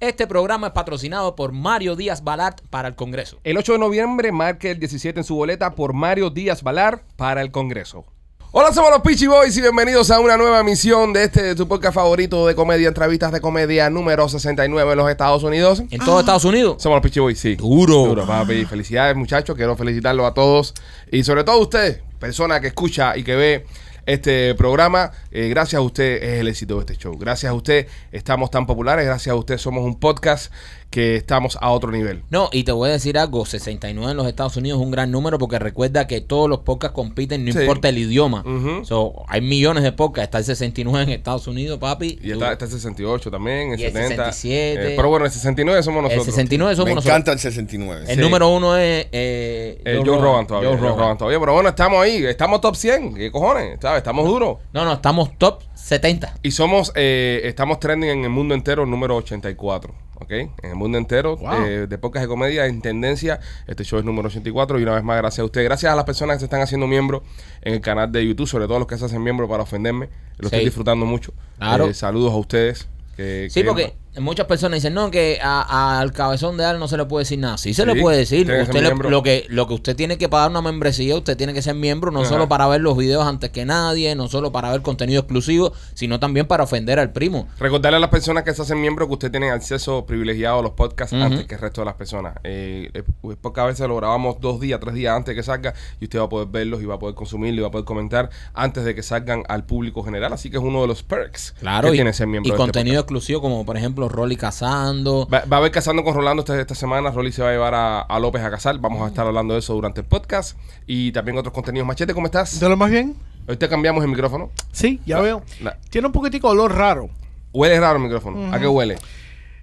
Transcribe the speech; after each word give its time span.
Este 0.00 0.28
programa 0.28 0.68
es 0.68 0.72
patrocinado 0.74 1.34
por 1.34 1.50
Mario 1.50 1.96
Díaz 1.96 2.22
Balart 2.22 2.60
para 2.70 2.86
el 2.86 2.94
Congreso. 2.94 3.40
El 3.42 3.58
8 3.58 3.72
de 3.72 3.78
noviembre 3.80 4.30
marque 4.30 4.70
el 4.70 4.78
17 4.78 5.18
en 5.18 5.24
su 5.24 5.34
boleta 5.34 5.74
por 5.74 5.92
Mario 5.92 6.30
Díaz 6.30 6.62
Valar 6.62 7.02
para 7.16 7.42
el 7.42 7.50
Congreso. 7.50 8.04
Hola, 8.52 8.72
somos 8.72 8.92
los 8.92 9.00
Peachy 9.00 9.26
Boys 9.26 9.56
y 9.56 9.60
bienvenidos 9.60 10.12
a 10.12 10.20
una 10.20 10.36
nueva 10.36 10.60
emisión 10.60 11.12
de 11.12 11.24
este 11.24 11.56
tu 11.56 11.66
podcast 11.66 11.96
favorito 11.96 12.46
de 12.46 12.54
comedia, 12.54 12.86
entrevistas 12.86 13.32
de 13.32 13.40
comedia 13.40 13.90
número 13.90 14.28
69 14.28 14.92
en 14.92 14.98
los 14.98 15.10
Estados 15.10 15.42
Unidos. 15.42 15.82
En 15.90 15.98
todo 15.98 16.20
Estados 16.20 16.44
Unidos. 16.44 16.80
Somos 16.80 16.94
los 16.94 17.02
Peachy 17.02 17.18
Boys, 17.18 17.40
sí. 17.40 17.56
Duro. 17.56 18.06
Duro, 18.06 18.24
papi. 18.24 18.66
Felicidades, 18.66 19.16
muchachos. 19.16 19.56
Quiero 19.56 19.74
felicitarlos 19.74 20.24
a 20.26 20.32
todos. 20.32 20.74
Y 21.10 21.24
sobre 21.24 21.42
todo 21.42 21.56
a 21.56 21.62
usted, 21.62 22.02
persona 22.20 22.60
que 22.60 22.68
escucha 22.68 23.16
y 23.16 23.24
que 23.24 23.34
ve 23.34 23.66
este 24.08 24.54
programa. 24.54 25.12
Eh, 25.30 25.48
gracias 25.48 25.78
a 25.78 25.82
usted 25.82 26.22
es 26.22 26.40
el 26.40 26.48
éxito 26.48 26.76
de 26.76 26.80
este 26.80 26.96
show. 26.96 27.16
Gracias 27.18 27.50
a 27.50 27.54
usted 27.54 27.86
estamos 28.10 28.50
tan 28.50 28.66
populares. 28.66 29.04
Gracias 29.04 29.30
a 29.30 29.36
usted 29.36 29.58
somos 29.58 29.84
un 29.84 30.00
podcast 30.00 30.50
que 30.90 31.16
estamos 31.16 31.58
a 31.60 31.70
otro 31.70 31.90
nivel. 31.92 32.22
No, 32.30 32.48
y 32.50 32.64
te 32.64 32.72
voy 32.72 32.88
a 32.88 32.92
decir 32.92 33.18
algo, 33.18 33.44
69 33.44 34.10
en 34.12 34.16
los 34.16 34.26
Estados 34.26 34.56
Unidos 34.56 34.80
es 34.80 34.84
un 34.86 34.90
gran 34.90 35.10
número 35.10 35.38
porque 35.38 35.58
recuerda 35.58 36.06
que 36.06 36.22
todos 36.22 36.48
los 36.48 36.60
podcasts 36.60 36.94
compiten, 36.94 37.44
no 37.44 37.52
Sí. 37.52 37.58
importa 37.60 37.90
el 37.90 37.98
idioma. 37.98 38.40
Ujú. 38.46 38.84
So, 38.86 39.24
hay 39.28 39.42
millones 39.42 39.82
de 39.82 39.92
podcasts, 39.92 40.24
está 40.28 40.38
el 40.38 40.44
69 40.44 41.02
en 41.04 41.10
Estados 41.18 41.46
Unidos, 41.46 41.78
papi. 41.78 42.18
Y 42.22 42.30
está, 42.30 42.52
está 42.52 42.64
el 42.64 42.70
68 42.70 43.30
también, 43.30 43.72
el 43.72 43.80
Y 43.80 43.84
el 43.84 43.92
70. 43.92 44.32
67. 44.32 44.92
Eh, 44.92 44.96
pero 44.96 45.10
bueno, 45.10 45.26
el 45.26 45.30
69 45.30 45.82
somos 45.82 45.98
el 45.98 46.04
nosotros. 46.04 46.24
69 46.34 46.74
somos 46.74 46.88
Me 46.88 46.94
nosotros. 46.94 47.12
encanta 47.14 47.32
el 47.32 47.38
69. 47.38 48.04
El 48.08 48.14
Sí. 48.16 48.20
número 48.22 48.48
uno 48.48 48.76
es 48.78 49.08
eh, 49.12 49.82
Eh, 49.84 50.02
Joe 50.04 50.18
Rogan 50.18 50.46
todavía. 50.46 50.70
Joe 50.70 50.78
Joe 50.78 50.88
Rogan. 50.88 50.98
Rogan 51.00 51.18
todavía. 51.18 51.40
Pero 51.40 51.52
bueno, 51.52 51.68
estamos 51.68 52.02
ahí. 52.02 52.24
Estamos 52.24 52.60
top 52.62 52.74
100. 52.76 53.14
¿Qué 53.14 53.30
cojones? 53.30 53.78
¿Sabes? 53.82 53.98
Estamos 53.98 54.26
duros. 54.26 54.56
No, 54.72 54.86
no, 54.86 54.94
estamos 54.94 55.36
top 55.36 55.62
70. 55.74 56.34
Y 56.42 56.50
somos, 56.50 56.92
eh, 56.94 57.42
estamos 57.44 57.78
trending 57.78 58.08
en 58.10 58.24
el 58.24 58.30
mundo 58.30 58.54
entero 58.54 58.86
número 58.86 59.16
84. 59.16 59.94
¿Ok? 60.20 60.30
En 60.32 60.50
el 60.62 60.74
mundo 60.78 60.96
entero 60.98 61.36
Wow. 61.36 61.64
eh, 61.64 61.86
de 61.86 61.98
podcast 61.98 62.22
de 62.24 62.28
comedia 62.28 62.66
en 62.66 62.80
tendencia. 62.80 63.40
Este 63.66 63.84
show 63.84 63.98
es 63.98 64.04
número 64.04 64.28
84. 64.28 64.78
Y 64.78 64.82
una 64.84 64.94
vez 64.94 65.04
más, 65.04 65.16
gracias 65.18 65.40
a 65.40 65.44
usted. 65.44 65.64
Gracias 65.64 65.92
a 65.92 65.96
las 65.96 66.04
personas 66.04 66.36
que 66.36 66.40
se 66.40 66.44
están 66.46 66.60
haciendo 66.62 66.86
miembros 66.86 67.22
en 67.62 67.74
el 67.74 67.80
canal 67.80 68.10
de 68.10 68.26
YouTube. 68.26 68.46
Sobre 68.48 68.66
todo 68.66 68.78
los 68.78 68.88
que 68.88 68.96
se 68.96 69.04
hacen 69.04 69.22
miembros 69.22 69.48
para 69.50 69.62
ofenderme. 69.64 70.08
Lo 70.38 70.46
estoy 70.48 70.64
disfrutando 70.64 71.04
mucho. 71.04 71.32
Claro. 71.58 71.86
Eh, 71.86 71.94
saludos 71.94 72.32
a 72.32 72.36
ustedes. 72.36 72.88
que- 73.16 73.48
Sí, 73.50 73.62
que- 73.62 73.66
porque 73.66 73.94
muchas 74.20 74.46
personas 74.46 74.78
dicen, 74.78 74.94
no, 74.94 75.10
que 75.10 75.38
a- 75.42 75.98
al 76.00 76.12
cabezón 76.12 76.56
de 76.56 76.64
Al 76.64 76.78
no 76.78 76.88
se 76.88 76.96
le 76.96 77.04
puede 77.04 77.22
decir 77.22 77.38
nada. 77.38 77.58
Sí 77.58 77.74
se 77.74 77.82
Sí, 77.82 77.88
le 77.88 78.00
puede 78.00 78.18
decir. 78.18 78.44
tiene 78.46 78.60
que 78.60 78.66
ser 78.66 78.70
Usted 78.74 78.80
le- 78.82 78.88
miembro. 78.88 79.10
lo, 79.10 79.22
que, 79.22 79.46
lo 79.48 79.66
que 79.66 79.74
usted 79.74 79.96
tiene 79.96 80.18
que 80.18 80.28
pagar 80.28 80.50
una 80.50 80.60
membresía, 80.62 81.16
usted 81.16 81.36
tiene 81.36 81.54
que 81.54 81.62
ser 81.62 81.74
miembro, 81.74 82.10
no 82.10 82.20
Ajá. 82.20 82.28
solo 82.30 82.48
para 82.48 82.66
ver 82.68 82.80
los 82.80 82.96
videos 82.96 83.24
antes 83.26 83.50
que 83.50 83.64
nadie, 83.64 84.14
no 84.14 84.28
solo 84.28 84.52
para 84.52 84.70
ver 84.70 84.82
contenido 84.82 85.20
exclusivo, 85.20 85.72
sino 85.94 86.18
también 86.20 86.46
para 86.46 86.64
ofender 86.64 86.98
al 86.98 87.12
primo. 87.12 87.48
Recordarle 87.58 87.96
a 87.96 88.00
las 88.00 88.10
personas 88.10 88.44
que 88.44 88.52
se 88.54 88.62
hacen 88.62 88.80
miembros 88.80 89.08
que 89.08 89.14
usted 89.14 89.30
tiene 89.30 89.50
acceso 89.50 90.04
privilegiado 90.06 90.58
a 90.60 90.62
los 90.62 90.72
podcasts 90.72 91.12
Ujú. 91.14 91.22
antes 91.22 91.46
que 91.46 91.54
el 91.54 91.60
resto 91.60 91.80
de 91.80 91.84
las 91.86 91.94
personas. 91.94 92.34
Eh, 92.44 92.90
eh, 92.94 93.02
pues, 93.20 93.36
porque 93.40 93.60
a 93.60 93.64
veces 93.64 93.86
lo 93.88 93.96
grabamos 93.96 94.36
dos 94.40 94.60
días, 94.60 94.80
tres 94.80 94.94
días 94.94 95.14
antes 95.16 95.32
de 95.32 95.36
que 95.36 95.42
salga 95.42 95.74
y 96.00 96.04
usted 96.04 96.18
va 96.18 96.24
a 96.24 96.28
poder 96.28 96.48
verlos 96.48 96.82
y 96.82 96.84
va 96.84 96.94
a 96.96 96.98
poder 96.98 97.14
consumirlos 97.14 97.58
y 97.58 97.62
va 97.62 97.68
a 97.68 97.70
poder 97.70 97.84
comentar 97.84 98.30
antes 98.54 98.84
de 98.84 98.94
que 98.94 99.02
salgan 99.02 99.42
al 99.48 99.64
público 99.64 100.02
general. 100.02 100.32
Así 100.32 100.50
que 100.50 100.56
es 100.56 100.62
uno 100.62 100.80
de 100.82 100.86
los 100.88 101.02
perks 101.02 101.54
Claro, 101.60 101.88
que 101.88 101.94
y, 101.94 101.98
tiene 101.98 102.12
ser 102.12 102.26
miembro 102.26 102.48
y 102.48 102.50
de 102.50 102.54
este 102.56 102.62
contenido 102.62 103.00
exclusivo 103.00 103.40
como 103.40 103.64
por 103.64 103.76
ejemplo 103.76 104.07
Rolly 104.08 104.36
Cazando. 104.36 105.26
Va, 105.32 105.42
va 105.50 105.56
a 105.56 105.60
haber 105.60 105.70
casando 105.72 106.02
con 106.04 106.14
Rolando 106.14 106.42
esta, 106.42 106.60
esta 106.60 106.74
semana. 106.74 107.10
Rolly 107.10 107.32
se 107.32 107.42
va 107.42 107.48
a 107.48 107.52
llevar 107.52 107.74
a, 107.74 108.00
a 108.00 108.18
López 108.20 108.42
a 108.42 108.50
casar. 108.50 108.78
Vamos 108.78 109.02
a 109.02 109.08
estar 109.08 109.26
hablando 109.26 109.54
de 109.54 109.60
eso 109.60 109.74
durante 109.74 110.00
el 110.00 110.06
podcast 110.06 110.56
y 110.86 111.12
también 111.12 111.36
otros 111.38 111.52
contenidos. 111.54 111.86
Machete, 111.86 112.14
¿cómo 112.14 112.26
estás? 112.26 112.58
¿De 112.60 112.68
lo 112.68 112.76
más 112.76 112.90
bien? 112.90 113.14
Hoy 113.46 113.56
te 113.56 113.68
cambiamos 113.68 114.02
el 114.04 114.10
micrófono. 114.10 114.50
Sí, 114.72 115.00
ya 115.06 115.16
La- 115.16 115.22
veo. 115.22 115.42
la- 115.62 115.78
Tiene 115.90 116.06
un 116.06 116.12
poquitico 116.12 116.48
de 116.48 116.52
olor 116.58 116.74
raro. 116.76 117.08
Huele 117.52 117.80
raro 117.80 117.96
el 117.96 118.02
micrófono. 118.02 118.52
¿A 118.54 118.58
qué 118.58 118.66
huele? 118.68 118.98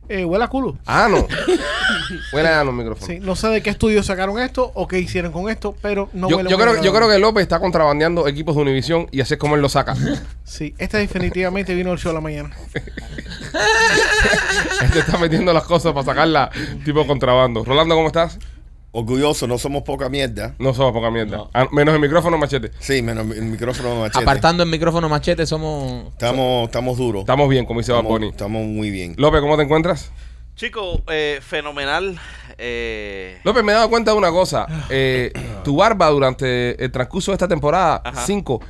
Eh, 0.09 0.25
huele 0.25 0.43
a 0.43 0.47
culo. 0.47 0.77
Ah, 0.85 1.07
no. 1.09 1.27
huele 2.33 2.49
a 2.49 2.63
no 2.63 2.71
el 2.71 2.77
micrófono. 2.77 3.07
Sí, 3.07 3.19
no 3.19 3.35
sé 3.35 3.47
de 3.47 3.61
qué 3.61 3.69
estudio 3.69 4.03
sacaron 4.03 4.39
esto 4.39 4.71
o 4.73 4.87
qué 4.87 4.99
hicieron 4.99 5.31
con 5.31 5.49
esto, 5.49 5.75
pero 5.81 6.09
no 6.13 6.29
yo, 6.29 6.37
huele 6.37 6.49
yo 6.49 6.57
muy 6.57 6.65
creo, 6.65 6.81
yo 6.81 6.93
creo 6.93 7.09
que 7.09 7.19
López 7.19 7.43
está 7.43 7.59
contrabandeando 7.59 8.27
equipos 8.27 8.55
de 8.55 8.61
Univision 8.61 9.07
y 9.11 9.21
así 9.21 9.33
es 9.33 9.39
como 9.39 9.55
él 9.55 9.61
lo 9.61 9.69
saca. 9.69 9.95
Sí, 10.43 10.73
este 10.77 10.97
definitivamente 10.97 11.73
vino 11.73 11.91
el 11.91 11.99
show 11.99 12.11
a 12.11 12.15
la 12.15 12.21
mañana. 12.21 12.51
este 14.83 14.99
está 14.99 15.17
metiendo 15.17 15.53
las 15.53 15.63
cosas 15.63 15.93
para 15.93 16.05
sacarla 16.05 16.49
tipo 16.83 17.05
contrabando. 17.07 17.63
Rolando, 17.63 17.95
¿cómo 17.95 18.07
estás? 18.07 18.39
Orgulloso, 18.97 19.45
no 19.45 19.57
somos 19.57 19.83
poca 19.83 20.07
mierda. 20.07 20.55
No 20.57 20.73
somos 20.73 20.93
poca 20.93 21.11
mierda. 21.11 21.35
No. 21.35 21.49
Ah, 21.53 21.67
menos 21.73 21.93
el 21.93 21.99
micrófono, 21.99 22.37
machete. 22.37 22.71
Sí, 22.79 23.01
menos 23.01 23.29
el 23.35 23.43
micrófono 23.43 23.99
machete. 23.99 24.23
Apartando 24.23 24.63
el 24.63 24.69
micrófono 24.69 25.09
machete, 25.09 25.45
somos... 25.45 26.13
Estamos, 26.13 26.63
estamos 26.67 26.97
duros. 26.97 27.19
Estamos 27.23 27.49
bien, 27.49 27.65
como 27.65 27.81
dice 27.81 27.91
Bad 27.91 27.99
Estamos, 28.03 28.19
Bunny. 28.19 28.29
estamos 28.29 28.65
muy 28.65 28.91
bien. 28.91 29.13
López, 29.17 29.41
¿cómo 29.41 29.57
te 29.57 29.63
encuentras? 29.63 30.13
Chico, 30.55 31.01
eh, 31.09 31.39
fenomenal. 31.41 32.17
Eh, 32.57 33.37
López, 33.43 33.65
me 33.65 33.73
he 33.73 33.75
dado 33.75 33.89
cuenta 33.89 34.11
de 34.11 34.17
una 34.17 34.31
cosa. 34.31 34.65
Eh, 34.89 35.33
tu 35.65 35.75
barba 35.75 36.07
durante 36.09 36.81
el 36.81 36.89
transcurso 36.89 37.31
de 37.31 37.35
esta 37.35 37.49
temporada 37.49 38.01
Ajá. 38.01 38.21
5 38.25 38.61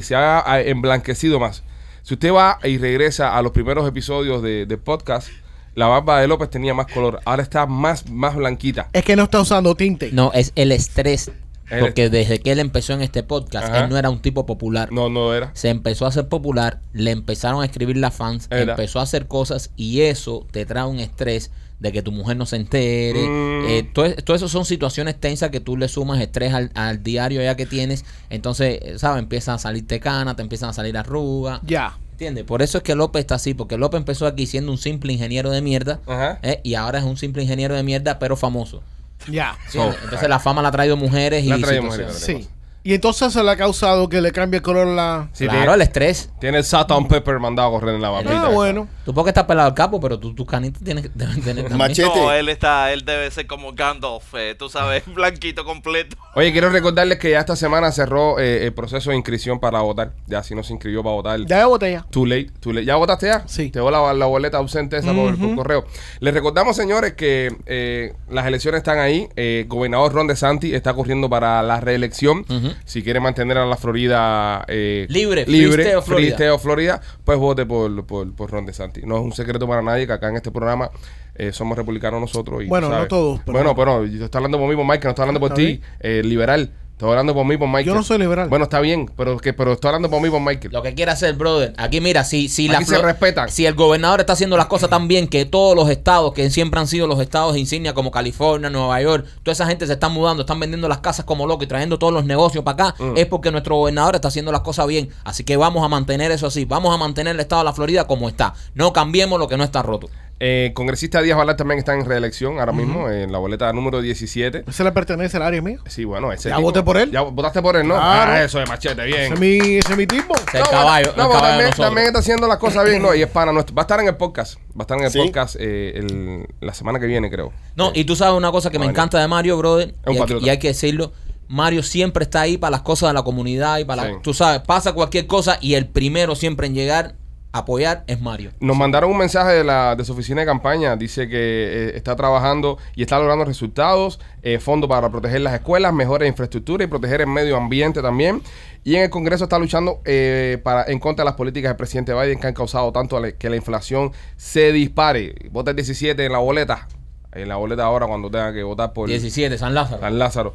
se 0.00 0.16
ha 0.16 0.62
emblanquecido 0.62 1.38
más. 1.38 1.62
Si 2.02 2.14
usted 2.14 2.32
va 2.32 2.58
y 2.64 2.78
regresa 2.78 3.36
a 3.36 3.42
los 3.42 3.52
primeros 3.52 3.86
episodios 3.86 4.40
de, 4.42 4.64
de 4.64 4.78
podcast, 4.78 5.28
la 5.76 5.86
barba 5.86 6.20
de 6.20 6.26
López 6.26 6.50
tenía 6.50 6.74
más 6.74 6.86
color. 6.92 7.20
Ahora 7.24 7.42
está 7.44 7.66
más, 7.66 8.10
más 8.10 8.34
blanquita. 8.34 8.88
Es 8.92 9.04
que 9.04 9.14
no 9.14 9.22
está 9.24 9.40
usando 9.40 9.76
tinte. 9.76 10.10
No, 10.12 10.32
es 10.34 10.52
el 10.56 10.72
estrés. 10.72 11.30
El- 11.70 11.80
Porque 11.80 12.08
desde 12.10 12.38
que 12.40 12.52
él 12.52 12.58
empezó 12.60 12.92
en 12.92 13.02
este 13.02 13.22
podcast, 13.24 13.68
Ajá. 13.68 13.84
él 13.84 13.90
no 13.90 13.96
era 13.98 14.08
un 14.10 14.20
tipo 14.20 14.46
popular. 14.46 14.90
No, 14.92 15.08
no 15.08 15.34
era. 15.34 15.50
se 15.54 15.68
empezó 15.68 16.04
a 16.04 16.08
hacer 16.08 16.28
popular, 16.28 16.80
le 16.92 17.10
empezaron 17.10 17.60
a 17.62 17.64
escribir 17.64 17.96
las 17.96 18.14
fans, 18.14 18.46
Era. 18.50 18.72
empezó 18.72 19.00
a 19.00 19.02
hacer 19.02 19.26
cosas 19.26 19.70
y 19.76 20.02
eso 20.02 20.46
te 20.52 20.64
trae 20.64 20.84
un 20.84 21.00
estrés 21.00 21.50
de 21.80 21.90
que 21.92 22.02
tu 22.02 22.12
mujer 22.12 22.36
no 22.36 22.46
se 22.46 22.56
entere. 22.56 23.20
Mm. 23.28 23.64
Eh, 23.68 23.90
todo, 23.92 24.14
todo 24.14 24.36
eso 24.36 24.48
son 24.48 24.64
situaciones 24.64 25.18
tensas 25.20 25.50
que 25.50 25.58
tú 25.60 25.76
le 25.76 25.88
sumas 25.88 26.20
estrés 26.20 26.54
al, 26.54 26.70
al 26.74 27.02
diario 27.02 27.42
ya 27.42 27.54
que 27.56 27.66
tienes. 27.66 28.04
Entonces, 28.30 28.78
eh, 28.80 28.98
¿sabes? 28.98 29.22
Empiezan 29.22 29.56
a 29.56 29.58
salirte 29.58 29.98
canas, 30.00 30.36
te 30.36 30.42
empiezan 30.42 30.70
a 30.70 30.72
salir 30.72 30.96
arrugas. 30.96 31.60
Ya. 31.66 31.98
¿Entiendes? 32.16 32.44
Por 32.44 32.62
eso 32.62 32.78
es 32.78 32.82
que 32.82 32.94
López 32.94 33.20
está 33.20 33.34
así, 33.34 33.52
porque 33.52 33.76
López 33.76 33.98
empezó 33.98 34.26
aquí 34.26 34.46
siendo 34.46 34.72
un 34.72 34.78
simple 34.78 35.12
ingeniero 35.12 35.50
de 35.50 35.60
mierda 35.60 36.00
Ajá. 36.06 36.38
eh, 36.42 36.62
y 36.64 36.72
ahora 36.74 36.98
es 36.98 37.04
un 37.04 37.18
simple 37.18 37.42
ingeniero 37.42 37.74
de 37.74 37.82
mierda, 37.82 38.18
pero 38.18 38.36
famoso. 38.38 38.82
Ya. 39.30 39.54
Entonces 39.74 40.26
la 40.26 40.38
fama 40.38 40.62
la 40.62 40.68
ha 40.68 40.72
traído 40.72 40.96
mujeres 40.96 41.44
y 41.44 41.48
La 41.48 41.56
ha 41.56 41.58
traído 41.58 41.82
mujeres, 41.82 42.14
Sí. 42.14 42.48
Y 42.86 42.94
entonces 42.94 43.32
se 43.32 43.42
le 43.42 43.50
ha 43.50 43.56
causado 43.56 44.08
que 44.08 44.20
le 44.20 44.30
cambie 44.30 44.58
el 44.58 44.62
color 44.62 44.86
la... 44.86 45.28
Sí, 45.32 45.44
claro, 45.46 45.58
tiene, 45.58 45.74
el 45.74 45.82
estrés. 45.82 46.30
tiene 46.38 46.58
el 46.58 46.64
Satan 46.64 47.08
Pepper 47.08 47.40
mandado 47.40 47.66
a 47.68 47.70
correr 47.72 47.96
en 47.96 48.00
la 48.00 48.10
barbita. 48.10 48.46
Ah, 48.46 48.48
bueno. 48.50 48.86
Tú 49.04 49.12
porque 49.12 49.30
estás 49.30 49.42
pelado 49.42 49.66
al 49.68 49.74
capo, 49.74 50.00
pero 50.00 50.20
tú, 50.20 50.32
tus 50.36 50.46
canitas 50.46 50.80
tienes 50.84 51.02
que 51.02 51.10
deben 51.12 51.42
tener 51.42 51.64
también. 51.68 51.78
Machete. 51.78 52.08
no, 52.16 52.30
él 52.30 52.48
está, 52.48 52.92
él 52.92 53.04
debe 53.04 53.28
ser 53.32 53.48
como 53.48 53.72
Gandalf, 53.72 54.32
eh, 54.34 54.54
tú 54.56 54.68
sabes, 54.68 55.02
blanquito 55.12 55.64
completo. 55.64 56.16
Oye, 56.36 56.52
quiero 56.52 56.70
recordarles 56.70 57.18
que 57.18 57.30
ya 57.30 57.40
esta 57.40 57.56
semana 57.56 57.90
cerró 57.90 58.38
eh, 58.38 58.66
el 58.66 58.72
proceso 58.72 59.10
de 59.10 59.16
inscripción 59.16 59.58
para 59.58 59.80
votar. 59.80 60.12
Ya 60.28 60.44
si 60.44 60.54
no 60.54 60.62
se 60.62 60.72
inscribió 60.72 61.02
para 61.02 61.14
votar. 61.16 61.40
Ya 61.44 61.58
de 61.58 61.64
botella. 61.64 62.06
Too 62.10 62.26
late, 62.26 62.50
too 62.60 62.72
late. 62.72 62.84
¿Ya 62.84 62.94
votaste 62.94 63.26
ya? 63.26 63.42
Sí. 63.48 63.70
Te 63.70 63.80
voy 63.80 63.90
la, 63.90 64.14
la 64.14 64.26
boleta 64.26 64.58
ausente 64.58 64.96
esa 64.96 65.12
por, 65.12 65.36
por 65.36 65.56
correo. 65.56 65.84
Les 66.20 66.32
recordamos, 66.32 66.76
señores, 66.76 67.14
que 67.14 67.52
eh, 67.66 68.12
las 68.30 68.46
elecciones 68.46 68.78
están 68.78 68.98
ahí. 69.00 69.28
Eh, 69.34 69.64
gobernador 69.66 70.12
Ron 70.12 70.28
DeSantis 70.28 70.72
está 70.72 70.94
corriendo 70.94 71.28
para 71.28 71.62
la 71.64 71.80
reelección. 71.80 72.44
Ujú. 72.48 72.75
Si 72.84 73.02
quiere 73.02 73.20
mantener 73.20 73.58
a 73.58 73.66
la 73.66 73.76
Florida 73.76 74.64
eh, 74.68 75.06
Libre, 75.08 75.44
libre, 75.46 75.72
Free 75.72 75.82
State 75.84 75.96
of 75.96 76.04
Florida. 76.06 76.26
Free 76.26 76.32
State 76.34 76.50
of 76.50 76.62
Florida, 76.62 77.00
pues 77.24 77.38
vote 77.38 77.66
por, 77.66 78.06
por, 78.06 78.32
por 78.34 78.50
Ron 78.50 78.66
DeSantis. 78.66 79.04
No 79.04 79.16
es 79.16 79.22
un 79.22 79.32
secreto 79.32 79.66
para 79.66 79.82
nadie 79.82 80.06
que 80.06 80.12
acá 80.12 80.28
en 80.28 80.36
este 80.36 80.50
programa 80.50 80.90
eh, 81.34 81.52
somos 81.52 81.76
republicanos 81.76 82.20
nosotros. 82.20 82.62
Y, 82.62 82.66
Bueno, 82.66 82.88
¿sabes? 82.88 83.02
no 83.02 83.08
todos, 83.08 83.40
pero- 83.44 83.52
Bueno, 83.58 83.74
pero 83.76 84.04
yo 84.06 84.24
estoy 84.24 84.38
hablando 84.38 84.58
por 84.58 84.68
mí, 84.68 84.76
por 84.76 84.84
Mike, 84.84 85.00
que 85.00 85.06
no 85.06 85.10
estoy 85.10 85.22
hablando 85.22 85.40
por 85.40 85.54
ti, 85.54 85.80
eh, 86.00 86.22
liberal. 86.24 86.70
Estoy 86.96 87.10
hablando 87.10 87.34
por 87.34 87.44
mí, 87.44 87.58
por 87.58 87.68
Michael. 87.68 87.84
Yo 87.88 87.94
no 87.94 88.02
soy 88.02 88.16
liberal. 88.16 88.48
Bueno, 88.48 88.62
está 88.62 88.80
bien, 88.80 89.10
pero 89.18 89.36
que 89.36 89.52
pero 89.52 89.74
estoy 89.74 89.88
hablando 89.88 90.08
por 90.08 90.22
mí, 90.22 90.30
por 90.30 90.40
Michael. 90.40 90.72
Lo 90.72 90.82
que 90.82 90.94
quiera 90.94 91.12
hacer, 91.12 91.34
brother. 91.34 91.74
Aquí 91.76 92.00
mira, 92.00 92.24
si, 92.24 92.48
si 92.48 92.70
Aquí 92.70 92.72
la 92.72 92.86
se 92.86 93.02
respetan. 93.02 93.50
Si 93.50 93.66
el 93.66 93.74
gobernador 93.74 94.20
está 94.20 94.32
haciendo 94.32 94.56
las 94.56 94.64
cosas 94.64 94.88
tan 94.88 95.06
bien 95.06 95.28
que 95.28 95.44
todos 95.44 95.76
los 95.76 95.90
estados, 95.90 96.32
que 96.32 96.48
siempre 96.48 96.80
han 96.80 96.86
sido 96.86 97.06
los 97.06 97.20
estados 97.20 97.54
insignia 97.58 97.92
como 97.92 98.10
California, 98.10 98.70
Nueva 98.70 98.98
York, 99.02 99.26
toda 99.42 99.52
esa 99.52 99.66
gente 99.66 99.86
se 99.86 99.92
están 99.92 100.12
mudando, 100.12 100.40
están 100.44 100.58
vendiendo 100.58 100.88
las 100.88 101.00
casas 101.00 101.26
como 101.26 101.46
locos 101.46 101.64
y 101.64 101.68
trayendo 101.68 101.98
todos 101.98 102.14
los 102.14 102.24
negocios 102.24 102.64
para 102.64 102.86
acá, 102.88 102.94
Mm. 103.04 103.12
es 103.18 103.26
porque 103.26 103.50
nuestro 103.50 103.76
gobernador 103.76 104.14
está 104.14 104.28
haciendo 104.28 104.50
las 104.50 104.62
cosas 104.62 104.86
bien. 104.86 105.10
Así 105.22 105.44
que 105.44 105.58
vamos 105.58 105.84
a 105.84 105.88
mantener 105.88 106.30
eso 106.32 106.46
así. 106.46 106.64
Vamos 106.64 106.94
a 106.94 106.96
mantener 106.96 107.34
el 107.34 107.40
estado 107.40 107.60
de 107.60 107.66
la 107.66 107.72
Florida 107.74 108.06
como 108.06 108.26
está. 108.26 108.54
No 108.72 108.94
cambiemos 108.94 109.38
lo 109.38 109.48
que 109.48 109.58
no 109.58 109.64
está 109.64 109.82
roto. 109.82 110.08
Eh, 110.38 110.72
congresista 110.74 111.22
Díaz 111.22 111.38
Valar 111.38 111.56
también 111.56 111.78
está 111.78 111.94
en 111.94 112.04
reelección 112.04 112.58
ahora 112.58 112.72
mismo, 112.72 113.08
en 113.08 113.32
la 113.32 113.38
boleta 113.38 113.72
número 113.72 114.02
17. 114.02 114.64
Ese 114.68 114.84
le 114.84 114.92
pertenece 114.92 115.38
al 115.38 115.44
área 115.44 115.62
mío. 115.62 115.78
Sí, 115.86 116.04
bueno, 116.04 116.30
ese 116.30 116.50
Ya 116.50 116.56
tipo- 116.56 116.66
voté 116.68 116.82
por 116.82 116.98
él. 116.98 117.10
Ya 117.10 117.22
votaste 117.22 117.62
por 117.62 117.74
él, 117.76 117.88
¿no? 117.88 117.94
Claro. 117.94 118.32
Ah, 118.32 118.42
eso 118.44 118.58
de 118.58 118.66
machete, 118.66 119.02
bien. 119.06 119.20
Ese 119.32 119.34
es 119.34 119.40
mi, 119.40 119.56
ese 119.78 119.92
es 119.92 119.96
mi 119.96 120.06
tipo. 120.06 120.34
No, 120.52 120.58
el 120.60 120.66
caballo, 120.66 121.06
no, 121.16 121.22
el 121.22 121.28
pero 121.28 121.30
caballo 121.30 121.74
también, 121.76 122.06
está 122.08 122.18
haciendo 122.18 122.46
las 122.48 122.58
cosas 122.58 122.84
bien, 122.84 123.00
¿no? 123.00 123.14
Y 123.14 123.22
es 123.22 123.30
pana 123.30 123.50
nuestro. 123.50 123.74
Va 123.74 123.82
a 123.82 123.84
estar 123.84 123.98
en 124.00 124.08
el 124.08 124.16
podcast. 124.16 124.56
Va 124.78 124.80
a 124.80 124.82
estar 124.82 124.98
en 124.98 125.04
el 125.04 125.10
Sí. 125.10 125.18
podcast 125.20 125.56
eh, 125.58 125.92
el- 125.96 126.46
la 126.60 126.74
semana 126.74 127.00
que 127.00 127.06
viene, 127.06 127.30
creo. 127.30 127.52
No, 127.74 127.92
y 127.94 128.04
tú 128.04 128.14
sabes 128.14 128.36
una 128.36 128.50
cosa 128.50 128.68
que 128.70 128.78
me 128.78 128.84
encanta 128.86 129.18
de 129.18 129.28
Mario, 129.28 129.56
brother, 129.56 129.94
un 130.06 130.14
y 130.16 130.18
hay, 130.18 130.38
y 130.42 130.48
hay 130.50 130.58
que 130.58 130.68
decirlo. 130.68 131.12
Mario 131.48 131.82
siempre 131.82 132.24
está 132.24 132.42
ahí 132.42 132.58
para 132.58 132.72
las 132.72 132.82
cosas 132.82 133.08
de 133.10 133.14
la 133.14 133.22
comunidad 133.22 133.78
y 133.78 133.84
para 133.86 134.04
la- 134.04 134.20
tú 134.20 134.34
sabes, 134.34 134.60
pasa 134.60 134.92
cualquier 134.92 135.26
cosa 135.26 135.56
y 135.62 135.74
el 135.74 135.86
primero 135.86 136.34
siempre 136.34 136.66
en 136.66 136.74
llegar 136.74 137.14
apoyar 137.58 138.04
es 138.06 138.20
Mario. 138.20 138.50
Nos 138.60 138.76
mandaron 138.76 139.10
un 139.10 139.18
mensaje 139.18 139.52
de, 139.52 139.64
la, 139.64 139.96
de 139.96 140.04
su 140.04 140.12
oficina 140.12 140.40
de 140.40 140.46
campaña. 140.46 140.96
Dice 140.96 141.28
que 141.28 141.36
eh, 141.36 141.92
está 141.96 142.16
trabajando 142.16 142.78
y 142.94 143.02
está 143.02 143.18
logrando 143.18 143.44
resultados. 143.44 144.18
eh, 144.42 144.58
fondos 144.60 144.88
para 144.88 145.10
proteger 145.10 145.40
las 145.40 145.54
escuelas, 145.54 145.92
mejores 145.92 146.28
infraestructura 146.28 146.84
y 146.84 146.86
proteger 146.86 147.20
el 147.20 147.26
medio 147.26 147.56
ambiente 147.56 148.00
también. 148.02 148.42
Y 148.84 148.94
en 148.94 149.02
el 149.02 149.10
Congreso 149.10 149.44
está 149.44 149.58
luchando 149.58 150.00
eh, 150.04 150.58
para, 150.62 150.84
en 150.84 151.00
contra 151.00 151.24
de 151.24 151.30
las 151.30 151.34
políticas 151.34 151.70
del 151.70 151.76
presidente 151.76 152.14
Biden 152.14 152.38
que 152.38 152.46
han 152.46 152.54
causado 152.54 152.92
tanto 152.92 153.20
que 153.38 153.50
la 153.50 153.56
inflación 153.56 154.12
se 154.36 154.70
dispare. 154.70 155.34
Vota 155.50 155.70
el 155.70 155.76
17 155.76 156.24
en 156.24 156.32
la 156.32 156.38
boleta. 156.38 156.86
En 157.32 157.48
la 157.48 157.56
boleta 157.56 157.84
ahora 157.84 158.06
cuando 158.06 158.30
tenga 158.30 158.52
que 158.52 158.62
votar 158.62 158.92
por 158.92 159.08
17, 159.08 159.58
San 159.58 159.74
Lázaro. 159.74 160.00
San 160.00 160.18
Lázaro. 160.18 160.52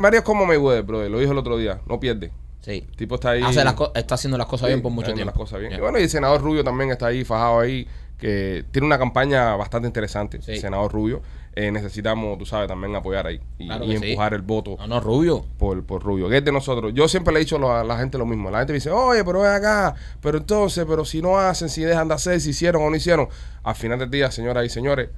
Mario 0.00 0.18
es 0.18 0.24
como 0.24 0.44
Mayweather, 0.44 0.82
brother. 0.82 1.10
Lo 1.10 1.20
dijo 1.20 1.32
el 1.32 1.38
otro 1.38 1.56
día. 1.56 1.80
No 1.86 2.00
pierde. 2.00 2.32
Sí. 2.60 2.84
El 2.88 2.96
tipo 2.96 3.14
está 3.16 3.30
ahí. 3.30 3.42
Hace 3.42 3.64
las 3.64 3.74
está 3.94 4.14
haciendo 4.16 4.36
las 4.36 4.46
cosas 4.46 4.66
Sí, 4.66 4.72
bien 4.74 4.82
por 4.82 4.92
mucho 4.92 5.12
tiempo. 5.14 5.26
las 5.26 5.34
cosas 5.36 5.60
bien. 5.60 5.72
Y 5.72 5.78
bueno, 5.80 5.98
y 5.98 6.02
el 6.02 6.08
senador 6.10 6.40
Rubio 6.42 6.64
también 6.64 6.90
está 6.90 7.06
ahí, 7.06 7.24
fajado 7.24 7.60
ahí, 7.60 7.86
que 8.18 8.64
tiene 8.72 8.86
una 8.86 8.98
campaña 8.98 9.54
bastante 9.56 9.86
interesante. 9.86 10.42
Sí. 10.42 10.52
El 10.52 10.58
senador 10.60 10.92
Rubio. 10.92 11.22
Eh, 11.54 11.72
necesitamos, 11.72 12.38
tú 12.38 12.46
sabes, 12.46 12.68
también 12.68 12.94
apoyar 12.94 13.26
ahí 13.26 13.40
y, 13.58 13.66
Claro 13.66 13.84
y 13.84 13.88
que 13.88 13.98
sí. 13.98 14.04
empujar 14.10 14.32
el 14.32 14.42
voto 14.42 14.76
No, 14.78 14.86
no, 14.86 15.00
Rubio. 15.00 15.44
por, 15.58 15.84
por 15.84 16.04
Rubio. 16.04 16.28
Que 16.28 16.36
es 16.36 16.44
de 16.44 16.52
nosotros. 16.52 16.92
Yo 16.94 17.08
siempre 17.08 17.32
le 17.34 17.40
he 17.40 17.42
dicho 17.44 17.56
a 17.72 17.82
la 17.82 17.96
gente 17.98 18.16
lo 18.16 18.26
mismo. 18.26 18.48
La 18.50 18.58
gente 18.58 18.72
me 18.72 18.76
dice, 18.76 18.90
oye, 18.90 19.24
pero 19.24 19.40
ven 19.40 19.50
acá, 19.52 19.94
pero 20.20 20.38
entonces, 20.38 20.84
pero 20.88 21.04
si 21.04 21.20
no 21.20 21.36
hacen, 21.36 21.68
si 21.68 21.82
dejan 21.82 22.06
de 22.06 22.14
hacer, 22.14 22.40
si 22.40 22.50
hicieron 22.50 22.82
o 22.82 22.90
no 22.90 22.94
hicieron. 22.96 23.28
Al 23.64 23.74
final 23.74 23.98
del 23.98 24.08
día, 24.10 24.30
señoras 24.30 24.64
y 24.66 24.68
señores, 24.68 25.08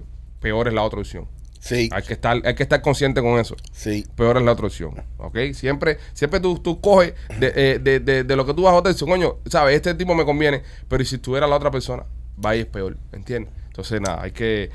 peor 0.41 0.69
es 0.69 0.73
la 0.73 0.83
otra 0.83 1.01
opción. 1.01 1.27
Sí, 1.61 1.91
Hay 1.93 2.03
que 2.03 2.15
estar, 2.15 2.41
hay 2.45 2.55
que 2.55 2.63
estar 2.63 2.81
consciente 2.81 3.21
con 3.21 3.39
eso 3.39 3.55
sí. 3.71 4.07
peor 4.17 4.39
es 4.39 4.43
la 4.43 4.53
otra 4.53 4.67
opción. 4.67 4.95
¿Ok? 5.19 5.37
Siempre, 5.53 5.99
siempre 6.15 6.41
tú, 6.41 6.59
tú 6.59 6.81
coges 6.81 7.13
de, 7.39 7.53
eh, 7.55 7.79
de, 7.79 8.01
de, 8.01 8.25
de 8.25 8.37
lo 8.37 8.47
que 8.47 8.55
tú 8.55 8.63
vas 8.63 8.73
a 8.73 8.77
votar. 8.77 8.93
dices, 8.95 9.07
Coño, 9.07 9.37
¿sabes? 9.47 9.77
Este 9.77 9.95
tipo 9.95 10.15
me 10.15 10.25
conviene. 10.25 10.63
Pero 10.89 11.03
¿y 11.03 11.07
si 11.07 11.17
estuviera 11.17 11.47
la 11.47 11.57
otra 11.57 11.71
persona, 11.71 12.05
va 12.43 12.57
y 12.57 12.61
es 12.61 12.67
peor. 12.67 12.97
¿Entiendes? 13.13 13.53
Entonces, 13.67 14.01
nada, 14.01 14.23
hay 14.23 14.33
que, 14.33 14.71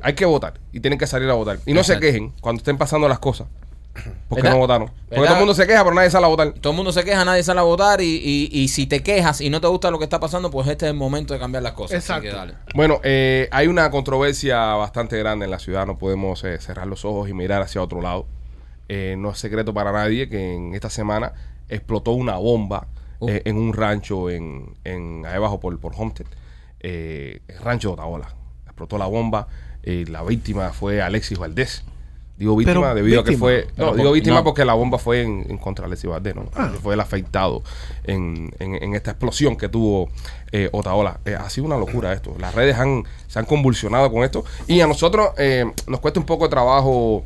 hay 0.00 0.14
que 0.14 0.24
votar. 0.24 0.58
Y 0.72 0.80
tienen 0.80 0.98
que 0.98 1.06
salir 1.06 1.28
a 1.28 1.34
votar. 1.34 1.58
Y 1.66 1.74
no 1.74 1.80
Exacto. 1.80 2.00
se 2.00 2.06
quejen 2.06 2.32
cuando 2.40 2.60
estén 2.60 2.78
pasando 2.78 3.06
las 3.06 3.18
cosas. 3.18 3.46
Porque 4.28 4.42
¿Verdad? 4.42 4.52
no 4.52 4.58
votaron. 4.58 4.86
Porque 4.88 5.04
¿Verdad? 5.08 5.26
todo 5.26 5.34
el 5.34 5.40
mundo 5.40 5.54
se 5.54 5.66
queja, 5.66 5.82
pero 5.82 5.94
nadie 5.96 6.10
sale 6.10 6.24
a 6.26 6.28
votar. 6.28 6.52
Todo 6.52 6.72
el 6.72 6.76
mundo 6.76 6.92
se 6.92 7.04
queja, 7.04 7.24
nadie 7.24 7.42
sale 7.42 7.60
a 7.60 7.64
votar 7.64 8.00
y, 8.00 8.04
y- 8.04 8.48
y 8.52 8.68
si 8.68 8.86
te 8.86 9.02
quejas 9.02 9.40
y 9.40 9.50
no 9.50 9.60
te 9.60 9.66
gusta 9.66 9.90
lo 9.90 9.98
que 9.98 10.04
está 10.04 10.20
pasando, 10.20 10.50
pues 10.50 10.68
este 10.68 10.86
es 10.86 10.92
el 10.92 10.96
momento 10.96 11.34
de 11.34 11.40
cambiar 11.40 11.62
las 11.64 11.72
cosas. 11.72 11.98
Así 11.98 12.04
Exacto. 12.12 12.22
que 12.22 12.34
dale. 12.34 12.54
Bueno, 12.74 13.00
eh, 13.02 13.48
hay 13.50 13.66
una 13.66 13.90
controversia 13.90 14.58
bastante 14.74 15.18
grande 15.18 15.44
en 15.46 15.50
la 15.50 15.58
ciudad. 15.58 15.86
No 15.86 15.98
podemos 15.98 16.42
eh, 16.44 16.58
cerrar 16.60 16.86
los 16.86 17.04
ojos 17.04 17.28
y 17.28 17.34
mirar 17.34 17.62
hacia 17.62 17.82
otro 17.82 18.00
lado. 18.00 18.26
Eh, 18.88 19.16
no 19.18 19.30
es 19.30 19.38
secreto 19.38 19.74
para 19.74 19.90
nadie 19.92 20.28
que 20.28 20.54
en 20.54 20.74
esta 20.74 20.90
semana 20.90 21.32
explotó 21.68 22.12
una 22.12 22.36
bomba 22.36 22.86
Uh. 23.22 23.28
eh, 23.28 23.42
en 23.44 23.58
un 23.58 23.74
rancho 23.74 24.30
en, 24.30 24.76
en 24.82 25.26
ahí 25.26 25.34
abajo 25.34 25.60
por, 25.60 25.78
por 25.78 25.92
Homestead, 25.94 26.26
eh, 26.80 27.40
el 27.48 27.58
rancho 27.58 27.88
de 27.88 27.94
Otaola. 27.94 28.34
Explotó 28.64 28.96
la 28.96 29.04
bomba. 29.06 29.46
eh, 29.82 30.06
la 30.08 30.22
víctima 30.22 30.70
fue 30.70 31.02
Alexis 31.02 31.36
Valdés. 31.38 31.84
Digo 32.40 32.56
víctima 32.56 32.80
Pero, 32.80 32.94
debido 32.94 33.20
a 33.20 33.24
que 33.24 33.36
fue. 33.36 33.66
No, 33.76 33.92
digo 33.94 34.12
víctima 34.12 34.36
no. 34.36 34.44
porque 34.44 34.64
la 34.64 34.72
bomba 34.72 34.96
fue 34.98 35.20
en, 35.20 35.44
en 35.50 35.58
contra 35.58 35.86
de 35.86 36.08
Valdés, 36.08 36.34
¿no? 36.34 36.46
Ah. 36.56 36.72
Fue 36.82 36.94
el 36.94 37.00
afectado 37.00 37.62
en, 38.04 38.50
en- 38.58 38.82
en 38.82 38.94
esta 38.94 39.10
explosión 39.10 39.56
que 39.56 39.68
tuvo 39.68 40.08
eh, 40.50 40.70
Otaola. 40.72 41.20
Eh, 41.26 41.34
ha 41.38 41.50
sido 41.50 41.66
una 41.66 41.76
locura 41.76 42.14
esto. 42.14 42.34
Las 42.38 42.54
redes 42.54 42.76
han, 42.78 43.04
se 43.28 43.38
han 43.38 43.44
convulsionado 43.44 44.10
con 44.10 44.24
esto. 44.24 44.42
Y 44.66 44.80
a 44.80 44.86
nosotros 44.86 45.32
eh, 45.36 45.70
nos 45.86 46.00
cuesta 46.00 46.18
un 46.18 46.24
poco 46.24 46.44
de 46.44 46.50
trabajo. 46.50 47.24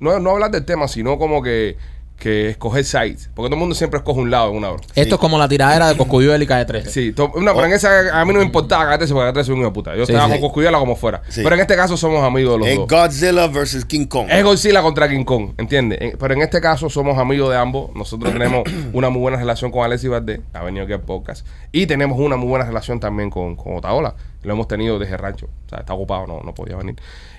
No, 0.00 0.18
no 0.20 0.30
hablar 0.32 0.50
del 0.50 0.66
tema, 0.66 0.86
sino 0.86 1.16
como 1.18 1.42
que, 1.42 1.78
que 2.18 2.48
escoger 2.50 2.84
sites. 2.84 3.30
Porque 3.34 3.48
todo 3.48 3.54
el 3.56 3.60
mundo 3.60 3.74
siempre 3.74 3.98
escoge 3.98 4.20
un 4.20 4.30
lado 4.30 4.50
en 4.50 4.56
una 4.56 4.70
hora. 4.70 4.82
Esto 4.94 5.14
es 5.16 5.20
como 5.20 5.38
la 5.38 5.48
tiradera 5.48 5.88
de 5.88 5.96
Coscuyuela 5.96 6.42
y 6.42 6.46
Calle 6.46 6.64
13. 6.64 6.90
Sí, 6.90 7.12
to- 7.12 7.30
no, 7.40 7.54
pero 7.54 7.66
en 7.66 7.72
esa 7.74 8.20
a 8.20 8.24
mí 8.24 8.32
no 8.32 8.38
me 8.40 8.44
importaba 8.44 8.84
Calle 8.86 8.98
13 8.98 9.12
porque 9.12 9.24
Calle 9.24 9.32
13 9.34 9.50
es 9.50 9.54
un 9.54 9.58
hijo 9.60 9.68
de 9.70 9.74
puta. 9.74 9.94
Yo 9.96 10.06
Sí, 10.06 10.12
estaba 10.12 10.26
sí. 10.26 10.32
con 10.40 10.48
Coscuyuela 10.48 10.78
como 10.78 10.96
fuera. 10.96 11.22
Sí. 11.28 11.42
Pero 11.42 11.54
en 11.54 11.60
este 11.60 11.76
caso 11.76 11.96
somos 11.96 12.24
amigos 12.24 12.54
de 12.54 12.58
los 12.58 12.68
Es 12.68 12.76
dos. 12.78 12.88
Godzilla 12.88 13.46
versus 13.48 13.84
King 13.84 14.06
Kong. 14.06 14.28
Es 14.30 14.42
Godzilla 14.42 14.82
contra 14.82 15.08
King 15.08 15.24
Kong, 15.24 15.50
¿entiendes? 15.58 15.98
En- 16.00 16.16
Pero 16.18 16.34
en 16.34 16.42
este 16.42 16.60
caso 16.60 16.88
somos 16.88 17.18
amigos 17.18 17.50
de 17.50 17.56
ambos. 17.58 17.90
Nosotros 17.94 18.32
tenemos 18.32 18.62
una 18.92 19.10
muy 19.10 19.20
buena 19.20 19.36
relación 19.36 19.70
con 19.70 19.84
Alexis 19.84 20.08
Valdés, 20.10 20.40
ha 20.54 20.62
venido 20.64 20.84
aquí 20.84 20.94
al 20.94 21.02
podcast. 21.02 21.46
Y 21.72 21.86
tenemos 21.86 22.18
una 22.18 22.36
muy 22.36 22.48
buena 22.48 22.64
relación 22.64 22.98
también 22.98 23.30
con, 23.30 23.56
con 23.56 23.76
Otaola. 23.76 24.14
Lo 24.42 24.52
hemos 24.52 24.68
tenido 24.68 24.98
desde 24.98 25.12
el 25.14 25.18
rancho. 25.18 25.46
O 25.66 25.68
sea, 25.68 25.80
está 25.80 25.92
ocupado, 25.92 26.26
no, 26.26 26.40
no 26.42 26.54
podía 26.54 26.76
venir. 26.76 26.94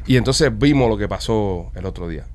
Y 0.06 0.18
entonces 0.18 0.52
vimos 0.58 0.90
lo 0.90 0.98
que 0.98 1.08
pasó 1.08 1.72
el 1.76 1.86
otro 1.86 2.08
día. 2.08 2.26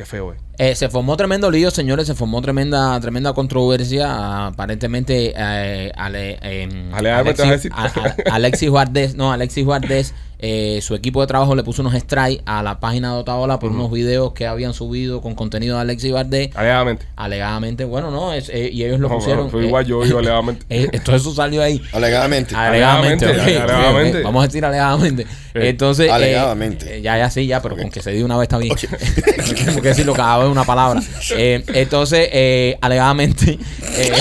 Qué 0.00 0.06
feo 0.06 0.32
es. 0.32 0.40
Eh, 0.56 0.74
se 0.76 0.88
formó 0.88 1.14
tremendo 1.18 1.50
lío, 1.50 1.70
señores. 1.70 2.06
Se 2.06 2.14
formó 2.14 2.40
tremenda 2.40 2.98
tremenda 3.00 3.34
controversia. 3.34 4.46
Aparentemente, 4.46 5.34
eh, 5.36 5.92
Ale- 5.94 6.38
em, 6.40 6.94
Alegadamente 6.94 7.42
vas 7.42 7.50
a 7.50 7.52
decir. 7.52 7.70
a- 7.74 7.84
a- 7.84 8.34
Alexis 8.34 8.70
Guardés, 8.70 9.14
no, 9.14 9.30
Alexis 9.30 9.62
Guardés, 9.62 10.14
eh, 10.42 10.80
su 10.82 10.94
equipo 10.94 11.20
de 11.20 11.26
trabajo 11.26 11.54
le 11.54 11.62
puso 11.62 11.82
unos 11.82 11.94
strikes 11.94 12.42
a 12.46 12.62
la 12.62 12.80
página 12.80 13.12
de 13.14 13.20
Otaola 13.20 13.58
por 13.58 13.70
unos 13.70 13.90
videos 13.90 14.32
que 14.32 14.46
habían 14.46 14.74
subido 14.74 15.20
con 15.20 15.34
contenido 15.34 15.76
de 15.76 15.82
Alexis 15.82 16.10
Guardés. 16.10 16.50
Alegadamente. 16.56 17.06
Alegadamente, 17.16 17.84
bueno, 17.84 18.10
no, 18.10 18.32
es, 18.32 18.48
eh, 18.48 18.70
y 18.72 18.84
ellos 18.84 19.00
lo 19.00 19.08
No, 19.08 19.16
pusieron. 19.16 19.50
fue 19.50 19.62
eh, 19.62 19.66
igual 19.66 19.84
yo, 19.86 20.04
yo 20.04 20.18
alegadamente. 20.18 20.64
eh, 20.70 20.88
todo 21.04 21.16
eso 21.16 21.34
salió 21.34 21.62
ahí. 21.62 21.80
Alegadamente. 21.92 22.54
Alegadamente, 22.54 24.22
Vamos 24.22 24.42
a 24.44 24.46
decir 24.46 24.64
alegadamente. 24.64 25.26
Entonces, 25.52 26.10
Alegadamente. 26.10 26.98
eh, 26.98 27.02
ya, 27.02 27.18
ya 27.18 27.28
sí, 27.30 27.46
ya, 27.46 27.60
pero 27.60 27.74
Ok. 27.74 27.80
con 27.82 27.90
que 27.90 28.00
se 28.02 28.12
diga 28.12 28.24
una 28.24 28.36
vez 28.36 28.44
está 28.44 28.58
bien. 28.58 28.72
Ok. 28.72 28.80
Tengo 29.66 29.82
que 29.82 29.88
decirlo 29.88 30.14
cada 30.14 30.38
vez 30.38 30.48
una 30.48 30.64
palabra. 30.64 31.00
Eh, 31.36 31.62
entonces, 31.74 32.28
eh, 32.32 32.76
alegadamente, 32.80 33.58
eh, 33.96 34.12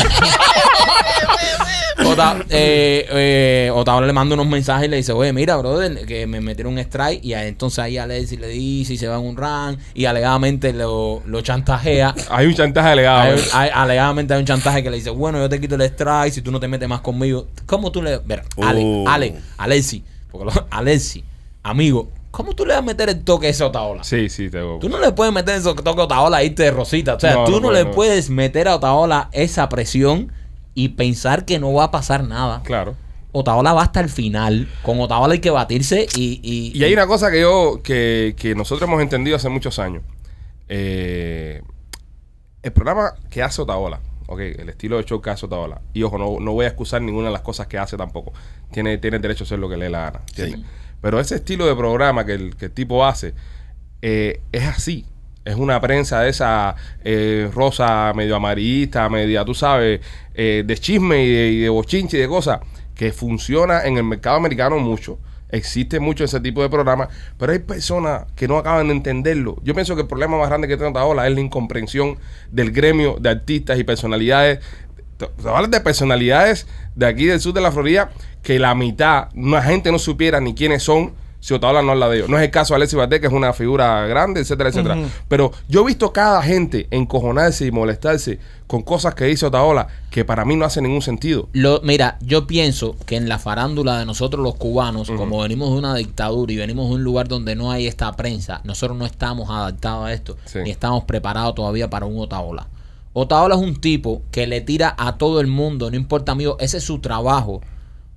Ota- 2.05 2.43
eh, 2.49 3.05
eh, 3.11 3.71
Otaola 3.73 4.07
le 4.07 4.13
manda 4.13 4.35
unos 4.35 4.47
mensajes 4.47 4.87
y 4.87 4.89
le 4.89 4.97
dice, 4.97 5.11
oye, 5.11 5.33
mira, 5.33 5.57
brother, 5.57 6.05
que 6.05 6.25
me 6.27 6.39
metieron 6.41 6.73
un 6.73 6.79
strike. 6.79 7.23
Y 7.23 7.33
entonces 7.33 7.79
ahí 7.79 7.97
Alexis 7.97 8.39
le 8.39 8.47
dice 8.47 8.93
y 8.93 8.97
se 8.97 9.07
va 9.07 9.15
en 9.17 9.21
un 9.25 9.35
run. 9.37 9.77
Y 9.93 10.05
alegadamente 10.05 10.73
lo, 10.73 11.21
lo 11.25 11.41
chantajea. 11.41 12.15
Hay 12.29 12.47
un 12.47 12.53
chantaje 12.55 12.89
alegado. 12.89 13.21
Hay- 13.33 13.41
hay- 13.53 13.69
alegadamente 13.73 14.33
hay 14.33 14.39
un 14.39 14.45
chantaje 14.45 14.81
que 14.83 14.89
le 14.89 14.97
dice, 14.97 15.09
bueno, 15.09 15.39
yo 15.39 15.49
te 15.49 15.59
quito 15.59 15.75
el 15.75 15.81
strike 15.81 16.33
si 16.33 16.41
tú 16.41 16.51
no 16.51 16.59
te 16.59 16.67
metes 16.67 16.87
más 16.87 17.01
conmigo. 17.01 17.47
¿Cómo 17.65 17.91
tú 17.91 18.01
le... 18.01 18.17
Ver, 18.19 18.43
Ale, 18.61 18.81
Oh. 18.83 19.05
Ale, 19.07 19.35
Alexi, 19.57 20.03
porque 20.31 20.45
lo- 20.45 20.67
amigo, 21.63 22.09
¿cómo 22.31 22.53
tú 22.55 22.65
le 22.65 22.73
vas 22.73 22.79
a 22.81 22.85
meter 22.85 23.09
el 23.09 23.23
toque 23.23 23.47
a 23.47 23.49
esa 23.49 23.67
Otaola? 23.67 24.03
Sí, 24.03 24.29
sí, 24.29 24.49
te 24.49 24.59
Tú 24.79 24.89
no 24.89 24.99
le 24.99 25.11
puedes 25.11 25.33
meter 25.33 25.55
ese 25.55 25.73
toque 25.73 26.01
a 26.01 26.03
Otaola 26.05 26.37
a 26.37 26.43
irte 26.43 26.63
de 26.63 26.71
Rosita. 26.71 27.15
O 27.15 27.19
sea, 27.19 27.33
No, 27.35 27.43
tú 27.45 27.59
no 27.59 27.71
le 27.71 27.83
no. 27.85 27.91
puedes 27.91 28.29
meter 28.29 28.67
a 28.67 28.75
Otaola 28.75 29.29
esa 29.31 29.67
presión 29.69 30.31
y 30.73 30.89
pensar 30.89 31.45
que 31.45 31.59
no 31.59 31.73
va 31.73 31.85
a 31.85 31.91
pasar 31.91 32.23
nada. 32.23 32.61
Claro. 32.63 32.95
Otaola 33.31 33.73
va 33.73 33.83
hasta 33.83 33.99
el 33.99 34.09
final. 34.09 34.67
Con 34.81 34.99
Otaola 34.99 35.33
hay 35.33 35.39
que 35.39 35.51
batirse 35.51 36.07
y... 36.15 36.39
Y, 36.41 36.77
Y 36.77 36.83
hay 36.83 36.93
una 36.93 37.05
cosa 37.05 37.29
que 37.29 37.41
yo, 37.41 37.81
que, 37.83 38.35
que 38.37 38.55
nosotros 38.55 38.87
hemos 38.87 39.01
entendido 39.01 39.35
hace 39.35 39.49
muchos 39.49 39.77
años. 39.77 40.03
Eh, 40.67 41.61
el 42.63 42.71
programa 42.71 43.13
que 43.29 43.41
hace 43.43 43.61
Otaola, 43.61 43.99
ok, 44.27 44.39
el 44.39 44.69
estilo 44.69 44.97
de 44.97 45.03
show 45.03 45.21
que 45.21 45.29
hace 45.29 45.45
Otaola, 45.45 45.81
y 45.93 46.03
ojo, 46.03 46.17
no, 46.17 46.39
no 46.39 46.53
voy 46.53 46.65
a 46.65 46.69
excusar 46.69 47.01
ninguna 47.01 47.27
de 47.27 47.33
las 47.33 47.41
cosas 47.41 47.67
que 47.67 47.77
hace 47.77 47.97
tampoco. 47.97 48.33
Tiene, 48.71 48.97
tiene 48.97 49.19
derecho 49.19 49.43
a 49.43 49.45
hacer 49.45 49.59
lo 49.59 49.69
que 49.69 49.77
le 49.77 49.85
dé 49.85 49.91
la 49.91 50.05
gana, 50.05 50.21
¿entiendes? 50.27 50.61
Pero 51.01 51.19
ese 51.19 51.35
estilo 51.35 51.65
de 51.65 51.75
programa 51.75 52.25
que 52.25 52.33
el, 52.33 52.55
que 52.55 52.65
el 52.65 52.71
tipo 52.71 53.05
hace, 53.05 53.33
eh, 54.01 54.41
es 54.51 54.63
así. 54.63 55.05
Es 55.45 55.55
una 55.55 55.79
prensa 55.79 56.21
de 56.21 56.29
esa 56.29 56.75
eh, 57.03 57.49
rosa, 57.53 58.13
medio 58.15 58.35
amarillista, 58.35 59.09
media, 59.09 59.45
tú 59.45 59.53
sabes, 59.53 60.01
eh, 60.33 60.63
de 60.65 60.77
chisme 60.77 61.23
y 61.23 61.33
de, 61.33 61.47
y 61.51 61.59
de 61.61 61.69
bochinche 61.69 62.17
y 62.17 62.21
de 62.21 62.27
cosas, 62.27 62.59
que 62.93 63.11
funciona 63.11 63.85
en 63.85 63.97
el 63.97 64.03
mercado 64.03 64.35
americano 64.35 64.77
mucho. 64.77 65.17
Existe 65.51 65.99
mucho 65.99 66.23
ese 66.23 66.39
tipo 66.39 66.61
de 66.61 66.69
programas, 66.69 67.09
pero 67.37 67.51
hay 67.51 67.59
personas 67.59 68.25
que 68.35 68.47
no 68.47 68.57
acaban 68.57 68.87
de 68.87 68.93
entenderlo. 68.93 69.57
Yo 69.63 69.73
pienso 69.73 69.95
que 69.95 70.01
el 70.01 70.07
problema 70.07 70.37
más 70.37 70.47
grande 70.49 70.67
que 70.67 70.75
tiene 70.75 70.91
Otaola 70.91 71.27
es 71.27 71.33
la 71.33 71.41
incomprensión 71.41 72.19
del 72.51 72.71
gremio 72.71 73.17
de 73.19 73.29
artistas 73.29 73.79
y 73.79 73.83
personalidades. 73.83 74.59
De 75.69 75.81
personalidades 75.81 76.65
de 76.95 77.05
aquí 77.05 77.25
del 77.25 77.41
sur 77.41 77.53
de 77.53 77.59
la 77.59 77.71
Florida 77.71 78.09
que 78.41 78.57
la 78.57 78.73
mitad, 78.75 79.29
la 79.35 79.61
gente 79.61 79.91
no 79.91 79.99
supiera 79.99 80.39
ni 80.39 80.53
quiénes 80.53 80.83
son, 80.83 81.13
si 81.39 81.53
Otaola 81.53 81.81
no 81.81 81.91
habla 81.91 82.09
de 82.09 82.17
ellos. 82.17 82.29
No 82.29 82.37
es 82.37 82.43
el 82.43 82.51
caso 82.51 82.73
de 82.73 82.77
Alexis 82.77 82.97
Valdés, 82.97 83.21
que 83.21 83.27
es 83.27 83.33
una 83.33 83.53
figura 83.53 84.05
grande, 84.07 84.41
etcétera, 84.41 84.69
etcétera. 84.69 84.97
Pero 85.27 85.51
yo 85.67 85.81
he 85.81 85.85
visto 85.85 86.11
cada 86.11 86.41
gente 86.43 86.87
encojonarse 86.91 87.65
y 87.65 87.71
molestarse 87.71 88.39
con 88.67 88.83
cosas 88.83 89.15
que 89.15 89.25
dice 89.25 89.45
Otaola 89.45 89.87
que 90.11 90.25
para 90.25 90.43
mí 90.45 90.55
no 90.55 90.65
hace 90.65 90.81
ningún 90.81 91.01
sentido. 91.01 91.47
Lo, 91.53 91.81
mira, 91.81 92.17
yo 92.21 92.45
pienso 92.45 92.95
que 93.05 93.15
en 93.15 93.29
la 93.29 93.39
farándula 93.39 93.99
de 93.99 94.05
nosotros 94.05 94.43
los 94.43 94.55
cubanos, 94.55 95.09
como 95.09 95.39
venimos 95.41 95.71
de 95.71 95.77
una 95.79 95.95
dictadura 95.95 96.51
y 96.51 96.57
venimos 96.57 96.89
de 96.89 96.95
un 96.95 97.03
lugar 97.03 97.27
donde 97.27 97.55
no 97.55 97.71
hay 97.71 97.87
esta 97.87 98.11
prensa, 98.15 98.61
nosotros 98.65 98.97
no 98.97 99.05
estamos 99.05 99.49
adaptados 99.49 100.05
a 100.07 100.13
esto, 100.13 100.37
Sí. 100.45 100.59
ni 100.63 100.71
estamos 100.71 101.05
preparados 101.05 101.55
todavía 101.55 101.89
para 101.89 102.05
un 102.05 102.19
Otaola. 102.19 102.67
Otaola 103.13 103.55
es 103.55 103.61
un 103.61 103.75
tipo 103.81 104.21
que 104.31 104.45
le 104.45 104.61
tira 104.61 104.93
a 104.97 105.17
todo 105.17 105.39
el 105.41 105.47
mundo, 105.47 105.89
no 105.89 105.95
importa 105.95 106.33
amigo, 106.33 106.57
ese 106.59 106.77
es 106.77 106.83
su 106.83 106.99
trabajo. 106.99 107.61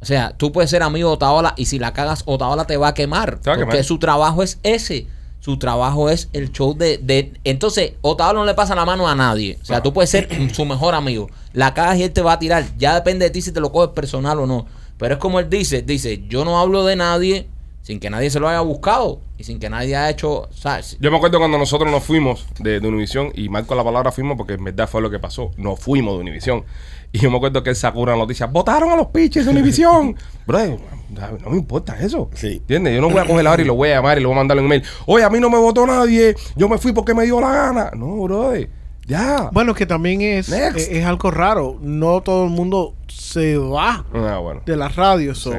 O 0.03 0.05
sea, 0.05 0.35
tú 0.37 0.51
puedes 0.53 0.69
ser 0.69 0.83
amigo 0.83 1.09
de 1.11 1.15
Otaola 1.15 1.55
y 1.57 1.67
si 1.67 1.79
la 1.79 1.93
cagas, 1.93 2.25
Otaola 2.27 2.65
te 2.67 2.77
va 2.77 2.89
a 2.89 2.95
quemar. 2.95 3.35
A 3.35 3.41
porque 3.45 3.61
quemar. 3.61 3.85
su 3.85 3.99
trabajo 3.99 4.43
es 4.43 4.59
ese. 4.65 5.07
Su 5.39 5.59
trabajo 5.59 6.11
es 6.11 6.29
el 6.33 6.53
show 6.53 6.75
de, 6.77 6.99
de- 6.99 7.33
Entonces, 7.45 7.95
Otaola 8.01 8.41
no 8.41 8.45
le 8.45 8.55
pasa 8.55 8.75
la 8.75 8.85
mano 8.85 9.09
a 9.09 9.15
nadie. 9.15 9.59
O 9.63 9.65
sea, 9.65 9.81
tú 9.83 9.93
puedes 9.93 10.11
ser 10.11 10.29
su 10.55 10.65
mejor 10.65 10.95
amigo. 10.95 11.31
La 11.53 11.73
cagas 11.73 11.99
y 11.99 12.03
él 12.03 12.13
te 12.13 12.21
va 12.21 12.33
a 12.33 12.39
tirar. 12.39 12.65
Ya 12.79 12.95
depende 12.95 13.25
de 13.27 13.31
ti 13.31 13.43
si 13.43 13.53
te 13.53 13.61
lo 13.61 13.71
coges 13.73 13.91
personal 13.91 14.39
o 14.41 14.47
no. 14.47 14.67
Pero 14.99 15.15
es 15.15 15.21
como 15.21 15.39
él 15.41 15.49
dice, 15.49 15.83
dice, 15.83 16.25
yo 16.29 16.45
no 16.45 16.59
hablo 16.61 16.85
de 16.85 16.97
nadie 16.97 17.47
sin 17.83 17.99
que 17.99 18.11
nadie 18.11 18.31
se 18.31 18.39
lo 18.39 18.49
haya 18.49 18.61
buscado 18.61 19.21
y 19.37 19.43
sin 19.45 19.59
que 19.59 19.69
nadie 19.69 19.97
haya 19.97 20.09
hecho, 20.11 20.49
¿sabes? 20.55 20.97
Yo 21.01 21.11
me 21.11 21.17
acuerdo 21.17 21.39
cuando 21.39 21.59
nosotros 21.59 21.91
nos 21.91 22.05
fuimos 22.05 22.47
de, 22.61 22.79
de 22.79 22.87
Univisión, 22.89 23.33
y 23.35 23.49
marco 23.49 23.75
la 23.75 23.83
palabra 23.83 24.13
fuimos 24.13 24.37
porque 24.37 24.53
en 24.53 24.63
verdad 24.63 24.89
fue 24.89 25.03
lo 25.03 25.11
que 25.11 25.19
pasó. 25.19 25.51
Nos 25.57 25.81
fuimos 25.81 26.15
de 26.15 26.21
Univisión. 26.21 26.65
Y 27.13 27.19
yo 27.19 27.31
me 27.31 27.37
acuerdo 27.37 27.63
que 27.63 27.71
él 27.71 27.77
sacó 27.77 28.01
una 28.01 28.17
noticia: 28.17 28.47
votaron 28.47 28.91
a 28.91 28.97
los 28.97 29.09
pitches 29.09 29.45
de 29.45 29.51
Univisión. 29.51 30.17
Bro, 30.47 30.79
no 31.45 31.51
me 31.51 31.57
importa 31.59 31.97
eso. 32.01 32.31
Sí. 32.35 32.55
¿Entiendes? 32.57 32.95
Yo 32.95 33.01
no 33.03 33.11
voy 33.11 33.19
a 33.21 33.27
coger 33.27 33.47
ahora 33.47 33.63
y 33.63 33.67
lo 33.67 33.75
voy 33.75 33.91
a 33.91 33.97
llamar 33.97 34.17
y 34.17 34.21
le 34.23 34.27
voy 34.27 34.35
a 34.35 34.39
mandar 34.39 34.59
un 34.59 34.65
email. 34.65 34.83
Oye, 35.07 35.23
a 35.25 35.29
mí 35.31 35.39
no 35.39 35.51
me 35.51 35.59
votó 35.59 35.87
nadie. 35.87 36.35
Yo 36.57 36.69
me 36.69 36.79
fui 36.79 36.93
porque 36.93 37.13
me 37.15 37.25
dio 37.25 37.41
la 37.41 37.53
gana. 37.53 37.91
No, 37.95 38.17
brother. 38.23 38.71
Ya. 39.07 39.51
Bueno, 39.53 39.75
que 39.75 39.85
también 39.85 40.23
es, 40.23 40.49
Next. 40.49 40.79
es, 40.79 40.89
es 40.89 41.05
algo 41.05 41.31
raro. 41.31 41.77
No 41.83 42.23
todo 42.23 42.45
el 42.45 42.51
mundo 42.51 42.95
se 43.09 43.59
va 43.59 44.07
Ah, 44.15 44.39
bueno. 44.39 44.63
de 44.65 44.77
las 44.77 44.97
radios. 44.97 45.43
Sí. 45.43 45.51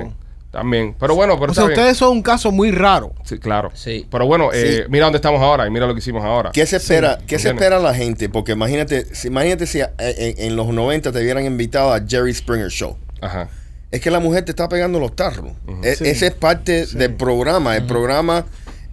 También. 0.53 0.95
Pero 0.99 1.15
bueno, 1.15 1.37
pero 1.39 1.51
O 1.51 1.55
sea, 1.55 1.63
está 1.63 1.69
bien. 1.73 1.79
ustedes 1.79 1.97
son 1.97 2.11
un 2.11 2.21
caso 2.21 2.51
muy 2.51 2.69
raro. 2.71 3.11
Sí, 3.25 3.39
claro. 3.39 3.71
Sí. 3.73 4.05
Pero 4.09 4.27
bueno, 4.27 4.51
eh, 4.53 4.83
Sí. 4.83 4.89
mira 4.89 5.05
dónde 5.07 5.17
estamos 5.17 5.41
ahora 5.41 5.65
y 5.67 5.71
mira 5.71 5.87
lo 5.87 5.93
que 5.95 5.99
hicimos 5.99 6.23
ahora. 6.23 6.51
¿Qué 6.53 6.63
se 6.67 6.77
espera, 6.77 7.17
¿qué 7.25 7.39
se 7.39 7.49
espera 7.49 7.79
la 7.79 7.93
gente? 7.95 8.29
Porque 8.29 8.51
imagínate, 8.51 9.13
si, 9.15 9.29
imagínate 9.29 9.65
si 9.65 9.81
eh, 9.81 9.89
en, 9.97 10.35
en 10.51 10.55
los 10.55 10.67
90 10.67 11.11
te 11.11 11.19
hubieran 11.19 11.43
invitado 11.45 11.91
a 11.91 11.99
Jerry 12.07 12.31
Springer 12.35 12.69
Show. 12.69 12.95
Ajá. 13.19 13.49
Es 13.89 13.99
que 14.01 14.11
la 14.11 14.19
mujer 14.19 14.45
te 14.45 14.51
está 14.51 14.69
pegando 14.69 14.99
los 14.99 15.15
tarros. 15.15 15.53
E- 15.83 15.95
Sí. 15.95 16.05
Ese 16.07 16.27
es 16.27 16.33
parte 16.35 16.85
del 16.85 17.15
programa. 17.15 17.75
El 17.75 17.85
programa 17.87 18.45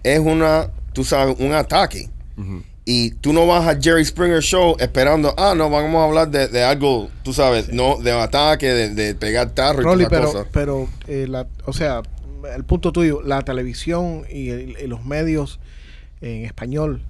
es 0.03 0.19
una, 0.19 0.67
tú 0.93 1.03
sabes, 1.03 1.35
un 1.39 1.53
ataque. 1.53 2.09
Y 2.83 3.11
tú 3.11 3.31
no 3.31 3.45
vas 3.45 3.67
a 3.67 3.79
Jerry 3.79 4.03
Springer 4.03 4.41
Show 4.41 4.75
esperando, 4.79 5.33
ah, 5.37 5.53
no, 5.55 5.69
vamos 5.69 6.01
a 6.01 6.05
hablar 6.05 6.31
de, 6.31 6.47
de 6.47 6.63
algo, 6.63 7.09
tú 7.23 7.31
sabes, 7.31 7.69
no, 7.71 7.97
de 7.97 8.11
ataque, 8.11 8.67
de, 8.67 8.89
de 8.95 9.13
pegar 9.13 9.51
tarro 9.51 9.81
y 9.81 9.83
Rolly, 9.83 10.05
pero, 10.09 10.47
pero 10.51 10.89
eh, 11.07 11.27
la, 11.29 11.45
o 11.65 11.73
sea, 11.73 12.01
el 12.55 12.63
punto 12.63 12.91
tuyo, 12.91 13.21
la 13.21 13.43
televisión 13.43 14.23
y, 14.31 14.49
el- 14.49 14.77
y 14.83 14.87
los 14.87 15.05
medios 15.05 15.59
en 16.21 16.43
español 16.45 17.03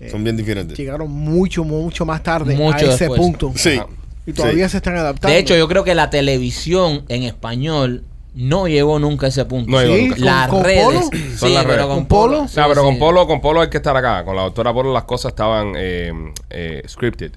eh, 0.00 0.10
Son 0.10 0.24
bien 0.24 0.36
diferentes. 0.36 0.76
llegaron 0.76 1.08
mucho, 1.10 1.62
mucho 1.62 2.04
más 2.04 2.22
tarde 2.24 2.56
Mucho 2.56 2.78
a 2.90 2.94
ese 2.94 3.04
después. 3.04 3.20
punto. 3.20 3.52
Sí. 3.54 3.74
Ajá. 3.78 3.86
Y 4.26 4.32
todavía 4.32 4.66
Sí. 4.68 4.72
se 4.72 4.76
están 4.78 4.96
adaptando. 4.96 5.32
De 5.34 5.40
hecho, 5.40 5.56
yo 5.56 5.68
creo 5.68 5.84
que 5.84 5.94
la 5.94 6.10
televisión 6.10 7.04
en 7.08 7.22
español 7.24 8.04
no 8.34 8.66
llegó 8.66 8.98
nunca 8.98 9.26
a 9.26 9.28
ese 9.28 9.44
punto. 9.44 9.70
No 9.70 9.80
llegó 9.82 9.94
Sí, 9.94 10.02
nunca. 10.02 10.16
con- 10.16 10.24
Las 10.24 10.48
con 10.48 10.64
redes. 10.64 10.84
Polo. 10.84 11.00
Sí, 11.12 11.36
Son 11.36 11.54
las 11.54 11.64
pero 11.64 11.86
con 11.88 11.96
¿Con 11.96 12.06
Polo? 12.06 12.42
No, 12.42 12.48
sí, 12.48 12.60
pero 12.68 12.82
con. 12.82 12.98
Polo, 12.98 13.26
con 13.26 13.40
Polo 13.40 13.60
hay 13.60 13.68
que 13.70 13.76
estar 13.78 13.96
acá. 13.96 14.24
Con 14.24 14.36
la 14.36 14.42
doctora 14.42 14.72
Polo 14.72 14.92
las 14.92 15.04
cosas 15.04 15.30
estaban 15.32 15.74
eh, 15.76 16.12
eh, 16.50 16.82
scripted. 16.88 17.32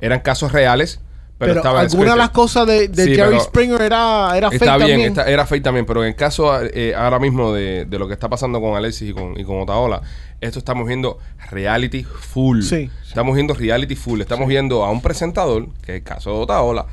Eran 0.00 0.20
casos 0.20 0.50
reales, 0.52 1.00
pero, 1.38 1.50
pero 1.52 1.60
estaban 1.60 1.80
alguna 1.82 1.86
de 1.86 2.06
scripted. 2.06 2.18
las 2.18 2.30
cosas 2.30 2.66
de, 2.66 2.88
de 2.88 3.04
Sí, 3.04 3.14
Jerry 3.14 3.38
Springer 3.40 3.82
era, 3.82 4.32
era 4.36 4.50
fake 4.50 4.62
Está 4.62 4.76
bien, 4.78 4.88
también. 4.88 5.08
está- 5.10 5.30
era 5.30 5.46
fake 5.46 5.62
también, 5.62 5.86
pero 5.86 6.02
en 6.02 6.08
el 6.08 6.16
caso 6.16 6.58
eh, 6.62 6.94
ahora 6.96 7.18
mismo 7.18 7.52
de, 7.52 7.84
de 7.84 7.98
lo 7.98 8.08
que 8.08 8.14
está 8.14 8.28
pasando 8.28 8.60
con 8.60 8.76
Alexis 8.76 9.10
y 9.10 9.12
con, 9.12 9.38
y 9.38 9.44
con 9.44 9.60
Otaola, 9.60 10.00
esto 10.40 10.58
estamos 10.58 10.86
viendo 10.88 11.18
reality 11.50 12.02
full. 12.04 12.62
Sí. 12.62 12.90
Estamos 13.06 13.34
viendo 13.34 13.52
reality 13.54 13.94
full. 13.94 14.20
Estamos 14.22 14.48
viendo 14.48 14.84
a 14.84 14.90
un 14.90 15.02
presentador, 15.02 15.68
que 15.82 15.92
es 15.92 15.98
el 15.98 16.02
caso 16.02 16.30
de 16.30 16.36
Otaola, 16.38 16.86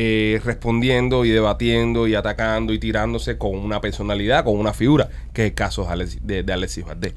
eh, 0.00 0.40
respondiendo 0.44 1.24
y 1.24 1.30
debatiendo 1.30 2.06
y 2.06 2.14
atacando 2.14 2.72
y 2.72 2.78
tirándose 2.78 3.36
con 3.36 3.56
una 3.56 3.80
personalidad, 3.80 4.44
con 4.44 4.56
una 4.56 4.72
figura, 4.72 5.08
que 5.32 5.42
es 5.42 5.48
el 5.48 5.54
caso 5.54 5.84
de 5.86 5.90
Alexis, 5.90 6.20
de, 6.22 6.52
Alexis 6.52 6.84
Valdés. 6.84 7.14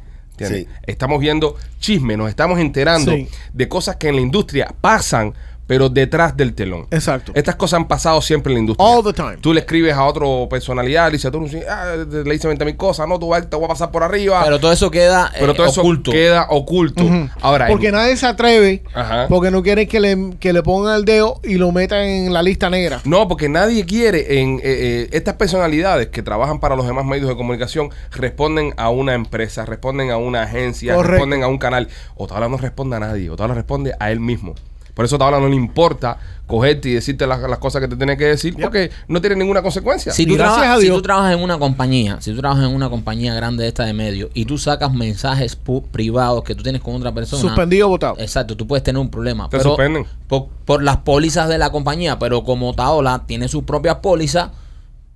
Estamos 0.87 1.19
viendo 1.19 1.55
chisme, 1.79 2.17
nos 2.17 2.27
estamos 2.27 2.59
enterando 2.59 3.11
Sí. 3.11 3.27
de 3.53 3.67
cosas 3.67 3.97
que 3.97 4.07
en 4.07 4.15
la 4.15 4.21
industria 4.21 4.73
pasan, 4.81 5.35
pero 5.67 5.87
detrás 5.89 6.35
del 6.35 6.53
telón. 6.53 6.87
Exacto. 6.91 7.31
Estas 7.35 7.55
cosas 7.55 7.77
han 7.79 7.87
pasado 7.87 8.21
siempre 8.21 8.51
en 8.51 8.55
la 8.55 8.59
industria. 8.59 8.87
All 8.87 9.03
the 9.03 9.13
time. 9.13 9.37
Tú 9.37 9.53
le 9.53 9.61
escribes 9.61 9.93
a 9.93 10.03
otro 10.03 10.47
personalidad, 10.49 11.05
le 11.07 11.13
dices, 11.13 11.31
tú 11.31 11.45
ah, 11.69 11.95
le 12.09 12.31
dice 12.33 12.47
20 12.47 12.65
mil 12.65 12.75
cosas, 12.75 13.07
no, 13.07 13.17
tú 13.19 13.29
vas- 13.29 13.49
te 13.49 13.55
voy 13.55 13.65
a 13.65 13.69
pasar 13.69 13.89
por 13.91 14.03
arriba. 14.03 14.41
Pero 14.43 14.59
todo 14.59 14.71
eso 14.73 14.91
queda 14.91 15.31
Pero 15.39 15.53
eh, 15.53 15.55
todo 15.55 15.67
eso 15.67 15.81
oculto. 15.81 16.11
queda 16.11 16.47
oculto. 16.49 17.03
Ahora, 17.41 17.67
en- 17.67 17.71
porque 17.71 17.91
nadie 17.91 18.17
se 18.17 18.25
atreve, 18.27 18.83
Ajá. 18.93 19.27
porque 19.29 19.49
no 19.49 19.63
quieren 19.63 19.87
que 19.87 19.99
le, 20.01 20.35
que 20.39 20.51
le 20.51 20.61
pongan 20.61 20.95
el 20.97 21.05
dedo 21.05 21.39
y 21.43 21.55
lo 21.55 21.71
metan 21.71 21.99
en 22.03 22.33
la 22.33 22.43
lista 22.43 22.69
negra. 22.69 22.99
No, 23.05 23.27
porque 23.29 23.47
nadie 23.47 23.85
quiere 23.85 24.41
en 24.41 24.55
eh, 24.57 24.61
eh, 24.63 25.09
estas 25.13 25.35
personalidades 25.35 26.07
que 26.09 26.21
trabajan 26.21 26.59
para 26.59 26.75
los 26.75 26.85
demás 26.85 27.05
medios 27.05 27.29
de 27.29 27.35
comunicación 27.37 27.89
responden 28.11 28.73
a 28.77 28.89
una 28.89 29.13
empresa, 29.13 29.65
responden 29.65 30.11
a 30.11 30.17
una 30.17 30.43
agencia, 30.43 30.95
Correcto. 30.95 31.11
responden 31.13 31.43
a 31.43 31.47
un 31.47 31.57
canal. 31.57 31.87
Otaola 32.15 32.49
no 32.49 32.57
responde 32.57 32.97
a 32.97 32.99
nadie, 32.99 33.29
Otaola 33.29 33.53
responde 33.53 33.93
a 33.99 34.11
él 34.11 34.19
mismo. 34.19 34.55
Por 34.93 35.05
eso 35.05 35.21
a 35.21 35.31
no 35.31 35.47
le 35.47 35.55
importa 35.55 36.17
cogerte 36.47 36.89
y 36.89 36.93
decirte 36.93 37.25
las, 37.25 37.39
las 37.41 37.59
cosas 37.59 37.81
que 37.81 37.87
te 37.87 37.95
tiene 37.95 38.17
que 38.17 38.25
decir 38.25 38.55
porque 38.61 38.91
no 39.07 39.21
tiene 39.21 39.37
ninguna 39.37 39.61
consecuencia. 39.61 40.11
Si 40.11 40.25
tú, 40.25 40.33
gracias 40.35 40.59
traba- 40.59 40.73
a 40.75 40.79
si 40.81 40.89
tú 40.89 41.01
trabajas 41.01 41.33
en 41.33 41.41
una 41.41 41.57
compañía, 41.57 42.17
si 42.19 42.31
tú 42.33 42.39
trabajas 42.39 42.65
en 42.65 42.75
una 42.75 42.89
compañía 42.89 43.33
grande 43.33 43.63
de 43.63 43.69
esta 43.69 43.85
de 43.85 43.93
medio 43.93 44.29
y 44.33 44.43
tú 44.45 44.57
sacas 44.57 44.93
mensajes 44.93 45.57
privados 45.91 46.43
que 46.43 46.53
tú 46.53 46.63
tienes 46.63 46.81
con 46.81 46.95
otra 46.95 47.13
persona, 47.13 47.41
Suspendido 47.41 47.87
votado. 47.87 48.15
Exacto, 48.19 48.57
tú 48.57 48.67
puedes 48.67 48.83
tener 48.83 48.99
un 48.99 49.09
problema. 49.09 49.45
Te 49.45 49.57
pero 49.57 49.69
suspenden. 49.69 50.05
Por, 50.27 50.47
por 50.65 50.83
las 50.83 50.97
pólizas 50.97 51.47
de 51.47 51.57
la 51.57 51.71
compañía, 51.71 52.19
pero 52.19 52.43
como 52.43 52.73
Taola 52.73 53.23
tiene 53.25 53.47
sus 53.47 53.63
propias 53.63 53.95
pólizas, 53.97 54.49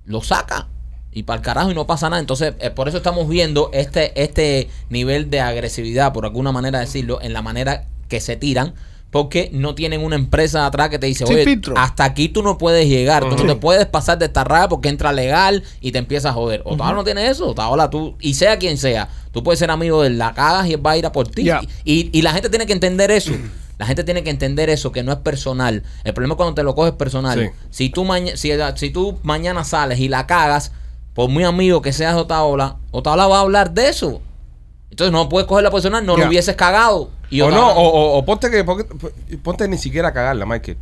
lo 0.06 0.22
saca. 0.22 0.68
Y 1.12 1.22
para 1.22 1.38
el 1.38 1.42
carajo 1.44 1.70
y 1.70 1.74
no 1.74 1.86
pasa 1.86 2.08
nada. 2.10 2.20
Entonces, 2.20 2.54
eh, 2.60 2.70
por 2.70 2.88
eso 2.88 2.98
estamos 2.98 3.28
viendo 3.28 3.70
este, 3.72 4.22
este 4.22 4.68
nivel 4.90 5.30
de 5.30 5.40
agresividad, 5.40 6.12
por 6.12 6.24
alguna 6.24 6.52
manera 6.52 6.78
decirlo, 6.78 7.20
en 7.22 7.32
la 7.32 7.42
manera 7.42 7.84
que 8.08 8.20
se 8.20 8.36
tiran. 8.36 8.74
Porque 9.10 9.48
no 9.52 9.74
tienen 9.74 10.04
una 10.04 10.16
empresa 10.16 10.66
atrás 10.66 10.90
que 10.90 10.98
te 10.98 11.06
dice, 11.06 11.26
Sin 11.26 11.36
oye, 11.36 11.44
filtro. 11.44 11.74
hasta 11.78 12.04
aquí 12.04 12.28
tú 12.28 12.42
no 12.42 12.58
puedes 12.58 12.88
llegar, 12.88 13.22
tú 13.28 13.36
no 13.36 13.46
te 13.46 13.54
puedes 13.54 13.86
pasar 13.86 14.18
de 14.18 14.26
esta 14.26 14.44
raya 14.44 14.68
porque 14.68 14.88
entra 14.88 15.12
legal 15.12 15.62
y 15.80 15.92
te 15.92 15.98
empieza 15.98 16.30
a 16.30 16.32
joder. 16.32 16.62
O 16.64 16.76
no 16.76 17.04
tiene 17.04 17.28
eso, 17.28 17.48
Otaola 17.48 17.88
tú, 17.88 18.16
y 18.20 18.34
sea 18.34 18.58
quien 18.58 18.76
sea, 18.76 19.08
tú 19.32 19.42
puedes 19.42 19.58
ser 19.58 19.70
amigo 19.70 20.02
de 20.02 20.08
él, 20.08 20.18
la 20.18 20.34
cagas 20.34 20.66
y 20.66 20.74
él 20.74 20.84
va 20.84 20.90
a 20.92 20.96
ir 20.98 21.06
a 21.06 21.12
por 21.12 21.28
ti. 21.28 21.48
Y, 21.84 22.10
y 22.12 22.22
la 22.22 22.32
gente 22.32 22.50
tiene 22.50 22.66
que 22.66 22.72
entender 22.72 23.10
eso. 23.10 23.32
La 23.78 23.86
gente 23.86 24.04
tiene 24.04 24.24
que 24.24 24.30
entender 24.30 24.70
eso, 24.70 24.90
que 24.90 25.02
no 25.02 25.12
es 25.12 25.18
personal. 25.18 25.82
El 26.04 26.14
problema 26.14 26.32
es 26.32 26.36
cuando 26.36 26.54
te 26.54 26.62
lo 26.62 26.74
coges 26.74 26.94
personal. 26.94 27.38
Sí. 27.38 27.50
Si, 27.70 27.90
tú 27.90 28.04
maña- 28.04 28.36
si, 28.36 28.50
si 28.76 28.90
tú 28.90 29.18
mañana 29.22 29.64
sales 29.64 29.98
y 30.00 30.08
la 30.08 30.26
cagas, 30.26 30.72
por 31.14 31.28
muy 31.28 31.44
amigo 31.44 31.82
que 31.82 31.92
seas 31.92 32.14
Otaola, 32.16 32.76
Otaola 32.90 33.26
va 33.26 33.38
a 33.38 33.40
hablar 33.42 33.72
de 33.72 33.88
eso. 33.90 34.22
Entonces 34.90 35.12
no 35.12 35.28
puedes 35.28 35.46
cogerla 35.46 35.70
personal, 35.70 36.06
no 36.06 36.16
lo 36.16 36.22
hubieses 36.28 36.56
cagado. 36.56 37.10
Y 37.30 37.40
o 37.40 37.50
no, 37.50 37.72
o, 37.74 38.24
ponte 38.24 38.50
que 38.50 38.64
ponte, 39.42 39.68
ni 39.68 39.78
siquiera 39.78 40.08
a 40.08 40.12
cagarla, 40.12 40.46
Michael. 40.46 40.78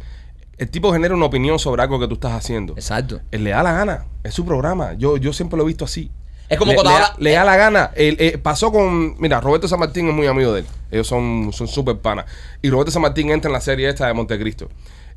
El 0.58 0.68
tipo 0.68 0.92
genera 0.92 1.14
una 1.14 1.26
opinión 1.26 1.58
sobre 1.58 1.82
algo 1.82 1.98
que 1.98 2.06
tú 2.06 2.14
estás 2.14 2.32
haciendo. 2.32 2.74
Exacto. 2.74 3.20
Él 3.30 3.44
le 3.44 3.50
da 3.50 3.62
la 3.62 3.72
gana, 3.72 4.04
es 4.22 4.34
su 4.34 4.44
programa. 4.44 4.92
Yo, 4.94 5.16
yo 5.16 5.32
siempre 5.32 5.56
lo 5.56 5.64
he 5.64 5.66
visto 5.66 5.84
así. 5.84 6.10
Es 6.48 6.58
como 6.58 6.72
le, 6.72 6.76
cuando 6.76 6.92
le 6.92 6.98
da, 7.00 7.14
le 7.18 7.32
da 7.32 7.44
la 7.44 7.56
gana. 7.56 7.90
Él, 7.96 8.16
eh, 8.20 8.38
pasó 8.38 8.70
con. 8.70 9.18
Mira, 9.18 9.40
Roberto 9.40 9.66
San 9.66 9.80
Martín 9.80 10.08
es 10.08 10.14
muy 10.14 10.26
amigo 10.26 10.52
de 10.52 10.60
él. 10.60 10.66
Ellos 10.90 11.06
son 11.06 11.50
son 11.52 11.66
súper 11.66 11.98
panas. 11.98 12.26
Y 12.62 12.70
Roberto 12.70 12.92
San 12.92 13.02
Martín 13.02 13.30
entra 13.30 13.48
en 13.48 13.54
la 13.54 13.60
serie 13.60 13.88
esta 13.88 14.06
de 14.06 14.12
Montecristo. 14.14 14.68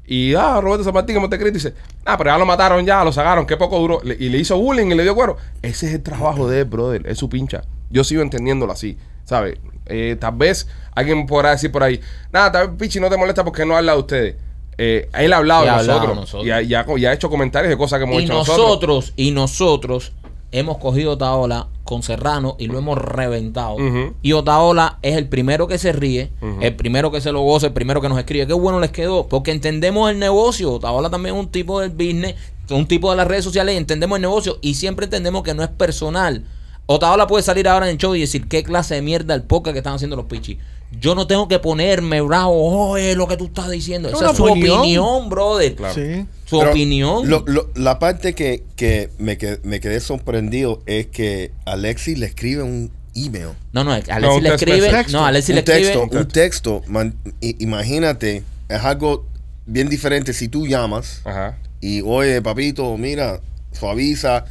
Y 0.05 0.33
ah, 0.35 0.59
Roberto 0.61 0.85
San 0.85 0.93
Martín 0.93 1.17
en 1.17 1.21
Montecristo 1.21 1.53
dice: 1.53 1.73
Ah, 2.05 2.17
pero 2.17 2.31
ya 2.31 2.37
lo 2.37 2.45
mataron, 2.45 2.85
ya 2.85 3.03
lo 3.03 3.11
sacaron, 3.11 3.45
qué 3.45 3.57
poco 3.57 3.77
duró. 3.77 4.01
Le- 4.03 4.15
y 4.17 4.29
le 4.29 4.37
hizo 4.37 4.57
bullying 4.57 4.87
y 4.87 4.95
le 4.95 5.03
dio 5.03 5.13
cuero. 5.13 5.35
Ese 5.61 5.87
es 5.87 5.93
el 5.95 6.01
trabajo 6.01 6.47
de 6.47 6.59
él, 6.61 6.65
brother. 6.65 7.05
Es 7.05 7.17
su 7.17 7.27
pincha. 7.29 7.61
Yo 7.89 8.03
sigo 8.05 8.21
entendiéndolo 8.21 8.71
así, 8.71 8.97
¿sabes? 9.25 9.59
Eh, 9.85 10.15
tal 10.19 10.35
vez 10.37 10.67
alguien 10.99 11.25
podrá 11.25 11.51
decir 11.51 11.71
por 11.71 11.83
ahí: 11.83 11.99
Nada, 12.31 12.51
tal 12.51 12.67
vez 12.69 12.77
Pichi 12.77 12.99
no 12.99 13.09
te 13.09 13.17
molesta 13.17 13.43
porque 13.43 13.65
no 13.65 13.75
habla 13.77 13.93
de 13.93 13.99
ustedes. 13.99 14.35
Eh, 14.77 15.09
él 15.13 15.33
ha 15.33 15.37
hablado 15.37 15.63
de 15.63 15.69
ha 15.69 15.79
hablado 15.79 15.99
nosotros, 16.15 16.15
nosotros. 16.17 16.45
Y, 16.47 16.51
ha, 16.51 16.61
y 16.61 16.73
ha- 16.75 16.85
y 16.99 17.05
ha 17.05 17.13
hecho 17.13 17.29
comentarios 17.29 17.69
de 17.69 17.77
cosas 17.77 17.97
que 17.99 18.03
hemos 18.05 18.21
y 18.21 18.25
hecho 18.25 18.33
nosotros, 18.33 19.13
y 19.15 19.31
nosotros 19.31 20.11
hemos 20.51 20.77
cogido 20.77 21.13
Otaola 21.13 21.67
con 21.83 22.03
Serrano 22.03 22.55
y 22.59 22.67
lo 22.67 22.77
hemos 22.77 22.97
reventado. 22.97 23.77
Y 24.21 24.33
Otaola 24.33 24.99
es 25.01 25.15
el 25.17 25.27
primero 25.27 25.67
que 25.67 25.77
se 25.77 25.91
ríe, 25.93 26.31
el 26.61 26.75
primero 26.75 27.11
que 27.11 27.21
se 27.21 27.31
lo 27.31 27.41
goza, 27.41 27.67
el 27.67 27.73
primero 27.73 28.01
que 28.01 28.09
nos 28.09 28.19
escribe. 28.19 28.45
Qué 28.45 28.53
bueno 28.53 28.79
les 28.79 28.91
quedó, 28.91 29.27
porque 29.27 29.51
entendemos 29.51 30.11
el 30.11 30.19
negocio. 30.19 30.71
Otaola 30.73 31.09
también 31.09 31.35
es 31.35 31.41
un 31.41 31.49
tipo 31.49 31.79
del 31.79 31.89
business, 31.91 32.35
un 32.69 32.87
tipo 32.87 33.09
de 33.09 33.17
las 33.17 33.27
redes 33.27 33.43
sociales 33.45 33.73
y 33.73 33.77
entendemos 33.77 34.17
el 34.17 34.21
negocio 34.21 34.57
y 34.61 34.75
siempre 34.75 35.05
entendemos 35.05 35.41
que 35.43 35.53
no 35.55 35.63
es 35.63 35.69
personal. 35.69 36.43
Otaola 36.85 37.27
puede 37.27 37.43
salir 37.43 37.67
ahora 37.67 37.87
en 37.87 37.93
el 37.93 37.97
show 37.97 38.15
y 38.15 38.19
decir 38.21 38.47
qué 38.47 38.63
clase 38.63 38.95
de 38.95 39.01
mierda 39.01 39.33
el 39.33 39.43
podcast 39.43 39.73
que 39.73 39.79
están 39.79 39.95
haciendo 39.95 40.15
los 40.15 40.25
pichis. 40.25 40.57
Yo 40.99 41.15
no 41.15 41.27
tengo 41.27 41.47
que 41.47 41.59
ponerme 41.59 42.21
bravo, 42.21 42.89
oye, 42.91 43.15
lo 43.15 43.27
que 43.27 43.35
tú 43.37 43.45
estás 43.45 43.69
diciendo. 43.69 44.07
Es 44.09 44.15
Esa 44.15 44.31
es 44.31 44.37
su 44.37 44.45
opinión. 44.45 44.79
opinión, 44.79 45.29
brother. 45.29 45.75
Claro. 45.75 45.93
Sí. 45.93 46.25
Su 46.45 46.59
Pero 46.59 46.71
opinión. 46.71 47.29
lo- 47.29 47.43
lo- 47.45 47.69
la 47.75 47.99
parte 47.99 48.33
que, 48.33 48.63
que 48.77 49.09
me, 49.17 49.37
qued- 49.37 49.59
me 49.63 49.79
quedé 49.81 49.99
sorprendido 49.99 50.81
es 50.85 51.07
que 51.07 51.51
Alexis 51.65 52.17
le 52.17 52.25
escribe 52.27 52.63
un 52.63 52.89
email. 53.15 53.49
No, 53.73 53.83
no, 53.83 53.91
Alexi 53.91 54.11
No, 54.21 54.39
le 54.39 54.53
escribe. 54.55 54.91
No, 55.11 55.25
Alexi 55.25 55.51
le 55.51 55.59
un 55.59 55.65
escribe. 55.67 55.91
texto, 55.91 56.17
un 56.19 56.27
texto. 56.29 56.81
man- 56.87 57.15
imagínate, 57.41 58.43
es 58.69 58.79
algo 58.83 59.25
bien 59.65 59.89
diferente 59.89 60.31
si 60.33 60.47
tú 60.47 60.65
llamas 60.67 61.21
Ajá. 61.25 61.57
y, 61.81 62.01
oye, 62.01 62.41
papito, 62.41 62.95
mira, 62.97 63.41
suaviza, 63.73 64.45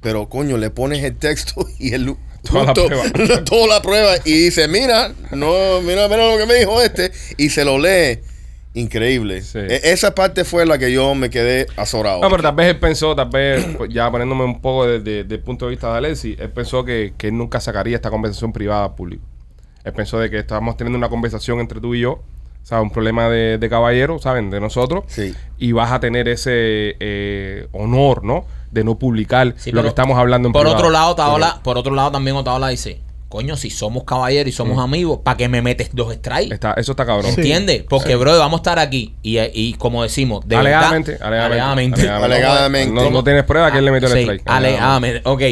pero 0.00 0.28
coño, 0.28 0.56
le 0.58 0.70
pones 0.70 1.02
el 1.02 1.16
texto 1.16 1.66
y 1.78 1.92
él 1.94 2.14
Toda 2.42 2.64
la 2.64 2.74
prueba. 2.74 3.04
toda 3.44 3.66
la 3.68 3.82
prueba 3.82 4.14
y 4.24 4.32
dice, 4.32 4.68
mira, 4.68 5.12
no, 5.30 5.80
mira, 5.80 6.08
mira 6.08 6.30
lo 6.30 6.38
que 6.38 6.46
me 6.46 6.54
dijo 6.54 6.80
este 6.82 7.12
y 7.36 7.50
se 7.50 7.64
lo 7.64 7.78
lee. 7.78 8.20
Increíble. 8.74 9.42
Sí. 9.42 9.58
E- 9.58 9.80
esa 9.84 10.14
parte 10.14 10.44
fue 10.44 10.64
la 10.64 10.78
que 10.78 10.90
yo 10.92 11.14
me 11.14 11.28
quedé 11.30 11.66
azorado. 11.76 12.20
No, 12.20 12.30
pero 12.30 12.42
tal 12.42 12.54
vez 12.54 12.68
él 12.68 12.80
pensó, 12.80 13.14
tal 13.14 13.28
vez, 13.28 13.64
pues, 13.76 13.90
ya 13.92 14.10
poniéndome 14.10 14.44
un 14.44 14.60
poco 14.60 14.86
desde 14.86 15.20
el 15.20 15.40
punto 15.40 15.66
de 15.66 15.70
vista 15.70 15.92
de 15.92 15.98
Alexi, 15.98 16.36
él 16.38 16.50
pensó 16.50 16.84
que, 16.84 17.12
que 17.16 17.28
él 17.28 17.36
nunca 17.36 17.60
sacaría 17.60 17.96
esta 17.96 18.10
conversación 18.10 18.52
privada 18.52 18.84
al 18.86 18.94
público. 18.94 19.22
Él 19.84 19.92
pensó 19.92 20.18
de 20.18 20.30
que 20.30 20.38
estábamos 20.38 20.76
teniendo 20.76 20.96
una 20.96 21.08
conversación 21.08 21.60
entre 21.60 21.80
tú 21.80 21.94
y 21.94 22.00
yo, 22.00 22.22
¿sabes? 22.62 22.82
Un 22.84 22.90
problema 22.90 23.28
de, 23.28 23.58
de 23.58 23.68
caballero, 23.68 24.18
¿saben? 24.18 24.50
De 24.50 24.60
nosotros. 24.60 25.04
Sí. 25.08 25.34
Y 25.58 25.72
vas 25.72 25.92
a 25.92 26.00
tener 26.00 26.28
ese 26.28 26.96
eh, 27.00 27.66
honor, 27.72 28.24
¿no? 28.24 28.44
De 28.70 28.84
no 28.84 28.98
publicar 28.98 29.54
Sí, 29.58 29.70
lo 29.70 29.76
pero 29.76 29.82
que 29.84 29.88
estamos 29.90 30.18
hablando 30.18 30.48
en 30.48 30.52
Por 30.52 30.62
privado. 30.62 30.78
otro 30.78 30.90
lado, 30.90 31.10
Otaola, 31.12 31.60
por 31.62 31.76
otro 31.78 31.94
lado 31.94 32.10
también 32.12 32.36
Otaola 32.36 32.68
dice, 32.68 33.00
coño, 33.28 33.56
si 33.56 33.68
somos 33.70 34.04
caballeros 34.04 34.48
y 34.48 34.52
somos 34.52 34.78
amigos, 34.78 35.20
¿para 35.22 35.36
qué 35.36 35.48
me 35.48 35.60
metes 35.62 35.90
dos 35.94 36.12
strikes? 36.14 36.54
Está, 36.54 36.72
eso 36.74 36.92
está 36.92 37.04
cabrón. 37.06 37.32
Sí. 37.32 37.40
¿Entiendes? 37.42 37.84
Porque, 37.88 38.16
bro, 38.16 38.38
vamos 38.38 38.58
a 38.58 38.62
estar 38.62 38.78
aquí 38.78 39.14
y, 39.22 39.38
y 39.40 39.74
como 39.74 40.02
decimos, 40.02 40.46
de 40.48 40.56
Alegadamente, 40.56 41.12
verdad, 41.12 41.26
alegadamente, 41.28 42.00
alegadamente. 42.00 42.34
alegadamente. 42.46 42.94
No, 42.94 43.10
no 43.10 43.24
tienes 43.24 43.44
prueba 43.44 43.70
que 43.72 43.78
él 43.78 43.84
le 43.84 43.90
metió 43.92 44.08
el 44.08 44.14
Sí, 44.14 44.20
strike. 44.20 44.42
alegadamente. 44.46 45.20
Ok, 45.24 45.42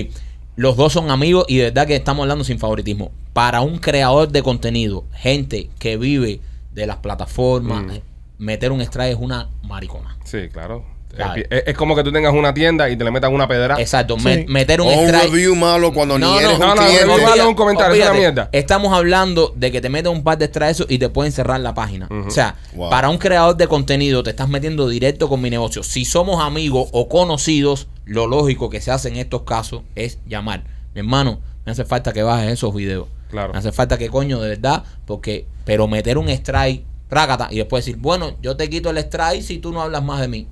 los 0.56 0.76
dos 0.76 0.92
son 0.92 1.10
amigos 1.10 1.44
y 1.48 1.56
de 1.58 1.64
verdad 1.64 1.86
que 1.86 1.96
estamos 1.96 2.22
hablando 2.24 2.44
sin 2.44 2.58
favoritismo. 2.58 3.12
Para 3.32 3.60
un 3.60 3.78
creador 3.78 4.28
de 4.28 4.42
contenido, 4.42 5.04
gente 5.14 5.70
que 5.78 5.96
vive 5.96 6.40
de 6.72 6.86
las 6.86 6.96
plataformas, 6.98 7.82
Mm. 7.84 7.98
meter 8.38 8.72
un 8.72 8.80
strike 8.80 9.12
es 9.12 9.18
una 9.20 9.48
maricona. 9.62 10.16
Sí, 10.24 10.48
claro. 10.52 10.84
Claro. 11.14 11.42
Es, 11.50 11.64
es 11.66 11.76
como 11.76 11.96
que 11.96 12.04
tú 12.04 12.12
tengas 12.12 12.32
una 12.32 12.54
tienda 12.54 12.88
y 12.88 12.96
te 12.96 13.02
le 13.02 13.10
metan 13.10 13.34
una 13.34 13.48
pedra. 13.48 13.80
Exacto, 13.80 14.16
Sí. 14.16 14.24
me- 14.24 14.46
meter 14.46 14.80
un 14.80 14.86
o 14.86 14.92
un 14.92 15.08
review 15.08 15.56
malo 15.56 15.92
cuando 15.92 16.16
No, 16.20 16.26
ni 16.26 16.32
no, 16.34 16.38
eres 16.38 16.58
no, 16.60 16.70
un 16.70 16.76
no, 16.76 16.82
cliente. 16.86 17.36
no, 17.38 17.48
un 17.48 17.54
comentario, 17.56 17.96
es 18.00 18.08
una 18.08 18.16
mierda. 18.18 18.48
Estamos 18.52 18.92
hablando 18.96 19.52
de 19.56 19.72
que 19.72 19.80
te 19.80 19.88
meten 19.88 20.12
un 20.12 20.22
par 20.22 20.38
de 20.38 20.44
extractos 20.44 20.86
y 20.88 20.98
te 20.98 21.08
pueden 21.08 21.32
cerrar 21.32 21.58
la 21.60 21.74
página. 21.74 22.08
O 22.26 22.30
sea, 22.30 22.54
Wow. 22.74 22.90
para 22.90 23.08
un 23.10 23.18
creador 23.18 23.56
de 23.56 23.66
contenido 23.66 24.22
te 24.22 24.30
estás 24.30 24.48
metiendo 24.48 24.88
directo 24.88 25.28
con 25.28 25.40
mi 25.40 25.50
negocio. 25.50 25.82
Si 25.82 26.04
somos 26.04 26.40
amigos 26.40 26.88
o 26.92 27.08
conocidos, 27.08 27.88
lo 28.04 28.28
lógico 28.28 28.70
que 28.70 28.80
se 28.80 28.92
hace 28.92 29.08
en 29.08 29.16
estos 29.16 29.42
casos 29.42 29.82
es 29.96 30.18
llamar. 30.28 30.62
Mi 30.94 31.00
hermano, 31.00 31.40
me 31.66 31.72
hace 31.72 31.84
falta 31.84 32.12
que 32.12 32.22
bajes 32.22 32.52
esos 32.52 32.72
videos. 32.72 33.08
Claro. 33.30 33.52
Me 33.52 33.58
hace 33.58 33.72
falta 33.72 33.98
que 33.98 34.08
coño, 34.10 34.40
de 34.40 34.48
verdad, 34.48 34.84
porque, 35.06 35.46
pero 35.70 35.86
meter 35.86 36.18
un 36.18 36.28
strike, 36.28 36.82
prácata, 37.08 37.46
y 37.48 37.58
después 37.58 37.84
decir, 37.84 37.96
bueno, 38.00 38.36
yo 38.42 38.56
te 38.56 38.68
quito 38.68 38.90
el 38.90 38.98
strike 38.98 39.40
si 39.40 39.58
tú 39.58 39.70
no 39.72 39.80
hablas 39.82 40.02
más 40.02 40.20
de 40.20 40.26
mí. 40.26 40.48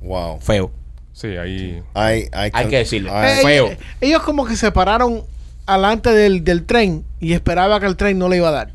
Wow. 0.00 0.40
Feo. 0.40 0.70
Sí, 1.12 1.36
ahí. 1.36 1.82
Hay, 1.92 2.26
hay, 2.32 2.50
Hay 2.54 2.68
que 2.68 2.78
decirlo. 2.78 3.12
feo. 3.42 3.66
ellos, 3.66 3.78
ellos 4.00 4.22
como 4.22 4.46
que 4.46 4.56
se 4.56 4.72
pararon 4.72 5.24
alante 5.66 6.08
del, 6.10 6.42
del 6.42 6.64
tren 6.64 7.04
y 7.20 7.34
esperaba 7.34 7.80
que 7.80 7.86
el 7.86 7.96
tren 7.96 8.18
no 8.18 8.30
le 8.30 8.38
iba 8.38 8.48
a 8.48 8.52
dar. 8.52 8.72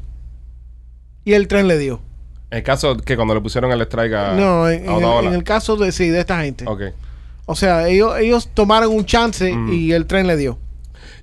Y 1.24 1.34
el 1.34 1.48
tren 1.48 1.68
le 1.68 1.80
dio. 1.80 2.00
El 2.52 2.62
caso 2.62 2.96
que 2.98 3.16
cuando 3.16 3.34
le 3.34 3.42
pusieron 3.42 3.72
el 3.72 3.82
strike 3.82 4.14
a. 4.14 4.34
no, 4.36 4.70
en, 4.70 4.82
a 4.82 4.84
en 4.84 4.90
el, 4.90 4.90
Otaola. 5.04 5.30
en 5.30 5.34
el 5.34 5.44
caso 5.44 5.78
de, 5.78 5.92
sí, 5.92 6.10
de 6.10 6.20
esta 6.20 6.42
gente. 6.44 6.66
Ok. 6.68 6.82
O 7.48 7.56
sea, 7.56 7.88
ellos, 7.88 8.20
ellos 8.20 8.50
tomaron 8.54 8.94
un 8.94 9.04
chance 9.06 9.52
Mm. 9.52 9.74
y 9.74 9.92
el 9.94 10.06
tren 10.06 10.28
le 10.28 10.38
dio. 10.38 10.60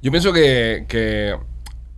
Yo 0.03 0.11
pienso 0.11 0.33
que, 0.33 0.85
que 0.89 1.37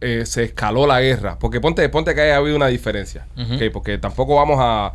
eh, 0.01 0.25
se 0.27 0.45
escaló 0.45 0.87
la 0.87 1.01
guerra. 1.01 1.39
Porque 1.39 1.61
ponte, 1.61 1.89
ponte 1.89 2.15
que 2.15 2.21
haya 2.21 2.37
habido 2.37 2.57
una 2.57 2.67
diferencia. 2.69 3.27
Porque 3.73 3.99
tampoco 3.99 4.37
vamos 4.37 4.57
a. 4.61 4.93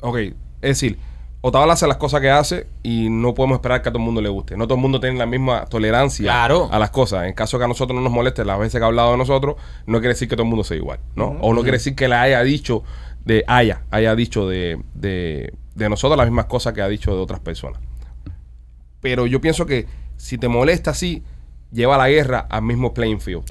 Ok, 0.00 0.16
es 0.18 0.34
decir, 0.60 0.98
Otaola 1.40 1.74
hace 1.74 1.86
las 1.86 1.96
cosas 1.98 2.20
que 2.20 2.30
hace 2.30 2.66
y 2.82 3.08
no 3.10 3.34
podemos 3.34 3.56
esperar 3.56 3.82
que 3.82 3.88
a 3.88 3.92
todo 3.92 3.98
el 4.00 4.04
mundo 4.06 4.20
le 4.22 4.28
guste. 4.30 4.56
No 4.56 4.66
todo 4.66 4.76
el 4.76 4.80
mundo 4.82 4.98
tiene 5.00 5.18
la 5.18 5.26
misma 5.26 5.66
tolerancia 5.66 6.24
Claro. 6.24 6.68
a 6.72 6.78
las 6.78 6.90
cosas. 6.90 7.26
En 7.26 7.32
caso 7.34 7.58
que 7.58 7.64
a 7.64 7.68
nosotros 7.68 7.94
no 7.94 8.02
nos 8.02 8.12
moleste 8.12 8.44
las 8.44 8.58
veces 8.58 8.78
que 8.78 8.84
ha 8.84 8.86
hablado 8.86 9.12
de 9.12 9.18
nosotros, 9.18 9.56
no 9.86 9.98
quiere 9.98 10.14
decir 10.14 10.28
que 10.28 10.36
todo 10.36 10.44
el 10.44 10.48
mundo 10.50 10.64
sea 10.64 10.76
igual, 10.76 11.00
¿no? 11.16 11.36
O 11.40 11.52
no 11.52 11.62
quiere 11.62 11.76
decir 11.78 11.94
que 11.94 12.08
le 12.08 12.14
haya 12.14 12.42
dicho 12.42 12.82
de 13.24 13.44
haya, 13.46 13.82
haya 13.90 14.14
dicho 14.14 14.48
de, 14.48 14.80
de, 14.94 15.52
de 15.74 15.88
nosotros 15.88 16.16
las 16.16 16.26
mismas 16.26 16.46
cosas 16.46 16.72
que 16.74 16.80
ha 16.82 16.88
dicho 16.88 17.14
de 17.14 17.20
otras 17.20 17.40
personas. 17.40 17.80
Pero 19.00 19.26
yo 19.26 19.40
pienso 19.40 19.66
que 19.66 19.86
si 20.16 20.38
te 20.38 20.48
molesta 20.48 20.90
así, 20.92 21.22
lleva 21.72 21.98
la 21.98 22.08
guerra 22.08 22.46
al 22.48 22.62
mismo 22.62 22.94
playing 22.94 23.20
field. 23.20 23.44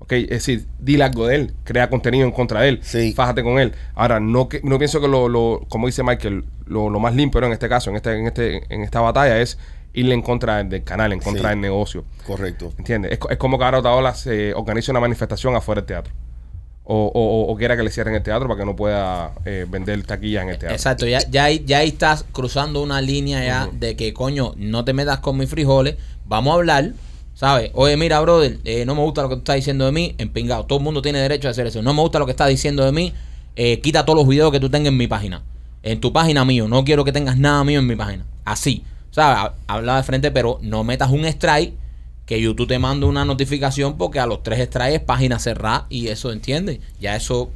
¿Ok? 0.00 0.12
Es 0.12 0.28
decir, 0.28 0.66
dile 0.78 1.04
algo 1.04 1.26
de 1.26 1.34
él, 1.34 1.54
crea 1.64 1.90
contenido 1.90 2.24
en 2.26 2.32
contra 2.32 2.60
de 2.62 2.68
él, 2.70 2.78
Sí. 2.82 3.12
fájate 3.12 3.42
con 3.42 3.58
él. 3.58 3.72
Ahora, 3.94 4.20
no, 4.20 4.48
que, 4.48 4.60
no 4.62 4.78
pienso 4.78 5.00
que 5.00 5.08
lo, 5.08 5.28
lo- 5.28 5.64
como 5.68 5.86
dice 5.86 6.02
Michael, 6.02 6.44
lo, 6.66 6.88
lo 6.88 7.00
más 7.00 7.14
limpio 7.14 7.44
en 7.44 7.52
este 7.52 7.68
caso, 7.68 7.90
en, 7.90 7.96
este, 7.96 8.16
en, 8.18 8.26
este, 8.26 8.62
en 8.74 8.82
esta 8.82 9.00
batalla, 9.00 9.40
es 9.40 9.58
irle 9.94 10.14
en 10.14 10.22
contra 10.22 10.62
del 10.62 10.84
canal, 10.84 11.12
en 11.12 11.18
contra 11.20 11.42
Sí. 11.44 11.48
del 11.48 11.60
negocio. 11.60 12.04
Correcto. 12.26 12.72
¿Entiendes? 12.78 13.12
Es, 13.12 13.18
es 13.28 13.36
como 13.38 13.58
que 13.58 13.64
ahora 13.64 13.78
Otaola 13.80 14.14
se 14.14 14.54
organiza 14.54 14.92
una 14.92 15.00
manifestación 15.00 15.56
afuera 15.56 15.80
del 15.80 15.86
teatro. 15.86 16.12
O, 16.90 17.10
o- 17.14 17.52
o 17.52 17.56
quiera 17.56 17.76
que 17.76 17.82
le 17.82 17.90
cierren 17.90 18.14
el 18.14 18.22
teatro 18.22 18.48
para 18.48 18.60
que 18.60 18.64
no 18.64 18.74
pueda 18.76 19.32
eh, 19.44 19.66
vender 19.68 20.02
taquillas 20.06 20.44
en 20.44 20.48
el 20.50 20.58
teatro. 20.58 20.74
Exacto, 20.74 21.06
ya, 21.06 21.18
ya, 21.28 21.44
ahí, 21.44 21.62
ya 21.66 21.78
ahí 21.78 21.88
estás 21.88 22.24
cruzando 22.32 22.82
una 22.82 23.00
línea 23.02 23.44
ya 23.44 23.68
de 23.72 23.94
que, 23.94 24.14
coño, 24.14 24.52
no 24.56 24.84
te 24.86 24.94
metas 24.94 25.18
con 25.18 25.36
mis 25.36 25.50
frijoles, 25.50 25.96
vamos 26.24 26.52
a 26.52 26.54
hablar, 26.54 26.92
¿sabes? 27.38 27.70
Oye, 27.74 27.96
mira, 27.96 28.20
brother, 28.20 28.58
eh, 28.64 28.84
no 28.84 28.96
me 28.96 29.02
gusta 29.02 29.22
lo 29.22 29.28
que 29.28 29.36
tú 29.36 29.40
estás 29.42 29.54
diciendo 29.54 29.86
de 29.86 29.92
mí, 29.92 30.16
empingado, 30.18 30.64
todo 30.64 30.80
el 30.80 30.84
mundo 30.84 31.00
tiene 31.02 31.20
derecho 31.20 31.46
a 31.46 31.52
hacer 31.52 31.68
eso, 31.68 31.80
no 31.82 31.94
me 31.94 32.02
gusta 32.02 32.18
lo 32.18 32.24
que 32.26 32.32
estás 32.32 32.48
diciendo 32.48 32.84
de 32.84 32.90
mí, 32.90 33.12
eh, 33.54 33.78
quita 33.80 34.04
todos 34.04 34.18
los 34.18 34.26
videos 34.26 34.50
que 34.50 34.58
tú 34.58 34.68
tengas 34.68 34.88
en 34.88 34.96
mi 34.96 35.06
página, 35.06 35.42
en 35.84 36.00
tu 36.00 36.12
página 36.12 36.44
mío, 36.44 36.66
no 36.66 36.84
quiero 36.84 37.04
que 37.04 37.12
tengas 37.12 37.36
nada 37.38 37.62
mío 37.62 37.78
en 37.78 37.86
mi 37.86 37.94
página, 37.94 38.24
así, 38.44 38.82
¿sabes? 39.12 39.38
Ha- 39.38 39.54
Habla 39.72 39.98
de 39.98 40.02
frente, 40.02 40.30
pero 40.32 40.58
no 40.62 40.82
metas 40.82 41.10
un 41.12 41.24
strike 41.26 41.74
que 42.26 42.40
YouTube 42.42 42.66
te 42.66 42.80
manda 42.80 43.06
una 43.06 43.24
notificación 43.24 43.96
porque 43.96 44.18
a 44.18 44.26
los 44.26 44.42
tres 44.42 44.66
strikes 44.66 44.96
es 44.96 45.00
página 45.00 45.38
cerrada 45.38 45.86
y 45.90 46.08
eso, 46.08 46.32
¿entiendes? 46.32 46.80
Ya 47.00 47.14
eso 47.14 47.50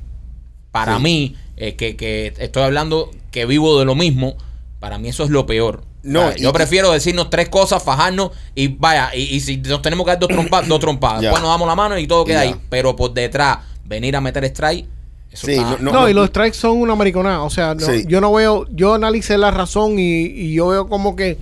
para 0.71 0.97
Sí. 0.97 1.03
mí, 1.03 1.37
eh, 1.57 1.75
que, 1.75 1.97
que 1.97 2.33
estoy 2.39 2.63
hablando 2.63 3.11
que 3.33 3.47
vivo 3.47 3.79
de 3.81 3.85
lo 3.85 3.95
mismo, 3.97 4.37
para 4.79 4.99
mí 4.99 5.09
eso 5.09 5.25
es 5.25 5.31
lo 5.31 5.45
peor. 5.45 5.83
No, 6.05 6.33
y- 6.37 6.41
yo 6.43 6.53
prefiero 6.53 6.91
decirnos 6.93 7.31
tres 7.31 7.49
cosas, 7.49 7.83
fajarnos 7.83 8.33
y 8.55 8.69
vaya, 8.69 9.11
y, 9.15 9.23
y 9.23 9.41
si 9.41 9.59
nos 9.59 9.83
tenemos 9.83 10.05
que 10.05 10.11
dar 10.13 10.19
dos 10.19 10.29
trompadas, 10.29 10.69
dos 10.69 10.81
trompadas. 10.81 11.21
Después 11.21 11.41
nos 11.43 11.51
damos 11.51 11.69
la 11.69 11.75
mano 11.77 11.99
y 11.99 12.07
todo 12.07 12.25
queda 12.25 12.45
Ya. 12.45 12.51
ahí. 12.51 12.57
Pero 12.69 12.97
por 12.97 13.13
detrás, 13.15 13.59
venir 13.85 14.17
a 14.17 14.21
meter 14.21 14.45
strike, 14.45 14.87
eso 15.31 15.47
Sí, 15.47 15.53
está- 15.53 15.77
no- 15.81 15.93
No, 15.93 16.09
y 16.09 16.13
los 16.15 16.29
strikes 16.29 16.57
son 16.59 16.79
una 16.79 16.95
mariconada. 16.95 17.43
O 17.43 17.51
sea, 17.51 17.75
no- 17.75 17.87
Sí. 17.87 18.05
yo 18.09 18.21
no 18.21 18.33
veo, 18.33 18.67
yo 18.71 18.95
analicé 18.95 19.39
la 19.39 19.51
razón 19.51 19.99
y, 19.99 20.25
y 20.25 20.55
yo 20.55 20.69
veo 20.69 20.89
como 20.89 21.15
que, 21.15 21.39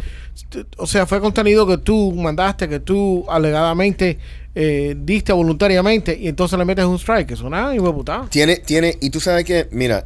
o 0.77 0.87
sea, 0.87 1.07
fue 1.07 1.21
contenido 1.21 1.67
que 1.67 1.79
tú 1.79 2.13
mandaste, 2.13 2.69
que 2.69 2.81
tú 2.81 3.25
alegadamente 3.29 4.19
eh, 4.55 4.97
diste 4.99 5.33
voluntariamente 5.33 6.19
y 6.21 6.27
entonces 6.27 6.59
le 6.59 6.65
metes 6.65 6.85
un 6.85 6.97
strike. 6.99 7.31
Eso 7.31 7.49
nada, 7.49 7.75
y 7.75 7.79
me 7.81 7.91
puta. 7.93 8.27
Tiene, 8.31 8.57
tiene, 8.57 8.99
y 9.01 9.11
tú 9.11 9.21
sabes 9.21 9.45
que, 9.45 9.69
mira, 9.71 10.05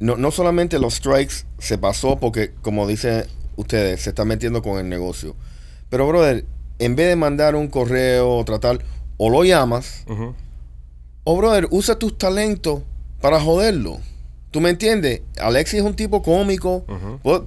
no, 0.00 0.16
no 0.16 0.30
solamente 0.32 0.78
los 0.80 0.94
strikes 0.94 1.44
se 1.58 1.78
pasó 1.78 2.16
porque, 2.18 2.50
como 2.60 2.86
dicen 2.88 3.24
ustedes, 3.56 4.02
se 4.02 4.10
está 4.10 4.24
metiendo 4.24 4.62
con 4.62 4.78
el 4.78 4.88
negocio. 4.88 5.34
Pero, 5.90 6.06
brother, 6.06 6.44
en 6.78 6.96
vez 6.96 7.08
de 7.08 7.16
mandar 7.16 7.54
un 7.54 7.68
correo 7.68 8.36
o 8.36 8.44
tratar, 8.44 8.78
o 9.16 9.30
lo 9.30 9.44
llamas, 9.44 10.04
o, 11.24 11.36
brother, 11.36 11.68
usa 11.70 11.98
tus 11.98 12.18
talentos 12.18 12.82
para 13.20 13.40
joderlo. 13.40 13.98
¿Tú 14.50 14.60
me 14.60 14.70
entiendes? 14.70 15.22
Alexis 15.40 15.80
es 15.80 15.84
un 15.84 15.96
tipo 15.96 16.22
cómico. 16.22 16.84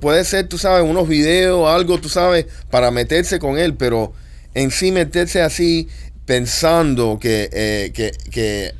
Puede 0.01 0.25
ser, 0.25 0.47
tú 0.49 0.57
sabes, 0.57 0.89
unos 0.89 1.07
videos, 1.07 1.67
algo, 1.69 1.99
tú 1.99 2.09
sabes, 2.09 2.47
para 2.69 2.91
meterse 2.91 3.39
con 3.39 3.57
él, 3.57 3.75
pero 3.75 4.13
en 4.53 4.71
sí 4.71 4.91
meterse 4.91 5.41
así 5.41 5.87
pensando 6.25 7.17
que, 7.19 7.49
eh, 7.53 7.91
que, 7.93 8.11
que, 8.29 8.73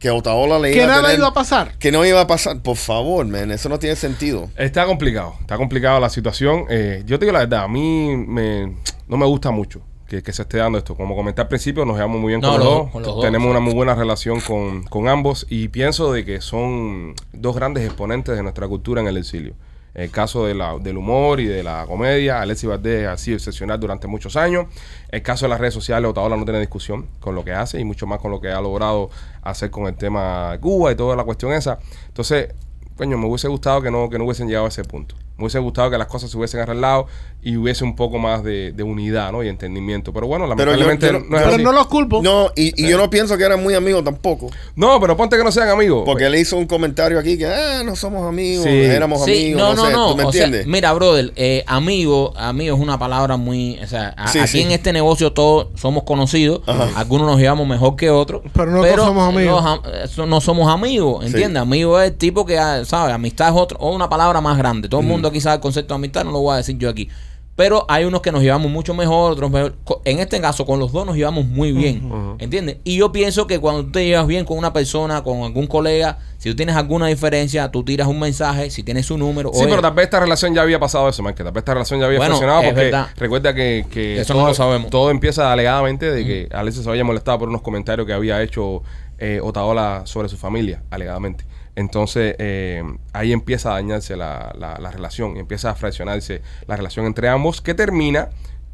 que 0.00 0.10
Otaola 0.10 0.58
le 0.58 0.70
Que 0.72 0.78
iba 0.78 0.84
a 0.86 0.88
nada 0.88 1.02
tener- 1.02 1.18
iba 1.18 1.28
a 1.28 1.32
pasar. 1.34 1.76
que 1.78 1.92
no 1.92 2.04
iba 2.04 2.20
a 2.22 2.26
pasar. 2.26 2.60
Por 2.62 2.76
favor, 2.76 3.24
man, 3.26 3.50
eso 3.52 3.68
no 3.68 3.78
tiene 3.78 3.94
sentido. 3.94 4.48
Está 4.56 4.86
complicado, 4.86 5.34
está 5.40 5.56
complicado 5.56 6.00
la 6.00 6.08
situación. 6.10 6.64
Eh, 6.70 7.02
yo 7.06 7.18
te 7.18 7.26
digo 7.26 7.32
la 7.34 7.40
verdad, 7.40 7.64
a 7.64 7.68
mí 7.68 8.16
me, 8.16 8.74
no 9.06 9.16
me 9.16 9.26
gusta 9.26 9.50
mucho 9.52 9.82
que, 10.08 10.22
que 10.22 10.32
se 10.32 10.42
esté 10.42 10.56
dando 10.58 10.78
esto. 10.78 10.96
Como 10.96 11.14
comenté 11.14 11.42
al 11.42 11.48
principio, 11.48 11.84
nos 11.84 11.94
llevamos 11.96 12.18
muy 12.20 12.28
bien 12.30 12.40
No, 12.40 12.48
con, 12.50 12.58
los 12.58 12.64
los- 12.66 12.74
dos. 12.78 12.90
con 12.90 13.02
los 13.02 13.14
dos, 13.16 13.24
Tenemos 13.24 13.48
una 13.50 13.60
muy 13.60 13.74
buena 13.74 13.94
relación 13.94 14.40
con, 14.40 14.82
con 14.84 15.06
ambos 15.06 15.46
y 15.50 15.68
pienso 15.68 16.12
de 16.12 16.24
que 16.24 16.40
son 16.40 17.14
dos 17.32 17.54
grandes 17.54 17.84
exponentes 17.84 18.34
de 18.34 18.42
nuestra 18.42 18.66
cultura 18.66 19.02
en 19.02 19.06
el 19.06 19.18
exilio. 19.18 19.54
El 19.94 20.10
caso 20.10 20.46
de 20.46 20.54
la- 20.54 20.78
del 20.78 20.96
humor 20.96 21.40
y 21.40 21.46
de 21.46 21.62
la 21.62 21.84
comedia, 21.86 22.40
Alexis 22.40 22.68
Valdés 22.68 23.08
ha 23.08 23.16
sido 23.16 23.36
excepcional 23.36 23.78
durante 23.80 24.06
muchos 24.06 24.36
años. 24.36 24.66
El 25.10 25.22
caso 25.22 25.46
de 25.46 25.50
las 25.50 25.60
redes 25.60 25.74
sociales, 25.74 26.08
Otaola 26.10 26.36
no 26.36 26.44
tiene 26.44 26.60
discusión 26.60 27.06
con 27.18 27.34
lo 27.34 27.44
que 27.44 27.52
hace 27.52 27.80
y 27.80 27.84
mucho 27.84 28.06
más 28.06 28.20
con 28.20 28.30
lo 28.30 28.40
que 28.40 28.48
ha 28.50 28.60
logrado 28.60 29.10
hacer 29.42 29.70
con 29.70 29.86
el 29.86 29.96
tema 29.96 30.56
Cuba 30.60 30.92
y 30.92 30.94
toda 30.94 31.16
la 31.16 31.24
cuestión 31.24 31.52
esa. 31.52 31.78
Entonces, 32.06 32.54
coño, 32.96 33.18
me 33.18 33.26
hubiese 33.26 33.48
gustado 33.48 33.82
que 33.82 33.90
no, 33.90 34.08
que 34.08 34.18
no 34.18 34.24
hubiesen 34.24 34.46
llegado 34.46 34.66
a 34.66 34.68
ese 34.68 34.84
punto. 34.84 35.16
Me 35.40 35.44
hubiese 35.46 35.58
gustado 35.58 35.90
que 35.90 35.96
las 35.96 36.06
cosas 36.06 36.30
se 36.30 36.36
hubiesen 36.36 36.60
arreglado 36.60 37.06
y 37.42 37.56
hubiese 37.56 37.82
un 37.84 37.96
poco 37.96 38.18
más 38.18 38.44
de, 38.44 38.72
de 38.72 38.82
unidad 38.82 39.32
¿no? 39.32 39.42
y 39.42 39.48
entendimiento. 39.48 40.12
Pero 40.12 40.26
bueno, 40.26 40.44
Pero 40.54 40.72
yo- 40.72 40.76
lamentablemente 40.80 41.06
yo 41.06 41.12
no- 41.12 41.18
no, 41.20 41.36
es 41.38 41.42
Pero 41.44 41.54
así. 41.54 41.62
no 41.64 41.72
los 41.72 41.86
culpo. 41.86 42.20
No, 42.22 42.50
y, 42.54 42.84
y 42.84 42.88
yo 42.88 42.98
no 42.98 43.08
pienso 43.08 43.38
que 43.38 43.44
eran 43.44 43.62
muy 43.62 43.72
amigos 43.74 44.04
tampoco. 44.04 44.48
No, 44.76 45.00
pero 45.00 45.16
ponte 45.16 45.38
que 45.38 45.44
no 45.44 45.50
sean 45.50 45.70
amigos. 45.70 46.02
Porque 46.04 46.26
él 46.26 46.34
hizo 46.34 46.58
un 46.58 46.66
comentario 46.66 47.18
aquí 47.18 47.38
que, 47.38 47.46
ah, 47.46 47.82
no 47.84 47.96
somos 47.96 48.26
amigos, 48.28 48.64
Sí. 48.64 48.70
éramos 48.70 49.24
Sí, 49.24 49.52
amigos, 49.54 49.60
no, 49.62 49.68
no, 49.74 49.74
no, 49.82 49.86
sé, 49.88 49.92
no. 49.94 50.10
¿tú 50.10 50.16
me 50.18 50.24
o 50.24 50.32
sea, 50.32 50.44
entiendes? 50.44 50.66
mira, 50.66 50.92
brother, 50.92 51.32
eh, 51.36 51.64
amigo, 51.66 52.34
amigo 52.36 52.76
es 52.76 52.82
una 52.82 52.98
palabra 52.98 53.38
muy, 53.38 53.78
o 53.82 53.86
sea, 53.86 54.08
a- 54.18 54.28
Sí, 54.28 54.38
aquí 54.38 54.48
sí. 54.48 54.60
en 54.60 54.72
este 54.72 54.92
negocio 54.92 55.32
todos 55.32 55.68
somos 55.76 56.02
conocidos, 56.04 56.60
algunos 56.94 57.26
nos 57.26 57.38
llevamos 57.40 57.66
mejor 57.66 57.96
que 57.96 58.10
otros, 58.10 58.42
Pero 58.52 58.70
no 58.70 58.82
todos 58.82 58.96
somos 59.06 59.28
amigos. 59.34 59.64
eh, 59.86 60.26
no 60.26 60.40
somos 60.42 60.68
amigos, 60.68 61.24
¿entiendes? 61.24 61.62
Amigo 61.62 61.98
es 62.00 62.10
el 62.10 62.16
tipo 62.18 62.44
que, 62.44 62.58
ah, 62.58 62.84
¿sabes? 62.84 63.14
Amistad 63.14 63.48
es 63.48 63.54
otro, 63.56 63.78
o 63.80 63.94
una 63.94 64.08
palabra 64.10 64.40
más 64.42 64.58
grande. 64.58 64.88
Todo 64.88 65.00
el 65.00 65.06
mundo 65.06 65.29
aquí 65.30 65.40
sabe 65.40 65.56
el 65.56 65.60
concepto 65.60 65.94
de 65.94 65.96
amistad, 65.96 66.24
no 66.24 66.32
lo 66.32 66.40
voy 66.40 66.54
a 66.54 66.56
decir 66.58 66.76
yo 66.78 66.88
aquí. 66.90 67.08
Pero 67.56 67.84
hay 67.90 68.04
unos 68.04 68.22
que 68.22 68.32
nos 68.32 68.40
llevamos 68.42 68.70
mucho 68.70 68.94
mejor, 68.94 69.32
otros 69.32 69.50
mejor. 69.50 69.74
En 70.06 70.18
este 70.18 70.40
caso, 70.40 70.64
con 70.64 70.78
los 70.78 70.92
dos 70.92 71.04
nos 71.04 71.14
llevamos 71.16 71.44
muy 71.44 71.72
bien. 71.72 72.10
¿Entiendes? 72.38 72.78
Y 72.84 72.96
yo 72.96 73.12
pienso 73.12 73.46
que 73.46 73.58
cuando 73.58 73.84
tú 73.84 73.92
te 73.92 74.06
llevas 74.06 74.26
bien 74.26 74.46
con 74.46 74.56
una 74.56 74.72
persona, 74.72 75.22
con 75.22 75.42
algún 75.42 75.66
colega, 75.66 76.16
si 76.38 76.48
tú 76.48 76.56
tienes 76.56 76.74
alguna 76.76 77.08
diferencia, 77.08 77.70
tú 77.70 77.84
tiras 77.84 78.08
un 78.08 78.18
mensaje, 78.18 78.70
si 78.70 78.82
tienes 78.82 79.04
su 79.04 79.18
número. 79.18 79.50
Sí, 79.52 79.60
oye, 79.60 79.68
pero 79.68 79.82
tal 79.82 79.92
vez 79.92 80.04
esta 80.04 80.20
relación 80.20 80.54
ya 80.54 80.62
había 80.62 80.78
pasado 80.80 81.06
eso, 81.10 81.22
Mike. 81.22 81.34
que 81.34 81.44
Tal 81.44 81.52
vez 81.52 81.60
esta 81.60 81.74
relación 81.74 82.00
ya 82.00 82.06
había 82.06 82.18
Bueno, 82.18 82.34
funcionado 82.36 82.62
porque 82.62 82.80
verdad. 82.84 83.08
recuerda 83.16 83.52
que, 83.54 83.84
que 83.90 84.20
Eso 84.22 84.32
no 84.32 84.46
lo 84.46 84.54
sabemos. 84.54 84.88
todo 84.88 85.10
empieza 85.10 85.52
alegadamente 85.52 86.10
de 86.10 86.24
que 86.24 86.48
Alexis 86.54 86.84
se 86.84 86.88
había 86.88 87.04
molestado 87.04 87.40
por 87.40 87.48
unos 87.50 87.60
comentarios 87.60 88.06
que 88.06 88.14
había 88.14 88.40
hecho 88.42 88.82
eh, 89.18 89.38
Otaola 89.42 90.02
sobre 90.06 90.30
su 90.30 90.38
familia, 90.38 90.82
alegadamente. 90.88 91.44
Entonces 91.80 92.36
eh, 92.38 92.82
ahí 93.12 93.32
empieza 93.32 93.70
a 93.70 93.74
dañarse 93.74 94.16
la, 94.16 94.52
la- 94.58 94.78
la 94.78 94.90
relación, 94.90 95.36
empieza 95.38 95.70
a 95.70 95.74
fraccionarse 95.74 96.42
la 96.66 96.76
relación 96.76 97.06
entre 97.06 97.28
ambos, 97.28 97.60
que 97.62 97.74
termina 97.74 98.28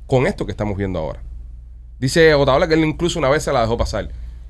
con 0.06 0.26
esto 0.26 0.44
que 0.44 0.50
estamos 0.52 0.76
viendo 0.76 0.98
ahora. 0.98 1.22
Dice 1.98 2.34
Otaola 2.34 2.66
que 2.68 2.74
él 2.74 2.84
incluso 2.84 3.18
una 3.18 3.28
vez 3.28 3.42
se 3.44 3.52
la 3.52 3.60
dejó 3.60 3.76
pasar. 3.76 4.08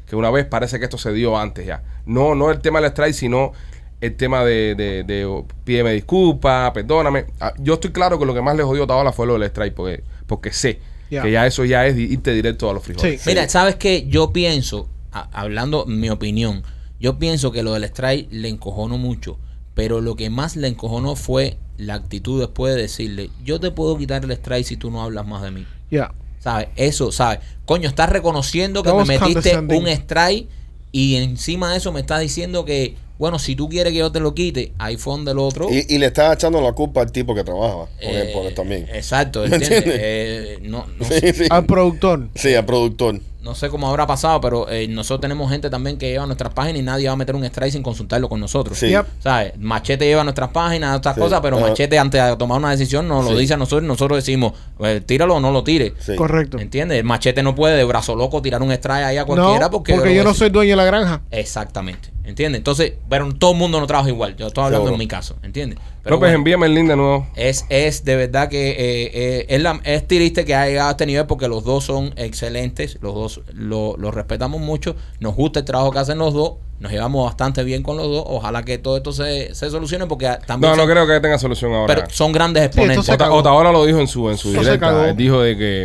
Que 0.08 0.16
una 0.16 0.30
vez 0.30 0.44
parece 0.46 0.78
que 0.78 0.84
esto 0.84 0.98
se 0.98 1.12
dio 1.12 1.36
antes 1.38 1.66
ya. 1.66 1.82
No, 2.06 2.34
no 2.34 2.50
el 2.50 2.60
tema 2.60 2.80
del 2.80 2.90
strike, 2.90 3.12
sino 3.14 3.52
el 4.00 4.16
tema 4.16 4.44
de, 4.44 4.74
de, 4.74 5.02
de, 5.04 5.44
pídeme 5.64 5.92
disculpas, 5.92 6.70
perdóname. 6.70 7.26
Ah, 7.40 7.52
Yo 7.58 7.74
estoy 7.74 7.90
claro 7.92 8.18
que 8.18 8.24
lo 8.26 8.32
que 8.34 8.40
más 8.42 8.56
le 8.56 8.62
jodió 8.62 8.82
a 8.82 8.84
Otaola 8.84 9.12
fue 9.12 9.26
lo 9.26 9.34
del 9.34 9.44
strike, 9.50 9.74
porque, 9.74 10.02
porque 10.26 10.52
sé 10.52 10.80
que 11.22 11.30
ya 11.32 11.46
eso 11.46 11.64
ya 11.64 11.86
es 11.86 11.96
irte 11.96 12.32
directo 12.32 12.70
a 12.70 12.72
los 12.74 12.82
frijoles. 12.84 13.20
Sí. 13.20 13.28
Mira, 13.30 13.48
¿sabes 13.48 13.74
qué? 13.76 14.06
Yo 14.08 14.32
pienso, 14.32 14.88
a- 15.12 15.28
hablando 15.32 15.86
mi 15.86 16.08
opinión, 16.10 16.62
yo 17.00 17.18
pienso 17.18 17.52
que 17.52 17.62
lo 17.62 17.74
del 17.74 17.84
strike 17.84 18.28
le 18.30 18.48
encojonó 18.48 18.98
mucho, 18.98 19.38
pero 19.74 20.00
lo 20.00 20.16
que 20.16 20.30
más 20.30 20.56
le 20.56 20.68
encojonó 20.68 21.16
fue 21.16 21.58
la 21.76 21.94
actitud 21.94 22.40
después 22.40 22.74
de 22.74 22.82
decirle, 22.82 23.30
yo 23.44 23.60
te 23.60 23.70
puedo 23.70 23.96
quitar 23.98 24.24
el 24.24 24.30
strike 24.30 24.64
si 24.66 24.76
tú 24.76 24.90
no 24.90 25.02
hablas 25.02 25.26
más 25.26 25.42
de 25.42 25.50
mí. 25.50 25.66
Ya. 25.90 26.12
¿Sabes? 26.38 26.68
Eso, 26.76 27.12
¿sabes? 27.12 27.40
Coño, 27.64 27.88
estás 27.88 28.08
reconociendo 28.08 28.82
que 28.82 28.90
That 28.90 29.04
me 29.04 29.18
metiste 29.18 29.58
un 29.58 29.88
strike 29.88 30.48
y 30.92 31.16
encima 31.16 31.72
de 31.72 31.78
eso 31.78 31.92
me 31.92 32.00
estás 32.00 32.20
diciendo 32.20 32.64
que, 32.64 32.94
bueno, 33.18 33.38
si 33.38 33.56
tú 33.56 33.68
quieres 33.68 33.92
que 33.92 33.98
yo 33.98 34.12
te 34.12 34.20
lo 34.20 34.34
quite, 34.34 34.72
ahí 34.78 34.96
fue 34.96 35.14
donde 35.14 35.32
el 35.32 35.38
otro... 35.38 35.68
Y, 35.70 35.84
y 35.94 35.98
le 35.98 36.06
estás 36.06 36.34
echando 36.34 36.60
la 36.60 36.72
culpa 36.72 37.02
al 37.02 37.12
tipo 37.12 37.34
que 37.34 37.44
trabaja 37.44 37.88
eh, 38.00 38.30
por 38.32 38.46
él 38.46 38.54
también. 38.54 38.86
Exacto, 38.92 39.40
¿Me 39.48 39.56
¿entiendes? 39.56 39.70
entiendes? 39.78 40.00
Eh, 40.02 40.58
no, 40.62 40.86
no 40.98 41.04
Sí, 41.04 41.32
sí. 41.34 41.44
Al 41.50 41.66
productor. 41.66 42.28
Sí, 42.34 42.54
al 42.54 42.64
productor. 42.64 43.20
No 43.46 43.54
sé 43.54 43.68
cómo 43.68 43.88
habrá 43.88 44.08
pasado, 44.08 44.40
pero 44.40 44.68
eh, 44.68 44.88
nosotros 44.88 45.20
tenemos 45.20 45.48
gente 45.48 45.70
también 45.70 45.96
que 45.98 46.10
lleva 46.10 46.26
nuestras 46.26 46.52
páginas 46.52 46.80
y 46.80 46.82
nadie 46.82 47.06
va 47.06 47.12
a 47.12 47.16
meter 47.16 47.36
un 47.36 47.44
strike 47.44 47.70
sin 47.70 47.82
consultarlo 47.82 48.28
con 48.28 48.40
nosotros. 48.40 48.76
Sí. 48.76 48.88
Yep. 48.88 49.06
¿Sabes? 49.20 49.52
Machete 49.56 50.04
lleva 50.04 50.24
nuestras 50.24 50.50
páginas, 50.50 50.96
otras 50.96 51.14
Sí. 51.14 51.20
cosas, 51.20 51.40
pero. 51.40 51.60
Machete 51.60 51.96
antes 51.96 52.20
de 52.22 52.36
tomar 52.36 52.58
una 52.58 52.72
decisión 52.72 53.06
nos 53.06 53.24
lo 53.24 53.30
Sí. 53.30 53.36
dice 53.38 53.54
a 53.54 53.56
nosotros 53.56 53.84
y 53.84 53.86
nosotros 53.86 54.18
decimos, 54.18 54.52
eh, 54.80 55.00
tíralo 55.06 55.36
o 55.36 55.40
no 55.40 55.52
lo 55.52 55.62
tire. 55.62 55.94
Sí. 56.00 56.16
Correcto. 56.16 56.58
¿Entiendes? 56.58 57.04
Machete 57.04 57.44
no 57.44 57.54
puede 57.54 57.76
de 57.76 57.84
brazo 57.84 58.16
loco 58.16 58.42
tirar 58.42 58.60
un 58.62 58.72
strike 58.72 59.04
ahí 59.04 59.16
a 59.16 59.24
cualquiera 59.24 59.66
no, 59.66 59.70
porque, 59.70 59.94
porque, 59.94 60.12
yo 60.12 60.24
no 60.24 60.34
soy 60.34 60.50
dueño 60.50 60.70
de 60.72 60.76
la 60.76 60.84
granja. 60.84 61.20
Exactamente. 61.30 62.15
¿Entiendes? 62.26 62.58
Entonces, 62.58 62.94
pero 63.08 63.32
todo 63.34 63.52
el 63.52 63.56
mundo 63.58 63.78
no 63.80 63.86
trabaja 63.86 64.08
igual. 64.08 64.36
Yo 64.36 64.48
estoy 64.48 64.64
hablando 64.64 64.86
Seguro. 64.86 64.94
en 64.94 64.98
mi 64.98 65.06
caso. 65.06 65.36
¿Entiendes? 65.44 65.78
Pero 66.02 66.16
López, 66.16 66.28
bueno. 66.28 66.38
envíame 66.38 66.66
el 66.66 66.74
link 66.74 66.88
de 66.88 66.96
nuevo. 66.96 67.26
Es, 67.36 67.64
es 67.68 68.04
de 68.04 68.16
verdad 68.16 68.48
que 68.48 68.70
eh, 68.70 69.10
eh, 69.14 69.46
es, 69.48 69.62
la, 69.62 69.80
es 69.84 70.06
triste 70.08 70.44
que 70.44 70.54
haya 70.54 70.68
llegado 70.68 70.88
a 70.88 70.90
este 70.92 71.06
nivel 71.06 71.26
porque 71.26 71.46
los 71.48 71.62
dos 71.64 71.84
son 71.84 72.12
excelentes, 72.16 72.98
los 73.00 73.14
dos 73.14 73.40
lo, 73.54 73.96
lo 73.96 74.10
respetamos 74.10 74.60
mucho, 74.60 74.96
nos 75.20 75.34
gusta 75.36 75.60
el 75.60 75.64
trabajo 75.64 75.92
que 75.92 76.00
hacen 76.00 76.18
los 76.18 76.34
dos, 76.34 76.54
nos 76.80 76.90
llevamos 76.92 77.24
bastante 77.24 77.62
bien 77.64 77.82
con 77.82 77.96
los 77.96 78.06
dos, 78.08 78.24
ojalá 78.26 78.62
que 78.64 78.78
todo 78.78 78.96
esto 78.96 79.12
se, 79.12 79.54
se 79.54 79.70
solucione 79.70 80.06
porque 80.06 80.28
también 80.46 80.72
No, 80.76 80.84
no 80.84 80.90
creo 80.90 81.06
que 81.06 81.20
tenga 81.20 81.38
solución 81.38 81.72
ahora. 81.72 81.94
pero 81.94 82.10
son 82.10 82.32
grandes 82.32 82.64
exponentes. 82.64 83.08
Ota-. 83.08 83.32
Otaola 83.32 83.70
lo 83.72 83.84
dijo 83.86 84.00
en 84.00 84.08
su, 84.08 84.28
en 84.30 84.36
su 84.36 84.50
directa. 84.52 85.10
Él 85.10 85.16
dijo 85.16 85.40
de 85.40 85.56
que 85.56 85.84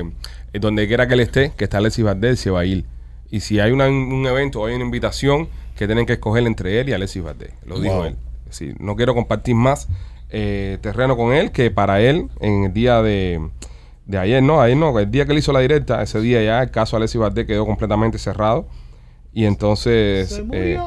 eh, 0.54 0.60
donde 0.60 0.88
quiera 0.88 1.08
que 1.08 1.14
él 1.14 1.20
esté, 1.20 1.52
que 1.56 1.64
está 1.66 1.78
Alexis 1.78 2.04
Valdés, 2.04 2.40
se 2.40 2.50
va 2.50 2.62
a 2.62 2.66
ir. 2.66 2.84
Y 3.30 3.40
si 3.40 3.60
hay 3.60 3.72
una- 3.72 3.88
un 3.88 4.26
evento 4.28 4.60
o 4.60 4.66
hay 4.66 4.74
una 4.76 4.84
invitación, 4.84 5.48
que 5.82 5.88
tienen 5.88 6.06
que 6.06 6.14
escoger 6.14 6.46
entre 6.46 6.80
él 6.80 6.90
y 6.90 6.94
Alexis 6.94 7.24
Valdés. 7.24 7.54
Lo 7.66 7.80
dijo 7.80 8.06
él. 8.06 8.16
Sí, 8.52 8.76
no 8.78 8.96
quiero 8.96 9.16
compartir 9.16 9.56
más 9.56 9.88
eh, 10.30 10.78
terreno 10.80 11.18
con 11.18 11.34
él, 11.34 11.52
que 11.52 11.72
para 11.72 12.02
él, 12.02 12.30
en 12.40 12.66
el 12.66 12.74
día 12.74 13.02
de, 13.02 13.50
de 14.06 14.18
ayer, 14.20 14.44
no, 14.44 14.62
ayer 14.62 14.78
no, 14.78 15.00
el 15.00 15.10
día 15.10 15.26
que 15.26 15.32
él 15.32 15.40
hizo 15.40 15.52
la 15.52 15.62
directa, 15.62 16.04
ese 16.04 16.22
día 16.22 16.40
ya 16.44 16.62
el 16.62 16.70
caso 16.70 16.98
Alexis 16.98 17.20
Valdés 17.20 17.48
quedó 17.48 17.66
completamente 17.66 18.20
cerrado. 18.20 18.68
Y 19.34 19.46
entonces, 19.46 20.30
Se 20.30 20.46
eh. 20.52 20.80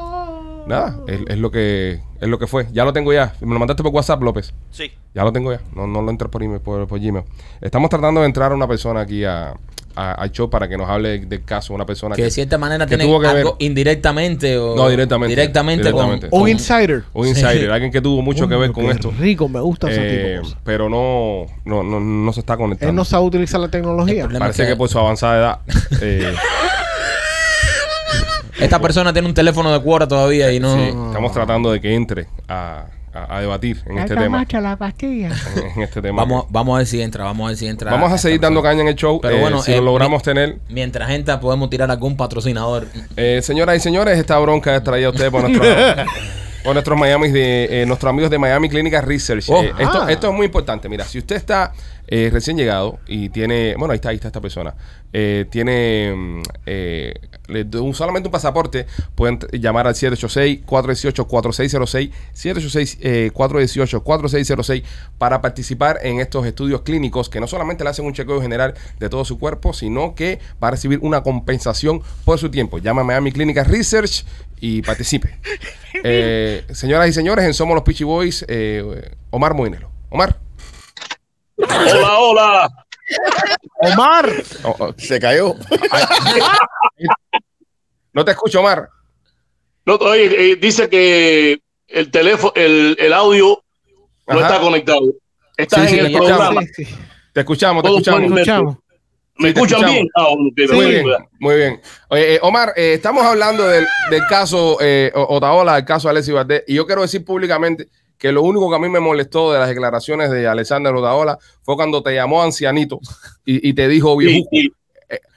Nada, 0.66 0.96
es, 1.07 1.20
es 1.29 1.38
lo 1.38 1.50
que 1.50 2.00
es 2.20 2.29
lo 2.29 2.38
que 2.38 2.46
fue. 2.46 2.66
Ya 2.72 2.85
lo 2.85 2.92
tengo 2.92 3.12
ya. 3.12 3.35
Me 3.40 3.53
lo 3.53 3.59
mandaste 3.59 3.83
por 3.83 3.92
WhatsApp, 3.92 4.22
López. 4.22 4.53
Sí. 4.70 4.90
Ya 5.14 5.22
lo 5.24 5.33
tengo 5.33 5.53
ya. 5.53 5.61
No, 5.74 5.87
no 5.87 6.00
lo 6.03 6.11
entres 6.11 6.31
por, 6.31 6.42
email, 6.42 6.61
por, 6.61 6.87
por 6.87 6.98
Gmail. 7.00 7.24
Estamos 7.61 7.90
tratando 7.90 8.20
de 8.20 8.27
entrar 8.27 8.50
a 8.53 8.55
una 8.55 8.66
persona 8.66 9.00
aquí 9.00 9.24
a, 9.24 9.55
a- 9.94 10.12
al 10.12 10.31
show 10.33 10.48
para 10.48 10.66
que 10.68 10.77
nos 10.79 10.88
hable 10.88 11.18
del 11.27 11.44
caso. 11.44 11.74
Una 11.74 11.85
persona 11.85 12.14
que 12.16 12.22
que, 12.22 12.24
de 12.27 12.31
cierta 12.31 12.57
manera 12.57 12.87
que 12.87 12.96
tiene 12.96 13.05
tuvo 13.05 13.20
que 13.20 13.27
ver- 13.27 13.37
algo 13.38 13.57
indirectamente 13.59 14.57
o 14.57 14.74
No, 14.74 14.88
directamente. 14.88 15.31
directamente, 15.37 15.85
Directamente. 15.85 16.31
con- 16.31 16.38
Un 16.38 16.44
con- 16.44 16.50
insider. 16.50 17.05
Un 17.12 17.29
insider, 17.29 17.59
Sí. 17.61 17.66
alguien 17.66 17.92
que 17.92 18.00
tuvo 18.00 18.22
mucho 18.22 18.48
que 18.48 18.57
ver 18.57 18.72
con 18.72 18.87
esto. 18.87 19.12
rico, 19.18 19.48
me 19.50 19.61
gusta 19.61 19.90
ese 19.90 20.00
Eh, 20.00 20.16
tipo 20.16 20.29
de 20.29 20.38
cosas. 20.40 20.59
pero 20.64 20.88
no, 20.88 21.44
no, 21.66 21.83
no, 21.83 22.00
no 22.00 22.33
se 22.33 22.40
está 22.40 22.57
conectando. 22.57 22.88
Él 22.90 22.96
no 22.96 23.05
sabe 23.05 23.24
utilizar 23.27 23.61
la 23.61 23.68
tecnología. 23.68 24.27
Parece 24.38 24.62
que, 24.62 24.70
que- 24.70 24.77
por 24.77 24.88
su 24.88 24.98
avanzada 24.98 25.37
edad. 25.38 25.59
eh, 26.00 26.33
Esta 28.60 28.78
persona 28.80 29.12
tiene 29.12 29.28
un 29.28 29.34
teléfono 29.34 29.72
de 29.72 29.80
cuora 29.80 30.06
todavía 30.06 30.52
y 30.52 30.60
no... 30.60 30.74
sí, 30.74 30.82
estamos 30.82 31.32
tratando 31.32 31.72
de 31.72 31.80
que 31.80 31.94
entre 31.94 32.26
a, 32.48 32.86
a- 33.12 33.36
a 33.36 33.40
debatir 33.40 33.82
en 33.86 33.98
este 33.98 34.14
tema. 34.16 34.44
la 34.60 34.76
pastilla. 34.76 35.30
En 35.76 35.82
este 35.82 36.00
tema. 36.02 36.22
Vamos, 36.22 36.46
vamos 36.50 36.74
a 36.74 36.78
ver 36.78 36.86
si 36.86 37.00
entra, 37.02 37.24
vamos 37.24 37.44
a 37.44 37.48
ver 37.48 37.56
si 37.56 37.66
entra. 37.66 37.90
Vamos 37.90 38.12
a 38.12 38.18
seguir 38.18 38.40
dando 38.40 38.62
caña 38.62 38.82
en 38.82 38.88
el 38.88 38.94
show. 38.96 39.20
Pero 39.20 39.36
eh, 39.36 39.40
bueno, 39.40 39.60
si 39.62 39.72
eh, 39.72 39.76
lo 39.76 39.82
logramos 39.86 40.20
mi- 40.20 40.24
tener. 40.24 40.58
Mientras 40.68 41.10
entra, 41.10 41.40
podemos 41.40 41.68
tirar 41.70 41.90
algún 41.90 42.16
patrocinador. 42.16 42.86
Eh, 43.16 43.40
señoras 43.42 43.76
y 43.76 43.80
señores, 43.80 44.18
esta 44.18 44.38
bronca 44.38 44.74
es 44.76 44.82
traída 44.84 45.08
a 45.08 45.10
ustedes 45.10 45.30
por, 45.30 45.42
nuestro- 45.48 45.64
por 46.64 46.72
nuestros 46.74 46.98
Miami 46.98 47.30
de 47.30 47.82
eh, 47.82 47.86
nuestros 47.86 48.10
amigos 48.10 48.30
de 48.30 48.38
Miami 48.38 48.68
Clinical 48.68 49.02
Research. 49.04 49.44
Oh. 49.48 49.62
Eh, 49.62 49.72
esto, 49.78 50.02
Ah. 50.02 50.12
esto 50.12 50.28
es 50.28 50.34
muy 50.34 50.46
importante. 50.46 50.88
Mira, 50.88 51.04
si 51.04 51.18
usted 51.18 51.36
está 51.36 51.72
eh, 52.06 52.30
recién 52.32 52.56
llegado 52.56 52.98
y 53.06 53.28
tiene, 53.30 53.74
bueno, 53.78 53.92
ahí 53.92 53.96
está, 53.96 54.08
ahí 54.10 54.16
está 54.16 54.28
esta 54.28 54.40
persona, 54.40 54.74
eh, 55.14 55.46
tiene 55.50 56.12
mm, 56.14 56.42
eh, 56.66 57.14
le 57.46 57.64
doy 57.64 57.83
un- 57.83 57.94
solamente 57.94 58.29
un 58.29 58.33
pasaporte, 58.33 58.87
pueden 59.14 59.38
llamar 59.53 59.87
al 59.87 59.94
786-418-4606, 59.94 62.11
786-418-4606 62.35 64.83
para 65.18 65.40
participar 65.40 65.98
en 66.03 66.20
estos 66.20 66.46
estudios 66.46 66.83
clínicos 66.83 67.29
que 67.29 67.40
no 67.40 67.46
solamente 67.46 67.85
le 67.85 67.90
hacen 67.90 68.05
un 68.07 68.12
chequeo 68.12 68.40
general 68.42 68.74
de 68.98 69.09
todo 69.09 69.24
su 69.24 69.38
cuerpo, 69.38 69.72
sino 69.72 70.14
que 70.14 70.38
va 70.62 70.68
a 70.68 70.72
recibir 70.72 70.98
una 71.03 71.22
compensación 71.22 72.03
por 72.24 72.38
su 72.38 72.50
tiempo. 72.50 72.79
Llama 72.79 73.03
a 73.03 73.05
Miami 73.05 73.33
Clinical 73.33 73.66
Research 73.66 74.24
y 74.61 74.83
participe. 74.83 75.38
Eh, 76.07 76.64
señoras 76.72 77.09
y 77.09 77.12
señores, 77.14 77.44
en 77.46 77.55
Somos 77.55 77.74
los 77.77 77.83
Peachy 77.85 78.03
Boys, 78.05 78.44
eh, 78.48 79.12
Omar 79.31 79.55
Moinelo. 79.55 79.90
Omar. 80.11 80.38
Hola, 81.57 82.18
hola. 82.18 82.83
Omar. 83.80 84.30
Oh, 84.64 84.76
oh, 84.78 84.94
Se 84.96 85.18
cayó. 85.20 85.54
no 88.12 88.24
te 88.24 88.30
escucho, 88.32 88.60
Omar. 88.60 88.88
No, 89.86 89.94
oye, 89.96 90.52
eh, 90.52 90.56
dice 90.56 90.88
que 90.88 91.60
el 91.88 92.10
teléfono, 92.10 92.52
el, 92.56 92.96
el 92.98 93.12
audio 93.12 93.62
no 94.26 94.40
está 94.40 94.60
conectado. 94.60 95.02
Estás 95.56 95.82
Sí, 95.82 95.88
sí, 95.88 95.98
en 96.00 96.06
el 96.06 96.12
programa. 96.12 96.62
Sí, 96.74 96.84
sí. 96.84 96.94
Te 97.32 97.40
escuchamos, 97.40 97.82
te 97.82 97.88
escuchamos. 97.90 98.22
Escuchamos. 98.32 98.76
¿Me 99.36 99.48
escuchan 99.48 99.80
escuchamos. 99.80 99.94
bien? 99.94 100.08
Ah, 100.14 100.28
Muy 100.74 100.86
bien, 100.86 101.06
muy 101.40 101.56
bien. 101.56 101.80
Oye, 102.08 102.34
eh, 102.36 102.38
Omar, 102.42 102.72
eh, 102.76 102.94
estamos 102.94 103.24
hablando 103.26 103.66
del, 103.66 103.84
del 104.08 104.22
caso 104.28 104.78
eh, 104.80 105.10
O- 105.14 105.36
Otaola, 105.36 105.74
del 105.74 105.84
caso 105.84 106.08
Alexis 106.08 106.32
Valdés, 106.32 106.62
y 106.68 106.74
yo 106.74 106.86
quiero 106.86 107.02
decir 107.02 107.24
públicamente 107.24 107.88
que 108.18 108.33
lo 108.33 108.42
único 108.42 108.70
que 108.70 108.77
a 108.77 108.79
mí 108.79 108.88
me 108.88 109.00
molestó 109.00 109.53
de 109.53 109.59
las 109.59 109.68
declaraciones 109.68 110.31
de 110.31 110.46
Alexander 110.46 110.94
Odaola 110.94 111.38
fue 111.62 111.77
cuando 111.77 112.03
te 112.03 112.14
llamó 112.14 112.42
ancianito 112.42 113.00
y, 113.44 113.68
y 113.68 113.74
te 113.74 113.88
dijo 113.88 114.16
viejo. 114.16 114.48
sí. 114.50 114.72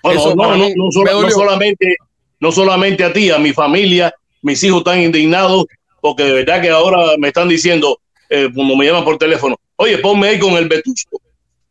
Bueno, 0.02 0.20
Eso 0.20 0.36
no, 0.36 0.92
solamente, 1.32 1.98
no 2.40 2.52
solamente 2.52 3.04
a 3.04 3.12
ti, 3.14 3.30
a 3.30 3.38
mi 3.38 3.52
familia, 3.54 4.14
mis 4.42 4.64
hijos 4.64 4.80
están 4.80 5.02
indignados 5.02 5.66
porque 6.02 6.24
de 6.24 6.32
verdad 6.32 6.62
que 6.62 6.70
ahora 6.70 7.18
me 7.18 7.28
están 7.28 7.50
diciendo, 7.50 8.00
eh, 8.30 8.50
cuando 8.56 8.76
me 8.76 8.86
llaman 8.86 9.04
por 9.04 9.18
teléfono, 9.18 9.56
oye, 9.76 9.98
ponme 9.98 10.30
ahí 10.30 10.40
con 10.40 10.54
el 10.54 10.68
vetusto. 10.68 11.20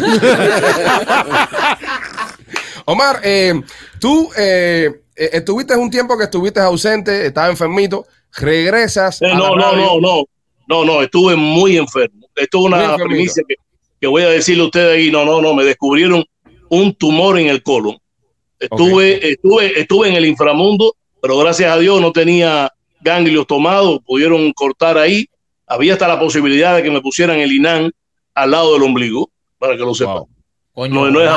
Omar, 2.86 3.20
eh, 3.22 3.60
tú 4.00 4.30
eh, 4.36 5.02
eh, 5.14 5.30
estuviste 5.34 5.76
un 5.76 5.90
tiempo 5.90 6.16
que 6.16 6.24
estuviste 6.24 6.60
ausente, 6.60 7.26
estabas 7.26 7.50
enfermito, 7.50 8.06
regresas. 8.32 9.20
Eh, 9.22 9.28
no, 9.34 9.54
no, 9.54 9.76
no, 9.76 10.00
no, 10.00 10.24
no, 10.70 10.84
no, 10.84 11.02
estuve 11.02 11.36
muy 11.36 11.76
enfermo. 11.76 12.26
Esto 12.36 12.58
es 12.60 12.64
una 12.64 12.78
primicia 13.08 13.42
que, 13.46 13.56
que 14.00 14.06
voy 14.06 14.22
a 14.22 14.28
decirle 14.28 14.62
a 14.62 14.66
ustedes 14.66 14.96
ahí. 14.96 15.10
No, 15.10 15.24
no, 15.24 15.42
no, 15.42 15.52
me 15.54 15.64
descubrieron 15.64 16.24
un 16.70 16.94
tumor 16.94 17.38
en 17.38 17.48
el 17.48 17.62
colon. 17.62 17.98
Estuve, 18.58 19.30
estuve, 19.32 19.80
estuve 19.80 20.08
en 20.08 20.14
el 20.14 20.26
inframundo, 20.26 20.94
pero 21.20 21.36
gracias 21.38 21.72
a 21.72 21.78
Dios 21.78 22.00
no 22.00 22.12
tenía 22.12 22.72
ganglios 23.00 23.46
tomados, 23.46 24.00
pudieron 24.06 24.52
cortar 24.52 24.96
ahí. 24.98 25.26
Había 25.66 25.94
hasta 25.94 26.06
la 26.08 26.18
posibilidad 26.20 26.76
de 26.76 26.82
que 26.82 26.90
me 26.90 27.00
pusieran 27.00 27.38
el 27.40 27.52
INAN 27.52 27.90
al 28.34 28.50
lado 28.50 28.74
del 28.74 28.82
ombligo, 28.82 29.30
para 29.58 29.76
que 29.76 29.82
lo 29.82 29.94
sepan. 29.94 30.14
Wow. 30.16 30.28
Coño, 30.72 30.94
No, 30.94 31.10
no 31.10 31.20
era, 31.20 31.36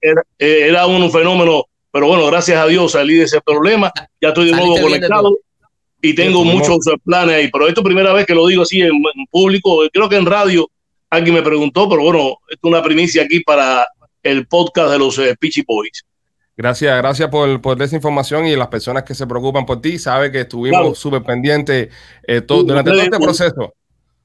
era- 0.00 0.22
era 0.38 0.86
un 0.86 1.10
fenómeno, 1.10 1.64
pero 1.90 2.08
bueno, 2.08 2.26
gracias 2.26 2.58
a 2.58 2.66
Dios 2.66 2.92
salí 2.92 3.14
de 3.14 3.24
ese 3.24 3.40
problema, 3.40 3.90
ya 4.20 4.28
estoy 4.28 4.46
de 4.46 4.52
nuevo 4.52 4.76
conectado 4.80 5.36
y 6.02 6.14
tengo 6.14 6.44
muchos 6.44 6.78
planes 7.04 7.34
ahí, 7.36 7.50
pero 7.50 7.66
esto 7.68 7.80
es 7.80 7.84
primera 7.84 8.12
vez 8.12 8.26
que 8.26 8.34
lo 8.34 8.46
digo 8.46 8.62
así 8.62 8.80
en, 8.80 8.88
en 8.94 9.26
público, 9.30 9.80
creo 9.92 10.08
que 10.08 10.16
en 10.16 10.26
radio 10.26 10.68
alguien 11.10 11.34
me 11.34 11.42
preguntó, 11.42 11.88
pero 11.88 12.02
bueno, 12.02 12.38
esto 12.48 12.68
es 12.68 12.72
una 12.72 12.82
primicia 12.82 13.22
aquí 13.22 13.40
para 13.40 13.86
el 14.22 14.46
podcast 14.46 14.90
de 14.90 14.98
los 14.98 15.18
eh, 15.18 15.34
Peachy 15.38 15.62
Boys. 15.66 16.04
Gracias, 16.56 16.96
gracias 16.98 17.28
por, 17.28 17.60
por 17.60 17.80
esa 17.82 17.96
información 17.96 18.46
y 18.46 18.56
las 18.56 18.68
personas 18.68 19.02
que 19.04 19.14
se 19.14 19.26
preocupan 19.26 19.66
por 19.66 19.80
ti. 19.80 19.98
Sabe 19.98 20.32
que 20.32 20.40
estuvimos 20.40 20.80
Claro. 20.80 20.94
súper 20.94 21.22
pendientes 21.22 21.88
eh, 22.26 22.40
to- 22.40 22.60
Sí, 22.60 22.66
durante 22.66 22.90
todo 22.90 23.00
este 23.02 23.18
proceso. 23.18 23.74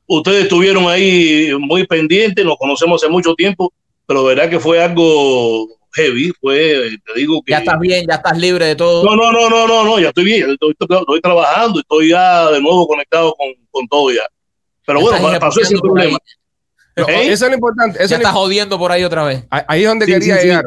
Ustedes 0.08 0.44
estuvieron 0.44 0.88
ahí 0.88 1.50
muy 1.60 1.86
pendientes, 1.88 2.44
nos 2.46 2.58
conocemos 2.58 3.02
hace 3.04 3.12
mucho 3.12 3.34
tiempo, 3.36 3.72
pero 4.06 4.24
verdad 4.24 4.50
que 4.50 4.60
fue 4.60 4.82
algo 4.82 5.68
heavy, 5.94 6.32
fue, 6.40 6.98
te 7.06 7.14
digo 7.20 7.42
que... 7.46 7.52
Ya 7.52 7.60
estás 7.60 7.80
bien, 7.80 8.06
ya 8.08 8.16
estás 8.16 8.38
libre 8.38 8.66
de 8.66 8.76
todo. 8.76 9.04
No, 9.04 9.16
no, 9.16 9.32
no, 9.32 9.50
no, 9.50 9.68
no, 9.68 9.84
no, 9.84 10.00
ya 10.00 10.10
estoy 10.10 10.24
bien, 10.26 10.48
ya 10.48 10.54
estoy, 10.54 10.72
estoy- 10.80 10.98
estoy 11.00 11.22
trabajando, 11.22 11.80
estoy 11.80 12.10
ya 12.10 12.50
de 12.52 12.62
nuevo 12.62 12.88
conectado 12.88 13.34
con, 13.38 13.48
con 13.72 13.88
todo 13.88 14.12
ya. 14.12 14.24
Pero 14.86 15.00
Ya 15.12 15.20
bueno, 15.22 15.40
pasó 15.40 15.62
ese 15.62 15.78
problema. 15.80 16.18
No, 16.98 17.08
¿Eh? 17.08 17.32
Eso 17.32 17.46
es 17.46 17.52
lo 17.52 17.56
importante. 17.56 17.98
Eso 18.00 18.10
Ya 18.10 18.18
lo 18.18 18.22
estás 18.24 18.34
jodiendo 18.34 18.78
por 18.78 18.92
ahí 18.92 19.04
otra 19.04 19.24
vez. 19.24 19.46
Ahí 19.50 19.84
es 19.84 19.88
donde 19.88 20.06
Sí, 20.06 20.12
quería 20.12 20.36
sí, 20.36 20.42
sí. 20.42 20.48
llegar. 20.48 20.66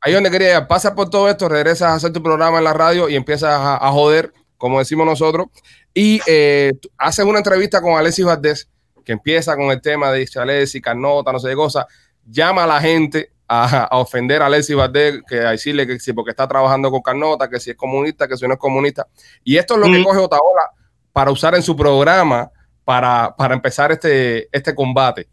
Ahí 0.00 0.12
es 0.12 0.16
donde 0.16 0.30
quería 0.30 0.48
llegar. 0.48 0.68
Pasas 0.68 0.92
por 0.92 1.08
todo 1.08 1.28
esto, 1.30 1.48
regresas 1.48 1.88
a 1.90 1.94
hacer 1.94 2.12
tu 2.12 2.22
programa 2.22 2.58
en 2.58 2.64
la 2.64 2.72
radio 2.74 3.08
y 3.08 3.16
empiezas 3.16 3.50
a, 3.50 3.76
a 3.76 3.90
joder, 3.90 4.32
como 4.58 4.78
decimos 4.80 5.06
nosotros. 5.06 5.46
Y 5.94 6.20
eh, 6.26 6.72
haces 6.98 7.24
una 7.24 7.38
entrevista 7.38 7.80
con 7.80 7.94
Alexis 7.98 8.24
Valdés, 8.24 8.68
que 9.04 9.12
empieza 9.12 9.56
con 9.56 9.66
el 9.70 9.80
tema 9.80 10.12
de 10.12 10.28
Alexis, 10.36 10.82
Carnota, 10.82 11.32
no 11.32 11.38
sé 11.38 11.48
qué 11.48 11.54
cosa. 11.56 11.86
Llama 12.24 12.64
a 12.64 12.66
la 12.66 12.80
gente 12.80 13.31
a, 13.52 13.84
a 13.84 13.98
ofender 13.98 14.40
a 14.40 14.46
Alexis 14.46 14.74
Valdés, 14.74 15.20
que 15.28 15.40
a 15.40 15.50
decirle 15.50 15.86
que 15.86 15.98
si 16.00 16.12
porque 16.12 16.30
está 16.30 16.48
trabajando 16.48 16.90
con 16.90 17.02
Carnota, 17.02 17.50
que 17.50 17.60
si 17.60 17.70
es 17.70 17.76
comunista, 17.76 18.26
que 18.26 18.36
si 18.36 18.46
no 18.46 18.54
es 18.54 18.58
comunista. 18.58 19.06
Y 19.44 19.56
esto 19.56 19.74
es 19.74 19.80
lo 19.80 19.86
que 19.86 20.00
Ujú. 20.00 20.04
coge 20.04 20.18
Otaola 20.20 20.70
para 21.12 21.30
usar 21.30 21.54
en 21.54 21.62
su 21.62 21.76
programa 21.76 22.50
para, 22.84 23.34
para 23.36 23.54
empezar 23.54 23.92
este, 23.92 24.48
este 24.50 24.74
combate. 24.74 25.28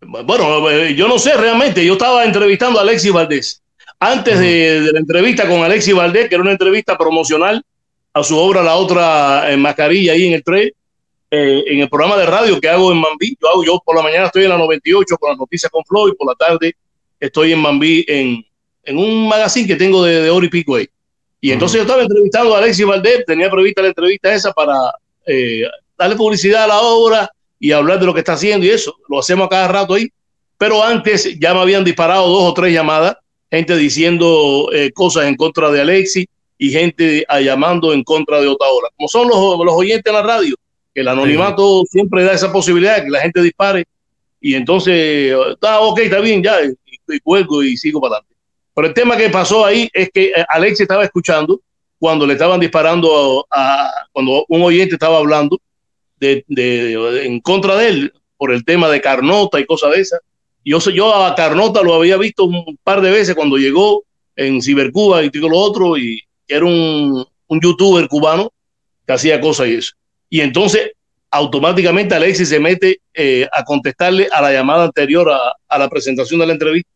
Bueno, 0.00 0.70
eh, 0.70 0.94
yo 0.94 1.08
no 1.08 1.18
sé 1.18 1.36
realmente, 1.36 1.84
yo 1.84 1.94
estaba 1.94 2.24
entrevistando 2.24 2.78
a 2.78 2.82
Alexis 2.82 3.12
Valdés. 3.12 3.62
Antes 3.98 4.38
de, 4.38 4.80
de 4.82 4.92
la 4.92 5.00
entrevista 5.00 5.48
con 5.48 5.62
Alexis 5.62 5.94
Valdés, 5.94 6.28
que 6.28 6.34
era 6.34 6.42
una 6.42 6.52
entrevista 6.52 6.96
promocional 6.96 7.62
a 8.12 8.22
su 8.22 8.36
obra 8.36 8.62
La 8.62 8.76
Otra 8.76 9.50
en 9.50 9.60
Mascarilla, 9.60 10.12
ahí 10.12 10.26
en 10.26 10.34
el 10.34 10.42
3, 10.44 10.72
eh, 11.30 11.64
en 11.66 11.80
el 11.80 11.88
programa 11.88 12.16
de 12.16 12.26
radio 12.26 12.60
que 12.60 12.68
hago 12.68 12.92
en 12.92 12.98
Mambí. 12.98 13.36
Yo, 13.40 13.48
hago, 13.48 13.64
yo 13.64 13.82
por 13.84 13.96
la 13.96 14.02
mañana 14.02 14.26
estoy 14.26 14.44
en 14.44 14.50
la 14.50 14.58
98 14.58 15.16
con 15.18 15.30
las 15.30 15.38
noticias 15.38 15.70
con 15.70 15.84
Floyd, 15.84 16.14
por 16.18 16.28
la 16.28 16.34
tarde 16.34 16.74
estoy 17.18 17.52
en 17.52 17.60
Mambí 17.60 18.04
en, 18.08 18.44
en 18.84 18.98
un 18.98 19.28
magazine 19.28 19.66
que 19.66 19.76
tengo 19.76 20.04
de, 20.04 20.22
de 20.22 20.30
Ori 20.30 20.48
Pico 20.48 20.76
ahí. 20.76 20.86
Y 21.40 21.52
entonces 21.52 21.76
yo 21.76 21.82
estaba 21.82 22.02
entrevistando 22.02 22.54
a 22.54 22.58
Alexis 22.58 22.86
Valdés, 22.86 23.24
tenía 23.26 23.50
prevista 23.50 23.82
la 23.82 23.88
entrevista 23.88 24.34
esa 24.34 24.52
para 24.52 24.74
eh, 25.26 25.62
darle 25.96 26.16
publicidad 26.16 26.64
a 26.64 26.66
la 26.66 26.80
obra 26.80 27.30
y 27.58 27.72
hablar 27.72 28.00
de 28.00 28.06
lo 28.06 28.14
que 28.14 28.20
está 28.20 28.32
haciendo 28.32 28.66
y 28.66 28.70
eso. 28.70 28.96
Lo 29.08 29.18
hacemos 29.18 29.46
a 29.46 29.50
cada 29.50 29.68
rato 29.68 29.94
ahí. 29.94 30.08
Pero 30.58 30.82
antes 30.82 31.38
ya 31.38 31.52
me 31.52 31.60
habían 31.60 31.84
disparado 31.84 32.26
dos 32.28 32.50
o 32.50 32.54
tres 32.54 32.72
llamadas, 32.72 33.16
gente 33.50 33.76
diciendo 33.76 34.70
eh, 34.72 34.90
cosas 34.92 35.26
en 35.26 35.36
contra 35.36 35.70
de 35.70 35.82
Alexis 35.82 36.26
y 36.56 36.70
gente 36.70 37.24
ah, 37.28 37.40
llamando 37.40 37.92
en 37.92 38.02
contra 38.02 38.40
de 38.40 38.48
Otaola. 38.48 38.88
Como 38.96 39.08
son 39.08 39.28
los, 39.28 39.38
los 39.64 39.74
oyentes 39.74 40.06
en 40.06 40.14
la 40.14 40.22
radio, 40.22 40.56
el 41.00 41.08
anonimato 41.08 41.82
siempre 41.90 42.24
da 42.24 42.32
esa 42.32 42.52
posibilidad 42.52 42.96
de 42.98 43.04
que 43.04 43.10
la 43.10 43.20
gente 43.20 43.42
dispare. 43.42 43.84
Y 44.40 44.54
entonces, 44.54 45.34
está 45.52 45.80
ok, 45.80 45.98
está 46.00 46.20
bien, 46.20 46.42
ya, 46.42 46.56
y, 46.64 46.74
y 47.14 47.20
cuelgo 47.20 47.62
y 47.62 47.76
sigo 47.76 48.00
para 48.00 48.16
adelante. 48.16 48.34
Pero 48.74 48.88
el 48.88 48.94
tema 48.94 49.16
que 49.16 49.30
pasó 49.30 49.64
ahí 49.64 49.88
es 49.92 50.10
que 50.12 50.26
eh, 50.26 50.44
Alexis 50.48 50.82
estaba 50.82 51.04
escuchando 51.04 51.60
cuando 51.98 52.26
le 52.26 52.34
estaban 52.34 52.60
disparando 52.60 53.46
a, 53.50 53.86
a- 53.86 54.06
cuando 54.12 54.44
un 54.48 54.62
oyente 54.62 54.94
estaba 54.94 55.18
hablando 55.18 55.58
de, 56.20 56.44
de- 56.48 57.24
en 57.26 57.40
contra 57.40 57.76
de 57.76 57.88
él 57.88 58.12
por 58.36 58.52
el 58.52 58.64
tema 58.64 58.88
de 58.90 59.00
Carnota 59.00 59.58
y 59.58 59.64
cosas 59.66 59.92
de 59.92 60.00
esas. 60.02 60.20
Yo, 60.64 60.80
sé- 60.80 60.92
yo 60.92 61.14
a 61.14 61.34
Carnota 61.34 61.82
lo 61.82 61.94
había 61.94 62.16
visto 62.18 62.44
un 62.44 62.78
par 62.84 63.00
de 63.00 63.10
veces 63.10 63.34
cuando 63.34 63.56
llegó 63.56 64.04
en 64.36 64.60
Cibercuba 64.60 65.22
y 65.24 65.30
todo 65.30 65.48
lo 65.48 65.58
otro, 65.58 65.96
y 65.96 66.20
era 66.46 66.66
un, 66.66 67.26
un 67.46 67.60
youtuber 67.60 68.06
cubano 68.08 68.52
que 69.06 69.12
hacía 69.14 69.40
cosas 69.40 69.68
y 69.68 69.74
eso. 69.76 69.92
Y 70.28 70.40
entonces, 70.40 70.92
automáticamente 71.30 72.14
Alexis 72.14 72.48
se 72.48 72.60
mete 72.60 73.00
eh, 73.14 73.46
a 73.52 73.64
contestarle 73.64 74.28
a 74.32 74.40
la 74.40 74.52
llamada 74.52 74.84
anterior 74.84 75.30
a, 75.30 75.78
la 75.78 75.88
presentación 75.88 76.40
de 76.40 76.46
la 76.46 76.52
entrevista. 76.52 76.90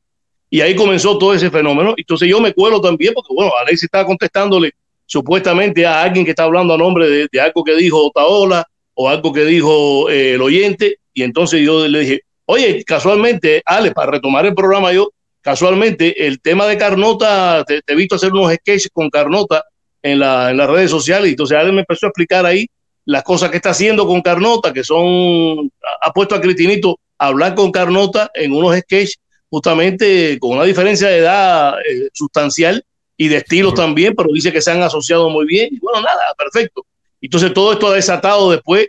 Y 0.48 0.60
ahí 0.60 0.74
comenzó 0.74 1.16
todo 1.18 1.34
ese 1.34 1.50
fenómeno. 1.50 1.94
Entonces 1.96 2.28
yo 2.28 2.40
me 2.40 2.52
cuelo 2.52 2.80
también, 2.80 3.14
porque 3.14 3.32
bueno, 3.34 3.52
Alexis 3.60 3.84
estaba 3.84 4.04
contestándole 4.04 4.72
supuestamente 5.06 5.86
a 5.86 6.02
alguien 6.02 6.24
que 6.24 6.30
está 6.30 6.44
hablando 6.44 6.74
a 6.74 6.78
nombre 6.78 7.28
de, 7.30 7.40
algo 7.40 7.62
que 7.62 7.74
dijo 7.76 8.06
Otaola 8.06 8.64
o 8.94 9.08
algo 9.08 9.32
que 9.32 9.44
dijo 9.44 10.10
eh, 10.10 10.34
el 10.34 10.42
oyente. 10.42 10.96
Y 11.14 11.22
entonces 11.22 11.60
yo 11.64 11.86
le 11.86 12.00
dije, 12.00 12.20
oye, 12.46 12.82
casualmente, 12.84 13.62
Ale, 13.64 13.92
para 13.92 14.12
retomar 14.12 14.46
el 14.46 14.54
programa 14.54 14.92
yo, 14.92 15.10
casualmente 15.40 16.26
el 16.26 16.40
tema 16.40 16.66
de 16.66 16.78
Carnota, 16.78 17.64
te, 17.66 17.80
he 17.86 17.94
visto 17.94 18.16
hacer 18.16 18.32
unos 18.32 18.52
sketches 18.52 18.90
con 18.92 19.08
Carnota 19.10 19.64
en, 20.02 20.14
en 20.14 20.56
las 20.56 20.70
redes 20.70 20.90
sociales. 20.90 21.30
Entonces 21.30 21.56
Ale 21.56 21.72
me 21.72 21.80
empezó 21.80 22.06
a 22.06 22.08
explicar 22.08 22.44
ahí 22.44 22.66
las 23.04 23.22
cosas 23.22 23.50
que 23.50 23.56
está 23.56 23.70
haciendo 23.70 24.06
con 24.06 24.20
Carnota, 24.22 24.72
que 24.72 24.84
son, 24.84 25.70
ha 26.02 26.12
puesto 26.12 26.34
a 26.34 26.40
Critinito 26.40 26.98
a 27.18 27.26
hablar 27.26 27.54
con 27.54 27.72
Carnota 27.72 28.30
en 28.34 28.52
unos 28.52 28.76
sketches 28.78 29.18
justamente 29.50 30.38
con 30.38 30.52
una 30.52 30.64
diferencia 30.64 31.08
de 31.08 31.18
edad 31.18 31.74
eh, 31.80 32.08
sustancial 32.12 32.84
y 33.16 33.28
de 33.28 33.38
estilos 33.38 33.74
también, 33.74 34.14
pero 34.14 34.32
dice 34.32 34.52
que 34.52 34.62
se 34.62 34.70
han 34.70 34.82
asociado 34.82 35.28
muy 35.28 35.44
bien. 35.44 35.68
Y 35.72 35.78
bueno, 35.80 36.00
nada, 36.00 36.34
perfecto. 36.38 36.86
Entonces 37.20 37.52
todo 37.52 37.72
esto 37.72 37.88
ha 37.88 37.94
desatado 37.94 38.50
después, 38.50 38.88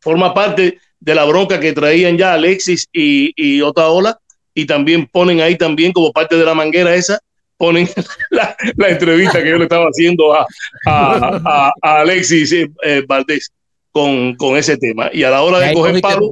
forma 0.00 0.34
parte 0.34 0.78
de 0.98 1.14
la 1.14 1.24
bronca 1.24 1.60
que 1.60 1.72
traían 1.72 2.18
ya 2.18 2.32
Alexis 2.32 2.88
y, 2.92 3.32
y 3.36 3.60
Otaola, 3.60 4.18
y 4.54 4.66
también 4.66 5.06
ponen 5.06 5.40
ahí 5.40 5.56
también 5.56 5.92
como 5.92 6.12
parte 6.12 6.36
de 6.36 6.44
la 6.44 6.54
manguera 6.54 6.94
esa, 6.94 7.20
ponen 7.60 7.86
la, 8.30 8.56
la 8.76 8.88
entrevista 8.88 9.42
que 9.42 9.50
yo 9.50 9.58
le 9.58 9.64
estaba 9.64 9.84
haciendo 9.86 10.32
a, 10.34 10.46
a, 10.86 11.40
a- 11.44 11.72
a 11.82 12.00
Alexis 12.00 12.50
eh, 12.52 12.70
eh, 12.82 13.04
Valdés 13.06 13.50
con, 13.92 14.34
con 14.36 14.56
ese 14.56 14.76
tema. 14.78 15.10
Y 15.12 15.22
a 15.24 15.30
la 15.30 15.42
hora 15.42 15.58
de 15.58 15.74
coger 15.74 16.00
palo, 16.00 16.30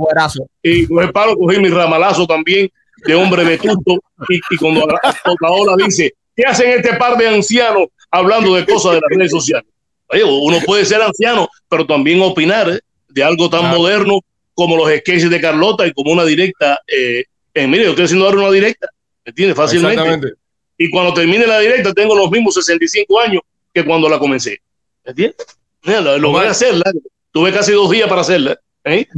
y 0.63 0.87
coger 0.87 1.13
palo, 1.13 1.37
cogí 1.37 1.59
mi 1.61 1.69
ramalazo 1.69 2.27
también 2.27 2.71
de 3.07 3.15
hombre 3.15 3.45
vetusto. 3.45 3.95
Y, 4.29 4.37
y 4.51 4.57
cuando 4.57 4.87
Otaola 5.25 5.75
dice, 5.85 6.15
¿qué 6.35 6.45
hacen 6.45 6.71
este 6.71 6.95
par 6.95 7.17
de 7.19 7.29
ancianos 7.29 7.89
hablando 8.11 8.55
de 8.55 8.65
cosas 8.65 8.93
de 8.95 9.01
las 9.01 9.11
redes 9.11 9.31
sociales? 9.31 9.69
Oye, 10.09 10.25
uno 10.25 10.59
puede 10.65 10.85
ser 10.87 11.03
anciano, 11.03 11.47
pero 11.69 11.87
también 11.87 12.23
opinar 12.23 12.71
¿eh? 12.71 12.81
de 13.09 13.23
algo 13.23 13.51
tan 13.51 13.61
Claro. 13.61 13.77
moderno 13.79 14.21
como 14.55 14.77
los 14.77 14.89
sketches 14.89 15.29
de 15.31 15.41
Carlota 15.41 15.87
y 15.87 15.93
como 15.93 16.13
una 16.13 16.25
directa. 16.25 16.79
Eh, 16.87 17.25
eh, 17.55 17.67
mire, 17.67 17.85
yo 17.85 17.91
estoy 17.91 18.07
haciendo 18.07 18.25
ahora 18.27 18.39
una 18.39 18.51
directa, 18.51 18.89
¿me 19.25 19.31
entiendes? 19.31 19.57
Fácilmente. 19.57 19.95
Exactamente. 20.01 20.39
Y 20.79 20.89
cuando 20.91 21.13
termine 21.13 21.47
la 21.47 21.59
directa, 21.59 21.93
tengo 21.93 22.15
los 22.17 22.31
mismos 22.31 22.55
65 22.55 23.19
años 23.21 23.43
que 23.75 23.85
cuando 23.85 24.09
la 24.09 24.19
comencé. 24.19 24.61
¿Me 25.05 25.11
entiendes? 25.11 25.47
Mira, 25.83 26.01
Lo, 26.01 26.19
lo 26.19 26.31
voy 26.31 26.47
a 26.47 26.51
hacerla. 26.51 26.85
Tuve 27.33 27.53
casi 27.53 27.73
dos 27.73 27.91
días 27.91 28.09
para 28.09 28.21
hacerla. 28.23 28.57
¿eh? 28.85 29.07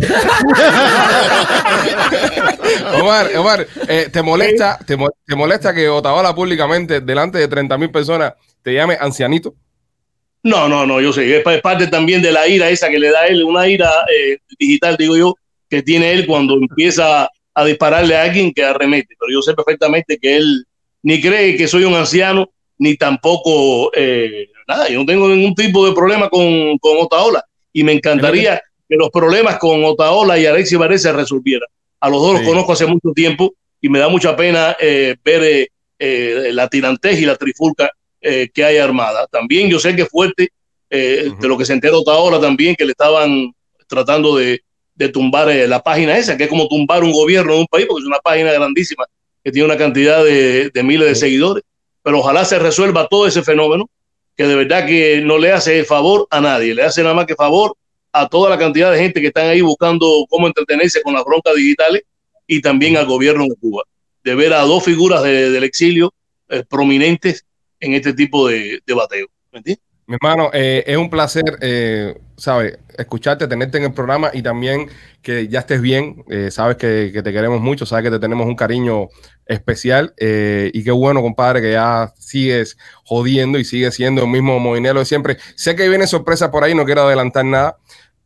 Omar, 3.00 3.30
Omar, 3.36 3.66
eh, 3.88 4.08
¿te, 4.12 4.22
molesta, 4.22 4.78
te, 4.86 4.96
mo- 4.96 5.10
te 5.26 5.34
molesta 5.36 5.74
que 5.74 5.88
Otaola 5.88 6.34
públicamente, 6.34 7.00
delante 7.00 7.38
de 7.38 7.48
30 7.48 7.76
mil 7.78 7.90
personas, 7.90 8.34
te 8.62 8.72
llame 8.74 8.96
ancianito? 9.00 9.54
No, 10.42 10.68
no, 10.68 10.86
no, 10.86 11.00
yo 11.00 11.12
sé. 11.12 11.36
Es 11.38 11.60
parte 11.60 11.86
también 11.88 12.22
de 12.22 12.32
la 12.32 12.48
ira 12.48 12.70
esa 12.70 12.88
que 12.88 12.98
le 12.98 13.10
da 13.10 13.26
él, 13.26 13.44
una 13.44 13.68
ira 13.68 13.90
eh, 14.14 14.38
digital, 14.58 14.96
digo 14.96 15.16
yo, 15.16 15.34
que 15.68 15.82
tiene 15.82 16.12
él 16.12 16.26
cuando 16.26 16.54
empieza 16.54 17.28
a 17.54 17.64
dispararle 17.64 18.16
a 18.16 18.22
alguien 18.22 18.52
que 18.52 18.64
arremete. 18.64 19.14
Pero 19.18 19.32
yo 19.32 19.42
sé 19.42 19.52
perfectamente 19.54 20.18
que 20.18 20.36
él 20.38 20.64
ni 21.02 21.20
cree 21.20 21.56
que 21.56 21.66
soy 21.68 21.84
un 21.84 21.94
anciano, 21.94 22.50
ni 22.78 22.96
tampoco 22.96 23.90
eh, 23.94 24.48
nada. 24.66 24.88
Yo 24.88 25.00
no 25.00 25.06
tengo 25.06 25.28
ningún 25.28 25.54
tipo 25.54 25.86
de 25.86 25.92
problema 25.94 26.28
con, 26.28 26.78
con 26.78 26.98
Otaola. 26.98 27.44
Y 27.72 27.84
me 27.84 27.92
encantaría 27.92 28.60
que 28.88 28.96
los 28.96 29.10
problemas 29.10 29.58
con 29.58 29.84
Otaola 29.84 30.38
y 30.38 30.46
Alexis 30.46 30.78
Varese 30.78 31.04
se 31.04 31.12
resolvieran. 31.12 31.68
A 32.00 32.08
los 32.08 32.20
dos 32.22 32.32
Sí. 32.38 32.38
los 32.44 32.48
conozco 32.52 32.72
hace 32.72 32.86
mucho 32.86 33.12
tiempo 33.14 33.52
y 33.80 33.88
me 33.88 33.98
da 33.98 34.08
mucha 34.08 34.34
pena 34.36 34.76
eh, 34.80 35.16
ver 35.24 35.42
eh, 35.44 35.68
eh, 35.98 36.50
la 36.52 36.68
tirantez 36.68 37.20
y 37.20 37.26
la 37.26 37.36
trifulca 37.36 37.90
eh, 38.20 38.48
que 38.52 38.64
hay 38.64 38.78
armada. 38.78 39.26
También 39.30 39.68
yo 39.68 39.78
sé 39.78 39.94
que 39.94 40.02
es 40.02 40.08
fuerte 40.08 40.48
eh, 40.90 41.26
Ujú. 41.28 41.40
de 41.40 41.48
lo 41.48 41.56
que 41.58 41.64
se 41.64 41.72
enteró 41.74 42.02
ahora 42.08 42.40
también, 42.40 42.74
que 42.74 42.84
le 42.84 42.92
estaban 42.92 43.52
tratando 43.86 44.36
de, 44.36 44.60
de 44.94 45.08
tumbar 45.08 45.48
eh, 45.50 45.68
la 45.68 45.82
página 45.82 46.16
esa, 46.18 46.36
que 46.36 46.44
es 46.44 46.48
como 46.50 46.66
tumbar 46.68 47.04
un 47.04 47.12
gobierno 47.12 47.54
de 47.54 47.60
un 47.60 47.66
país, 47.66 47.86
porque 47.86 48.02
es 48.02 48.06
una 48.06 48.18
página 48.18 48.52
grandísima 48.52 49.04
que 49.44 49.50
tiene 49.52 49.66
una 49.66 49.76
cantidad 49.76 50.22
de, 50.24 50.70
de 50.70 50.82
miles 50.82 51.08
de 51.08 51.14
seguidores. 51.14 51.64
Pero 52.02 52.18
ojalá 52.20 52.44
se 52.44 52.58
resuelva 52.58 53.06
todo 53.08 53.26
ese 53.26 53.42
fenómeno, 53.42 53.88
que 54.36 54.46
de 54.46 54.54
verdad 54.54 54.86
que 54.86 55.20
no 55.22 55.38
le 55.38 55.52
hace 55.52 55.84
favor 55.84 56.26
a 56.30 56.40
nadie, 56.40 56.74
le 56.74 56.82
hace 56.82 57.02
nada 57.02 57.14
más 57.14 57.26
que 57.26 57.34
favor 57.34 57.74
a 58.12 58.28
toda 58.28 58.50
la 58.50 58.58
cantidad 58.58 58.90
de 58.90 58.98
gente 58.98 59.20
que 59.20 59.28
están 59.28 59.46
ahí 59.46 59.60
buscando 59.60 60.26
cómo 60.28 60.46
entretenerse 60.46 61.02
con 61.02 61.14
las 61.14 61.24
broncas 61.24 61.54
digitales 61.54 62.02
y 62.46 62.60
también 62.60 62.96
al 62.96 63.06
gobierno 63.06 63.44
de 63.44 63.54
Cuba. 63.60 63.82
De 64.24 64.34
ver 64.34 64.52
a 64.52 64.62
dos 64.62 64.82
figuras 64.84 65.22
de- 65.22 65.50
del 65.50 65.64
exilio 65.64 66.12
eh, 66.48 66.64
prominentes 66.68 67.44
en 67.78 67.94
este 67.94 68.12
tipo 68.12 68.48
de, 68.48 68.80
de 68.84 68.94
bateo. 68.94 69.26
¿Me 69.52 69.58
entiendes? 69.58 69.84
Mi 70.10 70.16
hermano, 70.20 70.50
eh, 70.52 70.82
es 70.88 70.96
un 70.96 71.08
placer, 71.08 71.44
eh, 71.60 72.16
¿sabes? 72.36 72.76
Escucharte, 72.98 73.46
tenerte 73.46 73.78
en 73.78 73.84
el 73.84 73.92
programa 73.92 74.32
y 74.34 74.42
también 74.42 74.88
que 75.22 75.46
ya 75.46 75.60
estés 75.60 75.80
bien. 75.80 76.24
Eh, 76.28 76.50
sabes 76.50 76.76
que, 76.78 77.10
que 77.12 77.22
te 77.22 77.32
queremos 77.32 77.60
mucho, 77.60 77.86
sabes 77.86 78.06
que 78.06 78.10
te 78.10 78.18
tenemos 78.18 78.48
un 78.48 78.56
cariño 78.56 79.06
especial. 79.46 80.12
eh, 80.18 80.68
y 80.74 80.82
qué 80.82 80.90
bueno, 80.90 81.22
compadre, 81.22 81.60
que 81.62 81.70
ya 81.70 82.12
sigues 82.18 82.76
jodiendo 83.04 83.56
y 83.60 83.64
sigues 83.64 83.94
siendo 83.94 84.22
el 84.24 84.28
mismo 84.30 84.58
movinelo 84.58 84.98
de 84.98 85.06
siempre. 85.06 85.36
Sé 85.54 85.76
que 85.76 85.88
viene 85.88 86.08
sorpresa 86.08 86.50
por 86.50 86.64
ahí, 86.64 86.74
no 86.74 86.84
quiero 86.84 87.02
adelantar 87.02 87.44
nada. 87.44 87.76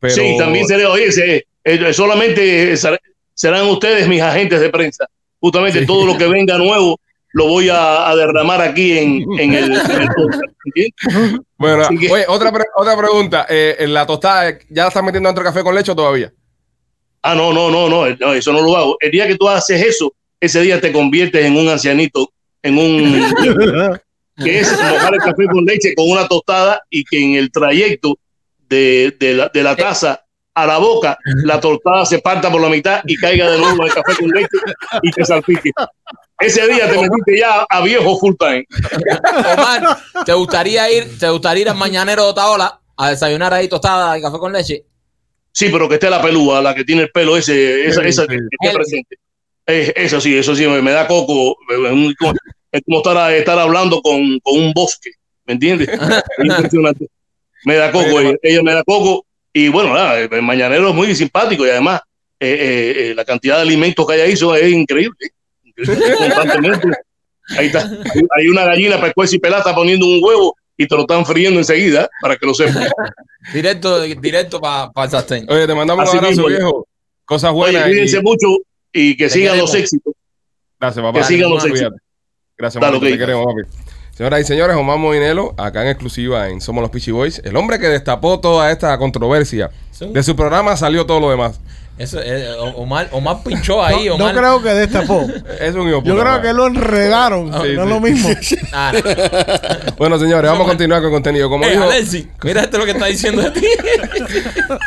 Pero 0.00 0.14
Sí, 0.14 0.36
también 0.38 0.66
seré, 0.66 0.86
oye, 0.86 1.12
se- 1.12 1.46
eh, 1.64 1.92
solamente 1.92 2.74
ser- 2.78 2.98
serán 3.34 3.66
ustedes 3.66 4.08
mis 4.08 4.22
agentes 4.22 4.58
de 4.58 4.70
prensa. 4.70 5.06
Justamente 5.38 5.80
Sí. 5.80 5.86
todo 5.86 6.06
lo 6.06 6.16
que 6.16 6.28
venga 6.28 6.56
nuevo 6.56 6.98
lo 7.34 7.46
voy 7.48 7.68
a, 7.68 8.08
a 8.08 8.16
derramar 8.16 8.60
aquí 8.62 8.96
en, 8.98 9.24
en 9.38 9.54
el, 9.54 9.64
en 9.74 10.02
el 10.02 10.08
podcast, 10.08 10.42
¿entiendes? 10.64 11.40
Bueno, 11.58 11.82
Así 11.82 11.98
que- 11.98 12.10
oye, 12.10 12.24
otra, 12.28 12.50
pre- 12.52 12.64
otra 12.76 12.96
pregunta. 12.96 13.46
Eh, 13.48 13.76
¿en 13.80 13.92
¿La 13.92 14.06
tostada 14.06 14.58
ya 14.70 14.82
la 14.82 14.88
estás 14.88 15.02
metiendo 15.04 15.28
dentro 15.28 15.44
del 15.44 15.52
café 15.52 15.62
con 15.62 15.74
leche 15.74 15.92
o 15.92 15.96
todavía? 15.96 16.32
Ah, 17.22 17.34
no, 17.34 17.52
no, 17.52 17.70
no, 17.70 17.88
no, 17.88 18.06
no, 18.08 18.32
eso 18.34 18.52
no 18.52 18.60
lo 18.62 18.76
hago. 18.76 18.96
El 19.00 19.10
día 19.10 19.26
que 19.26 19.36
tú 19.36 19.48
haces 19.48 19.82
eso, 19.82 20.12
ese 20.40 20.60
día 20.60 20.80
te 20.80 20.92
conviertes 20.92 21.44
en 21.44 21.56
un 21.56 21.68
ancianito, 21.68 22.30
en 22.62 22.78
un 22.78 23.34
que 24.44 24.58
es 24.60 24.72
mojar 24.72 25.14
el 25.14 25.20
café 25.20 25.46
con 25.46 25.64
leche 25.64 25.94
con 25.94 26.10
una 26.10 26.26
tostada 26.28 26.82
y 26.90 27.02
que 27.04 27.22
en 27.22 27.34
el 27.34 27.50
trayecto 27.50 28.16
de, 28.68 29.14
de 29.18 29.34
la, 29.34 29.48
de 29.52 29.62
la 29.62 29.74
taza 29.76 30.20
a 30.56 30.66
la 30.66 30.78
boca, 30.78 31.18
la 31.44 31.58
tostada 31.60 32.04
se 32.06 32.18
parta 32.20 32.50
por 32.50 32.60
la 32.60 32.68
mitad 32.68 33.00
y 33.06 33.16
caiga 33.16 33.50
de 33.50 33.58
nuevo 33.58 33.84
el 33.86 33.92
café 33.92 34.14
con 34.20 34.28
leche 34.28 34.48
y 35.02 35.10
te 35.10 35.24
salpique. 35.24 35.72
Ese 36.46 36.66
día 36.68 36.90
te 36.90 36.96
metiste 36.98 37.38
ya 37.38 37.66
a 37.68 37.80
viejo 37.82 38.18
full 38.18 38.34
time. 38.38 38.64
Omar, 39.54 39.98
¿te 40.24 40.32
gustaría 40.32 40.90
ir, 40.92 41.18
te 41.18 41.28
gustaría 41.28 41.62
ir 41.62 41.68
al 41.70 41.76
mañanero 41.76 42.24
de 42.24 42.28
Otaola 42.30 42.80
a 42.96 43.10
desayunar 43.10 43.52
ahí 43.54 43.68
tostada 43.68 44.16
y 44.18 44.22
café 44.22 44.38
con 44.38 44.52
leche? 44.52 44.84
Sí, 45.52 45.68
pero 45.70 45.88
que 45.88 45.94
esté 45.94 46.10
la 46.10 46.20
pelúa, 46.22 46.60
la 46.60 46.74
que 46.74 46.84
tiene 46.84 47.02
el 47.02 47.10
pelo 47.10 47.36
ese, 47.36 47.86
esa, 47.86 48.02
esa 48.02 48.26
que 48.26 48.34
esté 48.36 48.56
El- 48.68 48.72
presente. 48.74 49.16
Eh, 49.66 49.92
eso 49.96 50.20
sí, 50.20 50.36
eso 50.36 50.54
sí, 50.54 50.66
me, 50.66 50.82
me 50.82 50.90
da 50.90 51.06
coco. 51.06 51.56
Es 51.70 51.78
Es 52.72 52.82
como 52.84 52.98
estar, 52.98 53.32
estar 53.32 53.58
hablando 53.58 54.02
con, 54.02 54.38
con 54.40 54.58
un 54.60 54.72
bosque, 54.72 55.10
¿me 55.46 55.54
entiendes? 55.54 55.88
Es 56.38 56.44
impresionante. 56.44 57.06
Me 57.64 57.76
da 57.76 57.90
coco, 57.90 58.16
Oye, 58.16 58.28
ella, 58.30 58.36
ella 58.42 58.62
me 58.62 58.74
da 58.74 58.82
coco. 58.84 59.24
Y 59.52 59.68
bueno, 59.68 59.94
nada, 59.94 60.18
el 60.18 60.42
mañanero 60.42 60.88
es 60.90 60.94
muy 60.94 61.14
simpático 61.14 61.64
y 61.64 61.70
además 61.70 62.00
eh, 62.40 62.48
eh, 62.50 63.10
eh, 63.10 63.14
la 63.14 63.24
cantidad 63.24 63.56
de 63.56 63.62
alimentos 63.62 64.04
que 64.06 64.12
hay 64.14 64.20
ahí 64.22 64.36
son- 64.36 64.56
es 64.56 64.70
increíble. 64.70 65.30
Constantemente. 65.76 66.88
Ahí 67.58 67.66
está. 67.66 67.90
Hay, 68.36 68.48
una 68.48 68.64
gallina 68.64 69.00
pescueza 69.00 69.36
y 69.36 69.38
pelata 69.38 69.74
poniendo 69.74 70.06
un 70.06 70.20
huevo 70.22 70.56
y 70.76 70.86
te 70.88 70.94
lo 70.94 71.02
están 71.02 71.24
friendo 71.26 71.60
enseguida, 71.60 72.08
para 72.20 72.36
que 72.36 72.46
lo 72.46 72.54
sepas. 72.54 72.88
Directo, 73.52 74.00
directo 74.02 74.60
para 74.60 74.90
pa 74.90 75.04
el 75.04 75.10
sartén. 75.10 75.46
Oye, 75.48 75.66
te 75.66 75.74
mandamos 75.74 76.08
Así 76.08 76.16
un 76.16 76.24
abrazo, 76.24 76.42
mismo. 76.42 76.48
viejo. 76.48 76.88
Cosas 77.24 77.50
Oye, 77.50 77.58
buenas. 77.58 77.84
cuídense 77.84 78.16
y- 78.18 78.22
mucho 78.22 78.46
y 78.92 79.16
que 79.16 79.24
Te 79.24 79.30
sigan 79.30 79.52
queremos. 79.52 79.70
los 79.72 79.80
éxitos. 79.80 80.14
Gracias, 80.80 81.02
papá. 81.04 81.18
Que 81.18 81.24
sigan 81.24 81.50
los 81.50 81.64
éxitos. 81.64 81.92
Gracias, 82.56 82.80
papá. 82.80 82.98
Te 83.00 83.18
queremos, 83.18 83.44
papi. 83.46 83.68
Señoras 84.16 84.40
y 84.40 84.44
señores, 84.44 84.76
Omar 84.76 84.96
Movinelo, 84.98 85.54
acá 85.58 85.82
en 85.82 85.88
exclusiva 85.88 86.48
en 86.48 86.60
Somos 86.60 86.82
los 86.82 86.90
Peachy 86.90 87.10
Boys. 87.10 87.40
El 87.44 87.56
hombre 87.56 87.78
que 87.80 87.88
destapó 87.88 88.38
toda 88.40 88.70
esta 88.70 88.96
controversia. 88.96 89.70
Sí. 89.90 90.06
De 90.12 90.22
su 90.22 90.36
programa 90.36 90.76
salió 90.76 91.04
todo 91.04 91.18
lo 91.20 91.30
demás. 91.30 91.60
Eso, 91.96 92.20
eh, 92.20 92.48
Omar, 92.76 93.08
Omar 93.12 93.36
pinchó 93.44 93.82
ahí. 93.82 94.06
No, 94.08 94.18
no 94.18 94.24
Omar, 94.24 94.36
creo 94.36 94.62
que 94.62 94.68
destapó. 94.70 95.26
Es 95.60 95.74
un 95.76 95.88
Yo 95.88 96.02
creo 96.02 96.42
que 96.42 96.52
lo 96.52 96.66
enredaron. 96.66 97.46
Sí, 97.46 97.52
no 97.52 97.62
es 97.62 97.68
sí. 97.70 97.74
lo 97.88 98.00
mismo. 98.00 98.28
Ah, 98.72 98.92
no. 98.92 99.00
Bueno, 99.96 100.18
señores, 100.18 100.50
vamos 100.50 100.66
a 100.66 100.70
continuar 100.70 101.00
con 101.00 101.10
el 101.10 101.14
contenido. 101.14 101.48
Como 101.48 101.64
Eh, 101.64 101.70
dijo, 101.70 101.84
Alexi, 101.84 102.28
mira 102.42 102.62
esto 102.62 102.78
lo 102.78 102.84
que 102.84 102.90
está 102.90 103.06
diciendo 103.06 103.42
de 103.42 103.50
ti. 103.52 103.64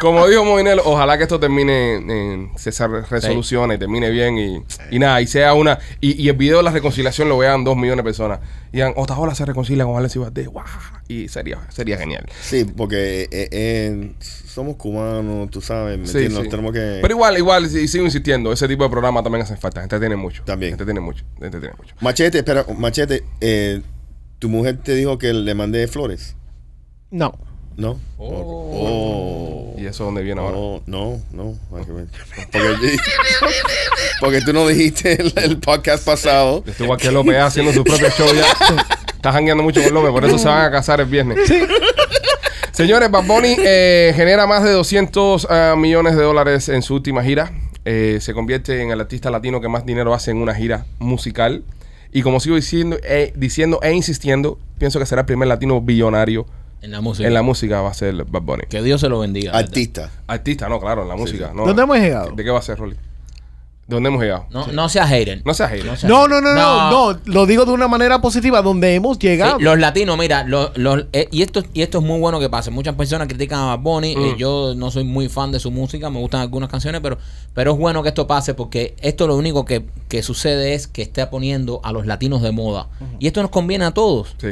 como 0.01 0.27
dijo 0.27 0.43
Movinelo, 0.43 0.81
ojalá 0.85 1.17
que 1.17 1.23
esto 1.23 1.39
termine, 1.39 1.95
en, 1.95 2.51
se 2.57 2.71
resolucione 3.09 3.75
y 3.75 3.77
termine 3.77 4.09
bien 4.09 4.37
y, 4.37 4.61
y 4.91 4.99
nada, 4.99 5.21
y 5.21 5.27
sea 5.27 5.53
una. 5.53 5.79
Y, 6.01 6.21
y 6.21 6.27
el 6.27 6.35
video 6.35 6.57
de 6.57 6.63
la 6.63 6.71
reconciliación 6.71 7.29
lo 7.29 7.37
vean 7.37 7.63
dos 7.63 7.77
millones 7.77 7.97
de 7.97 8.03
personas. 8.03 8.39
Y 8.73 8.77
digan, 8.77 8.93
Otaola 8.97 9.33
se 9.33 9.45
reconcilia 9.45 9.85
con 9.85 9.95
Alexis 9.97 10.21
Valdés. 10.21 10.47
¡Guau! 10.49 10.65
Y 11.09 11.27
sería, 11.29 11.59
sería 11.71 11.97
genial. 11.97 12.25
Sí, 12.41 12.65
porque 12.65 13.23
eh, 13.31 13.47
eh, 13.51 14.11
somos 14.19 14.75
cubanos, 14.75 15.49
tú 15.49 15.61
sabes, 15.61 15.97
¿me 15.97 16.05
Sí, 16.05 16.17
entiendes? 16.17 16.33
sí. 16.37 16.39
Nos 16.43 16.49
tenemos 16.49 16.73
que... 16.73 16.99
Pero 17.01 17.13
igual, 17.13 17.37
igual, 17.37 17.65
y 17.65 17.87
sigo 17.87 18.03
insistiendo, 18.05 18.51
ese 18.51 18.67
tipo 18.67 18.83
de 18.83 18.89
programa 18.89 19.23
también 19.23 19.43
hace 19.43 19.55
falta. 19.55 19.81
Entretiene 19.81 20.15
mucho. 20.17 20.43
También. 20.43 20.73
Entretiene 20.73 20.99
mucho. 20.99 21.23
Entretiene 21.39 21.75
mucho. 21.77 21.95
Machete, 22.01 22.39
espera, 22.39 22.65
Machete, 22.77 23.23
eh, 23.39 23.81
tu 24.39 24.49
mujer 24.49 24.77
te 24.83 24.95
dijo 24.95 25.17
que 25.17 25.33
le 25.33 25.55
mandé 25.55 25.87
flores, 25.87 26.35
No. 27.09 27.37
¿No? 27.77 27.99
Oh. 28.17 29.75
¿Y 29.77 29.85
eso 29.85 30.03
dónde 30.03 30.23
viene 30.23 30.41
ahora? 30.41 30.57
No, 30.57 30.81
no, 30.87 31.21
no. 31.31 31.55
Porque, 31.69 32.97
porque 34.19 34.41
tú 34.41 34.51
no 34.51 34.67
dijiste 34.67 35.21
el, 35.21 35.31
el 35.37 35.59
podcast 35.59 36.03
pasado. 36.03 36.63
Estoy 36.65 36.85
igual 36.85 36.99
que 36.99 37.11
López 37.11 37.37
haciendo 37.37 37.71
su 37.71 37.83
propio 37.83 38.09
show 38.09 38.27
ya. 38.33 38.47
Está 39.13 39.31
jangueando 39.31 39.63
mucho 39.63 39.81
con 39.83 39.93
López, 39.93 40.11
por 40.11 40.25
eso 40.25 40.37
se 40.37 40.47
van 40.47 40.65
a 40.65 40.71
casar 40.71 40.99
el 40.99 41.05
viernes. 41.05 41.37
Señores, 42.71 43.09
Bad 43.09 43.25
Bunny 43.25 43.55
eh, 43.59 44.13
genera 44.15 44.45
más 44.45 44.63
de 44.63 44.71
200 44.71 45.47
ah, 45.49 45.75
millones 45.77 46.15
de 46.15 46.23
dólares 46.23 46.69
en 46.69 46.81
su 46.81 46.95
última 46.95 47.23
gira. 47.23 47.51
Eh, 47.85 48.17
se 48.21 48.33
convierte 48.33 48.81
en 48.81 48.91
el 48.91 48.99
artista 48.99 49.31
latino 49.31 49.61
que 49.61 49.67
más 49.67 49.85
dinero 49.85 50.13
hace 50.13 50.31
en 50.31 50.37
una 50.37 50.53
gira 50.53 50.85
musical. 50.99 51.63
Y 52.11 52.21
como 52.21 52.39
sigo 52.39 52.55
diciendo, 52.55 52.97
eh, 53.03 53.33
diciendo 53.35 53.79
e 53.81 53.93
insistiendo, 53.93 54.59
pienso 54.77 54.99
que 54.99 55.05
será 55.05 55.21
el 55.21 55.25
primer 55.25 55.47
latino 55.47 55.81
billonario 55.81 56.45
En 56.81 56.91
la 56.91 57.01
música. 57.01 57.27
en 57.27 57.33
la 57.33 57.41
música. 57.41 57.81
Va 57.81 57.89
a 57.89 57.93
ser 57.93 58.13
Bad 58.25 58.41
Bunny. 58.41 58.63
Que 58.69 58.81
Dios 58.81 59.01
se 59.01 59.09
lo 59.09 59.19
bendiga. 59.19 59.51
¿verdad? 59.51 59.67
Artista. 59.67 60.11
Artista, 60.27 60.69
no, 60.69 60.79
claro, 60.79 61.03
en 61.03 61.09
la 61.09 61.15
música. 61.15 61.51
No, 61.53 61.65
¿Dónde 61.65 61.81
hemos 61.83 61.97
llegado? 61.97 62.31
¿De 62.31 62.43
qué 62.43 62.49
va 62.51 62.59
a 62.59 62.61
ser, 62.61 62.77
Rolly? 62.77 62.95
¿De 63.87 63.95
dónde 63.95 64.09
hemos 64.09 64.21
llegado? 64.21 64.47
No, 64.49 64.67
no 64.67 64.89
seas 64.89 65.07
hater. 65.09 65.41
No 65.45 65.53
seas 65.53 65.71
hater. 65.71 65.85
No, 66.09 66.27
no, 66.27 66.41
no, 66.41 66.53
no, 66.53 66.91
no. 67.13 67.19
Lo 67.23 67.45
digo 67.45 67.63
de 67.63 67.71
una 67.71 67.87
manera 67.87 68.19
positiva, 68.19 68.61
donde 68.61 68.93
hemos 68.95 69.15
Sí, 69.17 69.27
llegado. 69.29 69.59
los 69.61 69.79
latinos, 69.79 70.17
mira, 70.17 70.43
los, 70.43 70.77
los- 70.77 71.05
eh, 71.13 71.29
y, 71.31 71.41
esto, 71.41 71.63
y 71.73 71.83
esto 71.83 71.99
es 71.99 72.03
muy 72.03 72.19
bueno 72.19 72.37
que 72.41 72.49
pase. 72.49 72.69
Muchas 72.69 72.95
personas 72.95 73.29
critican 73.29 73.59
a 73.61 73.65
Bad 73.77 73.79
Bunny. 73.79 74.11
eh, 74.11 74.33
Mm. 74.33 74.37
yo 74.37 74.73
no 74.75 74.91
soy 74.91 75.05
muy 75.05 75.29
fan 75.29 75.53
de 75.53 75.59
su 75.61 75.71
música, 75.71 76.09
me 76.09 76.19
gustan 76.19 76.41
algunas 76.41 76.69
canciones, 76.69 76.99
pero, 77.01 77.17
pero 77.53 77.71
es 77.71 77.77
bueno 77.77 78.03
que 78.03 78.09
esto 78.09 78.27
pase 78.27 78.53
porque 78.53 78.93
esto 78.99 79.25
lo 79.25 79.37
único 79.37 79.63
que, 79.63 79.85
que 80.09 80.21
sucede 80.21 80.73
es 80.73 80.87
que 80.87 81.01
está 81.01 81.29
poniendo 81.29 81.79
a 81.85 81.93
los 81.93 82.05
latinos 82.05 82.41
de 82.41 82.51
moda. 82.51 82.89
Y 83.19 83.27
esto 83.27 83.41
nos 83.41 83.51
conviene 83.51 83.85
a 83.85 83.91
todos. 83.91 84.35
Sí. 84.37 84.49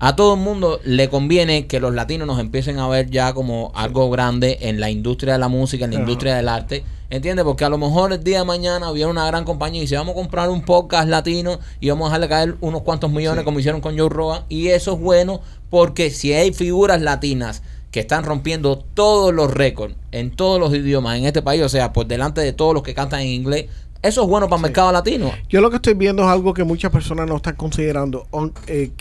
A 0.00 0.14
todo 0.14 0.34
el 0.34 0.40
mundo 0.40 0.78
le 0.84 1.08
conviene 1.08 1.66
que 1.66 1.80
los 1.80 1.92
latinos 1.92 2.26
nos 2.28 2.38
empiecen 2.38 2.78
a 2.78 2.86
ver 2.86 3.10
ya 3.10 3.32
como 3.32 3.72
algo 3.74 4.08
grande 4.10 4.58
en 4.60 4.78
la 4.78 4.90
industria 4.90 5.32
de 5.32 5.38
la 5.40 5.48
música, 5.48 5.84
en 5.86 5.90
la 5.92 5.98
industria 5.98 6.36
del 6.36 6.48
arte. 6.48 6.84
¿Entiendes? 7.10 7.44
Porque 7.44 7.64
a 7.64 7.68
lo 7.68 7.78
mejor 7.78 8.12
el 8.12 8.22
día 8.22 8.40
de 8.40 8.44
mañana 8.44 8.92
viene 8.92 9.10
una 9.10 9.26
gran 9.26 9.44
compañía 9.44 9.78
y 9.78 9.84
dice, 9.84 9.96
vamos 9.96 10.12
a 10.12 10.14
comprar 10.16 10.50
un 10.50 10.62
podcast 10.62 11.08
latino 11.08 11.58
y 11.80 11.88
vamos 11.88 12.06
a 12.06 12.10
dejarle 12.10 12.28
caer 12.28 12.54
unos 12.60 12.82
cuantos 12.82 13.10
millones 13.10 13.44
como 13.44 13.58
hicieron 13.58 13.80
con 13.80 13.98
Joe 13.98 14.08
Rogan. 14.08 14.42
Y 14.48 14.68
eso 14.68 14.92
es 14.92 15.00
bueno 15.00 15.40
porque 15.70 16.10
si 16.10 16.32
hay 16.32 16.52
figuras 16.52 17.00
latinas 17.00 17.62
que 17.90 18.00
están 18.00 18.22
rompiendo 18.24 18.78
todos 18.78 19.34
los 19.34 19.52
récords 19.52 19.96
en 20.12 20.30
todos 20.30 20.60
los 20.60 20.72
idiomas 20.74 21.18
en 21.18 21.24
este 21.24 21.42
país, 21.42 21.62
o 21.62 21.68
sea, 21.68 21.92
por 21.92 22.06
delante 22.06 22.42
de 22.42 22.52
todos 22.52 22.72
los 22.74 22.82
que 22.84 22.94
cantan 22.94 23.20
en 23.20 23.28
inglés, 23.28 23.66
eso 24.02 24.22
es 24.22 24.28
bueno 24.28 24.46
para 24.48 24.58
el 24.58 24.62
mercado 24.62 24.92
latino. 24.92 25.32
Yo 25.48 25.60
lo 25.62 25.70
que 25.70 25.76
estoy 25.76 25.94
viendo 25.94 26.22
es 26.22 26.28
algo 26.28 26.52
que 26.54 26.62
muchas 26.62 26.92
personas 26.92 27.26
no 27.26 27.36
están 27.36 27.56
considerando. 27.56 28.26
On- 28.30 28.52
eh, 28.68 28.92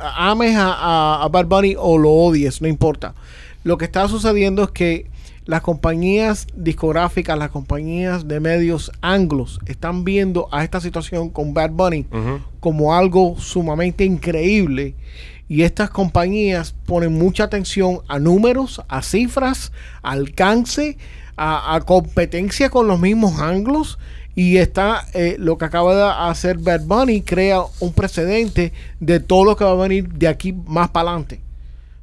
ames 0.00 0.56
a, 0.56 0.72
a- 0.72 1.24
a 1.24 1.28
Bad 1.28 1.46
Bunny 1.46 1.74
o 1.78 1.98
lo 1.98 2.10
odies, 2.10 2.60
no 2.60 2.68
importa. 2.68 3.14
Lo 3.62 3.78
que 3.78 3.84
está 3.86 4.08
sucediendo 4.08 4.62
es 4.64 4.70
que 4.70 5.10
las 5.46 5.60
compañías 5.60 6.46
discográficas, 6.54 7.38
las 7.38 7.50
compañías 7.50 8.26
de 8.28 8.40
medios 8.40 8.90
anglos 9.02 9.60
están 9.66 10.04
viendo 10.04 10.48
a 10.52 10.64
esta 10.64 10.80
situación 10.80 11.28
con 11.30 11.52
Bad 11.54 11.70
Bunny 11.70 12.06
como 12.60 12.94
algo 12.94 13.36
sumamente 13.38 14.04
increíble. 14.04 14.94
Y 15.46 15.62
estas 15.62 15.90
compañías 15.90 16.74
ponen 16.86 17.12
mucha 17.12 17.44
atención 17.44 17.98
a 18.08 18.18
números, 18.18 18.80
a 18.88 19.02
cifras, 19.02 19.72
a 20.02 20.12
alcance, 20.12 20.96
a, 21.36 21.74
a 21.74 21.80
competencia 21.82 22.70
con 22.70 22.86
los 22.86 22.98
mismos 22.98 23.38
anglos. 23.40 23.98
Y 24.36 24.56
está 24.56 25.06
eh, 25.14 25.36
lo 25.38 25.56
que 25.58 25.64
acaba 25.64 25.94
de 25.94 26.28
hacer 26.30 26.58
Bad 26.58 26.82
Bunny 26.82 27.22
crea 27.22 27.62
un 27.80 27.92
precedente 27.92 28.72
de 29.00 29.20
todo 29.20 29.44
lo 29.44 29.56
que 29.56 29.64
va 29.64 29.70
a 29.72 29.74
venir 29.74 30.08
de 30.08 30.26
aquí 30.28 30.52
más 30.52 30.88
para 30.90 31.10
adelante. 31.10 31.40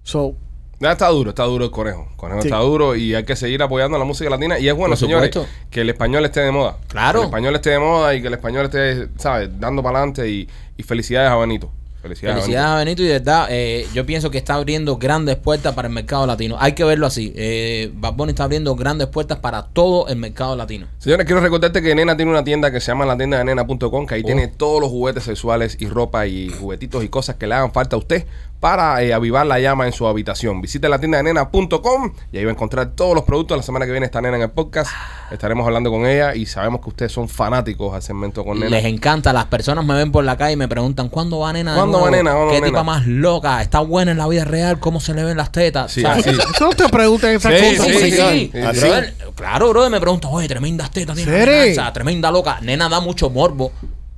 So, 0.03 0.35
Ya 0.79 0.93
está 0.93 1.09
duro, 1.09 1.29
está 1.29 1.43
duro 1.43 1.65
el 1.65 1.71
conejo. 1.71 2.07
Conejo 2.15 2.41
Sí. 2.41 2.47
está 2.47 2.57
duro 2.59 2.95
y 2.95 3.13
hay 3.13 3.23
que 3.23 3.35
seguir 3.35 3.61
apoyando 3.61 3.99
la 3.99 4.05
música 4.05 4.29
latina. 4.31 4.57
Y 4.57 4.67
es 4.67 4.73
bueno, 4.75 4.95
señores, 4.95 5.29
que 5.69 5.81
el 5.81 5.89
español 5.89 6.25
esté 6.25 6.39
de 6.39 6.51
moda. 6.51 6.77
Claro. 6.87 7.19
Que 7.19 7.23
el 7.25 7.29
español 7.29 7.55
esté 7.55 7.69
de 7.71 7.79
moda 7.79 8.15
y 8.15 8.21
que 8.21 8.27
el 8.29 8.33
español 8.33 8.65
esté, 8.65 9.07
¿sabes? 9.17 9.49
Dando 9.59 9.83
para 9.83 9.99
adelante. 9.99 10.27
Y, 10.29 10.49
y 10.77 10.83
felicidades 10.83 11.29
a 11.29 11.35
Benito. 11.35 11.69
Felicidades, 12.01 12.43
Felicidades 12.43 12.85
Benito 12.85 13.03
y 13.03 13.05
de 13.05 13.13
verdad, 13.13 13.47
eh, 13.51 13.85
yo 13.93 14.05
pienso 14.05 14.31
que 14.31 14.37
está 14.39 14.55
abriendo 14.55 14.97
grandes 14.97 15.35
puertas 15.35 15.73
para 15.75 15.87
el 15.87 15.93
mercado 15.93 16.25
latino. 16.25 16.55
Hay 16.59 16.73
que 16.73 16.83
verlo 16.83 17.05
así. 17.05 17.31
Eh, 17.35 17.91
Bad 17.93 18.13
Bunny 18.13 18.31
está 18.31 18.45
abriendo 18.45 18.75
grandes 18.75 19.07
puertas 19.07 19.37
para 19.39 19.67
todo 19.67 20.07
el 20.07 20.15
mercado 20.15 20.55
latino. 20.55 20.87
Señores, 20.97 21.25
quiero 21.25 21.41
recordarte 21.41 21.81
que 21.81 21.93
Nena 21.93 22.15
tiene 22.17 22.31
una 22.31 22.43
tienda 22.43 22.71
que 22.71 22.79
se 22.79 22.87
llama 22.91 23.05
la 23.05 23.15
tienda 23.17 23.37
de 23.37 23.45
nena.com, 23.45 24.05
que 24.07 24.15
ahí 24.15 24.21
Oh. 24.23 24.25
tiene 24.25 24.47
todos 24.47 24.81
los 24.81 24.89
juguetes 24.89 25.23
sexuales 25.23 25.77
y 25.79 25.87
ropa 25.87 26.25
y 26.27 26.49
juguetitos 26.49 27.03
y 27.03 27.09
cosas 27.09 27.35
que 27.35 27.45
le 27.47 27.53
hagan 27.55 27.71
falta 27.71 27.95
a 27.95 27.99
usted 27.99 28.25
para 28.61 29.01
eh, 29.01 29.11
avivar 29.11 29.45
la 29.47 29.59
llama 29.59 29.87
en 29.87 29.91
su 29.91 30.05
habitación. 30.07 30.61
Visite 30.61 30.87
la 30.87 30.99
tienda 30.99 31.17
de 31.17 31.23
nena.com 31.23 32.13
y 32.31 32.37
ahí 32.37 32.45
va 32.45 32.51
a 32.51 32.53
encontrar 32.53 32.91
todos 32.91 33.15
los 33.15 33.23
productos. 33.23 33.57
La 33.57 33.63
semana 33.63 33.85
que 33.85 33.91
viene 33.91 34.05
está 34.05 34.21
Nena 34.21 34.37
en 34.37 34.43
el 34.43 34.51
podcast. 34.51 34.91
Estaremos 35.31 35.65
hablando 35.65 35.89
con 35.89 36.05
ella 36.05 36.35
y 36.35 36.45
sabemos 36.45 36.79
que 36.81 36.89
ustedes 36.89 37.11
son 37.11 37.27
fanáticos 37.27 37.91
al 37.93 38.03
segmento 38.03 38.45
con 38.45 38.59
Nena. 38.59 38.69
Les 38.69 38.85
encanta, 38.85 39.33
las 39.33 39.45
personas 39.45 39.83
me 39.83 39.95
ven 39.95 40.11
por 40.11 40.23
la 40.23 40.37
calle 40.37 40.53
y 40.53 40.57
me 40.57 40.67
preguntan, 40.67 41.09
¿cuándo 41.09 41.39
va 41.39 41.51
nena? 41.51 41.73
¿Cuándo 41.73 42.01
va? 42.01 42.11
Nena? 42.11 42.33
¿Cuándo 42.33 42.51
¿Qué 42.53 42.59
va 42.59 42.65
tipa 42.67 42.79
Nena? 42.79 42.83
más 42.83 43.07
loca? 43.07 43.61
¿Está 43.63 43.79
buena 43.79 44.11
en 44.11 44.19
la 44.19 44.27
vida 44.27 44.45
real? 44.45 44.79
¿Cómo 44.79 44.99
se 44.99 45.15
le 45.15 45.23
ven 45.23 45.37
las 45.37 45.51
tetas? 45.51 45.91
Sí, 45.91 46.03
¿Sabes? 46.03 46.27
no 46.61 46.69
te 46.69 46.87
preguntan 46.87 47.31
esas 47.31 47.51
Sí, 47.59 47.77
cosas. 47.77 47.85
Sí, 47.87 47.93
sí, 47.93 48.11
sí. 48.11 48.51
sí. 48.53 48.59
Así. 48.59 48.79
Brother, 48.79 49.15
claro, 49.33 49.69
bro, 49.69 49.89
me 49.89 49.99
pregunta, 49.99 50.27
oye, 50.27 50.47
tremendas 50.47 50.91
tetas 50.91 51.17
nena 51.17 51.91
tremenda 51.93 52.31
loca. 52.31 52.59
Nena 52.61 52.87
da 52.89 52.99
mucho 52.99 53.31
morbo. 53.31 53.71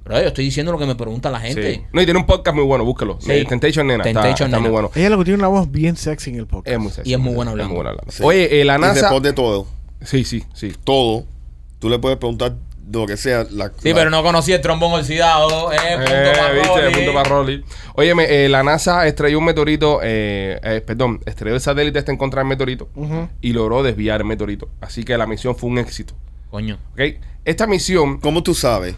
Bro, 0.04 0.20
yo 0.22 0.28
estoy 0.28 0.46
diciendo 0.46 0.72
lo 0.74 0.78
que 0.78 0.86
me 0.86 0.96
pregunta 0.96 1.32
la 1.32 1.40
gente. 1.40 1.76
Sí. 1.76 1.82
No, 1.94 2.02
y 2.02 2.06
tiene 2.06 2.20
un 2.20 2.26
podcast 2.26 2.56
muy 2.56 2.66
bueno, 2.66 2.84
búscalo. 2.84 3.18
Sí. 3.22 3.46
Temptation 3.48 3.88
Nena. 3.88 4.04
está- 4.04 4.22
Temptation 4.22 4.48
está, 4.50 4.60
muy 4.60 4.68
Nena. 4.70 4.72
bueno. 4.82 4.92
Ella 4.96 5.10
lo 5.10 5.18
que 5.20 5.24
tiene 5.26 5.38
una 5.40 5.48
voz 5.48 5.72
bien 5.72 5.96
sexy 5.96 6.32
en 6.32 6.38
el 6.38 6.48
podcast. 6.48 6.74
Es 6.74 6.80
muy 6.80 6.92
sexy. 6.92 7.10
Y 7.10 7.14
es 7.14 7.20
muy 7.20 7.34
buena 7.34 7.52
hablando. 7.52 7.78
hablando. 7.78 8.04
Sí. 8.10 8.22
Oye, 8.24 8.60
eh, 8.62 8.66
la 8.66 8.76
Y 8.76 8.80
NASA. 8.82 9.02
responde 9.02 9.32
todo. 9.34 9.66
Sí, 10.02 10.24
sí, 10.26 10.44
sí. 10.54 10.74
Todo. 10.84 11.24
Tú 11.80 11.90
le 11.90 12.00
puedes 12.00 12.18
preguntar 12.18 12.56
lo 12.92 13.06
que 13.06 13.16
sea. 13.16 13.46
La, 13.50 13.72
Sí, 13.82 13.90
la- 13.90 13.96
pero 13.96 14.10
no 14.10 14.22
conocí 14.24 14.52
el 14.52 14.60
trombón 14.60 14.92
oxidado. 15.00 15.72
Eh, 15.72 15.78
punto 15.96 16.12
Eh, 16.12 16.34
para 16.38 16.52
viste, 16.54 16.68
Rolly. 16.82 16.94
punto 16.96 17.14
para 17.14 17.30
Rolly. 17.30 17.64
Óyeme, 17.96 18.26
eh, 18.46 18.50
la 18.50 18.62
NASA 18.64 19.08
estrelló 19.08 19.40
un 19.40 19.46
meteorito, 19.46 20.02
eh, 20.04 20.60
eh, 20.64 20.82
perdón, 20.86 21.22
estrelló 21.26 21.56
el 21.56 21.62
satélite 21.62 22.00
este 22.00 22.12
en 22.12 22.18
contra 22.18 22.42
del 22.42 22.50
meteorito 22.50 22.90
y 23.40 23.54
logró 23.54 23.84
desviar 23.84 24.20
el 24.20 24.28
meteorito. 24.28 24.68
Así 24.82 25.06
que 25.06 25.18
la 25.18 25.26
misión 25.28 25.56
fue 25.56 25.70
un 25.70 25.78
éxito. 25.78 26.14
Coño. 26.52 26.78
¿Ok? 26.92 27.02
Esta 27.46 27.68
misión, 27.68 28.20
¿Cómo 28.20 28.44
tú 28.44 28.54
sabes? 28.54 28.96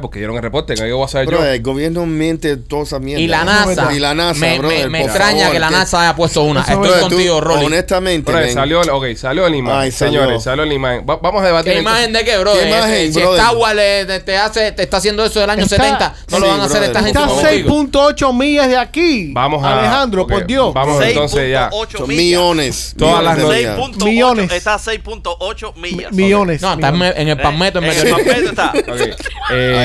Porque 0.00 0.20
dieron 0.20 0.36
el 0.36 0.42
reporte, 0.42 0.74
que 0.74 0.88
yo 0.88 0.96
voy 0.96 1.04
a 1.04 1.08
saber 1.08 1.26
Bro, 1.26 1.38
yo. 1.40 1.44
el 1.46 1.60
gobierno 1.60 2.06
miente 2.06 2.56
toda 2.56 2.84
esa 2.84 2.98
mierda. 2.98 3.20
Y 3.22 3.26
la 3.26 3.44
NASA. 3.44 3.92
Y 3.94 3.98
la 3.98 4.14
NASA, 4.14 4.40
me, 4.40 4.58
brother, 4.58 4.84
me- 4.84 4.88
me 4.88 5.04
extraña 5.04 5.38
favor, 5.40 5.52
que 5.52 5.58
la 5.60 5.70
NASA 5.70 6.00
haya 6.00 6.16
puesto 6.16 6.42
una. 6.44 6.60
Estoy 6.62 6.88
tú, 6.88 7.00
contigo, 7.00 7.40
Rolly. 7.42 7.66
Honestamente, 7.66 8.32
men, 8.32 8.54
salió, 8.54 8.80
ok, 8.80 9.04
salió 9.16 9.46
la 9.50 9.54
imagen. 9.56 9.80
Ay, 9.80 9.90
salió. 9.90 10.20
Señores, 10.22 10.42
salió 10.44 10.64
la 10.64 10.72
imagen. 10.72 11.04
Va- 11.08 11.16
vamos 11.16 11.42
a 11.42 11.46
debatir. 11.46 11.74
¿Qué 11.74 11.80
imagen 11.80 12.10
de 12.14 12.24
qué, 12.24 12.38
bro? 12.38 12.54
¿Qué 12.54 12.68
imagen, 12.68 12.94
Eh, 12.94 13.12
si 13.12 13.20
Wars 13.22 13.74
le- 13.76 14.06
te, 14.06 14.20
te 14.20 14.36
hace, 14.38 14.72
te 14.72 14.82
está 14.82 14.96
haciendo 14.96 15.26
eso 15.26 15.40
del 15.40 15.50
año 15.50 15.64
Está- 15.64 15.76
70, 15.76 16.14
no 16.30 16.38
lo 16.38 16.46
Sí, 16.46 16.50
van 16.52 16.60
a 16.60 16.64
hacer 16.64 16.70
brother. 16.80 16.88
esta 16.88 16.98
gente 17.00 17.18
Está 17.18 17.28
como 17.28 17.40
a 17.40 17.42
contigo. 17.42 17.68
6.8 17.68 18.32
millas 18.32 18.68
de 18.68 18.76
aquí. 18.78 19.30
Vamos 19.34 19.62
a. 19.62 19.78
Alejandro, 19.78 20.22
ok, 20.22 20.30
por 20.32 20.46
Dios. 20.46 20.72
Vamos 20.72 21.02
entonces 21.04 21.50
ya. 21.50 21.68
6.8 21.70 21.98
son 21.98 22.08
millas. 22.08 22.24
millones. 22.24 22.94
Todas 22.96 23.22
las 23.24 23.36
millones 23.36 23.58
de 23.58 23.64
noticias. 23.66 23.82
millas. 23.82 23.98
6.8, 23.98 24.04
Millones. 24.06 24.52
Está 24.52 24.74
a 24.74 24.78
6.8 24.78 25.74
millas. 25.76 26.12
Millones. 26.12 26.62
No, 26.62 26.72
está 26.72 26.88
en, 26.88 26.94
el 26.94 27.02
en 27.02 27.04
Eh, 27.04 27.12
medio 27.12 27.18
en 27.18 27.26
del- 27.26 27.28
el 27.28 27.42
Palmetto 27.42 28.50
está. 28.50 28.72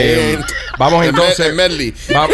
Eh, 0.04 0.40
vamos 0.78 1.04
en 1.04 1.10
entonces. 1.10 1.38
Va- 2.16 2.28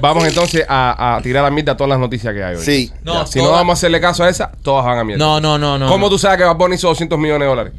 vamos 0.00 0.24
entonces 0.26 0.64
a, 0.68 1.16
a 1.16 1.22
tirar 1.22 1.44
a 1.44 1.50
mierda 1.50 1.76
todas 1.76 1.88
las 1.90 1.98
noticias 1.98 2.34
que 2.34 2.42
hay 2.44 2.56
hoy. 2.56 2.62
Sí. 2.64 2.92
No, 3.02 3.20
Ya, 3.20 3.26
si 3.26 3.38
no 3.40 3.50
vamos 3.50 3.72
a 3.72 3.78
hacerle 3.78 4.00
caso 4.00 4.24
a 4.24 4.28
esa, 4.28 4.50
todas 4.62 4.84
van 4.84 4.98
a 4.98 5.04
mierda. 5.04 5.24
No, 5.24 5.40
no, 5.40 5.58
no, 5.58 5.78
no. 5.78 5.86
¿Cómo 5.88 6.06
no. 6.06 6.10
tú 6.10 6.18
sabes 6.18 6.38
que 6.38 6.44
Bad 6.44 6.56
Bunny 6.56 6.74
hizo 6.76 6.88
200 6.88 7.18
millones 7.18 7.40
de 7.40 7.46
dólares? 7.46 7.72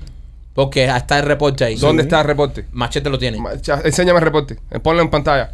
Porque 0.53 0.85
está 0.85 1.19
el 1.19 1.25
reporte 1.25 1.65
ahí. 1.65 1.75
¿Dónde 1.75 2.03
está 2.03 2.21
el 2.21 2.27
reporte? 2.27 2.65
Machete 2.71 3.09
lo 3.09 3.19
tiene. 3.19 3.37
Ma- 3.37 3.51
Enséñame 3.83 4.19
el 4.19 4.25
reporte. 4.25 4.57
Ponlo 4.81 5.01
en 5.01 5.09
pantalla. 5.09 5.51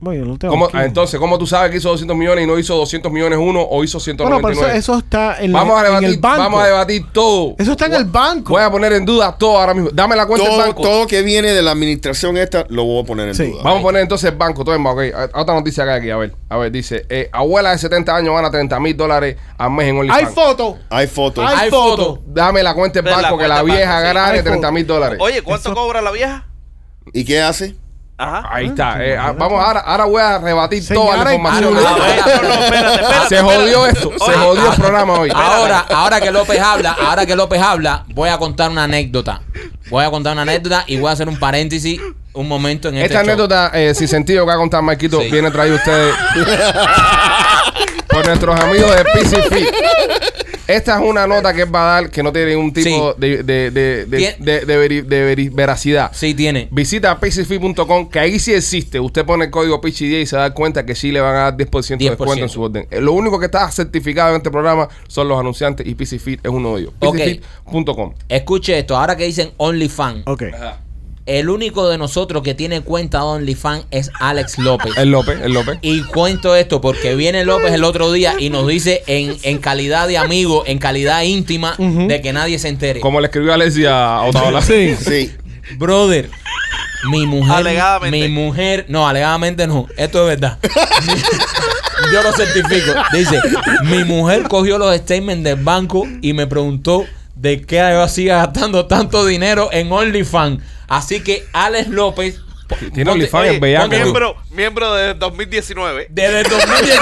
Bueno, 0.00 0.24
yo 0.24 0.30
lo 0.32 0.38
tengo 0.38 0.52
¿Cómo- 0.52 0.64
aquí. 0.64 0.76
ah, 0.78 0.84
entonces, 0.86 1.20
¿cómo 1.20 1.36
tú 1.38 1.46
sabes 1.46 1.70
que 1.70 1.76
hizo 1.76 1.90
200 1.90 2.16
millones 2.16 2.44
y 2.44 2.46
no 2.46 2.58
hizo 2.58 2.74
200 2.74 3.12
millones 3.12 3.38
uno 3.38 3.60
o 3.60 3.84
hizo 3.84 3.98
bueno, 3.98 4.40
pero 4.40 4.54
199? 4.54 4.78
eso, 4.78 4.92
eso 4.94 4.98
está 4.98 5.38
en, 5.42 5.52
vamos, 5.52 5.76
a 5.76 5.80
en 5.80 5.84
debatir, 5.88 6.08
el 6.08 6.18
banco. 6.18 6.38
vamos 6.38 6.62
a 6.62 6.66
debatir 6.66 7.06
todo. 7.12 7.54
Eso 7.58 7.72
está 7.72 7.84
en 7.84 7.94
el 7.94 8.04
banco. 8.06 8.54
Voy 8.54 8.62
a 8.62 8.70
poner 8.70 8.94
en 8.94 9.04
duda 9.04 9.36
todo 9.36 9.58
ahora 9.58 9.74
mismo. 9.74 9.90
Dame 9.92 10.16
la 10.16 10.24
cuenta 10.26 10.46
del 10.48 10.56
Todo, 10.56 10.66
banco. 10.66 10.82
todo 10.82 11.06
que 11.06 11.20
viene 11.20 11.50
de 11.52 11.60
la 11.60 11.72
administración 11.72 12.38
esta 12.38 12.64
lo 12.70 12.84
voy 12.84 13.02
a 13.02 13.06
poner 13.06 13.28
en 13.28 13.34
Sí. 13.34 13.46
duda. 13.50 13.62
Vamos 13.62 13.80
a 13.80 13.82
poner 13.82 14.02
entonces 14.02 14.30
el 14.30 14.36
banco, 14.38 14.64
todo 14.64 14.74
en 14.74 14.82
banco. 14.84 15.00
ok. 15.02 15.14
A- 15.34 15.40
Otra 15.40 15.54
noticia 15.54 15.84
que 15.84 15.90
hay 15.90 15.98
aquí, 15.98 16.10
a 16.10 16.16
ver. 16.16 16.34
A 16.48 16.56
ver, 16.56 16.72
dice, 16.72 17.04
eh, 17.10 17.28
abuela 17.30 17.72
de 17.72 17.76
70 17.78 18.16
años 18.16 18.34
gana 18.34 18.50
30 18.50 18.80
mil 18.80 18.96
dólares 18.96 19.36
al 19.58 19.70
mes 19.70 19.86
en 19.88 19.96
Hay 19.96 20.00
OnlyFans. 20.00 20.34
foto. 20.34 20.78
Hay 20.88 21.06
fotos. 21.08 21.44
Hay, 21.46 21.68
foto. 21.68 22.22
Dame 22.26 22.62
la 22.62 22.72
cuenta 22.72 23.02
del 23.02 23.10
la 23.12 23.20
banco 23.20 23.36
que 23.36 23.46
la 23.48 23.62
vieja 23.62 23.98
sí. 23.98 24.04
gane 24.14 24.20
Hay 24.38 24.42
30 24.42 24.70
mil 24.70 24.86
dólares. 24.86 25.18
Oye, 25.20 25.42
¿cuánto 25.42 25.68
Eso- 25.68 25.76
cobra 25.78 26.00
la 26.00 26.10
vieja? 26.10 26.46
¿Y 27.12 27.24
qué 27.24 27.42
hace? 27.42 27.76
Ajá. 28.20 28.42
Ahí 28.52 28.66
está. 28.66 29.02
eh, 29.04 29.16
ah, 29.16 29.32
vamos, 29.36 29.64
ahora, 29.64 29.80
ahora 29.80 30.04
voy 30.04 30.20
a 30.22 30.38
rebatir 30.38 30.86
toda 30.86 31.16
la 31.16 31.24
Señora 31.30 31.34
información. 31.34 31.74
culo. 31.74 31.88
A 31.88 31.94
ver, 31.94 32.20
no, 32.42 32.48
no, 32.48 32.54
espérate, 32.64 32.94
espérate, 33.02 33.28
Se 33.28 33.38
jodió 33.40 33.86
esto. 33.86 34.10
Se 34.18 34.32
jodió 34.32 34.62
el 34.66 34.72
ah, 34.72 34.74
programa 34.76 35.12
hoy. 35.14 35.30
Ahora, 35.34 35.86
ahora 35.88 36.20
que 36.20 36.30
López 36.30 36.60
habla, 36.60 36.96
ahora 37.02 37.24
que 37.24 37.34
López 37.34 37.60
habla, 37.62 38.04
voy 38.08 38.28
a 38.28 38.36
contar 38.38 38.70
una 38.70 38.84
anécdota. 38.84 39.40
Voy 39.88 40.04
a 40.04 40.10
contar 40.10 40.34
una 40.34 40.42
anécdota 40.42 40.84
y 40.86 40.98
voy 40.98 41.08
a 41.08 41.12
hacer 41.12 41.28
un 41.28 41.38
paréntesis 41.38 42.00
un 42.32 42.46
momento 42.46 42.88
en 42.90 42.94
este 42.98 43.06
Esta 43.06 43.20
show. 43.24 43.24
anécdota 43.32 43.70
eh, 43.74 43.92
sin 43.94 44.06
sentido 44.06 44.44
que 44.44 44.48
va 44.48 44.54
a 44.54 44.58
contar 44.58 44.82
Marquito 44.82 45.20
Sí. 45.20 45.30
viene 45.32 45.50
traído 45.50 45.74
ustedes 45.76 46.14
por 48.08 48.26
nuestros 48.26 48.60
amigos 48.60 48.94
de 48.96 49.04
PC 49.04 49.42
Fit. 49.44 49.68
Esta 50.76 50.98
es 51.00 51.08
una 51.08 51.26
nota 51.26 51.52
que 51.54 51.62
él 51.62 51.74
va 51.74 51.82
a 51.96 52.00
dar 52.02 52.10
que 52.10 52.22
no 52.22 52.32
tiene 52.32 52.50
ningún 52.52 52.72
tipo 52.72 53.12
Sí. 53.14 53.20
de, 53.20 53.42
de, 53.42 53.70
de, 53.70 54.06
de, 54.06 54.36
de- 54.38 54.60
de 54.66 54.78
veri- 54.78 55.02
de 55.04 55.36
veri- 55.36 55.50
veracidad. 55.54 56.10
Sí, 56.14 56.34
tiene. 56.34 56.68
Visita 56.70 57.18
pcfit.com, 57.18 58.08
que 58.08 58.18
ahí 58.20 58.38
sí 58.38 58.52
existe. 58.54 59.00
Usted 59.00 59.24
pone 59.24 59.46
el 59.46 59.50
código 59.50 59.80
PCD 59.80 60.20
y 60.22 60.26
se 60.26 60.36
da 60.36 60.52
cuenta 60.54 60.86
que 60.86 60.94
sí 60.94 61.10
le 61.12 61.20
van 61.20 61.34
a 61.34 61.38
dar 61.40 61.56
10%, 61.56 61.98
de 61.98 62.04
10%. 62.06 62.10
descuento 62.10 62.44
en 62.44 62.48
su 62.48 62.62
orden. 62.62 62.86
Eh, 62.90 63.00
Lo 63.00 63.12
único 63.12 63.38
que 63.38 63.46
está 63.46 63.70
certificado 63.70 64.30
en 64.30 64.36
este 64.36 64.50
programa 64.50 64.88
son 65.08 65.28
los 65.28 65.38
anunciantes 65.38 65.86
y 65.86 65.94
PCFit 65.94 66.44
es 66.44 66.50
uno 66.52 66.74
de 66.76 66.82
ellos. 66.82 66.92
PCFit.com. 67.00 68.14
Escuche 68.28 68.78
esto, 68.78 68.96
ahora 68.96 69.16
que 69.16 69.24
dicen 69.24 69.50
OnlyFans, 69.56 70.22
Ok. 70.26 70.42
El 71.38 71.48
único 71.48 71.88
de 71.88 71.96
nosotros 71.96 72.42
que 72.42 72.54
tiene 72.54 72.80
cuenta 72.80 73.24
OnlyFans 73.24 73.86
es 73.92 74.10
Alex 74.18 74.58
López. 74.58 74.96
El 74.96 75.12
López, 75.12 75.40
el 75.42 75.52
López. 75.52 75.78
Y 75.80 76.02
cuento 76.02 76.56
esto 76.56 76.80
porque 76.80 77.14
viene 77.14 77.44
López 77.44 77.72
el 77.72 77.84
otro 77.84 78.10
día 78.10 78.34
y 78.38 78.50
nos 78.50 78.66
dice 78.66 79.04
en, 79.06 79.36
en 79.42 79.58
calidad 79.58 80.08
de 80.08 80.18
amigo, 80.18 80.64
en 80.66 80.78
calidad 80.78 81.22
íntima, 81.22 81.76
de 81.78 82.20
que 82.20 82.32
nadie 82.32 82.58
se 82.58 82.68
entere. 82.68 83.00
Como 83.00 83.20
le 83.20 83.26
escribió 83.26 83.54
Alessia 83.54 84.16
a 84.16 84.24
Otaola. 84.24 84.60
Sí. 84.60 84.96
Sí. 84.96 85.32
Brother, 85.76 86.28
mi 87.10 87.26
mujer. 87.26 87.54
Alegadamente. 87.54 88.28
Mi 88.28 88.28
mujer. 88.28 88.86
No, 88.88 89.06
alegadamente 89.06 89.66
no. 89.66 89.86
Esto 89.96 90.22
es 90.22 90.40
verdad. 90.40 90.58
Yo 92.12 92.22
lo 92.22 92.32
certifico. 92.32 92.92
Dice: 93.12 93.40
Mi 93.84 94.02
mujer 94.04 94.48
cogió 94.48 94.78
los 94.78 94.96
statements 94.96 95.44
del 95.44 95.62
banco 95.62 96.08
y 96.22 96.32
me 96.32 96.46
preguntó 96.46 97.04
de 97.40 97.62
qué 97.62 97.76
yo 97.76 98.02
hacía 98.02 98.36
gastando 98.38 98.86
tanto 98.86 99.24
dinero 99.24 99.70
en 99.72 99.90
OnlyFans. 99.90 100.62
Así 100.88 101.20
que 101.22 101.44
Alex 101.52 101.88
López. 101.88 102.40
Tiene 102.94 103.10
OnlyFans 103.10 103.48
en 103.48 103.60
bellaco. 103.60 103.88
Miembro, 103.88 104.36
miembro 104.50 104.94
de 104.94 105.14
2019. 105.14 106.06
Desde 106.10 106.42
el 106.42 106.48
2019 106.48 106.82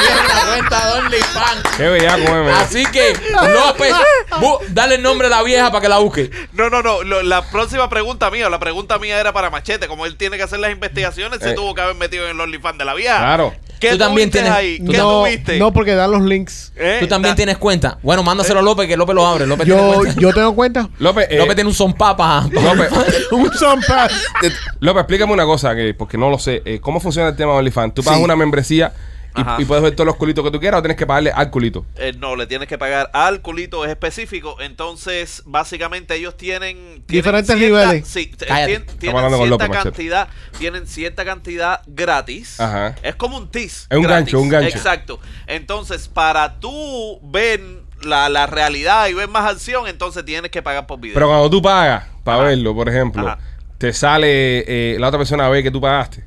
tiene 0.00 0.28
la 0.28 0.46
cuenta 0.46 0.86
de 0.86 1.00
OnlyFans. 1.00 1.62
Qué 1.76 1.82
bellaco, 1.88 2.20
eh, 2.22 2.42
man. 2.44 2.48
Así 2.54 2.86
que, 2.86 3.12
López, 3.52 3.92
bu- 4.40 4.60
dale 4.68 4.94
el 4.94 5.02
nombre 5.02 5.26
a 5.26 5.30
la 5.30 5.42
vieja 5.42 5.70
para 5.70 5.82
que 5.82 5.88
la 5.90 5.98
busque. 5.98 6.30
No, 6.52 6.70
no, 6.70 6.82
no. 6.82 7.02
lo- 7.02 7.22
la 7.22 7.42
próxima 7.50 7.90
pregunta 7.90 8.30
mía, 8.30 8.48
la 8.48 8.58
pregunta 8.58 8.98
mía 8.98 9.20
era 9.20 9.34
para 9.34 9.50
Machete. 9.50 9.86
Como 9.86 10.06
él 10.06 10.16
tiene 10.16 10.38
que 10.38 10.44
hacer 10.44 10.60
las 10.60 10.70
investigaciones, 10.72 11.40
Eh. 11.42 11.48
se 11.50 11.54
tuvo 11.54 11.74
que 11.74 11.82
haber 11.82 11.96
metido 11.96 12.24
en 12.24 12.30
el 12.30 12.40
OnlyFans 12.40 12.78
de 12.78 12.84
la 12.86 12.94
vieja. 12.94 13.18
Claro. 13.18 13.54
¿Qué 13.82 13.90
tú 13.92 13.98
también 13.98 14.30
tuviste 14.30 14.48
tienes, 14.48 14.58
ahí? 14.58 14.78
tú 14.78 14.92
¿Qué 14.92 14.98
no, 14.98 15.20
tuviste? 15.22 15.58
no, 15.58 15.72
porque 15.72 15.94
dan 15.94 16.10
los 16.10 16.22
links. 16.22 16.72
¿Eh? 16.76 16.98
tú 17.00 17.06
también 17.08 17.32
Da- 17.32 17.36
tienes 17.36 17.58
cuenta. 17.58 17.98
Bueno, 18.02 18.22
mándaselo 18.22 18.60
a 18.60 18.62
López, 18.62 18.88
que 18.88 18.96
López 18.96 19.14
lo 19.14 19.26
abre. 19.26 19.46
López 19.46 19.66
Yo, 19.66 20.02
yo 20.18 20.32
tengo 20.32 20.54
cuenta. 20.54 20.88
López, 20.98 21.26
eh, 21.30 21.36
López 21.38 21.54
tiene 21.56 21.68
un 21.68 21.74
son 21.74 21.92
papa. 21.92 22.48
López, 22.52 22.90
Un 23.32 23.52
son 23.52 23.80
pass. 23.86 24.12
López, 24.80 25.00
explícame 25.02 25.32
una 25.32 25.44
cosa, 25.44 25.74
que, 25.74 25.94
porque 25.94 26.16
no 26.16 26.30
lo 26.30 26.38
sé. 26.38 26.62
Eh, 26.64 26.80
¿Cómo 26.80 27.00
funciona 27.00 27.28
el 27.28 27.36
tema 27.36 27.52
de 27.52 27.58
OnlyFans? 27.58 27.94
¿Tú 27.94 28.02
pagas 28.02 28.18
Sí. 28.18 28.24
una 28.24 28.36
membresía. 28.36 28.92
Y, 29.36 29.62
y 29.62 29.64
puedes 29.64 29.82
ver 29.82 29.94
todos 29.94 30.06
los 30.06 30.16
culitos 30.16 30.44
que 30.44 30.50
tú 30.50 30.60
quieras 30.60 30.78
o 30.78 30.82
tienes 30.82 30.96
que 30.96 31.06
pagarle 31.06 31.30
al 31.32 31.50
culito? 31.50 31.86
Eh, 31.96 32.12
no, 32.18 32.36
le 32.36 32.46
tienes 32.46 32.68
que 32.68 32.78
pagar 32.78 33.10
al 33.12 33.40
culito 33.42 33.84
específico. 33.84 34.56
Entonces, 34.60 35.42
básicamente 35.46 36.14
ellos 36.14 36.36
tienen, 36.36 36.76
tienen 36.76 37.04
Diferentes 37.06 37.56
cierta- 37.56 37.82
niveles. 37.86 38.08
Sí, 38.08 38.30
Estamos 38.32 38.98
tienen 38.98 39.16
hablando 39.24 39.38
con 39.38 39.48
cierta 39.68 39.82
cantidad, 39.82 40.28
tienen 40.58 40.86
cierta 40.86 41.24
cantidad 41.24 41.80
gratis. 41.86 42.60
Ajá. 42.60 42.94
Es 43.02 43.14
como 43.14 43.36
un 43.36 43.50
tease. 43.50 43.86
Es 43.90 43.96
un 43.96 44.02
gratis. 44.02 44.26
gancho, 44.26 44.40
un 44.40 44.48
gancho. 44.48 44.68
Exacto. 44.76 45.20
Entonces, 45.46 46.08
para 46.08 46.58
tú 46.60 47.20
ver 47.22 47.60
la, 48.02 48.28
la 48.28 48.46
realidad 48.46 49.08
y 49.08 49.14
ver 49.14 49.28
más 49.28 49.50
acción, 49.50 49.86
entonces 49.86 50.24
tienes 50.24 50.50
que 50.50 50.62
pagar 50.62 50.86
por 50.86 51.00
video. 51.00 51.14
Pero 51.14 51.28
cuando 51.28 51.48
tú 51.48 51.62
pagas 51.62 52.04
para 52.24 52.38
Ajá. 52.38 52.46
verlo, 52.48 52.74
por 52.74 52.88
ejemplo, 52.88 53.26
Ajá. 53.28 53.38
te 53.78 53.92
sale 53.92 54.64
eh, 54.94 54.96
la 54.98 55.08
otra 55.08 55.18
persona 55.18 55.48
ve 55.48 55.62
que 55.62 55.70
tú 55.70 55.80
pagaste. 55.80 56.24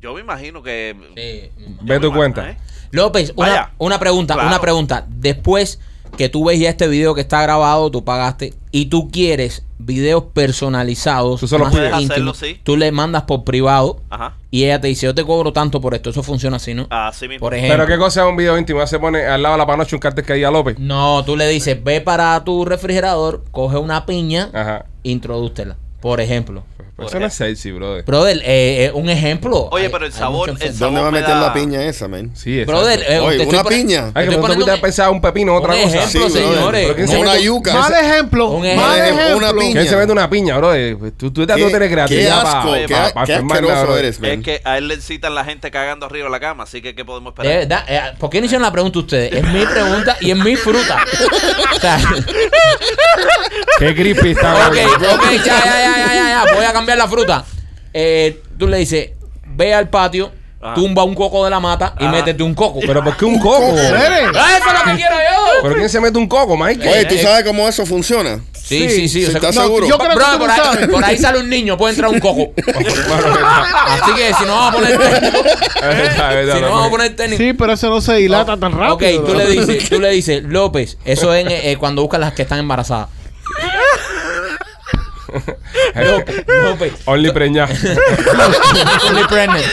Yo 0.00 0.14
me 0.14 0.20
imagino 0.20 0.62
que. 0.62 0.96
Sí. 1.16 1.50
Ve 1.82 1.94
me 1.94 2.00
tu 2.00 2.06
imagino, 2.06 2.12
cuenta. 2.16 2.50
¿eh? 2.50 2.56
López, 2.90 3.32
una, 3.36 3.72
una 3.78 3.98
pregunta, 3.98 4.34
Claro. 4.34 4.48
una 4.48 4.60
pregunta. 4.60 5.06
Después 5.08 5.78
que 6.16 6.28
tú 6.28 6.44
ves 6.46 6.58
ya 6.58 6.70
este 6.70 6.88
video 6.88 7.14
que 7.14 7.20
está 7.20 7.40
grabado, 7.42 7.90
tú 7.90 8.04
pagaste 8.04 8.54
y 8.72 8.86
tú 8.86 9.10
quieres 9.10 9.64
videos 9.78 10.24
personalizados, 10.34 11.40
Tú 11.40 11.46
solo 11.48 11.64
más 11.64 11.72
puedes 11.72 11.92
hacerlo, 11.92 12.34
sí. 12.34 12.60
tú 12.64 12.76
le 12.76 12.90
mandas 12.92 13.22
por 13.22 13.44
privado 13.44 14.02
Ajá. 14.10 14.36
y 14.50 14.64
ella 14.64 14.80
te 14.80 14.88
dice, 14.88 15.06
yo 15.06 15.14
te 15.14 15.24
cobro 15.24 15.52
tanto 15.52 15.80
por 15.80 15.94
esto. 15.94 16.10
Eso 16.10 16.22
funciona 16.22 16.56
así, 16.56 16.74
¿no? 16.74 16.86
Así 16.90 17.28
mismo. 17.28 17.40
Por 17.46 17.54
ejemplo. 17.54 17.76
Pero 17.76 17.86
qué 17.88 17.96
cosa 17.98 18.22
es 18.24 18.28
un 18.28 18.36
video 18.36 18.58
íntimo, 18.58 18.84
se 18.86 18.98
pone 18.98 19.24
al 19.24 19.42
lado 19.42 19.54
de 19.54 19.58
la 19.58 19.66
panoche 19.66 19.94
un 19.94 20.00
cartel 20.00 20.24
que 20.24 20.34
diga 20.34 20.50
López. 20.50 20.78
No, 20.78 21.24
tú 21.24 21.36
le 21.36 21.46
dices, 21.48 21.82
ve 21.82 22.00
para 22.00 22.42
tu 22.44 22.64
refrigerador, 22.64 23.44
coge 23.52 23.76
una 23.78 24.04
piña, 24.04 24.50
Ajá. 24.52 24.86
introdúctela. 25.04 25.76
Por 26.00 26.20
ejemplo. 26.20 26.64
Pero 27.00 27.08
eso 27.08 27.20
no 27.20 27.26
es 27.26 27.34
sexy, 27.34 27.72
brother. 27.72 28.04
Brother, 28.04 28.36
eh, 28.44 28.84
eh, 28.86 28.90
un 28.94 29.08
ejemplo. 29.08 29.68
Oye, 29.70 29.88
pero 29.90 30.04
el 30.06 30.12
hay 30.12 30.18
sabor- 30.18 30.50
mucho 30.50 30.62
el 30.62 30.68
enfermo. 30.68 30.78
¿Dónde 30.86 31.00
va 31.00 31.08
a 31.08 31.10
me 31.10 31.20
meter 31.20 31.34
da- 31.34 31.40
la 31.40 31.52
piña 31.54 31.82
esa, 31.84 32.08
man? 32.08 32.30
Sí, 32.34 32.60
exacto. 32.60 32.72
Brother, 32.80 33.04
eh, 33.08 33.18
Oye, 33.20 33.36
te 33.38 33.42
estoy 33.44 33.58
una 33.58 33.64
poni- 33.68 33.76
piña. 33.82 34.04
Ay, 34.06 34.12
que 34.12 34.20
estoy 34.20 34.34
tú 34.36 34.40
poniendo 34.42 34.64
te 34.66 34.72
un- 34.72 34.80
pensado 34.80 35.12
un 35.12 35.20
pepino 35.20 35.54
otra 35.56 35.74
un 35.74 35.82
cosa. 35.82 35.96
ejemplo, 35.96 36.10
Sí, 36.10 36.18
brother. 36.34 36.54
señores. 36.54 36.82
¿Pero 36.82 36.94
quién 36.96 37.08
se 37.08 37.16
Una 37.18 37.32
mete- 37.32 37.44
yuca. 37.44 37.74
Mal 37.74 37.92
ejemplo. 38.04 38.50
Un 38.50 38.60
Mal 38.76 38.98
ejemplo, 38.98 39.22
ejemplo. 39.24 39.36
una 39.48 39.60
piña. 39.60 39.72
¿Quién 39.72 39.88
se 39.88 39.96
mete 39.96 40.12
una 40.12 40.30
piña, 40.30 40.56
brother? 40.58 40.96
Pues 40.98 41.12
Tú, 41.16 41.30
tú, 41.32 41.46
tú 41.46 41.54
tienes 41.54 41.72
Qué 41.80 41.90
creatividad 41.90 42.40
asco, 42.40 42.70
para 42.70 42.86
qué, 42.86 42.94
pa, 43.14 43.24
qué 43.24 43.34
asqueroso 43.34 43.82
brother. 43.82 44.04
eres, 44.04 44.20
man. 44.20 44.30
Es 44.30 44.44
que 44.44 44.60
a 44.64 44.78
él 44.78 44.88
le 44.88 45.00
citan 45.00 45.34
la 45.34 45.44
gente 45.44 45.70
cagando 45.70 46.06
arriba 46.06 46.24
de 46.26 46.30
la 46.30 46.40
cama, 46.40 46.64
así 46.64 46.80
que 46.82 46.94
¿qué 46.94 47.04
podemos 47.04 47.34
De 47.34 47.42
esperar? 47.42 47.58
verdad, 47.68 47.84
eh, 48.12 48.16
¿por 48.18 48.28
qué 48.30 48.40
no 48.40 48.44
hicieron 48.46 48.62
la 48.62 48.72
pregunta 48.72 48.98
ustedes? 48.98 49.32
Es 49.32 49.42
mi 49.44 49.64
pregunta 49.66 50.16
y 50.20 50.30
es 50.30 50.36
mi 50.36 50.56
fruta. 50.56 50.98
O 51.76 51.80
sea, 51.80 51.98
Qué 53.78 53.94
creepy 53.94 54.30
está. 54.30 54.68
ok, 54.68 54.76
ok, 55.14 55.30
ya, 55.32 55.44
ya, 55.44 55.64
ya, 55.64 55.96
ya, 55.96 56.14
ya, 56.14 56.44
ya, 56.46 56.54
voy 56.54 56.64
a 56.64 56.72
cambiar 56.72 56.98
la 56.98 57.08
fruta. 57.08 57.44
Eh, 57.92 58.42
tú 58.58 58.68
le 58.68 58.78
dices, 58.78 59.10
ve 59.46 59.74
al 59.74 59.88
patio, 59.88 60.32
tumba 60.74 61.04
un 61.04 61.14
coco 61.14 61.44
de 61.44 61.50
la 61.50 61.60
mata 61.60 61.94
y 61.98 62.06
métete 62.06 62.42
un 62.42 62.54
coco. 62.54 62.80
Pero 62.80 63.02
¿por 63.02 63.16
qué 63.16 63.24
un 63.24 63.38
coco? 63.38 63.76
¿Eres? 63.78 64.30
¡Ah, 64.34 64.58
eso 64.58 64.66
es 64.68 64.78
lo 64.78 64.90
que 64.90 64.96
quiero 64.96 65.16
yo! 65.16 65.62
¿Pero 65.62 65.74
quién 65.74 65.88
se 65.88 66.00
mete 66.00 66.18
un 66.18 66.28
coco, 66.28 66.56
Mike? 66.56 66.88
Oye, 66.88 67.04
¿tú 67.06 67.16
sabes 67.18 67.44
cómo 67.44 67.68
eso 67.68 67.84
funciona? 67.86 68.40
Sí, 68.52 68.88
sí, 68.88 69.08
sí. 69.08 69.24
o 69.24 69.30
sea, 69.30 69.36
¿Estás 69.36 69.56
no, 69.56 69.62
seguro? 69.62 69.88
yo 69.88 69.98
creo 69.98 70.10
que 70.10 70.14
bro, 70.16 70.26
tú 70.32 70.38
por, 70.38 70.46
no 70.46 70.52
ahí, 70.52 70.60
sabes. 70.62 70.88
por 70.88 71.04
ahí 71.04 71.18
sale 71.18 71.40
un 71.40 71.48
niño, 71.48 71.76
puede 71.76 71.94
entrar 71.94 72.08
un 72.08 72.20
coco. 72.20 72.52
Así 73.86 74.14
que 74.14 74.32
si 74.34 74.44
no 74.44 74.54
vamos 74.54 74.68
a 74.68 74.72
poner 74.72 74.98
técnico, 74.98 75.38
Es 75.38 75.82
verdad, 75.82 76.30
es 76.30 76.36
verdad, 76.36 76.54
si 76.54 76.60
no 76.60 76.70
vamos 76.70 76.86
a 76.86 76.90
poner 76.90 77.16
técnico. 77.16 77.42
Sí, 77.42 77.52
pero 77.54 77.72
eso 77.72 77.90
no 77.90 78.00
se 78.00 78.14
dilata 78.14 78.56
tan 78.56 78.70
rápido. 78.72 78.94
Ok, 78.94 79.26
tú 79.26 79.32
¿no? 79.32 79.38
le 79.38 79.46
dices, 79.50 79.88
tú 79.88 80.00
le 80.00 80.10
dices, 80.10 80.44
López, 80.44 80.98
eso 81.04 81.34
es 81.34 81.46
eh, 81.48 81.76
cuando 81.80 82.02
buscas 82.02 82.20
las 82.20 82.32
que 82.32 82.42
están 82.42 82.60
embarazadas. 82.60 83.08
López. 86.64 86.94
Only 87.06 87.30
preñada. 87.32 87.72
Only 89.08 89.24
pregnant. 89.28 89.64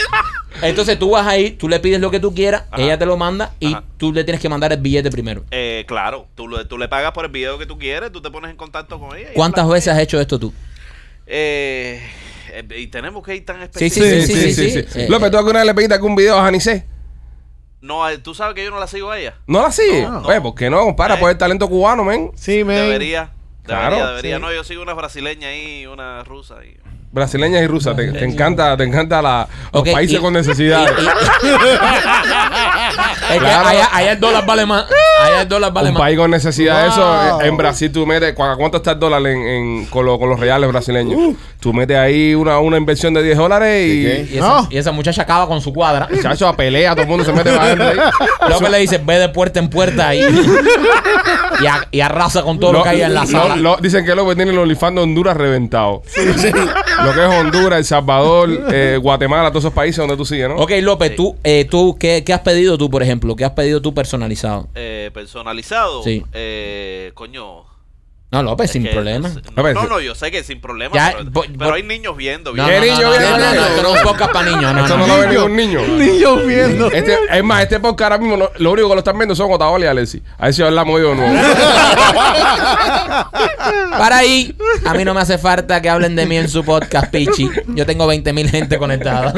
Entonces 0.62 0.98
tú 0.98 1.10
vas 1.10 1.24
ahí, 1.26 1.52
tú 1.52 1.68
le 1.68 1.78
pides 1.78 2.00
lo 2.00 2.10
que 2.10 2.18
tú 2.18 2.34
quieras, 2.34 2.64
ella 2.76 2.98
te 2.98 3.06
lo 3.06 3.16
manda 3.16 3.52
y 3.60 3.74
Ajá. 3.74 3.84
tú 3.96 4.12
le 4.12 4.24
tienes 4.24 4.40
que 4.42 4.48
mandar 4.48 4.72
el 4.72 4.80
billete 4.80 5.08
primero. 5.10 5.44
Eh, 5.52 5.84
claro, 5.86 6.26
tú, 6.34 6.48
le- 6.48 6.64
tú 6.64 6.76
le 6.78 6.88
pagas 6.88 7.12
por 7.12 7.24
el 7.26 7.30
video 7.30 7.58
que 7.58 7.66
tú 7.66 7.78
quieres, 7.78 8.10
tú 8.10 8.20
te 8.20 8.30
pones 8.30 8.50
en 8.50 8.56
contacto 8.56 8.98
con 8.98 9.16
ella. 9.16 9.28
¿Cuántas 9.34 9.68
veces 9.68 9.92
has 9.92 10.00
hecho 10.00 10.20
esto 10.20 10.36
tú? 10.38 10.52
Eh, 11.26 12.02
eh, 12.50 12.64
y 12.76 12.88
tenemos 12.88 13.22
que 13.24 13.36
ir 13.36 13.44
tan 13.44 13.60
Sí, 13.72 13.88
Sí, 13.88 14.00
específicos. 14.02 14.26
sí, 14.26 14.34
sí, 14.34 14.52
sí. 14.54 14.70
sí. 14.82 14.86
sí. 14.90 15.00
Eh, 15.02 15.06
López, 15.08 15.30
¿tú 15.30 15.38
alguna 15.38 15.60
vez 15.60 15.66
le 15.66 15.74
pediste 15.74 15.94
algún 15.94 16.16
video 16.16 16.36
a 16.36 16.42
Janice? 16.42 16.84
No, 17.80 18.08
eh, 18.08 18.18
tú 18.18 18.34
sabes 18.34 18.56
que 18.56 18.64
yo 18.64 18.72
no 18.72 18.80
la 18.80 18.88
sigo 18.88 19.12
a 19.12 19.18
ella. 19.20 19.34
¿No 19.46 19.62
la 19.62 19.70
sigue? 19.70 20.02
No, 20.02 20.22
no. 20.22 20.28
Oye, 20.28 20.40
¿por 20.40 20.56
qué 20.56 20.68
no? 20.70 20.96
Para 20.96 21.14
Eh. 21.14 21.18
por 21.18 21.30
el 21.30 21.38
talento 21.38 21.68
cubano, 21.68 22.02
men. 22.02 22.32
Sí, 22.34 22.64
men. 22.64 22.78
Debería. 22.78 23.30
Debería, 23.68 23.88
Claro, 23.90 24.08
debería. 24.08 24.36
sí. 24.36 24.42
No, 24.42 24.52
yo 24.52 24.64
sigo 24.64 24.82
una 24.82 24.94
brasileña 24.94 25.48
ahí, 25.48 25.86
una 25.86 26.24
rusa. 26.24 26.64
Y... 26.64 26.76
Brasileñas 27.10 27.62
y 27.62 27.66
rusas. 27.66 27.96
Te, 27.96 28.12
te 28.12 28.24
encanta, 28.24 28.76
te 28.76 28.84
encanta 28.84 29.22
la, 29.22 29.48
los 29.72 29.88
países 29.88 30.18
y- 30.18 30.20
con 30.20 30.32
necesidades. 30.34 30.92
y- 31.00 31.06
Es 33.28 33.34
que 33.34 33.38
Claro. 33.38 33.68
allá, 33.68 33.88
allá 33.92 34.12
el 34.12 34.20
dólar 34.20 34.46
vale 34.46 34.66
más. 34.66 34.86
Allá 35.22 35.42
el 35.42 35.48
dólar 35.48 35.72
vale 35.72 35.88
un 35.88 35.94
más. 35.94 36.00
país 36.02 36.16
con 36.18 36.30
necesidad 36.30 36.82
Wow. 36.84 36.92
eso 36.92 37.42
eh, 37.42 37.48
en 37.48 37.56
Brasil 37.56 37.90
tú 37.92 38.06
metes 38.06 38.32
¿cu- 38.34 38.42
cuánto 38.56 38.78
está 38.78 38.92
el 38.92 38.98
dólar 39.00 39.20
en, 39.26 39.38
en- 39.46 39.86
con, 39.86 40.06
lo- 40.06 40.18
con 40.18 40.28
los 40.30 40.38
reales 40.40 40.68
brasileños 40.70 41.34
tú 41.60 41.72
metes 41.72 41.96
ahí 41.96 42.34
una, 42.34 42.58
una 42.58 42.76
inversión 42.78 43.12
de 43.14 43.22
10 43.22 43.36
dólares 43.36 43.86
y 43.86 43.90
¿Y 44.00 44.04
qué? 44.04 44.28
Y 44.32 44.38
esa, 44.38 44.46
No. 44.48 44.68
y 44.70 44.78
esa 44.78 44.92
muchacha 44.92 45.22
acaba 45.22 45.46
con 45.46 45.60
su 45.60 45.72
cuadra. 45.74 46.08
chacho 46.22 46.46
a 46.48 46.56
pelea 46.56 46.92
todo 46.92 47.02
el 47.02 47.08
mundo 47.08 47.24
se 47.24 47.32
mete 47.32 47.50
para 47.50 47.64
adentro 47.64 47.86
ahí. 47.88 47.96
Luego 48.48 48.68
le 48.68 48.78
dice, 48.78 48.98
ve 49.04 49.18
de 49.18 49.28
puerta 49.28 49.58
en 49.58 49.68
puerta 49.68 50.14
y, 50.14 50.20
y, 51.60 51.66
a- 51.66 51.86
y 51.90 52.00
arrasa 52.00 52.42
con 52.42 52.58
todo 52.60 52.72
lo, 52.72 52.78
Lo- 52.78 52.84
que 52.84 52.90
hay 52.90 53.02
en 53.02 53.12
la 53.14 53.22
lo- 53.22 53.26
sala. 53.26 53.56
lo- 53.56 53.76
dicen 53.76 54.04
que 54.06 54.14
López 54.14 54.36
tiene 54.36 54.52
el 54.52 54.58
OnlyFans 54.58 54.94
de 54.96 55.00
Honduras 55.02 55.36
reventado 55.36 56.02
lo 57.08 57.14
que 57.14 57.24
es 57.24 57.40
Honduras 57.40 57.78
El 57.78 57.84
Salvador 57.84 58.50
eh, 58.70 58.98
Guatemala 59.00 59.50
todos 59.50 59.64
esos 59.64 59.72
países 59.72 59.96
donde 59.96 60.16
tú 60.16 60.24
sigues 60.24 60.48
¿no? 60.48 60.56
Ok, 60.56 60.72
López, 60.82 61.16
tú, 61.16 61.36
eh, 61.42 61.64
tú 61.64 61.96
¿qué, 61.98 62.22
qué 62.24 62.32
has 62.32 62.40
pedido 62.40 62.76
tú, 62.76 62.90
por 62.90 63.02
ejemplo? 63.02 63.34
¿Qué 63.34 63.44
has 63.44 63.52
pedido 63.52 63.80
tú 63.80 63.94
personalizado? 63.94 64.68
Eh, 64.74 65.10
personalizado. 65.14 66.02
Sí. 66.02 66.22
Eh, 66.32 67.12
coño. 67.14 67.64
No, 68.30 68.42
López, 68.42 68.66
es 68.66 68.72
sin 68.72 68.82
que 68.82 68.90
problema. 68.90 69.30
No, 69.56 69.62
no, 69.72 69.84
no, 69.88 70.00
yo 70.00 70.14
sé 70.14 70.30
que 70.30 70.44
sin 70.44 70.60
problema. 70.60 70.94
Ya, 70.94 71.14
pero, 71.32 71.46
pero 71.58 71.72
hay 71.74 71.82
niños 71.82 72.14
viendo. 72.14 72.52
No, 72.54 72.66
viendo. 72.66 72.78
no, 72.78 72.86
¿Qué 72.86 72.90
no, 72.90 72.94
niño 72.94 73.06
no, 73.06 73.10
viene 73.10 73.24
no, 73.24 73.38
no, 73.38 73.66
esto 73.66 73.82
no 73.82 73.94
es 73.94 74.02
un 74.02 74.02
podcast 74.06 74.32
para 74.32 74.50
niños. 74.50 74.74
No, 74.74 74.80
esto 74.82 74.96
no, 74.98 75.06
no 75.06 75.16
no. 75.16 75.22
lo 75.22 75.28
ve 75.28 75.34
ningún 75.34 75.56
niño 75.56 75.80
Niños 75.80 76.46
viendo. 76.46 76.90
Este, 76.92 77.16
es 77.30 77.44
más, 77.44 77.62
este 77.62 77.80
podcast 77.80 78.12
ahora 78.12 78.18
mismo 78.18 78.36
no- 78.36 78.50
lo 78.58 78.72
único 78.72 78.88
que 78.90 78.94
lo 78.96 78.98
están 78.98 79.16
viendo 79.16 79.34
son 79.34 79.50
Otaola 79.50 79.86
y 79.86 79.88
Alexi. 79.88 80.22
A 80.36 80.44
ver 80.44 80.54
si 80.54 80.62
hablamos 80.62 81.00
de 81.00 81.14
nuevo. 81.14 81.42
Para 83.98 84.18
ahí, 84.18 84.54
a 84.84 84.92
mí 84.94 85.04
no 85.06 85.14
me 85.14 85.20
hace 85.20 85.38
falta 85.38 85.80
que 85.80 85.88
hablen 85.88 86.14
de 86.14 86.26
mí 86.26 86.36
en 86.36 86.50
su 86.50 86.62
podcast, 86.64 87.10
Pichi. 87.10 87.48
Yo 87.68 87.86
tengo 87.86 88.06
20 88.06 88.30
mil 88.34 88.50
gente 88.50 88.76
conectada. 88.78 89.32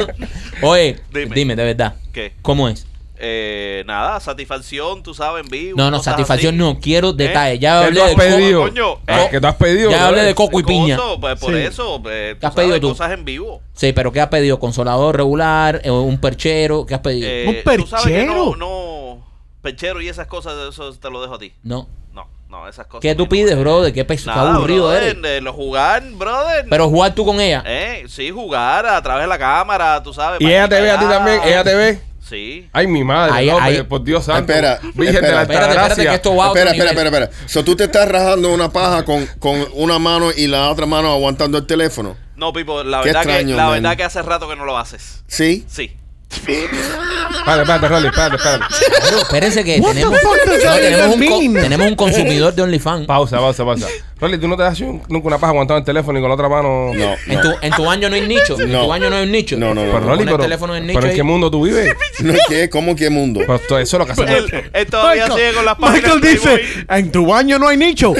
Oye, 0.61 0.99
dime. 1.13 1.35
Dime. 1.35 1.55
de 1.55 1.63
verdad, 1.63 1.95
¿Qué? 2.11 2.33
¿cómo 2.41 2.67
es? 2.67 2.85
Eh, 3.23 3.83
nada, 3.85 4.19
satisfacción, 4.19 5.03
tú 5.03 5.13
sabes, 5.13 5.43
en 5.45 5.51
vivo. 5.51 5.77
No, 5.77 5.91
no, 5.91 6.01
satisfacción 6.01 6.55
así. 6.55 6.57
no, 6.57 6.79
quiero 6.79 7.13
detalles. 7.13 7.59
Ya 7.59 7.79
¿Qué 7.81 7.85
hablé 7.85 7.99
tú 7.99 8.03
has 8.05 8.09
de 8.09 8.15
pedido? 8.17 8.61
coño, 8.63 8.97
Ah, 9.07 9.21
eh. 9.21 9.27
¿Qué 9.29 9.39
tú 9.39 9.45
has 9.47 9.55
pedido? 9.55 9.91
Ya 9.91 10.07
hablé 10.07 10.23
de 10.23 10.33
coco 10.33 10.59
y 10.59 10.63
piña. 10.63 10.95
Coso, 10.97 11.19
pues 11.19 11.39
por 11.39 11.53
Sí. 11.53 11.59
eso, 11.59 12.01
pues, 12.01 12.37
¿Qué 12.39 12.45
has 12.47 12.51
tú 12.53 12.61
pedido 12.61 12.79
tú? 12.79 12.89
cosas 12.89 13.11
en 13.11 13.23
vivo. 13.23 13.61
Sí, 13.73 13.93
pero 13.93 14.11
¿qué 14.11 14.21
has 14.21 14.29
pedido? 14.29 14.59
¿Consolador 14.59 15.15
regular? 15.17 15.81
eh, 15.83 15.91
¿Un 15.91 16.17
perchero? 16.19 16.85
¿Qué 16.87 16.95
has 16.95 17.01
pedido? 17.01 17.27
Eh, 17.29 17.45
¿Un 17.65 17.77
tú 17.77 17.85
sabes 17.87 18.05
que 18.07 18.11
perchero? 18.11 18.33
no, 18.33 18.55
no, 18.55 19.27
perchero 19.61 20.01
y 20.01 20.07
esas 20.09 20.25
cosas, 20.25 20.53
eso 20.69 20.91
te 20.93 21.09
lo 21.11 21.21
dejo 21.21 21.35
a 21.35 21.39
ti. 21.39 21.53
no. 21.63 21.87
No, 22.13 22.27
no, 22.49 22.67
esas 22.67 22.87
cosas. 22.87 23.01
¿Qué 23.01 23.13
tú 23.15 23.23
mí 23.23 23.25
no. 23.25 23.29
pides, 23.29 23.57
brother? 23.59 23.93
¿Qué 23.93 24.03
Nada, 24.25 24.55
aburrido 24.55 24.87
brother, 24.87 25.03
eres. 25.03 25.21
de 25.21 25.39
lo 25.41 25.53
jugar, 25.53 26.03
brother. 26.13 26.65
Pero 26.69 26.89
jugar 26.89 27.15
tú 27.15 27.23
con 27.23 27.39
ella. 27.39 27.63
Eh, 27.65 28.03
sí, 28.09 28.29
jugar 28.31 28.85
a 28.85 29.01
través 29.01 29.23
de 29.23 29.27
la 29.29 29.37
cámara, 29.39 30.01
tú 30.03 30.11
sabes. 30.13 30.41
Y 30.41 30.45
ella 30.47 30.67
te 30.67 30.81
ve 30.81 30.89
a 30.91 30.99
ti 30.99 31.05
también. 31.05 31.39
Ella 31.45 31.63
te 31.63 31.73
ve. 31.75 32.01
Sí. 32.31 32.69
Ay, 32.71 32.87
mi 32.87 33.03
madre. 33.03 33.45
López, 33.45 33.83
por 33.83 34.03
Dios 34.03 34.23
santo. 34.25 34.51
Espera, 34.51 34.79
Virgen 34.93 34.95
de 34.95 35.21
la 35.21 35.41
espera. 35.41 35.41
Espérate, 35.41 35.41
espérate, 35.41 35.79
Altagracia. 35.81 36.09
que 36.09 36.15
esto 36.15 36.35
va 36.35 36.45
a 36.45 36.49
otro 36.51 36.61
Espera, 36.61 36.71
espera, 36.71 36.91
nivel. 36.93 37.07
espera, 37.13 37.25
espera. 37.25 37.47
So, 37.49 37.63
tú 37.65 37.75
te 37.75 37.83
estás 37.83 38.07
rajando 38.07 38.53
una 38.53 38.71
paja 38.71 39.03
con, 39.03 39.25
con 39.39 39.67
una 39.73 39.99
mano 39.99 40.29
y 40.35 40.47
la 40.47 40.69
otra 40.71 40.85
mano 40.85 41.11
aguantando 41.11 41.57
el 41.57 41.67
teléfono. 41.67 42.15
No, 42.37 42.53
Pipo, 42.53 42.83
la 42.83 43.01
Qué 43.01 43.09
verdad, 43.09 43.21
que, 43.23 43.29
extraño, 43.29 43.55
la 43.57 43.63
man. 43.65 43.73
verdad 43.73 43.97
que 43.97 44.03
hace 44.03 44.21
rato 44.21 44.47
que 44.49 44.55
no 44.55 44.65
lo 44.65 44.77
haces. 44.77 45.23
¿Sí? 45.27 45.65
Sí. 45.67 45.91
Espérate, 46.33 47.61
espérate, 47.61 47.87
Rolly, 47.87 48.07
espérate, 48.07 48.35
espérate. 48.35 48.65
Pero 49.03 49.17
espérense 49.21 49.63
que 49.63 49.79
What 49.79 49.89
the 49.93 49.99
tenemos, 50.01 50.19
fuck 50.21 50.37
does 50.45 50.63
no, 50.63 50.69
that 50.69 50.79
tenemos, 50.79 51.15
un 51.15 51.23
even 51.23 51.29
co- 51.29 51.41
mean? 51.41 51.53
tenemos 51.63 51.87
un 51.87 51.95
consumidor 51.95 52.53
de 52.53 52.61
OnlyFans. 52.61 53.05
Pausa, 53.07 53.37
pausa, 53.37 53.65
pausa. 53.65 53.87
Rolly, 54.19 54.37
¿tú 54.37 54.47
no 54.47 54.55
te 54.55 54.61
das 54.63 54.79
un- 54.81 55.01
nunca 55.09 55.27
una 55.27 55.39
paja 55.39 55.51
aguantando 55.51 55.79
el 55.79 55.83
teléfono 55.85 56.19
y 56.19 56.21
con 56.21 56.29
la 56.29 56.35
otra 56.35 56.47
mano? 56.47 56.91
No, 56.93 57.15
En 57.27 57.35
no. 57.35 57.41
tu, 57.41 57.53
en 57.61 57.73
tu 57.73 57.85
baño 57.85 58.07
no 58.09 58.15
hay 58.15 58.27
nicho. 58.27 58.59
En 58.61 58.71
No. 58.71 58.81
tu 58.83 58.87
baño 58.87 59.09
no 59.09 59.15
hay 59.15 59.23
un 59.23 59.31
nicho. 59.31 59.57
No, 59.57 59.73
no, 59.73 59.83
no, 59.85 59.91
Pero, 59.91 59.99
no. 60.01 60.07
Rolly, 60.07 60.17
Pon 60.19 60.19
el 60.19 60.25
pero, 60.35 60.43
teléfono 60.43 60.75
en 60.75 60.81
el 60.83 60.87
nicho 60.87 60.99
pero 60.99 61.07
¿en 61.07 61.11
ahí. 61.11 61.17
qué 61.17 61.23
mundo 61.23 61.51
tú 61.51 61.63
vives? 61.65 61.95
No, 62.21 62.33
¿qué? 62.47 62.69
¿Cómo 62.69 62.95
que 62.95 63.09
mundo? 63.09 63.39
Pero 63.39 63.55
esto- 63.55 63.79
eso 63.79 63.97
es 63.97 63.99
lo 63.99 64.05
que 64.05 64.11
hacemos. 64.11 64.31
Él, 64.53 64.69
él 64.73 64.85
todavía 64.85 65.23
Michael, 65.25 65.39
sigue 65.41 65.53
con 65.55 65.65
las 65.65 65.75
páginas 65.75 66.01
Michael 66.03 66.21
de 66.21 66.29
dice, 66.29 66.49
Playboy. 66.57 66.85
en 66.99 67.11
tu 67.11 67.25
baño 67.25 67.57
no 67.59 67.67
hay 67.67 67.77
nicho. 67.77 68.13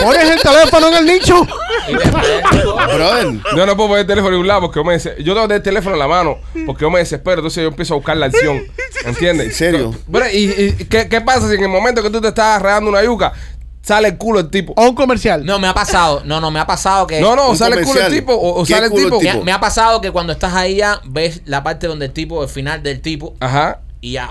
Pones 0.00 0.30
el 0.30 0.40
teléfono 0.40 0.88
en 0.88 0.94
el 0.94 1.04
nicho. 1.06 1.46
Y 1.88 1.92
después- 1.92 2.42
Brother, 2.94 3.26
Yo 3.54 3.66
no 3.66 3.76
puedo 3.76 3.88
poner 3.90 4.00
el 4.00 4.06
teléfono 4.06 4.34
en 4.36 4.40
un 4.40 4.46
lado 4.48 4.60
porque 4.62 4.80
yo 4.80 4.84
me 4.84 4.94
des- 4.94 5.10
yo 5.18 5.34
tengo 5.34 5.52
el 5.52 5.62
teléfono 5.62 5.94
en 5.94 6.00
la 6.00 6.08
mano 6.08 6.38
porque 6.64 6.82
yo 6.82 6.90
me 6.90 7.00
desespero, 7.00 7.42
entonces 7.44 7.62
yo 7.62 7.68
empiezo 7.68 7.94
a 7.94 7.96
buscar 7.98 8.16
la 8.16 8.26
acción. 8.26 8.62
¿Entiendes? 9.04 9.48
¿En 9.48 9.52
serio? 9.52 9.94
¿y, 10.32 10.50
y 10.50 10.72
qué, 10.88 11.08
qué 11.08 11.20
pasa 11.20 11.48
si 11.48 11.56
en 11.56 11.62
el 11.64 11.68
momento 11.68 12.02
que 12.02 12.08
tú 12.08 12.20
te 12.20 12.28
estás 12.28 12.62
regando 12.62 12.88
una 12.88 13.04
yuca 13.04 13.32
sale 13.82 14.08
el 14.08 14.16
culo 14.16 14.40
el 14.40 14.50
tipo? 14.50 14.72
O 14.76 14.88
un 14.88 14.94
comercial. 14.94 15.44
No, 15.44 15.58
me 15.58 15.68
ha 15.68 15.74
pasado. 15.74 16.22
No, 16.24 16.40
no, 16.40 16.50
me 16.50 16.58
ha 16.58 16.66
pasado 16.66 17.06
que. 17.06 17.20
No, 17.20 17.36
no, 17.36 17.54
sale 17.54 17.76
el 17.76 17.84
culo 17.84 18.00
el 18.00 18.12
tipo 18.12 18.32
o, 18.32 18.62
o 18.62 18.64
¿Qué 18.64 18.72
sale 18.72 18.86
el 18.86 18.90
culo 18.90 19.04
el 19.04 19.10
tipo. 19.10 19.22
Me 19.22 19.28
ha, 19.28 19.32
tipo? 19.34 19.44
me 19.44 19.52
ha 19.52 19.60
pasado 19.60 20.00
que 20.00 20.10
cuando 20.10 20.32
estás 20.32 20.54
ahí 20.54 20.76
ya 20.76 21.00
ves 21.04 21.42
la 21.44 21.62
parte 21.62 21.86
donde 21.86 22.06
el 22.06 22.12
tipo, 22.12 22.42
el 22.42 22.48
final 22.48 22.82
del 22.82 23.00
tipo, 23.00 23.34
Ajá. 23.40 23.80
Y 24.08 24.12
ya. 24.12 24.30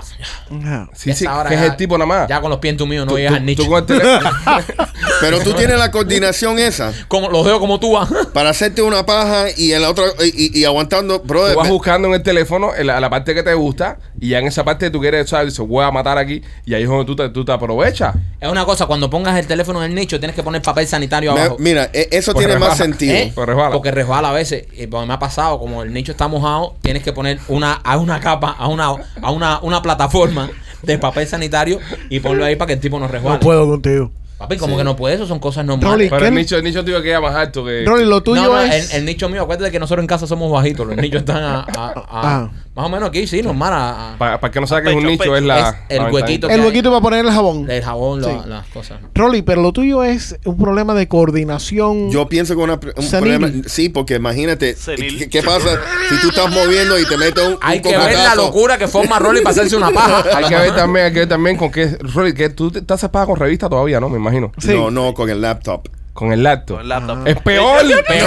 Ajá. 0.50 0.88
Sí, 0.94 1.12
sí, 1.14 1.26
hora 1.26 1.48
que 1.48 1.54
es 1.56 1.60
ya- 1.60 1.66
el 1.66 1.76
tipo 1.76 1.96
nada 1.98 2.06
más. 2.06 2.28
Ya 2.28 2.40
con 2.40 2.50
los 2.50 2.58
pies 2.60 2.72
en 2.72 2.76
tu 2.78 2.86
mío 2.86 3.04
no 3.04 3.12
Tú- 3.12 3.16
llegas 3.18 3.32
tú- 3.32 3.36
al 3.36 3.46
nicho. 3.46 3.62
tú 3.64 3.68
con 3.70 3.78
el 3.80 3.86
teléfono. 3.86 4.30
pero 5.20 5.40
tú 5.40 5.52
tienes 5.54 5.78
la 5.78 5.90
coordinación 5.90 6.58
esa 6.58 6.92
Como, 7.08 7.28
los 7.30 7.44
dedos 7.44 7.58
como 7.60 7.80
tú 7.80 7.92
vas. 7.92 8.08
para 8.32 8.50
hacerte 8.50 8.82
una 8.82 9.04
paja 9.06 9.46
y 9.56 9.72
en 9.72 9.82
la 9.82 9.90
otra 9.90 10.04
y, 10.24 10.56
y- 10.56 10.60
y 10.60 10.64
aguantando, 10.64 11.20
Tú 11.20 11.26
brother. 11.26 11.56
vas 11.56 11.68
buscando 11.68 12.08
en 12.08 12.14
el 12.14 12.22
teléfono 12.22 12.74
en 12.74 12.86
la, 12.86 13.00
la 13.00 13.10
parte 13.10 13.34
que 13.34 13.42
te 13.42 13.54
gusta 13.54 13.98
y 14.24 14.28
ya 14.30 14.38
en 14.38 14.46
esa 14.46 14.64
parte 14.64 14.90
tú 14.90 15.00
quieres, 15.00 15.28
¿sabes? 15.28 15.54
Se 15.54 15.62
voy 15.62 15.84
a 15.84 15.90
matar 15.90 16.16
aquí 16.18 16.42
y 16.64 16.74
ahí 16.74 16.82
es 16.84 16.88
donde 16.88 17.04
tú 17.04 17.14
te, 17.16 17.28
tú 17.28 17.44
te 17.44 17.52
aprovechas. 17.52 18.14
Es 18.40 18.48
una 18.50 18.64
cosa, 18.64 18.86
cuando 18.86 19.10
pongas 19.10 19.38
el 19.38 19.46
teléfono 19.46 19.84
en 19.84 19.90
el 19.90 19.94
nicho, 19.94 20.18
tienes 20.18 20.34
que 20.34 20.42
poner 20.42 20.62
papel 20.62 20.86
sanitario 20.86 21.34
me- 21.34 21.40
abajo. 21.40 21.56
mira, 21.58 21.90
e- 21.92 22.08
eso 22.10 22.32
Pues 22.32 22.46
tiene 22.46 22.58
más 22.58 22.70
resbala. 22.70 22.84
sentido. 22.92 23.14
¿Eh? 23.14 23.32
Pues 23.34 23.46
resbala. 23.46 23.72
Porque 23.72 23.90
resbala 23.90 24.30
a 24.30 24.32
veces. 24.32 24.66
Y 24.76 24.86
porque 24.86 25.06
me 25.06 25.14
ha 25.14 25.18
pasado, 25.18 25.58
como 25.58 25.82
el 25.82 25.92
nicho 25.92 26.12
está 26.12 26.26
mojado, 26.28 26.74
tienes 26.80 27.02
que 27.02 27.12
poner 27.12 27.38
una, 27.48 27.72
a 27.74 27.96
una 27.98 28.20
capa, 28.20 28.50
a 28.58 28.68
una, 28.68 28.88
a 29.22 29.30
una, 29.30 29.60
una 29.60 29.82
plataforma 29.82 30.50
de 30.82 30.98
papel 30.98 31.26
sanitario 31.26 31.78
y 32.10 32.20
ponlo 32.20 32.44
ahí 32.44 32.56
para 32.56 32.66
que 32.68 32.72
el 32.74 32.80
tipo 32.80 32.98
no 32.98 33.08
resbale. 33.08 33.34
No 33.36 33.40
puedo 33.40 33.66
contigo. 33.66 34.10
Papi, 34.36 34.56
como 34.56 34.76
que 34.76 34.82
no 34.84 34.96
puede, 34.96 35.14
eso 35.14 35.26
son 35.28 35.38
cosas 35.38 35.64
Rolly, 35.64 35.78
normales. 35.80 36.10
Pero 36.10 36.22
¿Qué? 36.22 36.28
el 36.28 36.34
nicho, 36.34 36.56
el 36.56 36.64
nicho 36.64 36.84
tuyo 36.84 37.00
queda 37.02 37.20
más 37.20 37.34
alto 37.36 37.64
que. 37.64 37.84
Rolly, 37.86 38.04
lo 38.04 38.20
tuyo 38.22 38.42
no, 38.42 38.48
no, 38.52 38.60
es. 38.62 38.92
el, 38.92 38.98
el 38.98 39.04
nicho 39.06 39.28
mío, 39.28 39.42
acuérdate 39.42 39.70
que 39.70 39.78
nosotros 39.78 40.02
en 40.02 40.08
casa 40.08 40.26
somos 40.26 40.50
bajitos, 40.50 40.86
los 40.86 40.96
nichos 40.96 41.20
están 41.20 41.36
a, 41.42 41.60
a- 41.60 41.64
a- 41.76 42.04
Ah. 42.08 42.50
Más 42.74 42.86
o 42.86 42.88
menos 42.88 43.08
aquí, 43.08 43.26
sí, 43.28 43.40
normal, 43.40 43.72
a- 43.72 44.14
a- 44.14 44.18
Para 44.18 44.50
que 44.50 44.60
no 44.60 44.66
sabe 44.66 44.82
que 44.82 44.88
es 44.90 44.96
un 44.96 45.02
Pecho, 45.02 45.10
nicho, 45.12 45.22
pecho. 45.22 45.36
es 45.36 45.42
la. 45.44 45.68
Es 45.68 45.74
el 45.96 46.02
la 46.02 46.10
huequito. 46.10 46.48
el 46.50 46.60
huequito 46.60 46.90
para 46.90 47.00
poner 47.00 47.24
el 47.24 47.30
jabón. 47.30 47.70
el 47.70 47.82
jabón, 47.84 48.24
Sí. 48.24 48.30
las 48.46 48.66
cosas. 48.66 48.98
Rolly, 49.14 49.42
pero 49.42 49.62
lo 49.62 49.72
tuyo 49.72 50.02
es 50.02 50.36
un 50.44 50.56
problema 50.58 50.92
de 50.94 51.06
coordinación. 51.06 52.10
Yo 52.10 52.28
pienso 52.28 52.56
que 52.56 52.62
una, 52.62 52.74
un 52.74 53.02
Senil. 53.02 53.38
problema, 53.38 53.62
sí, 53.68 53.88
porque 53.90 54.16
imagínate, 54.16 54.74
Senil. 54.74 55.18
¿qué, 55.18 55.28
qué 55.30 55.42
pasa 55.42 55.78
si 56.08 56.20
tú 56.20 56.30
estás 56.30 56.50
moviendo 56.50 56.98
y 56.98 57.06
te 57.06 57.16
metes 57.16 57.46
un, 57.46 57.58
Hay 57.62 57.76
un 57.78 57.82
que 57.84 57.90
ver 57.90 57.98
la 58.00 58.06
cocotazo? 58.12 58.36
locura 58.36 58.78
que 58.78 58.88
forma 58.88 59.18
Rolly 59.20 59.40
para 59.42 59.50
hacerse 59.52 59.76
una 59.76 59.90
paja. 59.90 60.24
Hay 60.36 60.44
que 60.46 60.56
ver 60.56 60.74
también, 60.74 61.06
hay 61.06 61.12
que 61.12 61.18
ver 61.20 61.28
también 61.28 61.56
con 61.56 61.70
qué. 61.70 61.96
Rolly, 62.00 62.34
que 62.34 62.48
tú 62.50 62.70
te 62.72 62.82
te 62.82 62.92
haces 62.94 63.08
paga 63.08 63.26
con 63.26 63.36
revista 63.36 63.68
todavía, 63.68 64.00
¿no? 64.00 64.08
Me 64.08 64.18
imagino. 64.18 64.50
Sí. 64.58 64.74
No, 64.74 64.90
no, 64.90 65.14
con 65.14 65.30
el 65.30 65.40
laptop. 65.40 65.88
Con 66.12 66.32
el 66.32 66.42
laptop. 66.42 66.76
Con 66.76 66.82
el 66.82 66.88
laptop. 66.88 67.26
Es 67.26 67.40
peor. 67.40 67.82
Pero- 68.08 68.26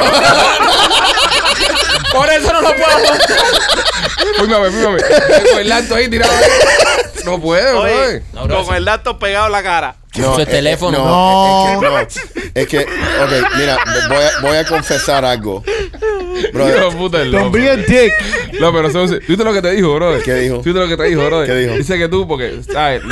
Por 2.14 2.30
eso 2.30 2.54
no 2.54 2.62
lo 2.62 2.70
puedo 2.70 2.88
hacer. 2.88 3.22
Fíjame, 4.40 4.72
fíjame. 4.72 4.98
Con 5.52 5.60
el 5.60 5.70
laptop 5.70 5.98
ahí 5.98 6.10
tirado. 6.10 6.34
No 7.26 7.42
puedo, 7.42 7.82
Oye. 7.82 8.24
No, 8.34 8.46
bro, 8.46 8.64
con 8.66 8.76
el 8.76 8.86
laptop 8.86 9.20
pegado 9.20 9.48
en 9.48 9.52
la 9.52 9.64
cara. 9.64 9.96
Eso 10.14 10.40
es 10.40 10.48
eh, 10.48 10.52
teléfono. 10.52 10.98
No, 10.98 11.68
Es, 11.74 11.80
que, 11.80 11.86
no, 11.86 12.00
es 12.56 12.68
que, 12.68 12.80
ok, 12.80 13.56
mira, 13.58 13.78
voy 14.08 14.18
a, 14.18 14.42
voy 14.42 14.58
a 14.58 14.66
confesar 14.66 15.26
algo. 15.26 15.62
Brother, 16.54 16.78
Hijo 16.78 16.90
de 16.92 16.96
puta, 16.96 17.22
el 17.22 17.32
Don't 17.32 17.46
loco. 17.46 17.58
be 17.58 17.70
a 17.70 17.76
dick. 17.76 18.14
No, 18.60 18.72
pero 18.74 18.90
son, 18.92 19.08
¿tú 19.10 19.20
viste 19.28 19.44
lo 19.44 19.54
que 19.54 19.62
te 19.62 19.72
dijo, 19.72 19.94
brother? 19.94 20.24
¿Qué 20.24 20.34
dijo? 20.36 20.56
¿Tú 20.58 20.64
viste 20.64 20.80
lo 20.80 20.88
que 20.88 20.98
te 20.98 21.04
dijo, 21.04 21.24
brother? 21.26 21.48
¿Qué 21.48 21.56
dijo? 21.56 21.74
Dice 21.76 21.98
que 21.98 22.08
tú, 22.08 22.28
porque, 22.28 22.62
¿sabes? 22.72 23.04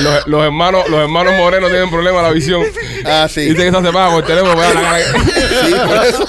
los, 0.00 0.26
los 0.26 0.42
hermanos, 0.44 0.88
los 0.88 1.00
hermanos 1.00 1.34
morenos 1.36 1.70
tienen 1.70 1.90
problemas 1.90 2.22
de 2.22 2.28
la 2.28 2.34
visión. 2.34 2.62
ah, 3.04 3.28
sí. 3.30 3.42
Dice 3.42 3.56
que 3.64 3.70
se 3.70 3.76
hace 3.76 3.92
paga 3.92 4.08
con 4.08 4.16
el 4.18 4.24
teléfono, 4.24 4.56
me 4.56 4.62
da 4.62 4.74
la 4.74 4.80
cara. 4.82 4.98
Sí, 5.66 5.74
por 5.86 6.06
eso. 6.06 6.26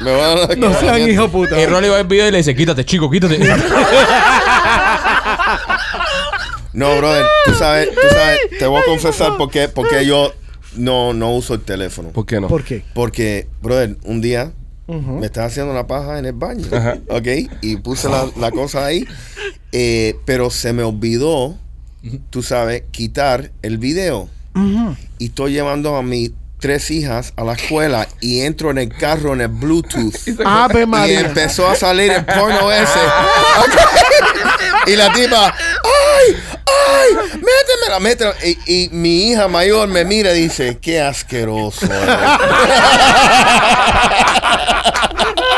Me 0.00 0.12
van 0.12 0.38
a 0.38 0.46
dar 0.46 0.58
No 0.58 0.72
sean 0.78 1.08
hijo 1.10 1.28
puta. 1.28 1.60
Y 1.60 1.66
Rolly 1.66 1.88
va 1.88 1.98
al 1.98 2.06
video 2.06 2.28
y 2.28 2.30
le 2.30 2.38
dice, 2.38 2.54
quítate, 2.54 2.84
chico, 2.84 3.10
quítate. 3.10 3.38
No, 6.72 6.96
brother, 6.98 7.26
tú 7.44 7.54
sabes, 7.54 7.88
tú 7.90 8.08
sabes, 8.10 8.38
te 8.58 8.66
voy 8.66 8.80
a 8.80 8.84
confesar 8.84 9.36
por 9.36 9.50
qué, 9.50 9.68
por 9.68 9.88
qué 9.88 10.06
yo 10.06 10.32
no, 10.76 11.12
no 11.12 11.34
uso 11.34 11.54
el 11.54 11.62
teléfono. 11.62 12.10
¿Por 12.10 12.26
qué 12.26 12.40
no? 12.40 12.46
¿Por 12.48 12.62
qué? 12.64 12.84
Porque, 12.94 13.48
brother, 13.60 13.96
un 14.04 14.20
día 14.20 14.52
me 14.86 15.26
estaba 15.26 15.46
haciendo 15.46 15.72
una 15.72 15.86
paja 15.86 16.18
en 16.18 16.26
el 16.26 16.32
baño, 16.32 16.64
Ajá. 16.72 16.98
¿ok? 17.08 17.26
Y 17.60 17.76
puse 17.76 18.08
la, 18.08 18.28
la 18.36 18.50
cosa 18.50 18.84
ahí, 18.86 19.04
eh, 19.72 20.16
pero 20.24 20.50
se 20.50 20.72
me 20.72 20.82
olvidó, 20.82 21.56
tú 22.30 22.42
sabes, 22.42 22.82
quitar 22.90 23.50
el 23.62 23.78
video. 23.78 24.28
Y 25.18 25.26
estoy 25.26 25.52
llevando 25.52 25.96
a 25.96 26.02
mis 26.02 26.32
tres 26.60 26.90
hijas 26.90 27.32
a 27.36 27.44
la 27.44 27.54
escuela 27.54 28.06
y 28.20 28.42
entro 28.42 28.70
en 28.70 28.78
el 28.78 28.94
carro 28.96 29.32
en 29.32 29.40
el 29.40 29.48
Bluetooth. 29.48 30.14
Ave 30.44 30.86
Y 31.08 31.14
empezó 31.14 31.68
a 31.68 31.74
salir 31.74 32.12
el 32.12 32.24
porno 32.24 32.70
ese. 32.70 33.00
y 34.86 34.96
la 34.96 35.12
tipa, 35.12 35.54
¡ay! 35.54 36.36
¡ay! 36.66 37.14
¡Métemela! 37.34 38.00
métemela. 38.00 38.36
Y, 38.44 38.84
y 38.84 38.88
mi 38.90 39.30
hija 39.30 39.48
mayor 39.48 39.88
me 39.88 40.04
mira 40.04 40.34
y 40.34 40.42
dice, 40.42 40.78
¡qué 40.80 41.00
asqueroso! 41.00 41.86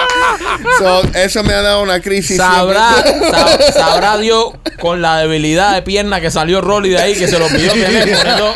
Eres". 0.03 0.63
So, 0.79 1.03
eso 1.15 1.45
me 1.45 1.53
ha 1.53 1.63
dado 1.63 1.83
una 1.83 2.01
crisis. 2.01 2.37
Sabrá, 2.37 2.91
sab- 3.05 3.73
sabrá 3.73 4.19
Dios 4.19 4.53
con 4.81 5.01
la 5.03 5.19
debilidad 5.19 5.75
de 5.75 5.83
pierna 5.83 6.21
que 6.21 6.31
salió 6.31 6.61
Rolly 6.61 6.91
de 6.91 6.99
ahí, 6.99 7.15
que 7.15 7.29
se 7.29 7.39
lo 7.39 7.47
olvidó 7.47 7.73
tener. 7.73 8.17
poniendo- 8.19 8.55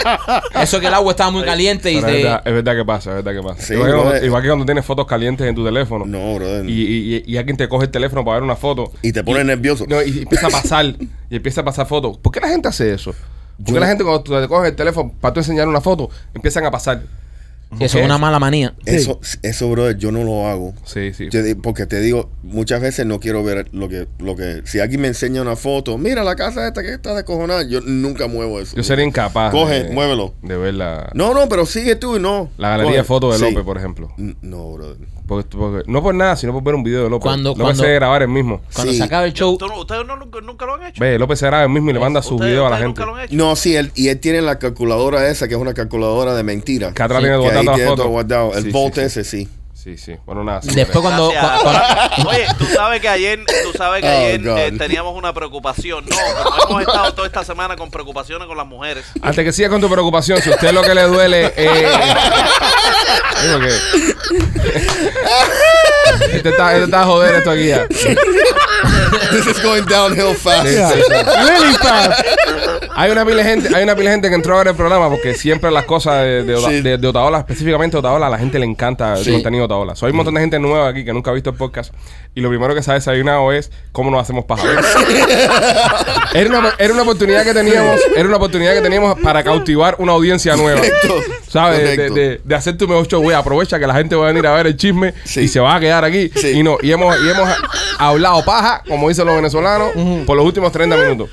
Eso 0.60 0.80
que 0.80 0.86
el 0.86 0.94
agua 0.94 1.12
estaba 1.12 1.30
muy 1.30 1.42
caliente 1.44 1.92
y 1.92 1.96
es, 1.98 2.02
verdad, 2.04 2.42
es 2.44 2.52
verdad 2.52 2.74
que 2.76 2.84
pasa, 2.84 3.10
es 3.18 3.24
verdad 3.24 3.40
que 3.40 3.46
pasa. 3.48 3.62
Sí, 3.62 3.74
igual, 3.74 3.86
que 3.88 3.92
cuando, 3.94 4.10
brother. 4.10 4.24
igual 4.24 4.42
que 4.42 4.48
cuando 4.48 4.64
tienes 4.64 4.84
fotos 4.84 5.06
calientes 5.06 5.46
en 5.46 5.54
tu 5.54 5.64
teléfono 5.64 6.04
No, 6.06 6.34
brother. 6.36 6.68
y, 6.68 6.72
y, 6.72 7.22
y- 7.26 7.36
alguien 7.38 7.56
te 7.56 7.68
coge 7.68 7.84
el 7.86 7.90
teléfono 7.90 8.24
para 8.24 8.36
ver 8.36 8.42
una 8.42 8.56
foto 8.56 8.92
Y 9.02 9.12
te 9.12 9.22
pone 9.22 9.44
nervioso. 9.44 9.84
no, 9.88 10.02
y 10.02 10.20
empieza 10.22 10.46
a 10.48 10.50
pasar 10.50 10.86
y 10.86 11.36
empieza 11.36 11.60
a 11.60 11.64
pasar 11.64 11.86
fotos. 11.86 12.16
¿Por 12.18 12.32
qué 12.32 12.40
la 12.40 12.48
gente 12.48 12.68
hace 12.68 12.92
eso? 12.94 13.12
¿Por 13.12 13.66
qué 13.66 13.72
Yo- 13.72 13.80
la 13.80 13.86
gente 13.86 14.02
cuando 14.04 14.22
tú 14.22 14.32
te 14.40 14.48
coges 14.48 14.70
el 14.70 14.76
teléfono 14.76 15.12
para 15.20 15.34
tú 15.34 15.40
enseñar 15.40 15.68
una 15.68 15.80
foto 15.80 16.10
empiezan 16.34 16.64
a 16.66 16.70
pasar? 16.70 17.02
Sí, 17.78 17.84
eso 17.84 17.98
es 17.98 18.04
una 18.04 18.18
mala 18.18 18.38
manía. 18.38 18.74
Eso, 18.84 19.20
eso, 19.42 19.68
brother, 19.70 19.96
yo 19.96 20.12
no 20.12 20.24
lo 20.24 20.46
hago. 20.46 20.74
Sí, 20.84 21.12
sí. 21.12 21.28
Yo 21.30 21.40
porque 21.62 21.86
te 21.86 22.00
digo, 22.00 22.30
muchas 22.42 22.80
veces 22.80 23.06
no 23.06 23.20
quiero 23.20 23.42
ver 23.44 23.68
lo 23.72 23.88
que, 23.88 24.06
lo 24.18 24.36
que. 24.36 24.62
Si 24.64 24.80
alguien 24.80 25.00
me 25.02 25.08
enseña 25.08 25.42
una 25.42 25.56
foto, 25.56 25.98
mira 25.98 26.24
la 26.24 26.36
casa 26.36 26.66
esta 26.66 26.82
que 26.82 26.92
está 26.92 27.14
descojonada, 27.14 27.62
yo 27.68 27.80
nunca 27.80 28.26
muevo 28.28 28.60
eso. 28.60 28.76
Yo 28.76 28.82
sería 28.82 29.04
incapaz. 29.04 29.50
Coge, 29.52 29.84
de, 29.84 29.90
muévelo. 29.90 30.34
De 30.42 30.56
ver 30.56 30.74
la, 30.74 31.10
No, 31.14 31.34
no, 31.34 31.48
pero 31.48 31.66
sigue 31.66 31.96
tú 31.96 32.16
y 32.16 32.20
no. 32.20 32.50
la 32.58 32.70
galería 32.70 32.90
Coge. 32.90 32.98
de 32.98 33.04
fotos 33.04 33.32
de 33.40 33.46
Sí. 33.46 33.52
López, 33.52 33.64
por 33.66 33.76
ejemplo. 33.78 34.12
No, 34.42 34.72
brother. 34.72 34.96
Porque- 35.26 35.56
porque- 35.56 35.90
no 35.90 36.04
por 36.04 36.14
nada, 36.14 36.36
sino 36.36 36.52
por 36.52 36.62
ver 36.62 36.76
un 36.76 36.84
video 36.84 37.02
de 37.02 37.10
López. 37.10 37.24
Cuando- 37.24 37.50
López 37.50 37.62
cuando- 37.64 37.82
se 37.82 37.92
grabar 37.94 38.22
el 38.22 38.28
mismo. 38.28 38.60
Cuando 38.72 38.92
Sí. 38.92 38.98
se 38.98 39.04
acabe 39.04 39.26
el 39.26 39.32
show, 39.32 39.58
¿Tú 39.58 39.66
no- 39.66 39.80
¿Ustedes 39.80 40.06
no- 40.06 40.16
nunca, 40.16 40.40
nunca 40.40 40.66
lo 40.66 40.74
han 40.76 40.84
hecho? 40.84 41.00
Ve, 41.00 41.18
López 41.18 41.40
se 41.40 41.46
graba 41.46 41.64
el 41.64 41.68
mismo 41.70 41.90
y 41.90 41.94
le 41.94 41.98
manda 41.98 42.22
sus 42.22 42.32
¿Ustedes- 42.34 42.52
videos 42.52 42.66
a 42.68 42.70
la 42.70 42.76
gente. 42.76 43.00
nunca 43.00 43.06
lo 43.06 43.16
han 43.16 43.24
hecho? 43.24 43.34
No, 43.34 43.56
sí, 43.56 43.74
él, 43.74 43.90
y 43.96 44.06
él 44.06 44.20
tiene 44.20 44.40
la 44.40 44.60
calculadora 44.60 45.28
esa, 45.28 45.48
que 45.48 45.54
es 45.54 45.60
una 45.60 45.74
calculadora 45.74 46.32
de 46.36 46.44
mentira. 46.44 46.92
Que 46.92 47.02
atrás 47.02 47.18
Sí. 47.18 47.24
tiene 47.26 47.42
Que 47.42 47.48
ahí 47.70 47.76
guardando 47.76 47.76
las 47.76 47.76
tiene 47.76 47.86
todo 47.90 47.96
fotos. 47.96 48.10
guardado. 48.10 48.54
El 48.54 48.62
Sí, 48.64 48.70
Volt 48.70 48.94
sí, 48.94 49.00
sí. 49.00 49.06
ese, 49.06 49.24
sí. 49.24 49.48
Sí, 49.74 49.96
sí. 49.96 50.16
Bueno, 50.26 50.42
nada. 50.42 50.62
sí, 50.62 50.70
después 50.74 50.98
cuando... 51.00 51.28
Oye, 51.28 52.46
tú 52.58 52.64
sabes 52.74 53.00
que 53.00 53.08
ayer, 53.08 53.38
tú 53.62 53.72
sabes 53.78 54.02
que 54.02 54.08
Oh, 54.08 54.10
ayer 54.10 54.74
eh, 54.74 54.76
teníamos 54.76 55.14
una 55.14 55.32
preocupación. 55.32 56.04
No, 56.06 56.16
pero 56.34 56.68
hemos 56.70 56.80
estado 56.82 57.14
toda 57.14 57.26
esta 57.28 57.44
semana 57.44 57.76
con 57.76 57.88
preocupaciones 57.88 58.48
con 58.48 58.56
las 58.56 58.66
mujeres. 58.66 59.04
Antes 59.22 59.44
que 59.44 59.52
siga 59.52 59.68
con 59.68 59.80
tu 59.80 59.88
preocupación, 59.88 60.42
si 60.42 60.50
a 60.50 60.54
usted 60.54 60.72
lo 60.72 60.82
que 60.82 60.92
le 60.92 61.02
duele 61.04 61.46
es. 61.56 61.82
Que. 63.60 63.78
Este 66.32 66.48
está, 66.50 66.72
este 66.72 66.84
está 66.84 67.02
a 67.02 67.04
joder 67.04 67.34
esto 67.36 67.50
aquí 67.50 67.66
ya. 67.68 67.86
This 67.88 69.46
is 69.46 69.62
going 69.62 69.84
downhill 69.84 70.34
fast. 70.34 70.66
Yeah. 70.66 70.90
Really 70.90 71.74
fast. 71.76 72.20
Hay 72.94 73.10
una 73.10 73.24
pila 73.24 73.36
de 73.42 73.44
gente, 73.44 73.74
hay 73.74 73.82
una 73.84 73.94
pila 73.94 74.10
de 74.10 74.14
gente 74.16 74.28
que 74.28 74.34
entró 74.34 74.54
a 74.54 74.58
ver 74.58 74.68
el 74.68 74.74
programa 74.74 75.08
porque 75.10 75.34
siempre 75.34 75.70
las 75.70 75.84
cosas 75.84 76.22
de, 76.22 76.44
de, 76.44 76.54
Ota- 76.56 76.68
Sí. 76.68 76.80
de- 76.80 76.98
de 76.98 77.08
Otaola, 77.08 77.38
específicamente 77.38 77.96
Otaola, 77.96 78.26
a 78.26 78.30
la 78.30 78.38
gente 78.38 78.58
le 78.58 78.64
encanta 78.66 79.14
el 79.18 79.24
Sí. 79.24 79.32
contenido 79.32 79.62
de 79.62 79.64
Otaola. 79.66 79.94
So, 79.96 80.06
hay 80.06 80.10
un 80.12 80.16
montón 80.16 80.34
de 80.34 80.40
gente 80.40 80.58
nueva 80.58 80.88
aquí 80.88 81.04
que 81.04 81.12
nunca 81.12 81.30
ha 81.30 81.34
visto 81.34 81.50
el 81.50 81.56
podcast 81.56 81.92
y 82.34 82.40
lo 82.40 82.48
primero 82.48 82.74
que 82.74 82.82
se 82.82 82.90
ha 82.90 82.94
desayunado 82.94 83.52
es 83.52 83.70
cómo 83.92 84.10
nos 84.10 84.22
hacemos 84.22 84.44
paja. 84.46 84.64
era, 86.34 86.58
una, 86.58 86.74
era 86.78 86.92
una 86.92 87.02
oportunidad 87.02 87.44
que 87.44 87.54
teníamos, 87.54 88.00
era 88.16 88.26
una 88.26 88.36
oportunidad 88.36 88.74
que 88.74 88.80
teníamos 88.80 89.18
para 89.20 89.42
cautivar 89.42 89.96
una 89.98 90.12
audiencia 90.12 90.56
nueva. 90.56 90.80
Correcto. 90.80 91.14
¿Sabes? 91.48 91.78
De, 91.78 91.96
Correcto. 91.96 92.14
de- 92.14 92.40
de 92.44 92.54
hacer 92.54 92.76
tu 92.76 92.88
mejor 92.88 93.06
show, 93.06 93.22
güey. 93.22 93.36
Aprovecha 93.36 93.78
que 93.78 93.86
la 93.86 93.94
gente 93.94 94.16
va 94.16 94.24
a 94.24 94.28
venir 94.28 94.46
a 94.46 94.52
ver 94.54 94.66
el 94.66 94.76
chisme 94.76 95.14
Sí. 95.24 95.40
y 95.42 95.48
se 95.48 95.60
va 95.60 95.76
a 95.76 95.80
quedar 95.80 95.95
aquí. 96.04 96.30
Sí. 96.34 96.58
Y 96.58 96.62
no, 96.62 96.78
y 96.82 96.90
hemos, 96.92 97.16
y 97.24 97.28
hemos 97.28 97.48
hablado 97.98 98.44
paja, 98.44 98.82
como 98.86 99.08
dicen 99.08 99.26
los 99.26 99.36
venezolanos, 99.36 99.90
por 100.26 100.36
los 100.36 100.44
últimos 100.44 100.72
30 100.72 100.96
minutos. 100.96 101.30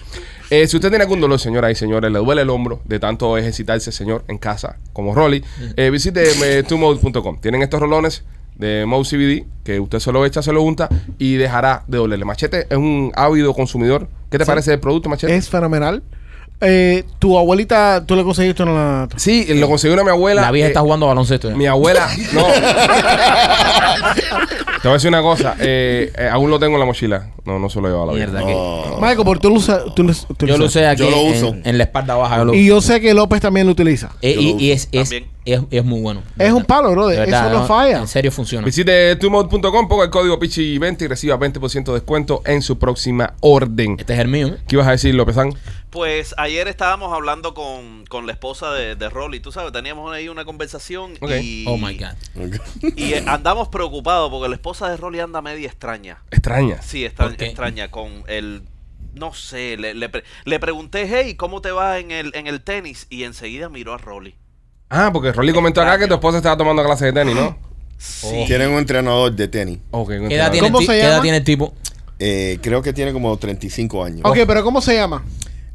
Eh, 0.49 0.67
si 0.67 0.75
usted 0.75 0.89
tiene 0.89 1.03
algún 1.03 1.19
dolor, 1.19 1.39
señoras 1.39 1.71
y 1.71 1.75
señores, 1.75 2.11
le 2.11 2.19
duele 2.19 2.43
el 2.43 2.49
hombro 2.49 2.81
de 2.85 2.99
tanto 2.99 3.37
ejercitarse, 3.37 3.91
señor, 3.91 4.23
en 4.27 4.37
casa, 4.37 4.77
como 4.91 5.15
Rolly, 5.15 5.43
eh, 5.77 5.89
visite 5.89 6.63
tumode.com. 6.63 7.39
Tienen 7.39 7.63
estos 7.63 7.79
rolones 7.79 8.23
de 8.55 8.85
Mode 8.85 9.09
CBD 9.09 9.45
que 9.63 9.79
usted 9.79 9.99
se 9.99 10.11
lo 10.11 10.25
echa, 10.25 10.41
se 10.41 10.53
lo 10.53 10.61
unta 10.61 10.89
y 11.17 11.35
dejará 11.35 11.83
de 11.87 11.97
dolerle. 11.97 12.25
Machete 12.25 12.67
es 12.69 12.77
un 12.77 13.11
ávido 13.15 13.53
consumidor. 13.53 14.07
¿Qué 14.29 14.37
te 14.37 14.45
parece 14.45 14.73
el 14.73 14.79
producto, 14.79 15.09
Machete? 15.09 15.35
Es 15.35 15.49
fenomenal. 15.49 16.03
Eh, 16.61 17.03
tu 17.19 17.37
abuelita, 17.37 18.05
tú 18.05 18.15
le 18.15 18.23
conseguiste 18.23 18.63
una. 18.63 19.07
Sí, 19.17 19.45
lo 19.53 19.67
consiguió 19.67 19.95
una 19.95 20.03
mi 20.03 20.11
abuela. 20.11 20.41
La 20.43 20.51
vieja 20.51 20.67
eh, 20.67 20.69
está 20.69 20.79
jugando 20.81 21.07
baloncesto. 21.07 21.49
ya. 21.49 21.55
Mi 21.55 21.65
abuela, 21.65 22.09
no. 22.33 22.45
Te 24.81 24.89
voy 24.89 24.91
a 24.91 24.93
decir 24.93 25.07
una 25.09 25.21
cosa. 25.21 25.55
eh, 25.59 26.11
eh, 26.17 26.27
aún 26.29 26.49
lo 26.49 26.59
tengo 26.59 26.73
en 26.73 26.79
la 26.81 26.85
mochila. 26.85 27.27
No, 27.45 27.57
no 27.57 27.69
se 27.69 27.79
lo 27.79 27.87
llevo 27.87 28.03
a 28.03 28.07
la 28.07 28.13
vida. 28.13 28.27
Mierda, 28.27 28.43
Oh. 28.45 28.97
Michael, 28.99 29.23
porque 29.23 29.41
tú 29.41 29.49
lo 29.49 29.55
usas. 29.55 29.81
tú 29.95 30.03
lo- 30.03 30.13
tú 30.13 30.45
Yo 30.45 30.57
lo 30.57 30.65
usé 30.65 30.85
aquí 30.87 31.03
Yo 31.03 31.09
lo 31.09 31.21
uso. 31.21 31.55
En, 31.63 31.77
la 31.77 31.85
espalda 31.85 32.15
baja. 32.15 32.37
yo 32.37 32.45
lo 32.45 32.53
Y 32.53 32.65
yo 32.65 32.81
sé 32.81 32.99
que 32.99 33.13
López 33.13 33.39
también 33.41 33.65
lo 33.65 33.71
utiliza. 33.71 34.11
Eh, 34.21 34.33
Yo 34.35 34.41
y, 34.41 34.53
lo 34.53 34.59
y 34.59 34.71
es, 34.71 34.89
es, 34.91 35.09
También. 35.09 35.31
Es, 35.45 35.61
es 35.71 35.83
muy 35.83 36.01
bueno. 36.01 36.23
Es 36.37 36.51
un 36.51 36.63
palo, 36.65 36.91
bro. 36.91 37.07
De 37.07 37.23
Eso 37.23 37.49
no, 37.49 37.65
falla. 37.65 37.99
En 37.99 38.07
serio 38.07 38.31
funciona. 38.31 38.65
Visite 38.65 39.15
tumode.com, 39.17 39.87
ponga 39.87 40.05
el 40.05 40.09
código 40.09 40.39
PICHI20 40.39 41.01
y 41.03 41.07
reciba 41.07 41.37
20% 41.37 41.83
de 41.85 41.93
descuento 41.93 42.41
en 42.45 42.61
su 42.61 42.79
próxima 42.79 43.33
orden. 43.41 43.97
Este 43.99 44.13
es 44.13 44.19
el 44.19 44.27
mío. 44.27 44.47
¿eh? 44.47 44.57
¿Qué 44.67 44.75
ibas 44.75 44.87
a 44.87 44.91
decir, 44.91 45.13
López 45.15 45.35
San? 45.35 45.53
Pues 45.89 46.33
ayer 46.37 46.67
estábamos 46.67 47.13
hablando 47.13 47.53
con, 47.53 48.05
con 48.07 48.25
la 48.25 48.31
esposa 48.33 48.71
de, 48.73 48.95
de 48.95 49.09
Rolly, 49.09 49.39
tú 49.39 49.51
sabes, 49.51 49.71
teníamos 49.71 50.11
ahí 50.11 50.27
una 50.27 50.43
conversación 50.43 51.13
Ok. 51.21 51.31
y, 51.41 51.65
Oh 51.67 51.77
my 51.77 51.95
God. 51.97 52.55
y 52.95 53.13
eh, 53.13 53.23
andamos 53.27 53.67
preocupados 53.67 54.31
porque 54.31 54.49
la 54.49 54.55
esposa 54.55 54.89
de 54.89 54.97
Rolly 54.97 55.19
anda 55.19 55.41
media 55.43 55.67
extraña. 55.67 56.23
Extraña. 56.31 56.81
Sí, 56.81 57.05
extraña 57.05 57.91
con 57.91 58.23
el... 58.27 58.63
No 59.13 59.31
sé, 59.35 59.77
le, 59.77 59.93
le, 59.93 60.09
pre- 60.09 60.23
le 60.45 60.59
pregunté, 60.59 61.05
hey, 61.07 61.35
¿cómo 61.35 61.61
te 61.61 61.69
va 61.71 61.99
en 61.99 62.09
el, 62.09 62.31
en 62.33 62.47
el 62.47 62.61
tenis? 62.63 63.05
Y 63.11 63.25
enseguida 63.25 63.69
miró 63.69 63.93
a 63.93 63.99
Rolly. 63.99 64.33
Ah, 64.95 65.09
porque 65.11 65.31
Rolly 65.31 65.53
comentó 65.53 65.81
acá 65.81 65.97
que 65.97 66.07
tu 66.07 66.13
esposa 66.13 66.37
estaba 66.37 66.55
tomando 66.55 66.83
clases 66.83 67.11
de 67.11 67.13
tenis, 67.13 67.35
¿no? 67.35 67.57
Sí. 67.97 68.43
Tienen 68.45 68.69
un 68.69 68.77
entrenador 68.77 69.31
de 69.33 69.47
tenis. 69.47 69.79
¿Qué 70.07 70.35
edad 70.35 70.51
tiene, 70.51 70.67
¿Cómo 70.67 70.79
el 70.79 70.85
ti- 70.85 70.91
se 70.91 70.93
qué 70.93 70.99
edad 71.01 71.09
llama? 71.13 71.21
tiene 71.23 71.37
el 71.37 71.43
tipo? 71.43 71.73
Eh, 72.19 72.59
creo 72.61 72.81
que 72.83 72.93
tiene 72.93 73.11
como 73.11 73.35
35 73.35 74.03
años. 74.03 74.21
Ok, 74.23 74.37
pero 74.45 74.63
¿cómo 74.63 74.81
se 74.81 74.93
llama? 74.95 75.23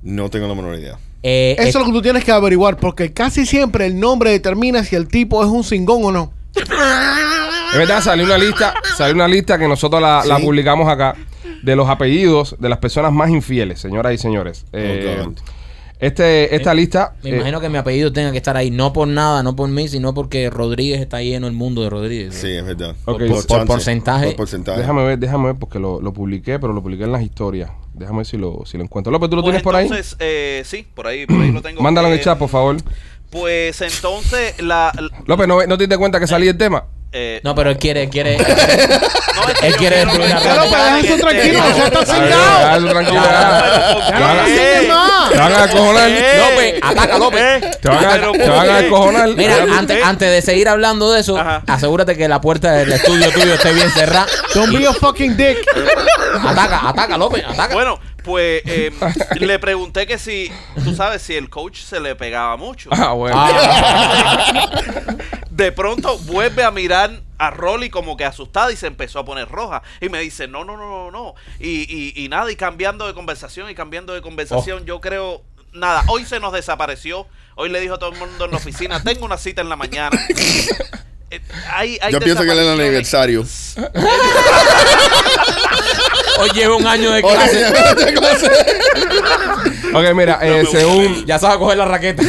No 0.03 0.31
tengo 0.31 0.47
la 0.47 0.55
menor 0.55 0.79
idea. 0.79 0.99
Eh, 1.25 1.57
Eso 1.59 1.69
es 1.69 1.75
lo 1.75 1.85
que 1.87 1.93
tú 1.93 2.03
tienes 2.03 2.23
que 2.25 2.31
averiguar, 2.31 2.77
porque 2.77 3.13
casi 3.13 3.45
siempre 3.45 3.87
el 3.87 3.99
nombre 3.99 4.31
determina 4.31 4.85
si 4.85 4.95
el 4.95 5.09
tipo 5.09 5.43
es 5.43 5.51
un 5.51 5.65
cingón 5.65 6.05
o 6.05 6.13
no. 6.13 6.33
Es 6.55 7.77
verdad, 7.79 8.01
salió 8.01 8.25
una 8.25 8.39
lista, 8.39 8.73
salió 8.97 9.15
una 9.15 9.27
lista 9.29 9.59
que 9.59 9.67
nosotros 9.69 10.01
la, 10.01 10.25
la 10.25 10.37
Sí. 10.37 10.43
publicamos 10.45 10.89
acá 10.89 11.17
de 11.63 11.77
los 11.77 11.89
apellidos 11.89 12.57
de 12.59 12.69
las 12.69 12.79
personas 12.79 13.13
más 13.13 13.31
infieles, 13.31 13.81
señoras 13.81 14.15
y 14.15 14.19
señores. 14.19 14.65
Eh. 14.73 15.27
Este, 16.01 16.55
esta 16.55 16.75
lista. 16.75 17.15
me 17.23 17.31
eh, 17.31 17.37
imagino 17.37 17.61
que 17.61 17.69
mi 17.69 17.77
apellido 17.79 18.13
tenga 18.13 18.31
que 18.31 18.37
estar 18.37 18.57
ahí, 18.57 18.71
no 18.71 18.93
por 18.93 19.09
nada, 19.09 19.43
no 19.43 19.57
por 19.57 19.69
mí, 19.69 19.89
sino 19.89 20.15
porque 20.15 20.49
Rodríguez 20.51 21.01
está 21.01 21.21
lleno 21.23 21.47
el 21.47 21.53
mundo 21.55 21.83
de 21.83 21.91
Rodríguez. 21.91 22.35
Sí, 22.35 22.51
es 22.53 22.65
verdad. 22.65 22.95
Por 23.05 23.19
chance, 23.47 23.67
porcentaje. 23.67 24.27
Por 24.27 24.37
porcentaje. 24.37 24.79
déjame 24.81 25.05
ver, 25.05 25.19
déjame 25.19 25.47
ver, 25.47 25.57
porque 25.57 25.79
lo, 25.79 26.01
lo 26.01 26.13
publiqué, 26.13 26.59
pero 26.59 26.73
lo 26.73 26.83
publiqué 26.83 27.05
en 27.05 27.13
las 27.13 27.23
historias. 27.23 27.71
Déjame 27.95 28.19
ver 28.19 28.27
si 28.27 28.37
lo, 28.37 28.63
si 28.65 28.77
lo 28.79 28.85
encuentro. 28.85 29.11
López, 29.11 29.29
¿tú 29.29 29.37
lo 29.37 29.43
Pues 29.43 29.51
tienes 29.53 29.63
por 29.63 29.75
ahí? 29.75 29.87
entonces, 29.87 30.17
eh, 30.21 30.63
sí, 30.65 30.87
por 30.95 31.07
ahí, 31.09 31.27
por 31.27 31.41
ahí 31.41 31.51
lo 31.51 31.63
tengo. 31.63 31.83
Mándalo 31.83 32.09
en 32.09 32.15
el 32.15 32.21
Eh, 32.21 32.23
chat, 32.23 32.39
por 32.39 32.49
favor. 32.49 32.77
Pues 33.31 33.81
entonces, 33.83 34.63
la... 34.63 34.93
la- 34.95 35.11
López, 35.27 35.49
¿no, 35.49 35.67
no 35.67 35.77
te 35.77 35.85
diste 35.85 35.99
cuenta 35.99 36.19
que 36.21 36.27
salí 36.27 36.49
el 36.49 36.57
tema? 36.57 36.85
Eh, 37.13 37.41
No, 37.43 37.55
pero 37.55 37.71
él 37.71 37.79
quiere, 37.79 38.03
él 38.05 38.11
quiere. 38.11 38.37
no, 38.39 38.45
él 39.63 39.77
quiere 39.77 39.77
quiero 39.77 39.97
destruir 39.97 40.29
la 40.29 40.35
mencionar 40.35 41.01
Pero, 41.01 41.15
eso 41.15 41.17
tranquilo, 41.17 41.59
este, 41.59 41.79
ya 41.79 41.87
está 41.87 42.07
cingado. 42.07 42.81
no 42.81 42.95
más. 44.95 45.31
Te 45.31 45.39
van 45.39 45.53
a 45.53 45.65
acojonar. 45.65 46.11
López, 46.11 46.75
ataca, 46.83 47.19
López. 47.19 47.41
Eh, 47.43 47.71
Te 47.81 47.89
van 47.89 48.69
a, 48.71 48.79
acojonar. 48.79 49.29
Mira, 49.31 49.59
¿por 49.59 49.71
antes, 49.71 50.05
antes 50.05 50.31
de 50.31 50.43
seguir 50.43 50.69
hablando 50.69 51.13
de 51.13 51.21
eso, 51.21 51.39
Ajá. 51.39 51.63
asegúrate 51.67 52.17
que 52.17 52.29
la 52.29 52.41
puerta 52.41 52.73
del 52.73 52.93
estudio 52.93 53.31
tuyo 53.33 53.55
esté 53.55 53.73
bien 53.73 53.91
cerrada. 53.91 54.27
Don't 54.55 54.77
be 54.77 54.87
a 54.87 54.93
fucking 54.93 55.37
dick. 55.37 55.59
Ataca, 56.45 56.89
ataca, 56.89 57.17
López, 57.19 57.45
ataca. 57.47 57.75
Bueno, 57.75 57.99
pues 58.29 58.63
eh, 58.67 58.93
le 59.41 59.59
pregunté 59.59 60.07
que 60.07 60.19
si, 60.19 60.53
tú 60.85 60.95
sabes, 60.95 61.23
si 61.23 61.35
el 61.35 61.51
coach 61.51 61.81
se 61.81 61.99
le 61.99 62.15
pegaba 62.15 62.57
mucho. 62.57 62.89
Ah, 62.93 63.13
bueno. 63.15 63.37
Ah, 63.39 64.75
De 65.51 65.73
pronto 65.73 66.19
vuelve 66.19 66.63
a 66.63 66.71
mirar 66.71 67.23
a 67.39 67.51
Rolly 67.51 67.91
como 67.91 68.17
que 68.17 68.25
asustada 68.25 68.71
y 68.71 68.77
se 68.77 68.87
empezó 68.87 69.19
a 69.21 69.25
poner 69.25 69.49
roja. 69.49 69.83
Y 70.01 70.09
me 70.09 70.21
dice, 70.21 70.47
no, 70.47 70.65
no, 70.65 70.77
no, 70.77 70.89
no, 70.89 71.11
no. 71.11 71.35
Y, 71.59 71.81
y, 71.93 72.13
y 72.25 72.29
nada, 72.29 72.51
y 72.53 72.57
cambiando 72.57 73.07
de 73.07 73.15
conversación 73.15 73.69
y 73.71 73.75
cambiando 73.75 74.13
de 74.13 74.21
Oh. 74.21 74.23
conversación, 74.23 74.85
yo 74.85 75.01
creo, 75.01 75.43
nada, 75.73 76.05
hoy 76.09 76.25
se 76.27 76.39
nos 76.39 76.53
desapareció. 76.53 77.27
Hoy 77.57 77.71
le 77.71 77.81
dijo 77.81 77.95
a 77.95 77.99
todo 77.99 78.13
el 78.13 78.19
mundo 78.19 78.45
en 78.45 78.51
la 78.53 78.57
oficina, 78.59 79.03
tengo 79.03 79.25
una 79.25 79.39
cita 79.39 79.63
en 79.63 79.69
la 79.69 79.77
mañana. 79.77 80.17
Eh, 81.31 81.43
hay- 81.71 81.99
hay 82.01 82.11
Yo 82.11 82.21
pienso 82.21 82.43
que 82.43 82.51
él 82.51 82.59
es 82.59 82.65
el 82.67 82.81
aniversario. 82.81 83.45
hoy 86.39 86.51
lleva 86.55 86.77
un 86.77 86.87
año 86.87 87.11
de 87.13 87.23
clase. 87.23 87.65
Ok, 89.95 90.15
mira, 90.15 90.39
eh, 90.43 90.65
según, 90.71 91.25
Ya 91.27 91.39
sabe 91.39 91.59
coger 91.59 91.79
la 91.79 91.85
raqueta. 91.87 92.23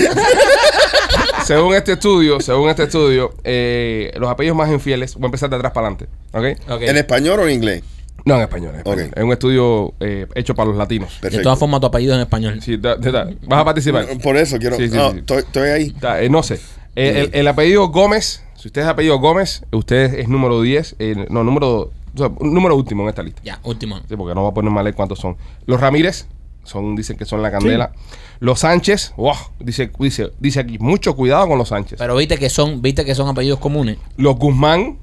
según 1.45 1.75
este 1.75 1.93
estudio, 1.93 2.39
según 2.39 2.69
este 2.69 2.83
estudio, 2.83 3.33
eh, 3.43 4.11
los 4.17 4.29
apellidos 4.29 4.57
más 4.57 4.69
infieles, 4.71 5.15
voy 5.15 5.23
a 5.23 5.27
empezar 5.27 5.49
de 5.49 5.55
atrás 5.57 5.71
para 5.73 5.87
adelante, 5.87 6.07
¿ok? 6.33 6.71
Ok. 6.75 6.81
¿En 6.83 6.97
español 6.97 7.39
o 7.39 7.47
en 7.47 7.53
inglés? 7.55 7.83
No, 8.25 8.35
en 8.35 8.41
español. 8.41 8.71
en 8.73 8.79
español. 8.79 9.05
Ok. 9.11 9.17
Es 9.17 9.23
un 9.23 9.31
estudio 9.31 9.93
eh, 9.99 10.27
hecho 10.35 10.53
para 10.53 10.69
los 10.69 10.77
latinos. 10.77 11.13
De 11.15 11.21
Perfecto. 11.21 11.43
todas 11.43 11.59
formas, 11.59 11.79
tu 11.79 11.87
apellido 11.87 12.13
es 12.13 12.17
en 12.17 12.21
español. 12.21 12.61
Sí, 12.61 12.77
da- 12.77 12.95
da- 12.95 13.11
da. 13.11 13.29
¿Vas 13.43 13.61
a 13.61 13.65
participar? 13.65 14.05
Por 14.21 14.37
eso 14.37 14.57
quiero. 14.57 14.75
Sí, 14.77 14.89
sí, 14.89 14.95
no, 14.95 15.11
sí. 15.11 15.17
Estoy, 15.19 15.37
estoy 15.39 15.69
ahí. 15.69 15.95
Da- 15.99 16.21
eh, 16.21 16.29
no 16.29 16.43
sé. 16.43 16.59
Eh, 16.95 17.29
el, 17.33 17.39
el 17.39 17.47
apellido 17.47 17.87
Gómez, 17.87 18.43
si 18.57 18.67
usted 18.67 18.81
es 18.81 18.87
apellido 18.87 19.17
Gómez, 19.19 19.63
usted 19.71 20.13
es 20.15 20.27
número 20.27 20.61
10, 20.61 20.95
eh, 20.99 21.25
no, 21.29 21.43
número, 21.43 21.91
o 22.13 22.17
sea, 22.17 22.29
número 22.41 22.75
último 22.75 23.03
en 23.03 23.09
esta 23.09 23.23
lista. 23.23 23.41
Ya, 23.43 23.59
último. 23.63 23.97
Sí, 24.07 24.15
porque 24.15 24.35
no 24.35 24.43
va 24.43 24.49
a 24.49 24.53
poner 24.53 24.71
mal 24.71 24.93
cuántos 24.95 25.19
son. 25.19 25.37
Los 25.65 25.79
Ramírez, 25.79 26.27
son, 26.63 26.95
dicen 26.95 27.17
que 27.17 27.25
son 27.25 27.41
la 27.41 27.51
candela. 27.51 27.91
Los 28.39 28.59
Sánchez, 28.59 29.13
wow, 29.17 29.33
dice, 29.59 29.91
dice, 29.99 30.31
dice 30.39 30.59
aquí, 30.59 30.77
mucho 30.79 31.15
cuidado 31.15 31.47
con 31.47 31.57
los 31.57 31.69
Sánchez. 31.69 31.97
Pero 31.99 32.15
viste 32.15 32.37
que 32.37 32.49
son, 32.49 32.81
viste 32.81 33.03
que 33.05 33.15
son 33.15 33.27
apellidos 33.27 33.59
comunes. 33.59 33.97
Los 34.17 34.35
Guzmán, 34.37 34.97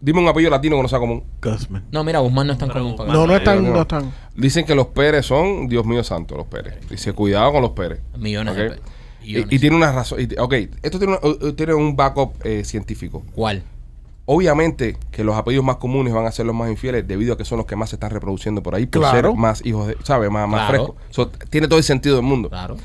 dime 0.00 0.20
un 0.20 0.28
apellido 0.28 0.50
latino 0.50 0.76
que 0.76 0.82
no 0.82 0.88
sea 0.88 0.98
común. 0.98 1.24
Guzman. 1.42 1.84
No, 1.90 2.02
mira, 2.04 2.20
Guzmán 2.20 2.46
no 2.46 2.52
es 2.54 2.58
tan 2.58 2.70
común 2.70 2.96
para 2.96 3.12
No, 3.12 3.26
no 3.26 3.36
están, 3.36 3.64
no. 3.64 3.70
no 3.72 3.82
están. 3.82 4.12
Dicen 4.36 4.64
que 4.64 4.74
los 4.74 4.88
Pérez 4.88 5.26
son, 5.26 5.68
Dios 5.68 5.84
mío 5.86 6.02
santo, 6.04 6.36
los 6.36 6.46
Pérez. 6.46 6.74
Dice, 6.88 7.12
cuidado 7.12 7.52
con 7.52 7.62
los 7.62 7.70
Pérez. 7.72 8.00
Millones 8.18 8.56
de 8.56 8.70
pe- 8.70 8.80
Y, 9.24 9.58
tiene 9.58 9.74
una 9.76 9.90
razón. 9.92 10.20
y- 10.20 10.38
ok, 10.38 10.52
esto 10.82 10.98
tiene, 10.98 11.18
un- 11.20 11.56
tiene 11.56 11.74
un 11.74 11.96
backup 11.96 12.34
eh, 12.44 12.64
científico. 12.64 13.22
¿Cuál? 13.34 13.62
Obviamente 14.26 14.96
que 15.12 15.22
los 15.24 15.36
apellidos 15.36 15.64
más 15.64 15.76
comunes 15.76 16.12
van 16.12 16.26
a 16.26 16.32
ser 16.32 16.46
los 16.46 16.54
más 16.54 16.68
infieles 16.68 17.06
debido 17.06 17.34
a 17.34 17.36
que 17.38 17.44
son 17.44 17.58
los 17.58 17.66
que 17.66 17.76
más 17.76 17.90
se 17.90 17.96
están 17.96 18.10
reproduciendo 18.10 18.62
por 18.62 18.74
ahí 18.74 18.86
por 18.86 19.02
Claro. 19.02 19.30
ser 19.30 19.38
más 19.38 19.64
hijos 19.64 19.86
de, 19.86 19.96
¿sabes? 20.02 20.30
Más, 20.30 20.48
más 20.48 20.68
Claro. 20.68 20.84
frescos. 20.86 21.02
So, 21.10 21.28
tiene 21.48 21.68
todo 21.68 21.78
el 21.78 21.84
sentido 21.84 22.16
del 22.16 22.24
mundo. 22.24 22.48
Claro. 22.48 22.76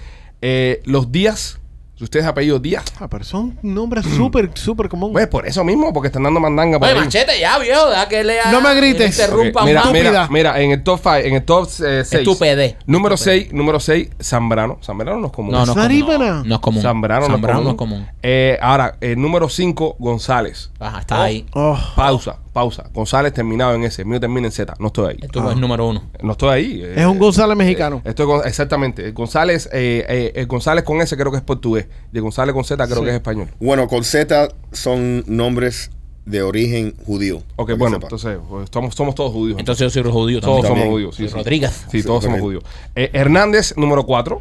Eh, 0.42 0.82
los 0.86 1.12
Díaz, 1.12 1.60
si 1.60 1.61
usted 2.04 2.20
es 2.22 2.26
apellido 2.26 2.60
Díaz, 2.60 2.84
Ah, 3.00 3.08
pero 3.08 3.24
son 3.24 3.58
nombres 3.62 4.06
súper, 4.18 4.52
súper 4.56 4.90
comunes. 4.90 5.14
pues 5.14 5.28
por 5.28 5.48
eso 5.48 5.64
mismo, 5.64 5.94
porque 5.94 6.08
están 6.08 6.24
dando 6.24 6.40
mandanga 6.40 6.80
por 6.80 6.88
Oye, 6.88 6.98
ahí. 6.98 7.06
machete, 7.06 7.40
ya, 7.40 7.58
viejo, 7.60 7.90
deja 7.90 8.08
que 8.08 8.24
lea. 8.24 8.52
No 8.52 8.62
me 8.62 8.74
grites. 8.76 9.16
que 9.18 9.24
Interrumpa 9.24 9.62
Ok, 9.62 9.66
mira, 9.68 9.84
más. 9.84 9.92
mira, 9.94 10.28
mira, 10.30 10.60
en 10.62 10.72
el 10.72 10.84
top 10.84 11.00
5, 11.02 11.16
en 11.18 11.36
el 11.36 11.44
top 11.46 11.68
6. 11.70 12.14
Estupidez. 12.14 12.76
Número 12.86 13.16
Estupidez. 13.16 13.44
6, 13.46 13.54
número 13.54 13.80
6, 13.80 14.10
Zambrano. 14.22 14.78
Zambrano 14.84 15.20
no 15.20 15.28
es 15.28 15.34
común. 15.34 15.52
No, 15.52 15.58
no, 15.60 15.64
es 15.64 15.68
común. 16.04 16.44
no 16.48 16.56
es 16.56 16.62
común. 16.62 16.82
Zambrano, 16.82 17.28
no 17.30 17.70
es 17.72 17.76
común. 17.76 18.08
Eh, 18.22 18.58
ahora, 18.62 18.98
el 19.02 19.20
número 19.22 19.50
5, 19.50 19.96
González. 20.00 20.72
Ajá, 20.80 21.00
está 21.00 21.24
ahí. 21.24 21.46
Oh, 21.54 21.78
Pausa, 21.96 22.38
pausa. 22.54 22.90
González 22.94 23.34
terminado 23.34 23.74
en 23.76 23.84
S, 23.84 24.04
mío 24.06 24.20
termina 24.20 24.48
en 24.48 24.52
Z. 24.52 24.74
No 24.80 24.88
estoy 24.88 25.12
ahí. 25.12 25.18
Esto 25.22 25.50
es 25.52 25.58
número 25.58 25.88
uno. 25.88 26.04
No 26.22 26.32
estoy 26.34 26.50
ahí. 26.50 26.84
es 26.96 27.06
un 27.06 27.18
González 27.20 27.56
mexicano. 27.58 28.02
Esto 28.04 28.24
es 28.24 28.30
Gon- 28.30 28.46
exactamente. 28.48 29.06
El 29.08 29.14
González, 29.14 29.70
eh, 29.72 30.06
eh, 30.08 30.32
el 30.36 30.48
González 30.48 30.84
con 30.84 31.00
S 31.02 31.16
creo 31.16 31.32
que 31.32 31.38
es 31.38 31.44
portugués. 31.44 31.88
Y 32.14 32.18
el 32.18 32.24
González 32.24 32.54
con 32.54 32.64
Z 32.64 32.84
creo 32.86 32.98
Sí. 33.00 33.04
que 33.04 33.10
es 33.10 33.16
español. 33.16 33.48
Bueno, 33.60 33.88
con 33.88 34.04
Z 34.04 34.50
son 34.72 35.24
nombres 35.28 35.92
de 36.26 36.44
origen 36.44 36.94
judío. 37.06 37.42
Ok, 37.56 37.72
bueno, 37.78 37.96
sepa. 37.96 38.06
entonces 38.08 38.38
pues, 38.48 38.70
somos, 38.72 38.94
somos 38.96 39.16
todos 39.16 39.32
judíos. 39.32 39.58
Entonces 39.60 39.92
yo 39.94 40.04
soy 40.04 40.12
judío 40.12 40.40
todos 40.40 40.62
también. 40.62 40.62
somos 40.62 40.70
También. 40.80 40.92
judíos. 40.92 41.16
Sí. 41.16 41.28
Rodríguez. 41.28 41.86
Sí, 41.90 42.04
todos 42.04 42.24
somos 42.24 42.40
judíos. 42.40 42.64
Eh, 42.96 43.10
Hernández, 43.14 43.74
número 43.78 44.06
4. 44.06 44.36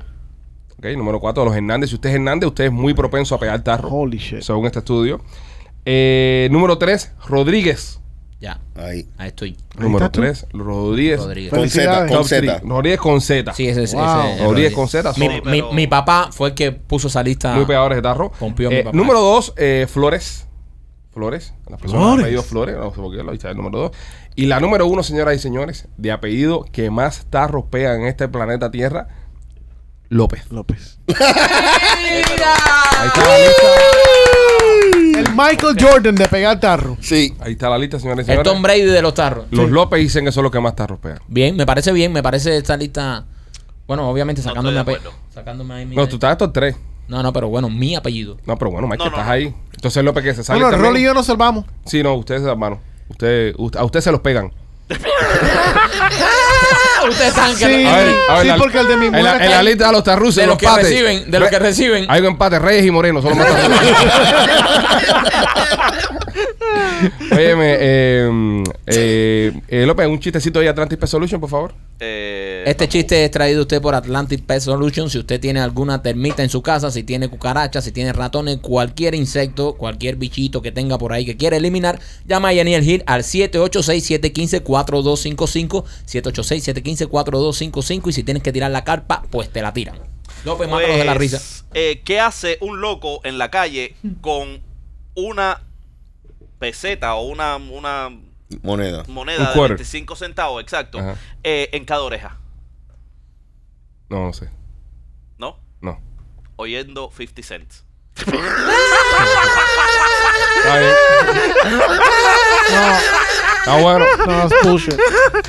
Ok, 0.78 0.86
número 0.96 1.20
4 1.20 1.44
los 1.44 1.54
Hernández. 1.54 1.90
Si 1.90 1.94
usted 1.96 2.08
es 2.10 2.14
Hernández, 2.16 2.48
usted 2.48 2.64
es 2.64 2.72
muy 2.72 2.92
propenso 2.94 3.34
a 3.34 3.38
pegar 3.38 3.62
tarro. 3.62 3.88
Holy 3.88 4.18
shit. 4.18 4.40
Según 4.42 4.66
este 4.66 4.80
estudio. 4.80 5.20
Eh, 5.86 6.48
número 6.50 6.76
3, 6.78 7.12
Rodríguez. 7.26 7.99
Ya, 8.40 8.58
Ahí. 8.74 9.06
ahí 9.18 9.28
estoy. 9.28 9.54
Número 9.76 10.06
estás 10.06 10.12
tú. 10.12 10.20
3, 10.22 10.46
Rodríguez. 10.54 11.20
Rodríguez. 11.20 11.50
Con 11.52 11.68
Z, 11.68 12.06
con 12.08 12.24
Z. 12.24 12.60
Rodríguez 12.64 12.98
con 13.00 13.20
Z. 13.20 13.52
Sí, 13.52 13.68
ese 13.68 13.82
es. 13.82 13.92
Wow. 13.92 14.02
ese 14.02 14.10
es 14.10 14.22
Rodríguez 14.40 14.44
Rodríguez. 14.46 14.74
con 14.74 14.88
Z. 14.88 15.12
Mi, 15.18 15.40
pero- 15.42 15.72
mi 15.74 15.86
papá 15.86 16.30
fue 16.32 16.48
el 16.48 16.54
que 16.54 16.72
puso 16.72 17.08
esa 17.08 17.22
lista. 17.22 17.54
muy 17.54 17.66
pegadores 17.66 17.96
de 17.96 18.02
tarro. 18.02 18.32
Eh, 18.40 18.82
papá. 18.84 18.96
número 18.96 19.20
2, 19.20 19.54
Flores. 19.88 20.46
Flores. 21.12 21.52
La 21.68 21.76
persona 21.76 21.98
de 22.00 22.06
Flores. 22.06 22.22
apellido 22.24 22.42
Flores. 22.42 22.76
No 22.78 22.90
sé 22.94 22.96
por 23.00 23.14
qué 23.14 23.22
lo 23.22 23.32
dice 23.32 23.48
el 23.50 23.56
número 23.58 23.78
2. 23.78 23.90
Y 24.36 24.46
la 24.46 24.58
número 24.58 24.86
1, 24.86 25.02
señoras 25.02 25.34
y 25.34 25.38
señores, 25.38 25.88
de 25.98 26.10
apellido 26.12 26.64
que 26.72 26.88
más 26.90 27.26
tarros 27.28 27.64
pegan 27.70 28.00
en 28.02 28.06
este 28.06 28.26
planeta 28.28 28.70
Tierra, 28.70 29.08
López. 30.08 30.50
López. 30.50 30.98
Ahí 31.08 32.22
está 32.24 33.28
la 33.28 33.38
lista. 33.38 34.29
El 35.30 35.36
Michael 35.36 35.76
Jordan 35.80 36.14
de 36.14 36.28
pegar 36.28 36.58
tarro. 36.60 36.96
Sí. 37.00 37.34
Ahí 37.40 37.52
está 37.52 37.68
la 37.70 37.78
lista, 37.78 37.98
señores 37.98 38.26
y 38.26 38.30
El 38.30 38.36
señores. 38.38 38.52
Tom 38.52 38.62
Brady 38.62 38.82
de 38.82 39.02
los 39.02 39.14
tarros. 39.14 39.46
Los 39.50 39.70
López 39.70 40.00
dicen 40.00 40.24
que 40.24 40.32
son 40.32 40.42
los 40.42 40.52
que 40.52 40.60
más 40.60 40.74
tarros 40.76 40.98
pegan. 40.98 41.20
Bien, 41.28 41.56
me 41.56 41.66
parece 41.66 41.92
bien, 41.92 42.12
me 42.12 42.22
parece 42.22 42.56
esta 42.56 42.76
lista. 42.76 43.24
Bueno, 43.86 44.08
obviamente 44.08 44.42
No 44.42 44.48
sacándome, 44.48 44.78
estoy 44.78 44.94
de 44.94 44.98
ape- 44.98 45.00
acuerdo. 45.08 45.18
sacándome 45.34 45.74
ahí 45.74 45.86
mi. 45.86 45.96
No, 45.96 46.08
tú 46.08 46.16
estás 46.16 46.32
estos 46.32 46.52
tres. 46.52 46.76
No, 47.08 47.22
no, 47.22 47.32
pero 47.32 47.48
bueno, 47.48 47.68
mi 47.68 47.96
apellido. 47.96 48.36
No, 48.46 48.56
pero 48.56 48.70
bueno, 48.70 48.86
Mike, 48.86 48.98
No, 48.98 49.04
no, 49.04 49.10
estás 49.10 49.26
no. 49.26 49.32
ahí. 49.32 49.54
Entonces 49.74 50.04
López 50.04 50.22
que 50.24 50.34
se 50.34 50.44
sale 50.44 50.58
Bueno, 50.60 50.70
también. 50.72 50.92
Rolly 50.92 51.00
y 51.02 51.04
yo 51.06 51.14
nos 51.14 51.26
salvamos. 51.26 51.64
Sí, 51.86 52.02
no, 52.02 52.14
ustedes, 52.14 52.42
hermano. 52.42 52.80
Usted, 53.08 53.54
usted- 53.58 53.80
a 53.80 53.84
usted 53.84 54.00
se 54.00 54.12
los 54.12 54.20
pegan. 54.20 54.52
Ustedes 57.08 57.28
están 57.28 57.56
Sí, 57.56 57.64
A 57.64 57.68
ver, 57.68 57.86
a 57.88 57.96
ver, 57.96 58.14
sí, 58.42 58.48
la- 58.48 58.56
porque 58.56 58.78
el 58.80 58.88
de 58.88 58.96
mi 58.96 59.06
En 59.06 59.12
mujer 59.12 59.24
la, 59.24 59.32
está 59.32 59.44
en 59.44 59.50
la 59.50 59.62
lista 59.62 59.86
de 59.86 59.92
los 59.92 60.04
tarrusos, 60.04 60.36
de 60.36 60.46
los 60.46 60.58
que 60.58 60.66
empates. 60.66 60.90
reciben, 60.90 61.30
de 61.30 61.40
los 61.40 61.48
que 61.48 61.58
Re- 61.58 61.66
reciben. 61.66 62.06
Hay 62.08 62.20
un 62.20 62.26
empate, 62.28 62.58
Reyes 62.58 62.86
y 62.86 62.90
Moreno, 62.90 63.22
solo 63.22 63.36
más 63.36 63.46
Óyeme, 67.32 67.76
eh, 67.80 68.62
eh, 68.86 69.52
eh, 69.68 69.86
López, 69.86 70.06
un 70.06 70.18
chistecito 70.20 70.60
ahí 70.60 70.66
Atlantic 70.68 70.98
Pest 70.98 71.10
Solution, 71.12 71.40
por 71.40 71.48
favor. 71.50 71.74
Eh, 71.98 72.62
Este 72.66 72.84
vamos. 72.84 72.92
chiste 72.92 73.24
es 73.24 73.30
traído 73.30 73.62
usted 73.62 73.80
por 73.80 73.94
Atlantic 73.94 74.44
Pest 74.44 74.66
Solution. 74.66 75.08
Si 75.10 75.18
usted 75.18 75.40
tiene 75.40 75.60
alguna 75.60 76.02
termita 76.02 76.42
en 76.42 76.48
su 76.50 76.62
casa, 76.62 76.90
si 76.90 77.02
tiene 77.02 77.28
cucarachas, 77.28 77.84
si 77.84 77.92
tiene 77.92 78.12
ratones, 78.12 78.58
cualquier 78.58 79.14
insecto, 79.14 79.74
cualquier 79.74 80.16
bichito 80.16 80.62
que 80.62 80.72
tenga 80.72 80.98
por 80.98 81.12
ahí 81.12 81.24
que 81.26 81.36
quiere 81.36 81.56
eliminar, 81.56 81.98
llama 82.26 82.48
a 82.48 82.52
Yaniel 82.52 82.88
Hill 82.88 83.02
al 83.06 83.22
786-715-4255. 83.22 85.84
786-715-4255. 86.96 88.08
Y 88.08 88.12
si 88.12 88.22
tienes 88.24 88.42
que 88.42 88.52
tirar 88.52 88.70
la 88.70 88.84
carpa, 88.84 89.22
pues 89.30 89.50
te 89.50 89.62
la 89.62 89.72
tiran. 89.72 89.98
López, 90.44 90.68
mátalos 90.68 90.96
de 90.96 91.04
la 91.04 91.14
Pues, 91.14 91.32
risa. 91.32 91.64
eh, 91.74 92.02
¿Qué 92.04 92.20
hace 92.20 92.58
un 92.60 92.80
loco 92.80 93.20
en 93.24 93.38
la 93.38 93.50
calle 93.50 93.94
con 94.20 94.60
una 95.14 95.60
peseta 96.58 97.14
o 97.14 97.22
una, 97.26 97.56
una 97.56 98.10
Moneda. 98.62 99.04
moneda 99.08 99.38
Un 99.40 99.46
de 99.46 99.52
quarter. 99.52 99.76
25 99.76 100.16
centavos, 100.16 100.62
exacto, 100.62 100.98
eh, 101.44 101.68
en 101.72 101.84
cada 101.84 102.02
oreja? 102.02 102.38
No, 104.08 104.24
no 104.26 104.32
sé. 104.32 104.48
¿No? 105.38 105.58
No. 105.80 106.00
Oyendo 106.56 107.10
50 107.16 107.42
cents. 107.42 107.84
Bien. 108.26 108.42
Está 113.60 113.80
bueno. 113.80 114.04
No, 114.26 114.46
es 114.46 114.52
bullshit. 114.64 114.94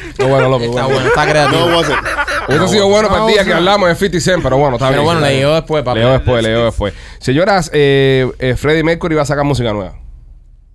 Está 0.10 0.26
bueno, 0.28 0.50
López. 0.50 0.70
Está 0.70 0.82
bueno. 0.86 0.96
bueno, 1.00 1.08
está 1.10 1.30
creativo. 1.30 1.66
No 1.68 1.78
wasn't. 1.78 2.00
Hubiese 2.48 2.68
sido 2.68 2.88
bueno 2.88 3.08
para 3.10 3.26
el 3.26 3.32
día 3.34 3.44
que 3.46 3.54
hablamos 3.54 3.90
de 3.90 3.96
50 3.96 4.20
Cent, 4.20 4.44
pero 4.44 4.58
bueno, 4.58 4.76
está 4.76 4.88
Pero 4.90 5.02
bien. 5.02 5.06
bueno, 5.06 5.20
Está 5.20 5.32
le 5.32 5.38
llegó 5.40 5.54
después, 5.54 5.84
papi. 5.84 6.00
Leo 6.00 6.12
después, 6.12 6.44
leo 6.44 6.66
después. 6.66 6.94
Señoras, 7.20 7.70
eh, 7.74 8.30
eh, 8.40 8.56
Freddie 8.56 8.84
Mercury 8.84 9.16
va 9.16 9.22
a 9.22 9.26
sacar 9.26 9.44
música 9.46 9.72
nueva. 9.74 9.96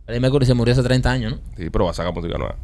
Freddie 0.04 0.20
Mercury 0.20 0.46
se 0.46 0.54
murió 0.54 0.72
hace 0.72 0.82
30 0.82 1.10
años, 1.10 1.32
¿no? 1.32 1.38
Sí, 1.56 1.68
pero 1.70 1.84
va 1.86 1.90
a 1.90 1.94
sacar 1.94 2.12
música 2.14 2.38
nueva. 2.38 2.56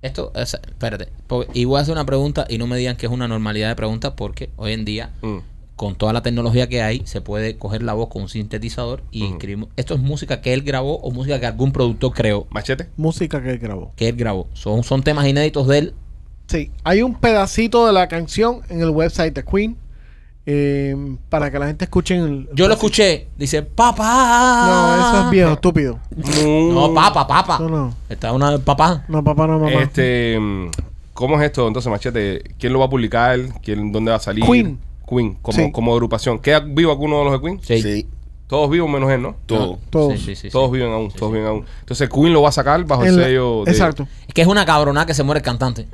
Esto, 0.00 0.32
es- 0.34 0.54
espérate. 0.54 1.08
porque- 1.26 1.50
y 1.54 1.64
voy 1.64 1.78
a 1.78 1.82
hacer 1.82 1.92
una 1.92 2.06
pregunta 2.06 2.46
y 2.48 2.56
no 2.58 2.66
me 2.66 2.76
digan 2.76 2.96
que 2.96 3.06
es 3.06 3.12
una 3.12 3.26
normalidad 3.28 3.68
de 3.68 3.76
pregunta 3.76 4.14
porque 4.16 4.50
hoy 4.56 4.72
en 4.72 4.84
día, 4.84 5.10
Mm. 5.22 5.38
Con 5.78 5.94
toda 5.94 6.12
la 6.12 6.22
tecnología 6.22 6.68
que 6.68 6.82
hay, 6.82 7.02
se 7.06 7.20
puede 7.20 7.56
coger 7.56 7.84
la 7.84 7.94
voz 7.94 8.08
con 8.08 8.22
un 8.22 8.28
sintetizador 8.28 9.00
y 9.12 9.22
Ujú. 9.22 9.32
escribimos. 9.34 9.68
¿Esto 9.76 9.94
es 9.94 10.00
música 10.00 10.40
que 10.40 10.52
él 10.52 10.62
grabó 10.62 10.98
o 10.98 11.12
música 11.12 11.38
que 11.38 11.46
algún 11.46 11.70
productor 11.70 12.12
creó? 12.12 12.48
Machete. 12.50 12.88
Música 12.96 13.40
que 13.40 13.52
él 13.52 13.58
grabó. 13.58 13.92
Que 13.94 14.08
él 14.08 14.16
grabó. 14.16 14.48
Son, 14.54 14.82
son 14.82 15.04
temas 15.04 15.26
inéditos 15.28 15.68
de 15.68 15.78
él. 15.78 15.94
Sí, 16.48 16.72
hay 16.82 17.02
un 17.02 17.14
pedacito 17.14 17.86
de 17.86 17.92
la 17.92 18.08
canción 18.08 18.62
en 18.68 18.80
el 18.82 18.90
website 18.90 19.32
de 19.34 19.44
Queen 19.44 19.76
eh, 20.46 20.96
para 21.28 21.52
que 21.52 21.60
la 21.60 21.68
gente 21.68 21.84
escuche. 21.84 22.16
El, 22.16 22.48
Yo 22.54 22.66
lo 22.66 22.74
escuché. 22.74 23.28
Dice, 23.36 23.62
papá. 23.62 24.64
No, 24.66 24.96
eso 24.96 25.24
es 25.26 25.30
viejo, 25.30 25.52
estúpido. 25.52 26.00
No, 26.44 26.92
papa, 26.92 27.24
papa. 27.24 27.58
No, 27.60 27.68
no. 27.68 27.94
Está 28.08 28.32
una 28.32 28.58
papá. 28.58 29.04
No, 29.06 29.22
papá, 29.22 29.46
no, 29.46 29.60
mamá. 29.60 29.80
Este, 29.80 30.36
mm, 30.40 30.70
¿cómo 31.14 31.38
es 31.38 31.46
esto? 31.46 31.68
Entonces, 31.68 31.88
Machete, 31.88 32.42
¿quién 32.58 32.72
lo 32.72 32.80
va 32.80 32.86
a 32.86 32.90
publicar? 32.90 33.38
¿Quién, 33.62 33.92
¿Dónde 33.92 34.10
va 34.10 34.16
a 34.16 34.20
salir? 34.20 34.44
Queen. 34.44 34.87
Queen, 35.08 35.34
como, 35.42 35.56
Sí. 35.56 35.72
como 35.72 35.92
agrupación. 35.92 36.38
¿Queda 36.38 36.60
vivo 36.60 36.90
alguno 36.92 37.18
de 37.18 37.24
los 37.24 37.32
de 37.34 37.40
Queen? 37.40 37.60
Sí. 37.62 37.82
Sí. 37.82 38.06
Todos 38.46 38.70
vivos 38.70 38.88
menos 38.88 39.10
él, 39.10 39.20
¿no? 39.20 39.36
Todo. 39.46 39.78
Todos. 39.90 40.14
Sí, 40.14 40.26
sí, 40.26 40.36
sí, 40.36 40.48
todos 40.50 40.68
sí. 40.70 40.76
viven 40.78 40.90
aún, 40.92 41.10
Sí, 41.10 41.16
todos 41.18 41.30
sí. 41.32 41.34
viven 41.36 41.48
aún. 41.50 41.64
Entonces 41.80 42.08
Queen 42.08 42.32
lo 42.32 42.40
va 42.42 42.48
a 42.48 42.52
sacar 42.52 42.82
bajo 42.84 43.02
el 43.02 43.08
En 43.10 43.16
la- 43.18 43.24
sello 43.24 43.64
de... 43.64 43.70
Exacto. 43.72 44.08
Es 44.26 44.32
que 44.34 44.40
es 44.42 44.46
una 44.48 44.64
cabronada 44.64 45.04
que 45.06 45.12
se 45.14 45.22
muere 45.22 45.38
el 45.40 45.44
cantante. 45.44 45.86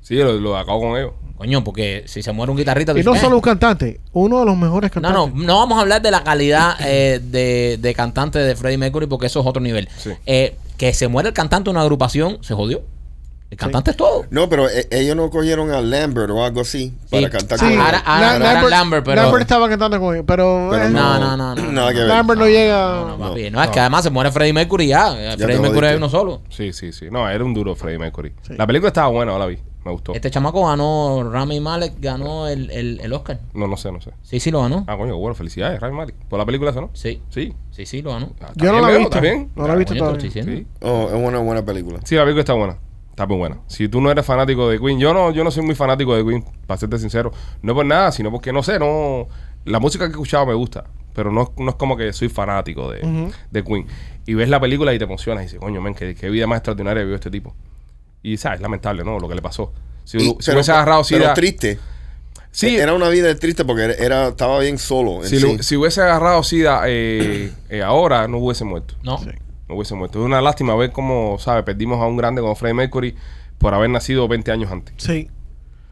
Sí, 0.00 0.16
lo, 0.16 0.32
lo 0.32 0.56
acabo 0.56 0.80
con 0.80 0.96
ellos. 0.98 1.12
Coño, 1.36 1.62
porque 1.64 2.02
si 2.06 2.22
se 2.22 2.32
muere 2.32 2.50
un 2.52 2.58
guitarrista... 2.58 2.92
tú 2.92 2.98
Y 2.98 3.02
no 3.04 3.12
dices, 3.12 3.22
solo 3.24 3.34
"Eh". 3.34 3.38
un 3.38 3.42
cantante, 3.42 4.00
uno 4.12 4.40
de 4.40 4.44
los 4.46 4.56
mejores 4.56 4.90
No, 4.96 5.00
cantantes. 5.02 5.34
no, 5.34 5.44
no 5.44 5.58
vamos 5.58 5.78
a 5.78 5.80
hablar 5.82 6.02
de 6.02 6.10
la 6.10 6.22
calidad 6.24 6.74
eh, 6.80 7.20
de, 7.22 7.78
de 7.80 7.94
cantante 7.94 8.38
de 8.40 8.54
Freddie 8.56 8.78
Mercury 8.78 9.06
porque 9.06 9.26
eso 9.26 9.40
es 9.40 9.46
otro 9.46 9.60
nivel. 9.62 9.88
Sí. 9.96 10.10
Eh, 10.26 10.56
que 10.76 10.92
se 10.94 11.06
muere 11.08 11.28
el 11.28 11.34
cantante 11.34 11.64
de 11.66 11.70
una 11.70 11.82
agrupación, 11.82 12.38
se 12.42 12.54
jodió. 12.54 12.82
El 13.52 13.58
cantante 13.58 13.90
es 13.90 13.96
todo. 13.98 14.24
No, 14.30 14.48
pero 14.48 14.66
eh, 14.70 14.88
ellos 14.90 15.14
no 15.14 15.28
cogieron 15.28 15.70
a 15.72 15.82
Lambert 15.82 16.30
o 16.30 16.42
algo 16.42 16.62
así 16.62 16.94
para 17.10 17.28
cantar 17.28 17.58
Sí, 17.58 17.66
con 17.66 17.78
Ahora- 17.80 17.98
ahora- 17.98 18.32
ahora 18.32 18.68
Lambert, 18.70 19.04
pero- 19.04 19.22
Lambert 19.22 19.42
estaba 19.42 19.68
cantando 19.68 20.00
con 20.00 20.16
él, 20.16 20.24
pero, 20.24 20.68
Pero 20.70 20.84
eh, 20.86 20.88
no, 20.88 21.18
no, 21.20 21.36
no, 21.36 21.54
no. 21.54 21.70
Nada 21.72 21.92
que 21.92 21.98
ver. 21.98 22.08
Lambert 22.08 22.40
no 22.40 22.46
llega. 22.48 22.86
No, 22.92 23.08
no, 23.08 23.18
papi, 23.18 23.50
no, 23.50 23.62
es 23.62 23.68
que 23.68 23.80
además 23.80 24.04
se 24.04 24.10
muere 24.10 24.32
Freddie 24.32 24.54
Mercury 24.54 24.86
ya. 24.86 25.14
Eh, 25.34 25.36
Freddie 25.36 25.60
Mercury 25.60 25.86
es 25.88 25.96
uno 25.98 26.08
solo. 26.08 26.40
Sí, 26.48 26.72
sí, 26.72 26.92
sí. 26.92 27.08
No, 27.10 27.28
era 27.28 27.44
un 27.44 27.52
duro 27.52 27.74
Freddie 27.76 27.98
Mercury. 27.98 28.32
Sí. 28.40 28.54
La 28.56 28.66
película 28.66 28.88
estaba 28.88 29.08
buena, 29.08 29.32
yo 29.32 29.38
la 29.38 29.44
vi. 29.46 29.58
Me 29.84 29.90
gustó. 29.92 30.14
Este 30.14 30.30
chamaco 30.30 30.64
ganó, 30.68 31.28
Rami 31.30 31.58
Malek 31.60 31.94
ganó 32.00 32.46
el, 32.48 32.70
el, 32.70 33.00
el 33.02 33.12
Oscar. 33.12 33.40
No, 33.52 33.66
no 33.66 33.76
sé, 33.76 33.90
no 33.92 34.00
sé. 34.00 34.12
Sí, 34.22 34.38
sí 34.40 34.50
lo 34.50 34.62
ganó. 34.62 34.84
Ah, 34.86 34.96
coño, 34.96 35.16
bueno, 35.18 35.34
felicidades, 35.34 35.78
Rami 35.80 35.94
Malek. 35.96 36.14
Por 36.28 36.38
la 36.38 36.46
película 36.46 36.70
esa, 36.70 36.80
¿no? 36.80 36.88
Sí, 36.94 37.20
Sí. 37.30 37.52
sí, 37.72 37.84
sí 37.84 38.00
lo 38.00 38.12
ganó. 38.12 38.32
Ah, 38.40 38.52
Yo 38.54 38.72
no 38.72 38.80
la 38.80 38.90
he 38.92 38.98
visto. 38.98 39.08
¿Está 39.08 39.20
bien? 39.20 39.50
No 39.56 39.66
la 39.68 39.74
he 39.74 39.76
visto 39.76 39.94
todavía. 39.94 40.18
estoy 40.18 40.28
diciendo. 40.28 40.52
Sí. 40.52 40.66
Oh, 40.88 41.08
es 41.08 41.14
una 41.14 41.38
buena 41.40 41.62
película. 41.64 41.98
Sí, 42.04 42.14
la 42.14 42.22
película 42.22 42.40
está 42.40 42.52
buena. 42.54 42.78
Está 43.12 43.26
muy 43.26 43.36
buena. 43.36 43.58
Si 43.68 43.88
tú 43.88 44.00
no 44.00 44.10
eres 44.10 44.24
fanático 44.26 44.68
de 44.68 44.80
Queen, 44.80 44.98
yo 44.98 45.12
no, 45.14 45.30
yo 45.32 45.44
no 45.44 45.50
soy 45.50 45.62
muy 45.62 45.74
fanático 45.74 46.16
de 46.16 46.24
Queen, 46.24 46.44
para 46.66 46.78
serte 46.78 46.98
sincero. 46.98 47.30
No 47.62 47.74
por 47.74 47.84
nada, 47.86 48.10
sino 48.10 48.30
porque 48.30 48.52
no 48.52 48.62
sé, 48.62 48.78
no. 48.78 49.28
La 49.64 49.78
música 49.78 50.04
que 50.06 50.08
he 50.08 50.12
escuchado 50.12 50.46
me 50.46 50.54
gusta, 50.54 50.84
pero 51.14 51.30
no, 51.30 51.52
no 51.58 51.70
es 51.70 51.76
como 51.76 51.96
que 51.96 52.12
soy 52.12 52.28
fanático 52.30 52.90
de, 52.90 53.30
de 53.50 53.64
Queen. 53.64 53.86
Y 54.26 54.34
ves 54.34 54.48
la 54.48 54.58
película 54.60 54.92
y 54.94 54.98
te 54.98 55.04
emocionas 55.04 55.42
y 55.42 55.46
dices, 55.46 55.60
coño, 55.60 55.80
men, 55.80 55.94
qué, 55.94 56.14
qué 56.14 56.30
vida 56.30 56.46
más 56.46 56.58
extraordinaria 56.58 57.02
vivió 57.02 57.16
este 57.16 57.30
tipo. 57.30 57.54
Y 58.22 58.36
sabes, 58.38 58.60
lamentable, 58.60 59.04
¿no? 59.04 59.18
Lo 59.18 59.28
que 59.28 59.34
le 59.34 59.42
pasó. 59.42 59.72
Si, 60.04 60.16
Y- 60.16 60.20
si 60.20 60.36
pero- 60.46 60.56
hubiese 60.56 60.72
agarrado 60.72 61.02
pero 61.08 61.22
SIDA. 61.24 61.34
triste. 61.34 61.78
Sí, 62.50 62.76
Era 62.76 62.92
una 62.92 63.08
vida 63.08 63.34
triste 63.34 63.64
porque 63.64 63.84
era, 63.84 63.94
era- 63.94 64.28
estaba 64.28 64.58
bien 64.60 64.78
solo. 64.78 65.22
en 65.22 65.28
si, 65.28 65.38
sí. 65.38 65.56
lo- 65.56 65.62
si 65.62 65.76
hubiese 65.76 66.00
agarrado 66.02 66.42
SIDA 66.42 66.82
eh, 66.86 67.50
eh, 67.70 67.82
ahora, 67.82 68.26
no 68.28 68.38
hubiese 68.38 68.64
muerto. 68.64 68.94
No. 69.02 69.18
No 69.72 69.78
hubiese 69.78 69.94
muerto. 69.94 70.18
Es 70.20 70.24
una 70.26 70.42
lástima 70.42 70.74
ver 70.76 70.92
cómo, 70.92 71.38
¿sabes? 71.38 71.64
Perdimos 71.64 71.98
a 72.00 72.06
un 72.06 72.16
grande 72.18 72.42
como 72.42 72.54
Freddie 72.54 72.74
Mercury 72.74 73.16
por 73.56 73.72
haber 73.72 73.88
nacido 73.88 74.28
20 74.28 74.52
años 74.52 74.70
antes. 74.70 74.94
Sí. 74.98 75.28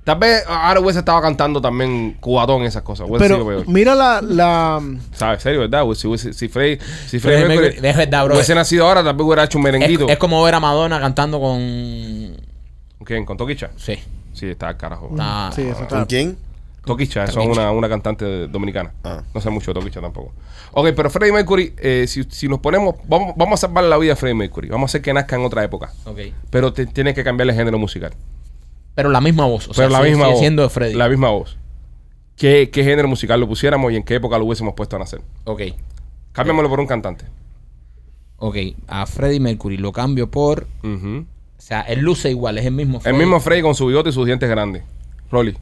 Tal 0.05 0.19
vez 0.19 0.45
ahora 0.49 0.81
hubiese 0.81 0.99
estado 0.99 1.21
cantando 1.23 1.61
también 1.61 2.17
cubatón 2.21 2.63
esas 2.65 2.83
cosas. 2.83 3.09
Hubiese 3.09 3.27
sido 3.29 3.47
Pero 3.47 3.59
peor. 3.63 3.69
mira 3.69 3.95
la, 3.95 4.21
la 4.23 4.83
¿Sabes? 5.13 5.43
Serio, 5.43 5.61
¿verdad? 5.61 5.85
Si, 5.95 6.19
si 6.33 6.49
Freddie, 6.49 6.79
si 7.07 7.19
Mercury 7.19 7.49
Mercury- 7.49 7.87
es 7.87 7.97
verdad, 7.97 8.25
bro. 8.25 8.35
hubiese 8.35 8.55
nacido 8.55 8.87
ahora, 8.87 9.03
tal 9.05 9.15
vez 9.15 9.27
hubiera 9.27 9.45
hecho 9.45 9.57
un 9.59 9.65
merenguito. 9.65 10.09
es 10.09 10.19
como 10.19 10.43
ver 10.43 10.55
a 10.55 10.61
Madonna 10.61 11.01
cantando 11.01 11.41
con. 11.41 12.37
¿Quién? 13.05 13.25
¿Con 13.25 13.37
Toquicha? 13.37 13.71
Sí. 13.77 13.99
Sí, 14.33 14.47
está 14.47 14.69
al 14.69 14.77
carajo. 14.77 15.09
Está- 15.11 15.53
Sí, 15.55 15.63
eso 15.63 15.75
¿Con 15.77 15.83
está. 15.85 16.07
quién? 16.07 16.37
Toquicha, 16.85 17.25
eso 17.25 17.41
es 17.41 17.47
una, 17.47 17.71
una 17.73 17.89
cantante 17.89 18.47
dominicana. 18.49 18.93
Ah. 19.05 19.23
No 19.35 19.41
sé 19.41 19.51
mucho 19.51 19.73
de 19.73 19.81
Toquicha 19.81 20.01
tampoco. 20.01 20.33
Ok, 20.73 20.89
pero 20.97 21.11
Freddie 21.11 21.33
Mercury, 21.33 21.75
eh, 21.79 22.07
si, 22.09 22.25
si 22.25 22.49
nos 22.49 22.61
ponemos, 22.61 22.95
vamos, 23.07 23.35
vamos 23.37 23.55
a 23.63 23.67
salvar 23.67 23.85
la 23.85 23.99
vida 23.99 24.13
de 24.13 24.17
Freddie 24.17 24.35
Mercury. 24.35 24.69
Vamos 24.69 24.89
a 24.89 24.91
hacer 24.91 25.03
que 25.03 25.13
nazca 25.13 25.37
en 25.37 25.45
otra 25.45 25.63
época. 25.63 25.93
Ok. 26.07 26.19
Pero 26.51 26.73
te- 26.73 26.87
tiene 26.87 27.13
que 27.15 27.23
cambiar 27.23 27.49
el 27.51 27.55
género 27.55 27.79
musical. 27.79 28.15
Pero 28.95 29.11
la 29.11 29.21
misma 29.21 29.45
voz. 29.47 29.69
O 29.69 29.75
sea, 29.75 29.87
pero 29.87 29.91
la 29.91 29.99
sigue- 29.99 30.11
misma 30.11 30.25
sigue 30.25 30.33
voz. 30.33 30.41
siendo 30.41 30.63
de 30.63 30.69
Freddie. 30.71 30.97
La 30.97 31.09
misma 31.09 31.29
voz. 31.31 31.59
¿Qué, 32.37 32.71
¿Qué 32.73 32.83
género 32.83 33.09
musical 33.09 33.39
lo 33.39 33.47
pusiéramos 33.47 33.93
y 33.93 33.97
en 33.97 34.03
qué 34.03 34.15
época 34.15 34.39
lo 34.39 34.47
hubiésemos 34.47 34.73
puesto 34.75 34.97
a 34.97 34.99
nacer? 35.01 35.21
Ok. 35.45 35.61
Cámbiamelo 36.33 36.69
por 36.71 36.81
un 36.81 36.87
cantante. 36.87 37.27
Ok. 38.39 38.57
A 38.89 39.05
Freddie 39.07 39.41
Mercury 39.41 39.77
lo 39.77 39.93
cambio 39.93 40.31
por. 40.31 40.67
Ujú. 40.83 41.27
O 41.59 41.61
sea, 41.63 41.83
él 41.83 42.01
luce 42.01 42.31
igual, 42.31 42.57
es 42.57 42.65
el 42.65 42.73
mismo 42.73 42.97
El 42.99 43.03
Freddie. 43.03 43.19
mismo 43.19 43.39
Freddie 43.41 43.63
con 43.63 43.75
su 43.75 43.87
bigote 43.87 44.09
y 44.09 44.13
sus 44.13 44.25
dientes 44.25 44.49
grandes. 44.49 44.83
Rolly. 45.31 45.59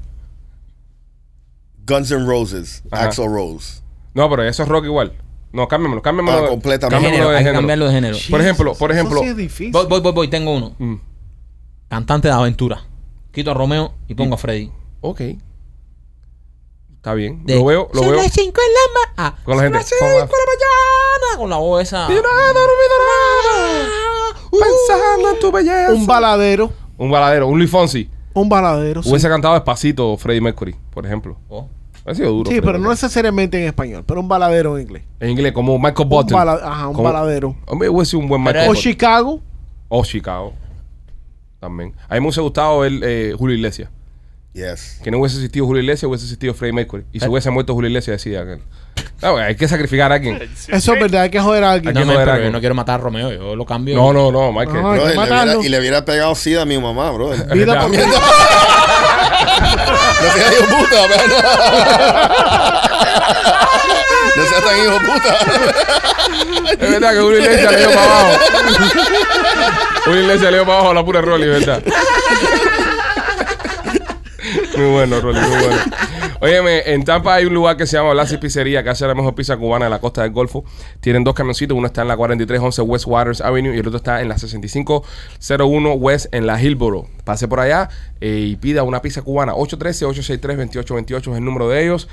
Guns 1.89 2.11
N' 2.11 2.27
Roses. 2.27 2.83
Ajá. 2.91 3.05
Axl 3.07 3.25
Rose. 3.27 3.83
No, 4.15 4.29
pero 4.31 4.43
eso 4.45 4.63
es 4.63 4.69
rock 4.69 4.85
igual. 4.85 5.13
No, 5.53 5.67
cámbiamelo, 5.67 6.03
cámbiamelo. 6.03 6.45
Ah, 6.45 6.49
completamente. 6.49 7.07
Género, 7.07 7.31
de 7.31 7.37
hay 7.37 7.43
que 7.43 7.45
género. 7.45 7.59
cambiarlo 7.61 7.87
de 7.87 7.93
género. 7.93 8.17
Por 8.31 8.41
ejemplo, 8.41 8.75
por 8.75 8.91
Eso 8.93 9.01
ejemplo. 9.01 9.21
sí 9.21 9.27
es 9.29 9.37
difícil. 9.37 9.73
Voy, 9.73 9.87
voy, 9.87 10.01
voy, 10.01 10.13
voy, 10.13 10.29
tengo 10.29 10.55
uno. 10.55 10.75
Mm, 10.79 10.95
Cantante 11.89 12.29
de 12.29 12.35
aventura. 12.35 12.83
Quito 13.33 13.51
a 13.51 13.55
Romeo 13.55 13.95
y 14.09 14.15
pongo 14.15 14.35
a 14.35 14.39
Freddy. 14.39 14.71
ok. 15.01 15.21
Está 16.97 17.15
bien. 17.15 17.47
De- 17.47 17.55
lo 17.57 17.65
veo, 17.65 17.89
lo 17.93 18.01
Son 18.03 18.11
veo. 18.11 18.23
las 18.23 18.37
en 18.37 18.47
la 18.47 18.53
ma- 18.53 19.13
ah, 19.17 19.35
Con 19.45 19.57
la 19.57 19.63
gente. 19.63 19.79
las 19.79 19.87
cinco 19.89 19.99
Con 20.01 20.09
de 20.09 20.15
la- 20.15 20.25
la 20.25 20.27
mañana. 20.27 21.39
Con 21.39 21.51
la 21.51 21.57
voz 21.57 21.83
esa. 21.83 22.05
Y 22.07 22.09
no 22.09 22.19
he 22.19 22.53
dormido 22.53 22.97
nada, 23.07 23.89
Pensando 24.51 25.31
en 25.31 25.39
tu 25.41 25.53
belleza. 25.53 25.93
Un 25.93 26.07
baladero. 26.07 26.73
Un 26.99 27.11
baladero, 27.11 27.47
un 27.47 27.59
Luis 27.59 27.71
Fonsi. 27.71 28.11
Un 28.35 28.49
baladero. 28.49 29.03
sí. 29.03 29.09
Hubiese 29.11 29.29
cantado 29.29 29.55
despacito 29.55 30.17
Freddie 30.17 30.41
Mercury, 30.41 30.75
por 30.93 31.07
ejemplo. 31.07 31.39
Oh. 31.49 31.69
Ha 32.09 32.15
sido 32.15 32.31
duro. 32.31 32.51
Sí, 32.51 32.61
pero 32.61 32.79
no 32.79 32.89
necesariamente 32.91 33.61
en 33.61 33.67
español, 33.67 34.05
pero 34.07 34.21
un 34.21 34.29
baladero 34.29 34.77
en 34.79 34.85
inglés. 34.85 35.03
En 35.21 35.31
inglés, 35.31 35.53
como 35.53 35.77
Michael 35.79 36.05
Un, 36.05 36.09
Button. 36.09 36.37
bala- 36.37 36.61
ajá, 36.63 36.89
un 36.89 36.95
Como- 36.95 37.13
baladero. 37.13 37.57
Hombre, 37.67 37.89
hubiese 37.89 38.11
sido 38.13 38.21
un 38.23 38.29
buen 38.29 38.43
Michael 38.43 38.65
O 38.65 38.69
Button. 38.69 38.83
Chicago. 38.83 39.41
O 39.89 40.05
Chicago. 40.05 40.55
También. 41.61 41.93
A 42.09 42.15
mí 42.15 42.21
me 42.21 42.27
hubiese 42.27 42.41
gustado 42.41 42.79
ver 42.81 42.93
eh, 43.03 43.35
Julio 43.37 43.57
Iglesias. 43.57 43.91
Yes. 44.55 45.01
Que 45.05 45.11
no 45.11 45.19
hubiese 45.19 45.37
existido 45.37 45.67
Julio 45.67 45.83
Iglesias, 45.83 46.09
hubiese 46.09 46.25
existido 46.25 46.55
Freddie 46.55 46.73
Mercury. 46.73 47.05
Y 47.13 47.21
si 47.21 47.29
hubiese 47.29 47.51
muerto 47.51 47.75
Julio 47.75 47.89
Iglesias, 47.91 48.23
decía 48.23 48.45
que. 48.45 48.59
No, 49.23 49.37
hay 49.37 49.55
que 49.57 49.69
sacrificar 49.69 50.11
a 50.11 50.17
alguien. 50.17 50.39
Eso 50.69 50.95
es 50.95 51.01
verdad, 51.01 51.23
hay 51.23 51.31
que 51.31 51.41
joder 51.41 51.63
a 51.65 51.73
alguien. 51.73 51.95
No, 51.95 52.01
que 52.01 52.07
me- 52.07 52.13
joder 52.15 52.23
a 52.23 52.25
pero 52.25 52.33
alguien. 52.35 52.51
yo 52.51 52.57
no 52.57 52.61
quiero 52.61 52.75
matar 52.75 53.01
a 53.01 53.03
Romeo, 53.03 53.33
yo 53.33 53.55
lo 53.57 53.67
cambio. 53.67 53.95
No, 53.97 54.13
no, 54.13 54.33
no, 54.33 54.53
Michael. 54.53 54.83
No, 54.83 54.93
Bro, 54.93 54.95
y, 54.95 54.99
le 54.99 55.05
hubiera, 55.05 55.21
matarlo. 55.21 55.63
y 55.65 55.69
le 55.69 55.79
hubiera 55.79 56.05
pegado 56.05 56.35
sida 56.35 56.63
a 56.63 56.65
mi 56.65 56.79
mamá, 56.79 57.11
bro. 57.13 57.37
No 57.37 57.55
Vida 57.55 57.81
por- 57.83 57.91
seas 60.33 60.53
hijo 60.53 60.65
puta. 60.67 60.99
No 64.37 64.45
seas 64.45 64.63
tan 64.63 64.79
hijo 64.79 64.99
puta. 65.01 65.37
Es 66.79 66.91
verdad 66.91 67.13
que 67.13 67.21
Julio 67.21 67.39
Iglesias 67.39 67.73
le 67.73 67.79
dio 67.79 67.91
para 67.91 68.05
abajo. 68.05 68.39
Julio 70.05 70.21
Iglesias 70.21 70.51
le 70.53 70.57
dio 70.59 70.67
para 70.67 70.79
abajo 70.79 70.91
a 70.91 70.95
la 70.95 71.05
pura 71.05 71.21
Rolly, 71.21 71.47
¿verdad? 71.49 71.83
Muy 74.77 74.87
bueno, 74.91 75.21
Rolly, 75.21 75.41
muy 75.41 75.57
bueno. 75.59 75.77
Óyeme, 76.41 76.93
en 76.93 77.05
Tampa 77.05 77.35
hay 77.35 77.47
un 77.47 77.55
lugar 77.55 77.77
que 77.77 77.85
se 77.85 77.97
llama 77.97 78.15
Lassie 78.15 78.39
Pizzería, 78.39 78.85
que 78.85 78.91
hace 78.91 79.05
la 79.09 79.15
mejor 79.15 79.35
pizza 79.35 79.57
cubana 79.57 79.87
de 79.87 79.91
la 79.91 79.99
costa 79.99 80.23
del 80.23 80.31
Golfo. 80.31 80.65
Tienen 81.01 81.25
dos 81.25 81.35
camioncitos, 81.35 81.77
uno 81.77 81.89
está 81.89 82.03
en 82.03 82.09
la 82.09 82.17
4311 82.17 82.83
West 82.83 83.07
Waters 83.09 83.41
Avenue 83.41 83.75
y 83.75 83.79
el 83.81 83.87
otro 83.89 83.97
está 83.97 84.23
en 84.23 84.29
la 84.29 84.39
6501 84.39 85.93
West 85.95 86.27
en 86.33 86.47
la 86.47 86.63
Hillboro. 86.63 87.09
Pase 87.25 87.49
por 87.49 87.59
allá 87.59 87.89
eh, 88.21 88.51
y 88.51 88.55
pida 88.55 88.85
una 88.85 89.03
pizza 89.03 89.23
cubana. 89.23 89.55
813-863-2828 89.55 91.33
es 91.33 91.39
el 91.39 91.45
número 91.45 91.69
de 91.69 91.83
ellos. 91.83 92.09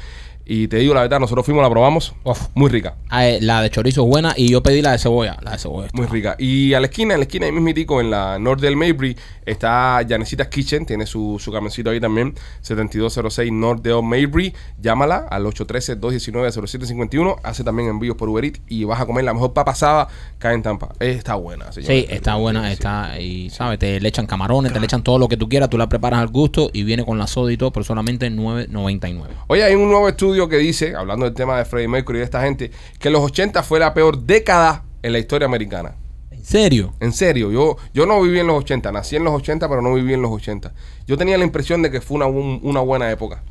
Y 0.45 0.67
te 0.67 0.77
digo 0.77 0.93
la 0.93 1.01
verdad, 1.01 1.19
nosotros 1.19 1.43
fuimos, 1.45 1.63
la 1.63 1.69
probamos. 1.69 2.13
Uf. 2.23 2.47
Muy 2.53 2.69
rica. 2.69 2.95
Ah, 3.09 3.27
eh, 3.27 3.39
la 3.41 3.61
de 3.61 3.69
chorizo 3.71 4.03
es 4.03 4.07
buena 4.07 4.33
y 4.37 4.49
yo 4.49 4.61
pedí 4.61 4.81
la 4.81 4.91
de 4.91 4.99
cebolla. 4.99 5.37
La 5.41 5.51
de 5.51 5.57
cebolla. 5.57 5.87
está- 5.87 5.97
Muy 5.97 6.05
rica. 6.07 6.35
Y 6.37 6.73
a 6.73 6.79
la 6.79 6.85
esquina, 6.87 7.13
en 7.15 7.19
la 7.19 7.23
esquina 7.25 7.45
ahí 7.47 7.51
mismitico, 7.51 7.99
en 7.99 8.11
la 8.11 8.37
North 8.37 8.61
del 8.61 8.75
Mabry, 8.75 9.17
está 9.45 9.99
Janecita's 10.07 10.47
Kitchen. 10.49 10.85
Tiene 10.85 11.05
su, 11.07 11.37
su 11.39 11.51
camioncito 11.51 11.89
ahí 11.89 11.99
también. 11.99 12.35
7206 12.61 13.51
North 13.51 13.81
del 13.81 14.03
Mabry. 14.03 14.53
Llámala 14.79 15.25
al 15.29 15.45
813-219-0751. 15.45 17.37
Hace 17.43 17.63
también 17.63 17.89
envíos 17.89 18.15
por 18.15 18.29
Uber 18.29 18.45
Eats. 18.45 18.61
Y 18.67 18.83
vas 18.83 18.99
a 19.01 19.05
comer 19.05 19.23
la 19.23 19.33
mejor 19.33 19.53
papa 19.53 19.71
asada 19.71 20.07
que 20.39 20.47
hay 20.47 20.55
en 20.55 20.63
Tampa. 20.63 20.89
Está 20.99 21.35
buena, 21.35 21.71
señor. 21.71 21.87
Sí, 21.87 22.05
está 22.09 22.35
buena, 22.35 22.71
está 22.71 23.19
y 23.19 23.49
sabes, 23.49 23.79
te 23.79 23.99
le 23.99 24.09
echan 24.09 24.25
camarones, 24.27 24.73
te 24.73 24.79
le 24.79 24.85
echan 24.85 25.03
todo 25.03 25.17
lo 25.19 25.27
que 25.27 25.37
tú 25.37 25.47
quieras, 25.49 25.69
tú 25.69 25.77
la 25.77 25.87
preparas 25.89 26.19
al 26.19 26.27
gusto 26.27 26.69
y 26.73 26.83
viene 26.83 27.03
con 27.05 27.17
la 27.17 27.27
soda 27.27 27.51
y 27.51 27.57
todo 27.57 27.71
por 27.71 27.83
solamente 27.83 28.29
9.99. 28.29 29.27
Oye, 29.47 29.63
hay 29.63 29.75
un 29.75 29.89
nuevo 29.89 30.07
estudio 30.07 30.34
que 30.49 30.57
dice, 30.57 30.95
hablando 30.95 31.25
del 31.25 31.33
tema 31.33 31.57
de 31.57 31.65
Freddie 31.65 31.87
Mercury 31.87 32.17
y 32.17 32.19
de 32.19 32.25
esta 32.25 32.41
gente, 32.41 32.71
que 32.99 33.09
los 33.09 33.21
80 33.21 33.63
fue 33.63 33.79
la 33.79 33.93
peor 33.93 34.19
década 34.19 34.83
en 35.01 35.13
la 35.13 35.19
historia 35.19 35.45
americana. 35.47 35.95
¿En 36.31 36.43
serio? 36.43 36.93
En 36.99 37.11
serio, 37.13 37.51
yo, 37.51 37.77
yo 37.93 38.05
no 38.05 38.21
viví 38.21 38.39
en 38.39 38.47
los 38.47 38.57
80, 38.59 38.91
nací 38.91 39.15
en 39.15 39.23
los 39.23 39.33
80, 39.33 39.67
pero 39.69 39.81
no 39.81 39.93
viví 39.93 40.13
en 40.13 40.21
los 40.21 40.31
80. 40.31 40.73
Yo 41.07 41.17
tenía 41.17 41.37
la 41.37 41.43
impresión 41.43 41.81
de 41.81 41.89
que 41.89 42.01
fue 42.01 42.15
una, 42.17 42.25
un- 42.27 42.59
una 42.63 42.81
buena 42.81 43.09
época. 43.09 43.41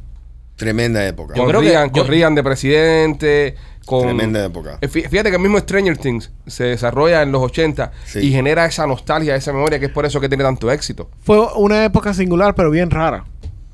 Tremenda 0.57 1.05
época. 1.07 1.35
Yo 1.35 1.47
creo 1.47 1.61
que- 1.61 1.67
corrían, 1.69 1.91
yo- 1.93 2.03
corrían 2.03 2.35
de 2.37 2.43
presidente. 2.45 3.55
Con, 3.85 4.03
Tremenda 4.05 4.43
época. 4.45 4.79
Eh, 4.81 4.89
fí- 4.89 5.07
Fíjate 5.09 5.29
que 5.29 5.37
el 5.37 5.43
mismo 5.43 5.59
Stranger 5.59 5.99
Things 5.99 6.31
se 6.47 6.65
desarrolla 6.65 7.21
en 7.23 7.33
los 7.33 7.43
80 7.43 7.93
Sí. 8.07 8.21
y 8.21 8.31
genera 8.31 8.65
esa 8.65 8.87
nostalgia, 8.87 9.37
esa 9.37 9.53
memoria, 9.53 9.79
que 9.79 9.87
es 9.87 9.91
por 9.93 10.07
eso 10.07 10.21
que 10.21 10.29
tiene 10.29 10.43
tanto 10.45 10.71
éxito. 10.71 11.11
Fue 11.23 11.39
una 11.57 11.85
época 11.85 12.15
singular, 12.15 12.55
pero 12.55 12.71
bien 12.71 12.91
rara. 12.91 13.25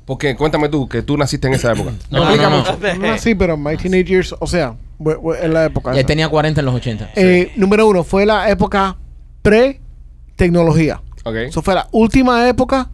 Porque 0.05 0.35
cuéntame 0.35 0.69
tú, 0.69 0.89
que 0.89 1.01
tú 1.01 1.17
naciste 1.17 1.47
en 1.47 1.53
esa 1.53 1.73
época. 1.73 1.91
No, 2.09 2.25
no, 2.25 2.35
no, 2.35 2.49
no. 2.49 2.95
No 2.99 3.11
así, 3.11 3.35
pero 3.35 3.55
My 3.55 3.77
Teenage 3.77 4.05
Years, 4.05 4.35
o 4.39 4.47
sea, 4.47 4.75
en 4.99 5.53
la 5.53 5.65
época. 5.65 5.93
Esa. 5.93 6.05
tenía 6.05 6.27
40 6.27 6.59
en 6.59 6.65
los 6.65 6.75
80. 6.75 7.11
Eh, 7.15 7.51
Número 7.55 7.87
uno, 7.87 8.03
fue 8.03 8.25
la 8.25 8.49
época 8.49 8.97
pre-tecnología. 9.41 11.01
Ok. 11.23 11.35
Eso 11.35 11.61
fue 11.61 11.75
la 11.75 11.87
última 11.91 12.47
época 12.47 12.89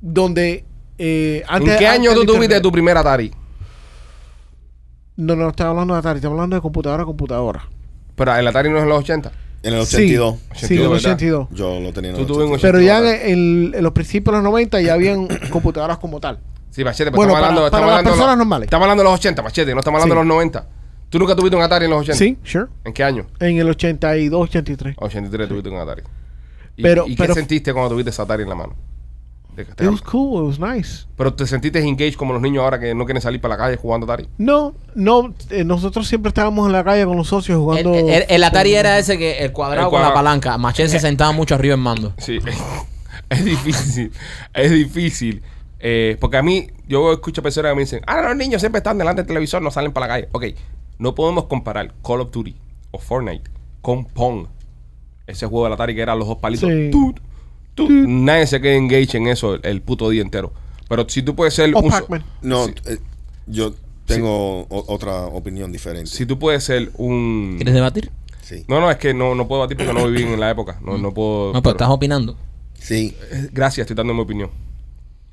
donde 0.00 0.64
eh, 0.98 1.42
antes... 1.48 1.72
¿En 1.72 1.78
qué 1.78 1.86
antes 1.86 2.10
año 2.10 2.14
tú 2.14 2.26
tuviste 2.26 2.60
tu 2.60 2.72
primer 2.72 2.96
Atari? 2.96 3.32
No, 5.16 5.34
no, 5.34 5.48
estaba 5.48 5.70
hablando 5.70 5.94
de 5.94 6.00
Atari, 6.00 6.18
estaba 6.18 6.34
hablando 6.34 6.56
de 6.56 6.62
computadora 6.62 7.02
a 7.02 7.06
computadora. 7.06 7.68
Pero 8.14 8.36
el 8.36 8.46
Atari 8.46 8.68
no 8.70 8.78
es 8.78 8.82
en 8.82 8.88
los 8.88 8.98
80. 8.98 9.32
En 9.62 9.74
el 9.74 9.84
Sí. 9.86 9.96
82. 9.96 10.36
Sí, 10.54 10.74
en 10.76 10.80
el 10.82 10.86
82, 10.86 11.04
82. 11.04 11.48
Yo 11.52 11.80
lo 11.80 11.92
tenía 11.92 12.10
en 12.10 12.16
Tú 12.16 12.22
el 12.22 12.26
tuve 12.28 12.44
un 12.44 12.52
82. 12.52 12.60
Pero 12.62 12.80
ya 12.80 12.98
en, 12.98 13.04
82. 13.06 13.74
en- 13.76 13.82
los 13.84 13.92
principios 13.92 14.32
de 14.32 14.36
los 14.38 14.44
90 14.44 14.80
ya 14.80 14.94
habían 14.94 15.26
computadoras 15.50 15.98
como 15.98 16.20
tal. 16.20 16.38
Sí, 16.70 16.84
Machete, 16.84 17.10
pero 17.10 17.16
Bueno, 17.16 17.32
estamos 17.32 17.32
para- 17.32 17.46
hablando, 17.48 17.60
para 17.62 17.66
estamos 17.66 17.80
las 17.86 17.90
hablando 17.90 17.98
de 17.98 18.04
los- 18.04 18.16
personas 18.18 18.38
normales. 18.38 18.66
Estamos 18.66 18.84
hablando 18.84 19.02
de 19.02 19.08
los 19.10 19.18
80, 19.18 19.42
Machete, 19.42 19.72
no 19.74 19.80
estamos 19.80 19.98
hablando 20.02 20.14
Sí. 20.14 20.16
de 20.18 20.24
los 20.24 20.28
90. 20.28 20.66
¿Tú 21.08 21.18
nunca 21.18 21.34
tuviste 21.34 21.56
un 21.56 21.62
Atari 21.62 21.84
en 21.86 21.90
los 21.90 22.00
80? 22.02 22.18
Sí, 22.18 22.38
sure. 22.44 22.66
¿En 22.84 22.92
qué 22.92 23.02
año? 23.02 23.26
En 23.40 23.56
el 23.58 23.68
82, 23.68 24.42
83. 24.42 24.94
83 24.98 25.48
tuviste 25.48 25.68
un 25.70 25.76
Atari. 25.78 26.02
¿Y, 26.76 26.82
Pero- 26.82 27.06
¿y 27.08 27.16
pero- 27.16 27.34
qué 27.34 27.40
sentiste 27.40 27.72
cuando 27.72 27.90
tuviste 27.90 28.10
ese 28.10 28.22
Atari 28.22 28.42
en 28.44 28.48
la 28.50 28.54
mano? 28.54 28.74
Te- 29.64 29.84
It 29.84 29.90
was 29.90 30.02
cool, 30.02 30.42
it 30.42 30.46
was 30.48 30.58
nice. 30.58 31.06
pero 31.16 31.32
te 31.34 31.46
sentiste 31.46 31.78
engaged 31.80 32.14
como 32.16 32.32
los 32.32 32.42
niños 32.42 32.62
ahora 32.64 32.78
que 32.78 32.94
no 32.94 33.04
quieren 33.04 33.20
salir 33.22 33.40
para 33.40 33.54
la 33.56 33.58
calle 33.62 33.76
jugando 33.76 34.04
Atari. 34.04 34.28
No, 34.38 34.74
no, 34.94 35.34
eh, 35.50 35.64
nosotros 35.64 36.06
siempre 36.08 36.28
estábamos 36.28 36.66
en 36.66 36.72
la 36.72 36.84
calle 36.84 37.04
con 37.04 37.16
los 37.16 37.28
socios 37.28 37.58
jugando. 37.58 37.94
el- 37.94 38.24
el 38.28 38.44
Atari 38.44 38.74
era 38.74 38.98
ese 38.98 39.16
que 39.18 39.38
el 39.44 39.52
cuadrado 39.52 39.86
El 39.88 39.90
con 39.92 40.02
la 40.02 40.12
palanca. 40.14 40.56
Machete 40.58 40.88
se 40.88 41.00
sentaba 41.00 41.32
mucho 41.32 41.54
arriba 41.54 41.74
en 41.74 41.80
mando. 41.80 42.14
Sí, 42.18 42.38
es 43.30 43.44
difícil, 43.44 44.12
es 44.54 44.70
difícil. 44.70 45.42
eh, 45.80 46.16
porque 46.20 46.36
a 46.38 46.42
mí, 46.42 46.66
yo 46.88 47.12
escucho 47.12 47.42
personas 47.42 47.70
que 47.70 47.76
me 47.76 47.82
dicen, 47.82 48.00
ah, 48.06 48.20
los 48.22 48.36
niños 48.36 48.60
siempre 48.60 48.78
están 48.78 48.98
delante 48.98 49.22
del 49.22 49.28
televisor, 49.28 49.62
no 49.62 49.70
salen 49.70 49.92
para 49.92 50.06
la 50.08 50.14
calle. 50.14 50.28
Ok, 50.32 50.44
no 50.98 51.14
podemos 51.14 51.44
comparar 51.44 51.94
Call 52.04 52.20
of 52.22 52.30
Duty 52.32 52.56
o 52.90 52.98
Fortnite 52.98 53.48
con 53.80 54.04
Pong. 54.06 54.46
Ese 55.26 55.46
juego 55.46 55.64
del 55.64 55.74
Atari 55.74 55.94
que 55.94 56.00
eran 56.00 56.18
los 56.18 56.26
dos 56.26 56.38
palitos. 56.38 56.68
Sí. 56.70 56.90
Tut. 57.86 57.90
Nadie 57.90 58.46
se 58.46 58.60
queda 58.60 58.74
engaged 58.74 59.14
en 59.16 59.28
eso 59.28 59.54
el, 59.54 59.60
el 59.64 59.80
puto 59.82 60.10
día 60.10 60.22
entero. 60.22 60.52
Pero 60.88 61.08
si 61.08 61.22
tú 61.22 61.34
puedes 61.34 61.54
ser 61.54 61.74
O 61.74 61.80
un... 61.80 61.90
Pac-Man. 61.90 62.24
No, 62.42 62.66
Sí. 62.66 62.74
eh, 62.86 62.98
yo 63.46 63.74
tengo 64.06 64.62
o- 64.62 64.84
otra 64.92 65.26
opinión 65.26 65.70
diferente. 65.72 66.10
Si 66.10 66.24
tú 66.26 66.38
puedes 66.38 66.64
ser 66.64 66.90
un... 66.96 67.54
¿Quieres 67.56 67.74
debatir? 67.74 68.10
Sí. 68.42 68.64
No, 68.68 68.80
no, 68.80 68.90
es 68.90 68.96
que 68.96 69.12
no, 69.12 69.34
no 69.34 69.46
puedo 69.46 69.60
batir 69.62 69.76
porque 69.76 69.92
no 69.92 70.06
viví 70.08 70.22
en 70.22 70.40
la 70.40 70.50
época. 70.50 70.78
No, 70.84 70.96
no 70.98 71.12
puedo... 71.12 71.48
No, 71.48 71.52
pero 71.54 71.62
pero- 71.62 71.72
estás 71.72 71.88
opinando. 71.90 72.36
Sí, 72.74 73.14
eh, 73.32 73.48
Gracias, 73.52 73.84
estoy 73.84 73.96
dando 73.96 74.14
mi 74.14 74.20
opinión. 74.20 74.50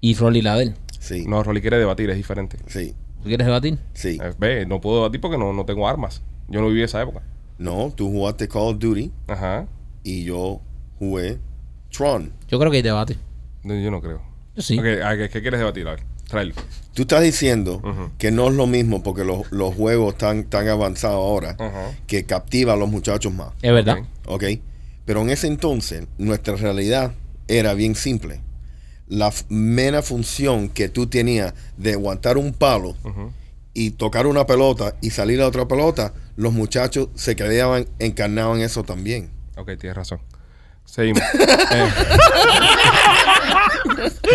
Y 0.01 0.15
Rolly 0.15 0.41
la 0.41 0.55
de 0.57 0.63
él. 0.63 0.75
sí, 0.99 1.25
No, 1.27 1.41
Rolly 1.43 1.61
quiere 1.61 1.77
debatir, 1.77 2.09
es 2.09 2.17
diferente. 2.17 2.57
sí, 2.67 2.93
¿Tú 3.21 3.29
quieres 3.29 3.45
debatir? 3.47 3.79
sí. 3.93 4.17
Eh, 4.21 4.33
Ve, 4.37 4.65
no 4.65 4.81
puedo 4.81 4.97
debatir 4.97 5.19
porque 5.21 5.37
no, 5.37 5.51
no 5.53 5.65
tengo 5.65 5.87
armas. 5.87 6.21
Yo 6.49 6.61
no 6.61 6.67
viví 6.67 6.83
esa 6.83 7.01
época. 7.01 7.21
No, 7.57 7.91
tú 7.95 8.09
jugaste 8.11 8.47
Call 8.47 8.73
of 8.73 8.79
Duty 8.79 9.11
Ajá. 9.27 9.67
y 10.03 10.25
yo 10.25 10.59
jugué 10.99 11.39
Tron. 11.95 12.33
Yo 12.47 12.59
creo 12.59 12.71
que 12.71 12.77
hay 12.77 12.83
debate. 12.83 13.17
No, 13.63 13.73
yo 13.79 13.91
no 13.91 14.01
creo. 14.01 14.21
Yo 14.55 14.61
sí. 14.61 14.77
Ok, 14.77 14.85
¿a 15.03 15.17
¿qué, 15.17 15.29
qué 15.29 15.41
quieres 15.41 15.59
debatir? 15.59 15.87
A 15.87 15.91
ver, 15.91 16.03
tráelo. 16.27 16.55
Tú 16.93 17.03
estás 17.03 17.21
diciendo 17.23 17.81
que 18.17 18.31
no 18.31 18.47
es 18.47 18.53
lo 18.53 18.67
mismo 18.67 19.03
porque 19.03 19.23
los, 19.23 19.51
los 19.51 19.73
juegos 19.73 20.13
están 20.13 20.45
tan 20.45 20.67
avanzados 20.67 21.17
ahora 21.17 21.57
que 22.07 22.25
captiva 22.25 22.73
a 22.73 22.75
los 22.75 22.89
muchachos 22.89 23.33
más. 23.33 23.49
Es 23.61 23.71
verdad. 23.71 23.97
Ok. 24.25 24.43
¿Ok? 24.43 24.59
Pero 25.05 25.21
en 25.21 25.29
ese 25.29 25.47
entonces, 25.47 26.07
nuestra 26.17 26.55
realidad 26.55 27.13
era 27.47 27.73
bien 27.73 27.95
simple. 27.95 28.41
La 29.07 29.31
mera 29.49 30.01
función 30.01 30.69
que 30.69 30.89
tú 30.89 31.07
tenías 31.07 31.53
de 31.77 31.93
aguantar 31.93 32.37
un 32.37 32.53
palo 32.53 32.95
y 33.73 33.91
tocar 33.91 34.25
una 34.25 34.47
pelota 34.47 34.95
y 35.01 35.11
salir 35.11 35.41
a 35.41 35.47
otra 35.47 35.67
pelota, 35.67 36.13
los 36.37 36.53
muchachos 36.53 37.09
se 37.13 37.35
quedaban 37.35 37.87
encarnados 37.99 38.57
en 38.57 38.63
eso 38.63 38.83
también. 38.83 39.29
Ok, 39.57 39.71
tienes 39.79 39.95
razón. 39.95 40.19
Seguimos. 40.85 41.21
Eh. 41.21 41.89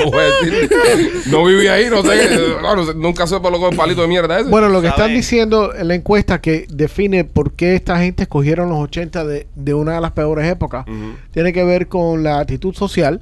no, 0.05 0.11
voy 0.11 0.20
a 0.20 0.24
decir- 0.24 1.22
no 1.26 1.44
viví 1.44 1.66
ahí, 1.68 1.88
no 1.90 2.03
sé. 2.03 2.28
claro, 2.61 2.92
nunca 2.94 3.26
supe 3.26 3.51
lo 3.51 3.59
que 3.59 3.68
el 3.68 3.76
palito 3.76 4.03
de 4.03 4.09
mierda 4.09 4.40
ese. 4.40 4.48
Bueno, 4.51 4.68
lo 4.68 4.80
que 4.80 4.88
¿Sabe? 4.88 5.01
están 5.03 5.14
diciendo 5.16 5.74
en 5.74 5.88
la 5.88 5.94
encuesta 5.94 6.40
que 6.40 6.66
define 6.68 7.24
por 7.24 7.53
qué 7.53 7.74
esta 7.74 7.98
gente 7.98 8.22
escogieron 8.24 8.68
los 8.68 8.78
80 8.78 9.24
de, 9.24 9.46
de 9.55 9.74
una 9.74 9.94
de 9.94 10.01
las 10.01 10.12
peores 10.12 10.46
épocas, 10.51 10.86
Ujú. 10.86 11.14
tiene 11.32 11.53
que 11.53 11.64
ver 11.64 11.88
con 11.88 12.22
la 12.22 12.40
actitud 12.40 12.74
social, 12.74 13.20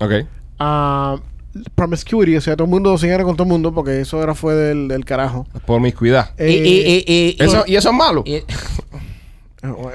Ok. 0.00 0.12
ah, 0.58 1.16
promiscuity, 1.74 2.36
o 2.36 2.40
sea, 2.40 2.56
todo 2.56 2.64
el 2.66 2.70
mundo 2.70 2.96
se 2.98 3.08
con 3.22 3.36
todo 3.36 3.44
el 3.44 3.48
mundo, 3.50 3.72
porque 3.74 4.00
eso 4.00 4.22
era 4.22 4.34
fue 4.34 4.54
del, 4.54 4.88
del 4.88 5.04
carajo. 5.04 5.46
Por 5.66 5.80
mis 5.80 5.94
cuidados. 5.94 6.30
Eh, 6.38 6.50
y, 6.52 6.56
y, 6.56 7.04
y, 7.06 7.36
y- 7.38 7.42
Eso, 7.42 7.64
¿Y 7.66 7.76
eso 7.76 7.88
es 7.90 7.94
malo? 7.94 8.22
y- 8.26 8.36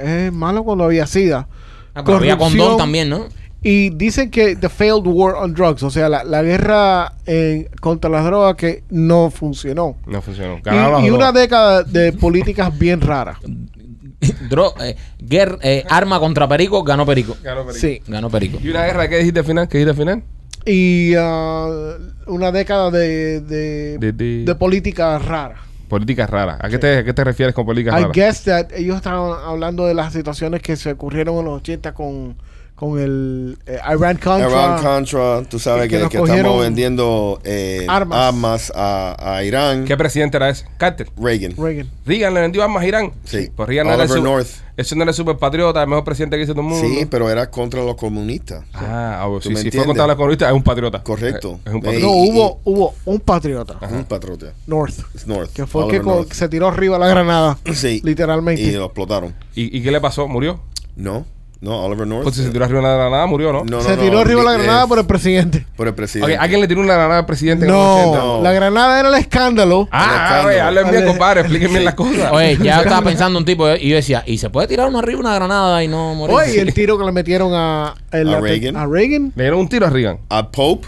es 0.03 0.33
malo 0.33 0.63
cuando 0.63 0.83
había 0.83 1.07
sida. 1.07 1.47
Ah, 1.95 2.03
pero 2.03 2.17
había 2.17 2.37
condón 2.37 2.77
también, 2.77 3.09
¿no? 3.09 3.27
Y 3.65 3.91
dicen 3.91 4.29
que 4.29 4.57
the 4.57 4.67
failed 4.67 5.03
war 5.05 5.35
on 5.35 5.53
drugs, 5.53 5.83
o 5.83 5.89
sea, 5.89 6.09
la, 6.09 6.23
la 6.25 6.43
guerra 6.43 7.13
eh, 7.25 7.69
contra 7.79 8.09
las 8.09 8.25
drogas 8.25 8.55
que 8.55 8.83
no 8.89 9.29
funcionó. 9.31 9.95
No 10.05 10.21
funcionó. 10.21 10.59
Y, 11.01 11.09
una 11.09 11.31
década 11.31 11.83
de 11.83 12.11
políticas 12.11 12.77
bien 12.77 12.99
raras. 12.99 13.37
Dro- 14.49 14.73
eh, 14.81 14.95
eh, 15.29 15.83
arma 15.89 16.19
contra 16.19 16.47
Perico, 16.47 16.83
ganó 16.83 17.05
Perico. 17.05 17.37
Ganó 17.41 17.61
Perico. 17.65 17.79
Sí. 17.79 18.01
Ganó 18.07 18.29
Perico. 18.29 18.59
¿Y 18.61 18.69
una 18.69 18.85
guerra 18.85 19.07
qué 19.07 19.17
dijiste 19.19 19.39
al 19.39 19.45
final? 19.45 19.67
¿Qué 19.69 19.77
dijiste 19.77 19.91
al 19.91 19.97
final? 19.97 20.23
Y 20.65 21.13
ah, 21.17 21.95
una 22.27 22.51
década 22.51 22.89
de, 22.91 23.41
de, 23.41 23.97
De- 23.97 24.11
de- 24.11 24.43
de 24.45 24.55
políticas 24.55 25.23
raras. 25.23 25.59
Políticas 25.93 26.27
raras. 26.27 26.57
¿A 26.59 26.69
qué, 26.69 26.79
te, 26.79 26.97
a 26.97 27.03
qué 27.03 27.13
te 27.13 27.23
refieres 27.23 27.53
con 27.53 27.65
políticas 27.67 27.93
I 27.93 28.01
raras? 28.01 28.15
guess 28.15 28.43
that 28.45 28.71
ellos 28.73 28.95
estaban 28.95 29.39
hablando 29.45 29.85
de 29.85 29.93
las 29.93 30.11
situaciones 30.11 30.61
que 30.63 30.75
se 30.75 30.91
ocurrieron 30.91 31.37
en 31.37 31.45
los 31.45 31.57
80 31.61 31.93
con, 31.93 32.35
con 32.75 32.99
el 32.99 33.57
eh, 33.65 33.77
Iran 33.97 34.17
Contra. 34.17 34.49
Iran 34.49 34.81
Contra, 34.83 35.43
tú 35.49 35.59
sabes 35.59 35.87
que 35.89 36.01
estamos 36.03 36.59
vendiendo 36.61 37.39
eh, 37.43 37.85
armas. 37.87 38.19
armas, 38.19 38.71
a, 38.75 39.35
a 39.37 39.43
Irán. 39.43 39.85
¿Qué 39.85 39.95
presidente 39.95 40.37
era 40.37 40.49
ese? 40.49 40.65
Carter. 40.77 41.07
Reagan. 41.17 41.53
Reagan. 41.57 41.89
Reagan 42.05 42.33
le 42.33 42.41
vendió 42.41 42.63
armas 42.63 42.83
a 42.83 42.87
Irán. 42.87 43.11
Sí. 43.23 43.49
Pues 43.55 43.69
Reagan 43.69 43.87
era 43.87 43.95
el 43.95 44.01
Oliver 44.11 44.17
su- 44.17 44.23
North. 44.23 44.47
Ese 44.75 44.95
no 44.95 45.03
era 45.03 45.11
el 45.11 45.15
super 45.15 45.37
patriota, 45.37 45.83
el 45.83 45.87
mejor 45.87 46.03
presidente 46.03 46.35
que 46.35 46.43
hizo 46.43 46.53
todo 46.53 46.63
el 46.63 46.67
mundo. 46.69 46.87
Sí, 46.87 47.05
pero 47.05 47.29
era 47.29 47.49
contra 47.51 47.83
los 47.83 47.95
comunistas. 47.95 48.63
Ah, 48.73 49.21
ah, 49.23 49.27
¿Tú 49.39 49.49
sí, 49.49 49.55
si 49.55 49.69
fue 49.71 49.85
contra 49.85 50.07
la 50.07 50.15
comunista, 50.15 50.47
es 50.47 50.53
un 50.53 50.63
patriota. 50.63 51.03
Correcto. 51.03 51.59
Es, 51.63 51.67
es 51.69 51.73
un 51.75 51.81
patriota. 51.81 52.05
No, 52.07 52.11
hubo, 52.11 52.59
hubo 52.63 52.93
un 53.05 53.19
patriota, 53.19 53.77
Un 53.91 54.03
patriota. 54.05 54.47
North, 54.65 54.95
North. 55.27 55.51
que 55.53 55.67
fue 55.67 55.85
el 55.85 55.91
que 55.91 55.99
North. 55.99 56.33
se 56.33 56.49
tiró 56.49 56.67
arriba 56.69 56.97
la 56.97 57.07
granada, 57.07 57.57
Sí. 57.71 58.01
literalmente. 58.03 58.63
Y 58.63 58.71
lo 58.71 58.85
explotaron. 58.85 59.35
¿Y, 59.53 59.77
y 59.77 59.83
qué 59.83 59.91
le 59.91 60.01
pasó? 60.01 60.27
¿Murió? 60.27 60.59
No, 60.95 61.25
no, 61.63 61.85
Oliver 61.85 62.05
North. 62.05 62.23
Pues 62.23 62.35
si 62.35 62.43
se 62.43 62.49
tiró 62.49 62.65
arriba 62.65 62.81
una 62.81 62.93
granada, 62.93 63.25
murió, 63.25 63.53
¿no? 63.53 63.63
No, 63.63 63.81
se 63.81 63.95
no, 63.95 64.01
tiró 64.01 64.13
no, 64.15 64.19
arriba 64.19 64.43
la 64.43 64.55
eh, 64.55 64.57
granada 64.57 64.85
por 64.87 64.99
el 64.99 65.05
presidente. 65.05 65.65
por 65.77 65.87
el 65.87 65.93
presidente. 65.95 66.35
¿Alguien 66.35 66.59
le 66.61 66.67
tiró 66.67 66.81
una 66.81 66.93
granada 66.93 67.19
al 67.19 67.25
presidente 67.25 67.65
en 67.65 67.71
el 67.71 67.77
No, 67.77 67.95
80? 68.11 68.17
No. 68.19 68.41
la 68.41 68.51
granada 68.51 68.99
era 68.99 69.07
el 69.09 69.15
escándalo. 69.15 69.87
Ah, 69.91 70.03
escándalo. 70.03 70.47
oye, 70.49 70.61
hablen 70.61 70.91
bien, 70.91 71.05
compadre, 71.05 71.41
explíquenme 71.41 71.79
las 71.79 71.93
cosas. 71.95 72.31
Oye, 72.33 72.57
ya 72.61 72.79
estaba 72.81 73.01
pensando 73.01 73.39
un 73.39 73.45
tipo 73.45 73.67
y 73.75 73.87
yo 73.89 73.95
decía, 73.95 74.23
¿y 74.27 74.37
se 74.37 74.49
puede 74.49 74.67
tirar 74.67 74.87
uno 74.89 74.99
arriba 74.99 75.19
una 75.21 75.33
granada 75.35 75.83
y 75.83 75.87
no 75.87 76.13
morir? 76.15 76.35
Oye, 76.35 76.59
el 76.61 76.73
tiro 76.73 76.97
que 76.99 77.05
le 77.05 77.11
metieron 77.13 77.51
a, 77.53 77.95
el 78.11 78.33
A 78.33 78.39
Reagan. 78.41 78.75
a 78.75 78.85
Reagan. 78.85 79.31
Le 79.35 79.43
dieron 79.43 79.59
un 79.59 79.69
tiro 79.69 79.85
a 79.87 79.89
Reagan. 79.89 80.19
A 80.29 80.51
Pope 80.51 80.87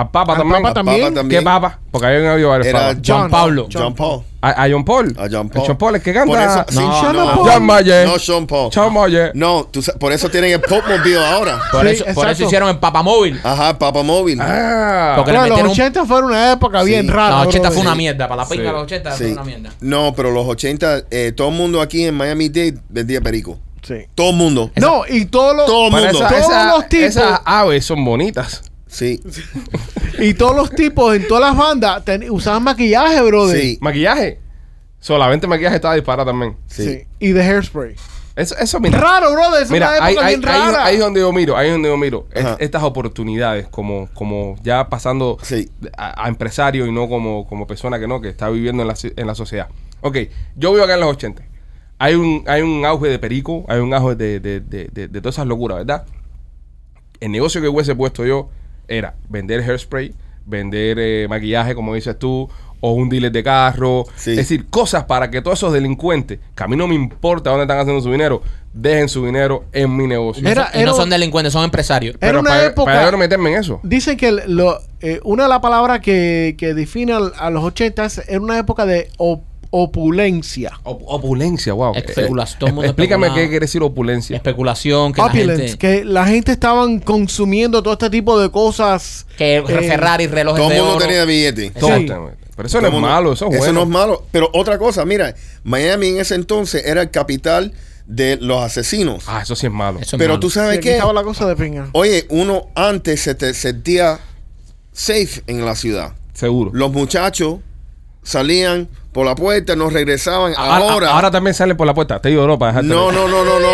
A 0.00 0.10
Papa 0.10 0.32
Al 0.32 0.38
también. 0.38 0.62
Papa 0.62 0.74
también. 0.74 1.00
Papa 1.02 1.14
también. 1.14 1.40
¿Qué 1.40 1.44
Papa? 1.44 1.78
Porque 1.90 2.06
ahí 2.06 2.26
había 2.26 2.46
varios 2.46 2.66
era 2.68 2.78
papas. 2.80 2.96
John 3.06 3.30
Pablo. 3.30 3.68
John 3.72 3.94
Paul. 3.94 4.22
A, 4.40 4.64
a 4.64 4.70
John 4.70 4.84
Paul. 4.84 5.14
A 5.18 5.28
John 5.30 5.48
Paul. 5.50 5.64
John 5.66 5.76
Paul 5.76 5.96
es 5.96 6.02
que 6.02 6.14
canta. 6.14 6.32
Por 6.32 6.40
eso, 6.40 6.64
sí, 6.68 6.78
No, 6.86 7.00
Sean 7.00 7.16
no. 7.16 7.24
Paul. 7.34 7.50
John 7.50 7.62
Mayer. 7.66 8.06
No, 8.08 8.18
Sean 8.18 8.46
Paul. 8.46 8.70
Chao, 8.70 8.88
Moye. 8.90 9.30
No, 9.34 9.68
tú 9.70 9.82
por 9.98 10.12
eso 10.12 10.28
tienen 10.30 10.52
el 10.52 10.60
Pope 10.60 10.96
Mobile 10.98 11.18
ahora. 11.26 11.58
Por, 11.72 11.86
Sí, 11.88 11.94
eso, 11.96 12.04
por 12.14 12.28
eso 12.30 12.44
hicieron 12.44 12.68
el 12.70 12.78
papamóvil. 12.78 13.38
Ajá, 13.44 13.78
Papa 13.78 14.02
Móvil. 14.02 14.38
Ah. 14.40 15.12
Porque 15.16 15.32
Bueno, 15.32 15.40
los 15.46 15.50
metieron 15.50 15.66
un- 15.70 15.72
80 15.72 16.04
fueron 16.06 16.30
una 16.30 16.52
época 16.52 16.82
bien 16.82 17.02
Sí. 17.06 17.12
rara. 17.12 17.38
Los 17.38 17.46
80 17.48 17.68
brother. 17.68 17.72
fue 17.74 17.82
una 17.90 17.94
mierda. 17.96 18.28
Para 18.28 18.42
la 18.42 18.48
pinga 18.48 18.62
Sí. 18.62 18.66
de 18.66 18.72
los 18.72 18.82
80 18.84 19.10
fue 19.10 19.26
Sí. 19.26 19.32
una 19.32 19.44
mierda. 19.44 19.70
No, 19.80 20.14
pero 20.16 20.30
los 20.30 20.46
80, 20.46 21.02
eh, 21.10 21.32
todo 21.36 21.48
el 21.48 21.54
mundo 21.54 21.82
aquí 21.82 22.04
en 22.06 22.14
Miami 22.14 22.48
Dade 22.48 22.78
vendía 22.88 23.20
perico. 23.20 23.58
Sí. 23.82 23.94
Todo 24.14 24.30
el 24.30 24.36
mundo. 24.36 24.70
No, 24.76 25.02
y 25.08 25.24
todos 25.26 25.56
los, 25.56 25.66
Todo 25.66 25.86
el 25.86 25.92
mundo. 25.92 26.06
esa- 26.08 26.28
Todos 26.28 26.40
esa- 26.40 26.64
los 26.76 26.88
tipos. 26.88 27.06
Esas 27.06 27.40
aves 27.44 27.84
son 27.84 28.04
bonitas. 28.04 28.62
Sí, 28.90 29.22
y 30.18 30.34
todos 30.34 30.56
los 30.56 30.70
tipos 30.70 31.14
en 31.14 31.26
todas 31.28 31.42
las 31.42 31.56
bandas 31.56 32.04
ten- 32.04 32.28
usaban 32.30 32.64
maquillaje, 32.64 33.20
brother. 33.22 33.60
sí, 33.60 33.78
Maquillaje. 33.80 34.40
Solamente 34.98 35.46
maquillaje 35.46 35.76
estaba 35.76 35.94
disparado 35.94 36.28
también. 36.30 36.56
sí. 36.66 36.84
Sí. 36.84 37.02
Y 37.20 37.32
de 37.32 37.42
hairspray. 37.42 37.94
Eso, 38.36 38.56
eso 38.58 38.80
mira. 38.80 38.98
Raro, 38.98 39.32
brother. 39.32 39.62
Es 39.62 39.70
Mira, 39.70 39.88
una 39.96 40.04
ahí, 40.06 40.12
época 40.14 40.26
ahí, 40.26 40.36
bien 40.36 40.48
ahí- 40.48 40.58
rara. 40.72 40.84
ahí 40.86 40.94
es 40.96 41.00
donde 41.00 41.20
yo 41.20 41.32
miro, 41.32 41.56
ahí 41.56 41.66
es 41.68 41.72
donde 41.72 41.88
yo 41.88 41.96
miro 41.96 42.26
es- 42.32 42.46
estas 42.58 42.82
oportunidades 42.82 43.68
como, 43.68 44.08
como 44.14 44.56
ya 44.62 44.88
pasando 44.88 45.36
Sí. 45.42 45.68
a, 45.96 46.24
a 46.24 46.28
empresario 46.28 46.86
y 46.86 46.92
no 46.92 47.08
como, 47.08 47.46
como 47.46 47.66
persona 47.66 47.98
que 47.98 48.06
no, 48.08 48.20
que 48.20 48.28
está 48.28 48.48
viviendo 48.50 48.82
en 48.82 48.88
la, 48.88 48.94
en 49.16 49.26
la 49.26 49.34
sociedad. 49.34 49.68
Ok, 50.00 50.16
yo 50.56 50.72
vivo 50.72 50.84
acá 50.84 50.94
en 50.94 51.00
los 51.00 51.10
80. 51.10 51.42
Hay 51.98 52.14
un, 52.14 52.44
hay 52.46 52.62
un 52.62 52.84
auge 52.86 53.08
de 53.08 53.18
perico, 53.18 53.64
hay 53.68 53.80
un 53.80 53.92
auge 53.94 54.14
de, 54.16 54.40
de, 54.40 54.60
de, 54.60 54.88
de- 54.90 55.08
de 55.08 55.20
todas 55.20 55.34
esas 55.36 55.46
locuras, 55.46 55.78
¿verdad? 55.78 56.06
El 57.20 57.32
negocio 57.32 57.60
que 57.60 57.68
hubiese 57.68 57.94
puesto 57.94 58.24
yo 58.24 58.48
era 58.90 59.14
vender 59.28 59.60
hairspray, 59.62 60.12
vender 60.44 60.98
eh, 60.98 61.26
maquillaje, 61.28 61.74
como 61.74 61.94
dices 61.94 62.18
tú, 62.18 62.48
o 62.80 62.92
un 62.92 63.08
dealer 63.08 63.30
de 63.30 63.42
carro. 63.44 64.04
Sí. 64.16 64.30
Es 64.32 64.36
decir, 64.38 64.66
cosas 64.68 65.04
para 65.04 65.30
que 65.30 65.40
todos 65.42 65.58
esos 65.58 65.72
delincuentes, 65.72 66.38
que 66.54 66.62
a 66.64 66.66
mí 66.66 66.76
no 66.76 66.86
me 66.88 66.94
importa 66.94 67.50
dónde 67.50 67.64
están 67.64 67.78
haciendo 67.78 68.02
su 68.02 68.10
dinero, 68.10 68.42
dejen 68.72 69.08
su 69.08 69.24
dinero 69.26 69.64
en 69.72 69.94
mi 69.96 70.06
negocio. 70.06 70.46
Era- 70.48 70.70
y 70.74 70.82
no 70.84 70.94
son 70.94 71.08
delincuentes, 71.10 71.52
son 71.52 71.64
empresarios. 71.64 72.14
Era 72.20 72.28
Pero 72.28 72.40
una 72.40 72.50
para, 72.50 72.66
época- 72.66 72.92
para 72.92 73.04
yo 73.04 73.12
no 73.12 73.18
meterme 73.18 73.52
en 73.52 73.58
eso. 73.60 73.80
Dicen 73.82 74.16
que 74.16 74.32
lo, 74.32 74.78
eh, 75.00 75.20
una 75.24 75.44
de 75.44 75.48
las 75.50 75.60
palabras 75.60 76.00
que, 76.00 76.54
que 76.58 76.74
define 76.74 77.12
a 77.12 77.50
los 77.50 77.62
80 77.64 78.08
era 78.28 78.40
una 78.40 78.58
época 78.58 78.86
de 78.86 79.08
op- 79.18 79.44
opulencia. 79.70 80.72
Op- 80.82 81.02
opulencia, 81.06 81.72
wow. 81.72 81.94
Especulación, 81.94 82.74
mundo 82.74 82.84
explícame 82.86 83.28
qué 83.34 83.48
quiere 83.48 83.60
decir 83.66 83.82
opulencia. 83.82 84.36
Especulación, 84.36 85.12
que 85.12 85.22
la 85.22 85.30
gente... 85.30 85.78
que 85.78 86.04
la 86.04 86.26
gente 86.26 86.52
estaban 86.52 86.98
consumiendo 87.00 87.82
todo 87.82 87.92
este 87.94 88.10
tipo 88.10 88.38
de 88.40 88.50
cosas. 88.50 89.26
Que 89.36 89.56
eh, 89.58 89.62
Ferrari, 89.64 90.26
relojes 90.26 90.60
Todo 90.60 90.70
el 90.70 90.76
de 90.76 90.82
mundo 90.82 90.96
oro. 90.96 91.06
tenía 91.06 91.24
billete. 91.24 91.72
Sí. 91.78 91.86
está- 91.90 92.18
Pero 92.56 92.66
eso 92.66 92.80
no 92.80 92.88
es 92.88 92.94
malo, 92.94 93.32
eso 93.32 93.44
es 93.46 93.48
bueno. 93.50 93.64
Eso 93.64 93.72
no 93.72 93.82
es 93.82 93.88
malo. 93.88 94.26
Pero 94.32 94.50
otra 94.52 94.76
cosa, 94.78 95.04
mira, 95.04 95.34
Miami 95.64 96.08
en 96.08 96.20
ese 96.20 96.34
entonces 96.34 96.84
era 96.84 97.02
el 97.02 97.10
capital 97.10 97.72
de 98.06 98.36
los 98.40 98.60
asesinos. 98.62 99.24
Ah, 99.28 99.40
eso 99.42 99.54
sí 99.54 99.66
es 99.66 99.72
malo. 99.72 100.00
Eso 100.00 100.16
es 100.16 100.18
pero 100.20 100.32
malo. 100.34 100.40
tú 100.40 100.50
sí, 100.50 100.54
sabes 100.54 100.78
aquí 100.78 100.88
qué? 100.88 100.92
estaba 100.94 101.12
la 101.12 101.22
cosa 101.22 101.46
de 101.46 101.54
pinga. 101.54 101.88
Oye, 101.92 102.26
uno 102.28 102.66
antes 102.74 103.20
se 103.22 103.36
te 103.36 103.54
sentía 103.54 104.18
safe 104.92 105.42
en 105.46 105.64
la 105.64 105.76
ciudad. 105.76 106.12
Seguro. 106.34 106.70
Los 106.74 106.90
muchachos 106.92 107.58
salían 108.22 108.88
por 109.12 109.26
la 109.26 109.34
puerta, 109.34 109.74
no 109.76 109.90
regresaban. 109.90 110.54
Ahora, 110.56 110.92
Ahora, 110.92 111.10
ahora 111.10 111.30
también 111.30 111.54
salen 111.54 111.76
por 111.76 111.86
la 111.86 111.94
puerta. 111.94 112.20
Te 112.20 112.28
digo 112.28 112.46
no 112.46 112.58
para 112.58 112.72
dejarte. 112.72 112.88
no, 112.88 113.10
no, 113.10 113.26
no, 113.28 113.44
no, 113.44 113.58
no. 113.60 113.68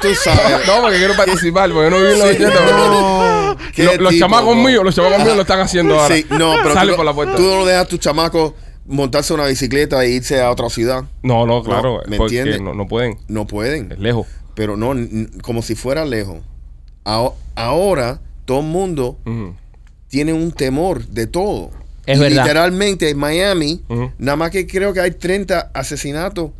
Tú 0.00 0.08
sabes. 0.24 0.66
No, 0.66 0.80
porque 0.82 0.96
quiero 0.98 1.14
participar, 1.16 1.70
porque 1.72 1.90
no 1.90 1.96
viví 1.96 2.12
en 2.12 2.18
los 2.18 2.28
80. 2.28 2.60
No. 2.72 3.56
¿Qué 3.74 3.84
Lo- 3.84 3.96
los 3.96 4.12
tipo, 4.12 4.26
chamacos 4.26 4.56
míos, 4.56 4.84
los 4.84 4.94
chamacos 4.94 5.18
míos 5.24 5.34
lo 5.36 5.42
están 5.42 5.60
haciendo 5.60 5.98
ahora. 6.00 6.14
Sí, 6.16 6.24
no, 6.30 6.54
pero 6.62 6.74
Salen 6.74 6.90
tú, 6.92 6.96
por 6.96 7.04
la 7.04 7.12
puerta. 7.14 7.36
tú 7.36 7.42
no 7.42 7.64
dejas 7.66 7.82
a 7.82 7.88
tus 7.88 8.00
chamacos 8.00 8.52
montarse 8.86 9.34
una 9.34 9.44
bicicleta 9.46 10.02
e 10.04 10.10
irse 10.10 10.40
a 10.40 10.50
otra 10.50 10.70
ciudad. 10.70 11.04
No, 11.22 11.44
no, 11.46 11.62
claro. 11.62 12.00
¿me 12.06 12.16
entiendes? 12.16 12.60
no, 12.60 12.72
no 12.74 12.86
pueden. 12.88 13.18
No 13.28 13.46
pueden. 13.46 13.92
Es 13.92 13.98
lejos. 13.98 14.26
Pero 14.54 14.76
no, 14.76 14.94
como 15.42 15.62
si 15.62 15.74
fuera 15.74 16.04
lejos. 16.04 16.38
Aho- 17.04 17.34
Ahora 17.54 18.20
todo 18.46 18.60
el 18.60 18.66
mundo 18.66 19.18
tiene 20.08 20.32
un 20.32 20.52
temor 20.52 21.04
de 21.06 21.26
todo. 21.26 21.70
Es 22.08 22.16
Y 22.16 22.20
verdad. 22.20 22.42
Literalmente 22.44 23.10
en 23.10 23.18
Miami, 23.18 23.82
nada 24.18 24.36
más 24.36 24.50
que 24.50 24.66
creo 24.66 24.92
que 24.94 25.00
hay 25.00 25.10
30 25.10 25.70
asesinatos 25.74 26.50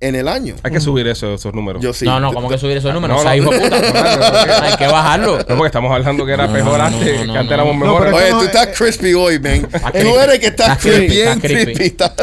en 0.00 0.14
el 0.14 0.26
año. 0.28 0.54
Hay 0.62 0.70
que 0.72 0.80
subir 0.80 1.06
eso, 1.08 1.34
esos 1.34 1.52
números. 1.52 1.82
Yo 1.82 1.92
sí. 1.92 2.04
No, 2.06 2.18
no, 2.18 2.32
como 2.32 2.48
que 2.48 2.56
subir 2.56 2.76
esos 2.76 2.94
números. 2.94 3.16
No, 3.16 3.20
o 3.20 3.22
sea, 3.22 3.32
no. 3.32 3.36
hijo 3.36 3.50
de 3.50 3.60
puta. 3.60 4.64
Hay 4.70 4.76
que 4.76 4.86
bajarlo. 4.86 5.38
No, 5.38 5.44
porque 5.44 5.66
estamos 5.66 5.92
hablando 5.92 6.24
que 6.24 6.32
era 6.32 6.46
No, 6.46 6.52
mejor 6.54 6.78
no, 6.78 6.84
antes, 6.84 7.18
no, 7.20 7.26
no, 7.26 7.32
que 7.34 7.38
antes 7.40 7.52
éramos 7.52 7.76
No, 7.76 7.84
mejores. 7.84 8.14
Oye, 8.14 8.30
no, 8.30 8.38
tú 8.38 8.44
estás 8.46 8.68
crispy 8.78 9.12
hoy, 9.14 9.38
man. 9.40 9.62
Tú 9.62 9.90
creepy. 9.90 10.08
eres 10.08 10.38
que 10.38 10.46
estás 10.46 10.68
Está 10.78 10.88
creepy, 10.88 11.08
bien. 11.12 11.82
Está- 11.82 12.14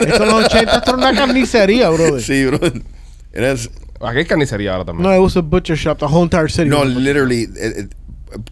Esto 0.00 0.22
en 0.24 0.28
los 0.30 0.44
80 0.46 0.76
esto 0.78 0.90
era 0.90 0.96
una 0.96 1.14
carnicería, 1.14 1.88
brother. 1.90 2.22
Sí, 2.22 2.44
bro. 2.46 2.58
Eres, 3.32 3.70
Aquí 4.00 4.18
hay 4.18 4.24
carnicería 4.24 4.72
ahora 4.72 4.84
también. 4.86 5.08
No, 5.08 5.14
it 5.14 5.20
was 5.20 5.36
a 5.36 5.40
butcher 5.42 5.76
shop, 5.76 5.98
the 5.98 6.06
whole 6.06 6.22
entire 6.22 6.48
city. 6.48 6.68
no, 6.68 6.84
literally, 6.84 7.42
eh, 7.56 7.72
eh, 7.80 7.88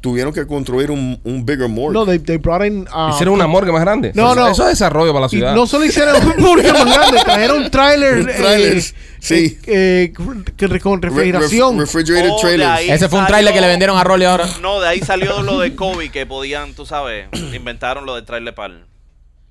tuvieron 0.00 0.32
que 0.32 0.46
construir 0.46 0.90
un, 0.90 1.20
un 1.24 1.44
bigger 1.46 1.68
morgue. 1.68 1.92
No, 1.94 2.04
they, 2.06 2.18
they 2.18 2.36
brought 2.38 2.64
in... 2.64 2.86
uh, 2.94 3.10
Hicieron 3.10 3.34
una 3.34 3.46
morgue 3.46 3.72
más 3.72 3.80
grande. 3.82 4.12
No, 4.14 4.32
Eso- 4.32 4.34
no. 4.40 4.48
Eso 4.48 4.62
es 4.64 4.68
desarrollo 4.70 5.12
para 5.12 5.22
la 5.22 5.26
Y 5.26 5.30
ciudad. 5.30 5.54
no 5.54 5.66
solo 5.66 5.84
hicieron 5.84 6.16
un 6.16 6.42
burger 6.44 6.72
más 6.72 6.84
grande, 6.86 7.20
trajeron 7.24 7.62
un 7.64 7.70
trailer. 7.70 8.18
Un 8.18 8.26
trailers, 8.26 8.94
sí. 9.20 9.58
eh, 9.66 10.12
que- 10.56 10.78
con 10.80 11.00
Re- 11.02 11.08
refrigeración. 11.10 11.76
ref- 11.76 11.80
refrigerated 11.80 12.30
Oh, 12.30 12.36
de 12.36 12.40
trailers. 12.42 12.80
Ese 12.88 13.08
fue 13.08 13.18
un 13.18 13.24
salió- 13.24 13.28
trailer 13.28 13.54
que 13.54 13.60
le 13.60 13.68
vendieron 13.68 13.96
a 13.98 14.04
Rolly 14.04 14.24
ahora. 14.24 14.46
No, 14.62 14.80
de 14.80 14.88
ahí 14.88 15.00
salió 15.00 15.42
lo 15.42 15.60
de 15.60 15.74
Kobe 15.74 16.10
que 16.10 16.26
podían, 16.26 16.74
tú 16.74 16.86
sabes, 16.86 17.28
inventaron 17.54 18.06
lo 18.06 18.14
del 18.14 18.24
trailer 18.24 18.54
para 18.54 18.74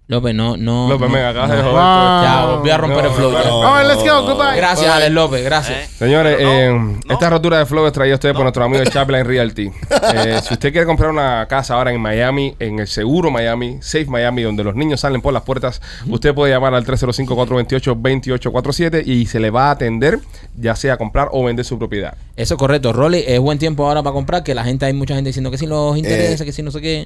López, 0.08 0.36
no, 0.36 0.56
no. 0.56 0.88
López, 0.88 1.10
no, 1.10 1.18
no. 1.18 1.34
de 1.34 1.34
joder. 1.34 1.64
Wow. 1.64 1.74
Ya, 1.74 2.46
volví 2.46 2.70
a 2.70 2.78
romper 2.78 3.06
No, 3.06 3.10
el 3.10 3.16
flow. 3.16 3.32
no, 3.32 3.64
no. 3.64 3.84
Let's 3.88 4.04
go. 4.04 4.22
Goodbye. 4.22 4.56
Gracias, 4.56 4.88
Alex 4.88 5.12
López, 5.12 5.44
gracias. 5.44 5.78
¿Eh? 5.80 5.88
Señores, 5.98 6.38
eh, 6.40 6.68
no, 6.70 7.00
no. 7.06 7.14
esta 7.14 7.28
rotura 7.32 7.58
de 7.58 7.66
flow 7.66 7.88
es 7.88 7.94
traída 7.94 8.14
a 8.14 8.18
ustedes 8.18 8.36
por 8.36 8.44
nuestro 8.44 8.64
amigo 8.64 8.84
de 8.84 8.92
Chaplin 8.92 9.26
Realty. 9.26 9.72
Eh, 10.16 10.40
si 10.48 10.54
usted 10.54 10.72
quiere 10.72 10.86
comprar 10.86 11.10
una 11.10 11.48
casa 11.48 11.74
ahora 11.74 11.92
en 11.92 12.00
Miami, 12.00 12.56
en 12.60 12.78
el 12.80 12.88
seguro 12.88 13.32
Miami, 13.32 13.80
Safe 13.82 14.06
Miami, 14.06 14.44
donde 14.44 14.64
los 14.64 14.76
niños 14.76 15.00
salen 15.00 15.20
por 15.22 15.34
las 15.34 15.42
puertas, 15.44 15.82
usted 16.08 16.34
puede 16.36 16.54
llamar 16.54 16.76
al 16.76 16.86
305-428-2847 16.86 19.04
y 19.06 19.26
se 19.26 19.40
le 19.40 19.50
va 19.50 19.70
a 19.70 19.72
atender, 19.72 20.20
ya 20.56 20.76
sea 20.76 20.98
comprar 20.98 21.30
o 21.32 21.44
vender 21.44 21.66
su 21.66 21.80
propiedad. 21.80 22.14
Eso 22.36 22.54
es 22.56 22.60
correcto. 22.60 22.94
Rolly, 22.94 23.24
es 23.26 23.40
buen 23.40 23.58
tiempo 23.58 23.88
ahora 23.88 24.04
para 24.04 24.14
comprar, 24.14 24.44
que 24.44 24.54
la 24.54 24.64
gente, 24.64 24.86
hay 24.86 24.94
mucha 24.94 25.16
gente 25.16 25.30
diciendo 25.30 25.50
que 25.52 25.58
si 25.58 25.66
los 25.66 25.98
intereses, 25.98 26.42
Eh, 26.42 26.46
que 26.46 26.52
si 26.52 26.62
no 26.62 26.70
sé 26.72 26.82
qué. 26.82 27.06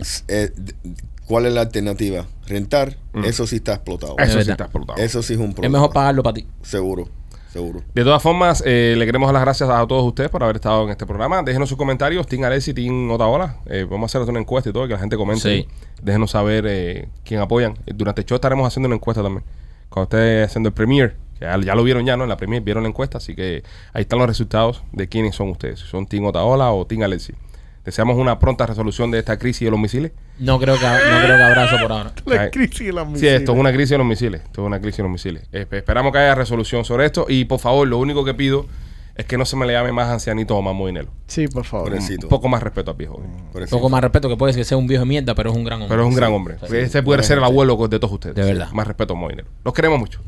¿Cuál 1.29 1.45
es 1.45 1.53
la 1.53 1.61
alternativa? 1.61 2.25
Rentar, 2.47 2.97
Mm. 3.13 3.23
eso 3.25 3.45
sí 3.47 3.57
está 3.57 3.75
explotado. 3.75 4.15
Eso 4.17 4.41
sí 4.41 4.49
está 4.51 4.63
explotado. 4.65 4.99
Eso 4.99 5.21
sí 5.21 5.33
es 5.33 5.39
un 5.39 5.53
problema. 5.53 5.67
Es 5.67 5.71
mejor 5.81 5.93
pagarlo 5.93 6.23
para 6.23 6.33
ti. 6.33 6.47
Seguro, 6.63 7.07
seguro. 7.53 7.83
De 7.93 8.03
todas 8.03 8.21
formas, 8.21 8.63
eh, 8.65 8.95
le 8.97 9.05
queremos 9.05 9.27
dar 9.27 9.33
las 9.35 9.43
gracias 9.43 9.69
a 9.69 9.85
todos 9.85 10.03
ustedes 10.05 10.31
por 10.31 10.43
haber 10.43 10.55
estado 10.55 10.83
en 10.85 10.89
este 10.89 11.05
programa. 11.05 11.43
Déjenos 11.43 11.69
sus 11.69 11.77
comentarios, 11.77 12.25
Team 12.25 12.43
Alessi, 12.45 12.73
Team 12.73 13.11
Otaola. 13.11 13.57
Eh, 13.67 13.85
vamos 13.87 14.13
a 14.15 14.17
hacer 14.17 14.27
una 14.29 14.39
encuesta 14.39 14.71
y 14.71 14.73
todo, 14.73 14.87
que 14.87 14.93
la 14.95 14.99
gente 14.99 15.15
comente. 15.17 15.41
Sí. 15.41 15.67
Déjenos 16.01 16.31
saber 16.31 16.65
eh, 16.67 17.09
quién 17.23 17.39
apoyan. 17.41 17.73
Eh, 17.85 17.91
Durante 17.95 18.21
el 18.21 18.25
show 18.27 18.35
estaremos 18.35 18.65
haciendo 18.67 18.87
una 18.87 18.95
encuesta 18.95 19.21
también. 19.21 19.43
Cuando 19.89 20.05
esté 20.05 20.43
haciendo 20.43 20.69
el 20.69 20.73
premiere, 20.73 21.13
que 21.37 21.45
ya, 21.45 21.59
ya 21.61 21.75
lo 21.75 21.83
vieron 21.83 22.05
ya, 22.07 22.17
¿no? 22.17 22.23
En 22.23 22.29
la 22.29 22.37
premiere 22.37 22.63
vieron 22.65 22.81
la 22.83 22.89
encuesta, 22.89 23.19
así 23.19 23.35
que 23.35 23.63
ahí 23.93 24.01
están 24.01 24.17
los 24.19 24.27
resultados 24.27 24.81
de 24.91 25.07
quiénes 25.07 25.35
son 25.35 25.49
ustedes. 25.49 25.79
Si 25.79 25.85
son 25.87 26.07
Team 26.07 26.25
Otaola 26.25 26.71
o 26.71 26.85
Team 26.87 27.03
Alessi. 27.03 27.33
Deseamos 27.89 28.17
una 28.17 28.37
pronta 28.37 28.67
resolución 28.67 29.09
de 29.09 29.17
esta 29.17 29.39
crisis 29.39 29.65
de 29.65 29.71
los 29.71 29.79
misiles. 29.79 30.11
No 30.37 30.59
creo 30.59 30.75
que, 30.77 30.85
no 30.85 31.21
creo 31.23 31.37
que 31.37 31.43
habrá 31.43 31.65
eso 31.65 31.77
por 31.81 31.91
ahora. 31.91 32.13
La 32.27 32.51
crisis 32.51 32.77
de 32.79 32.91
Sí, 32.91 33.05
misiles. 33.07 33.33
esto 33.39 33.53
es 33.53 33.57
una 33.57 33.71
crisis 33.73 33.89
de 33.89 33.97
los 33.97 34.05
misiles. 34.05 34.41
Esto 34.43 34.61
es 34.61 34.67
una 34.67 34.79
crisis 34.79 34.97
de 34.97 35.03
los 35.03 35.11
misiles. 35.11 35.43
Eh, 35.51 35.65
esperamos 35.71 36.11
que 36.11 36.19
haya 36.19 36.35
resolución 36.35 36.85
sobre 36.85 37.07
esto. 37.07 37.25
Y 37.27 37.45
por 37.45 37.59
favor, 37.59 37.87
lo 37.87 37.97
único 37.97 38.23
que 38.23 38.35
pido 38.35 38.67
es 39.15 39.25
que 39.25 39.39
no 39.39 39.45
se 39.45 39.55
me 39.55 39.65
le 39.65 39.73
llame 39.73 39.91
más 39.91 40.07
ancianito 40.09 40.55
o 40.55 40.61
mamá 40.61 40.85
dinero. 40.85 41.09
Sí, 41.25 41.47
por 41.47 41.65
favor. 41.65 41.87
Pobrecito. 41.89 42.27
Un 42.27 42.29
poco 42.29 42.47
más 42.47 42.61
respeto 42.61 42.91
al 42.91 42.97
viejo. 42.97 43.15
Por 43.51 43.61
Un 43.61 43.63
eso. 43.63 43.75
poco 43.75 43.89
más 43.89 44.01
respeto 44.01 44.29
que 44.29 44.37
puede 44.37 44.53
que 44.53 44.63
sea 44.63 44.77
un 44.77 44.85
viejo 44.85 45.01
de 45.03 45.09
mierda, 45.09 45.33
pero 45.33 45.49
es 45.49 45.55
un 45.57 45.63
gran 45.63 45.81
hombre. 45.81 45.89
Pero 45.89 46.03
es 46.03 46.07
un 46.09 46.15
gran 46.15 46.31
hombre. 46.31 46.57
Sí. 46.69 46.77
Este 46.77 47.01
puede 47.01 47.23
ser 47.23 47.39
el 47.39 47.43
abuelo 47.43 47.75
de 47.87 47.97
todos 47.99 48.13
ustedes. 48.13 48.35
De 48.35 48.43
verdad. 48.43 48.69
Más 48.71 48.85
respeto 48.85 49.13
a 49.13 49.15
mamá 49.15 49.29
dinero. 49.29 49.47
Los 49.65 49.73
queremos 49.73 49.97
mucho. 49.97 50.21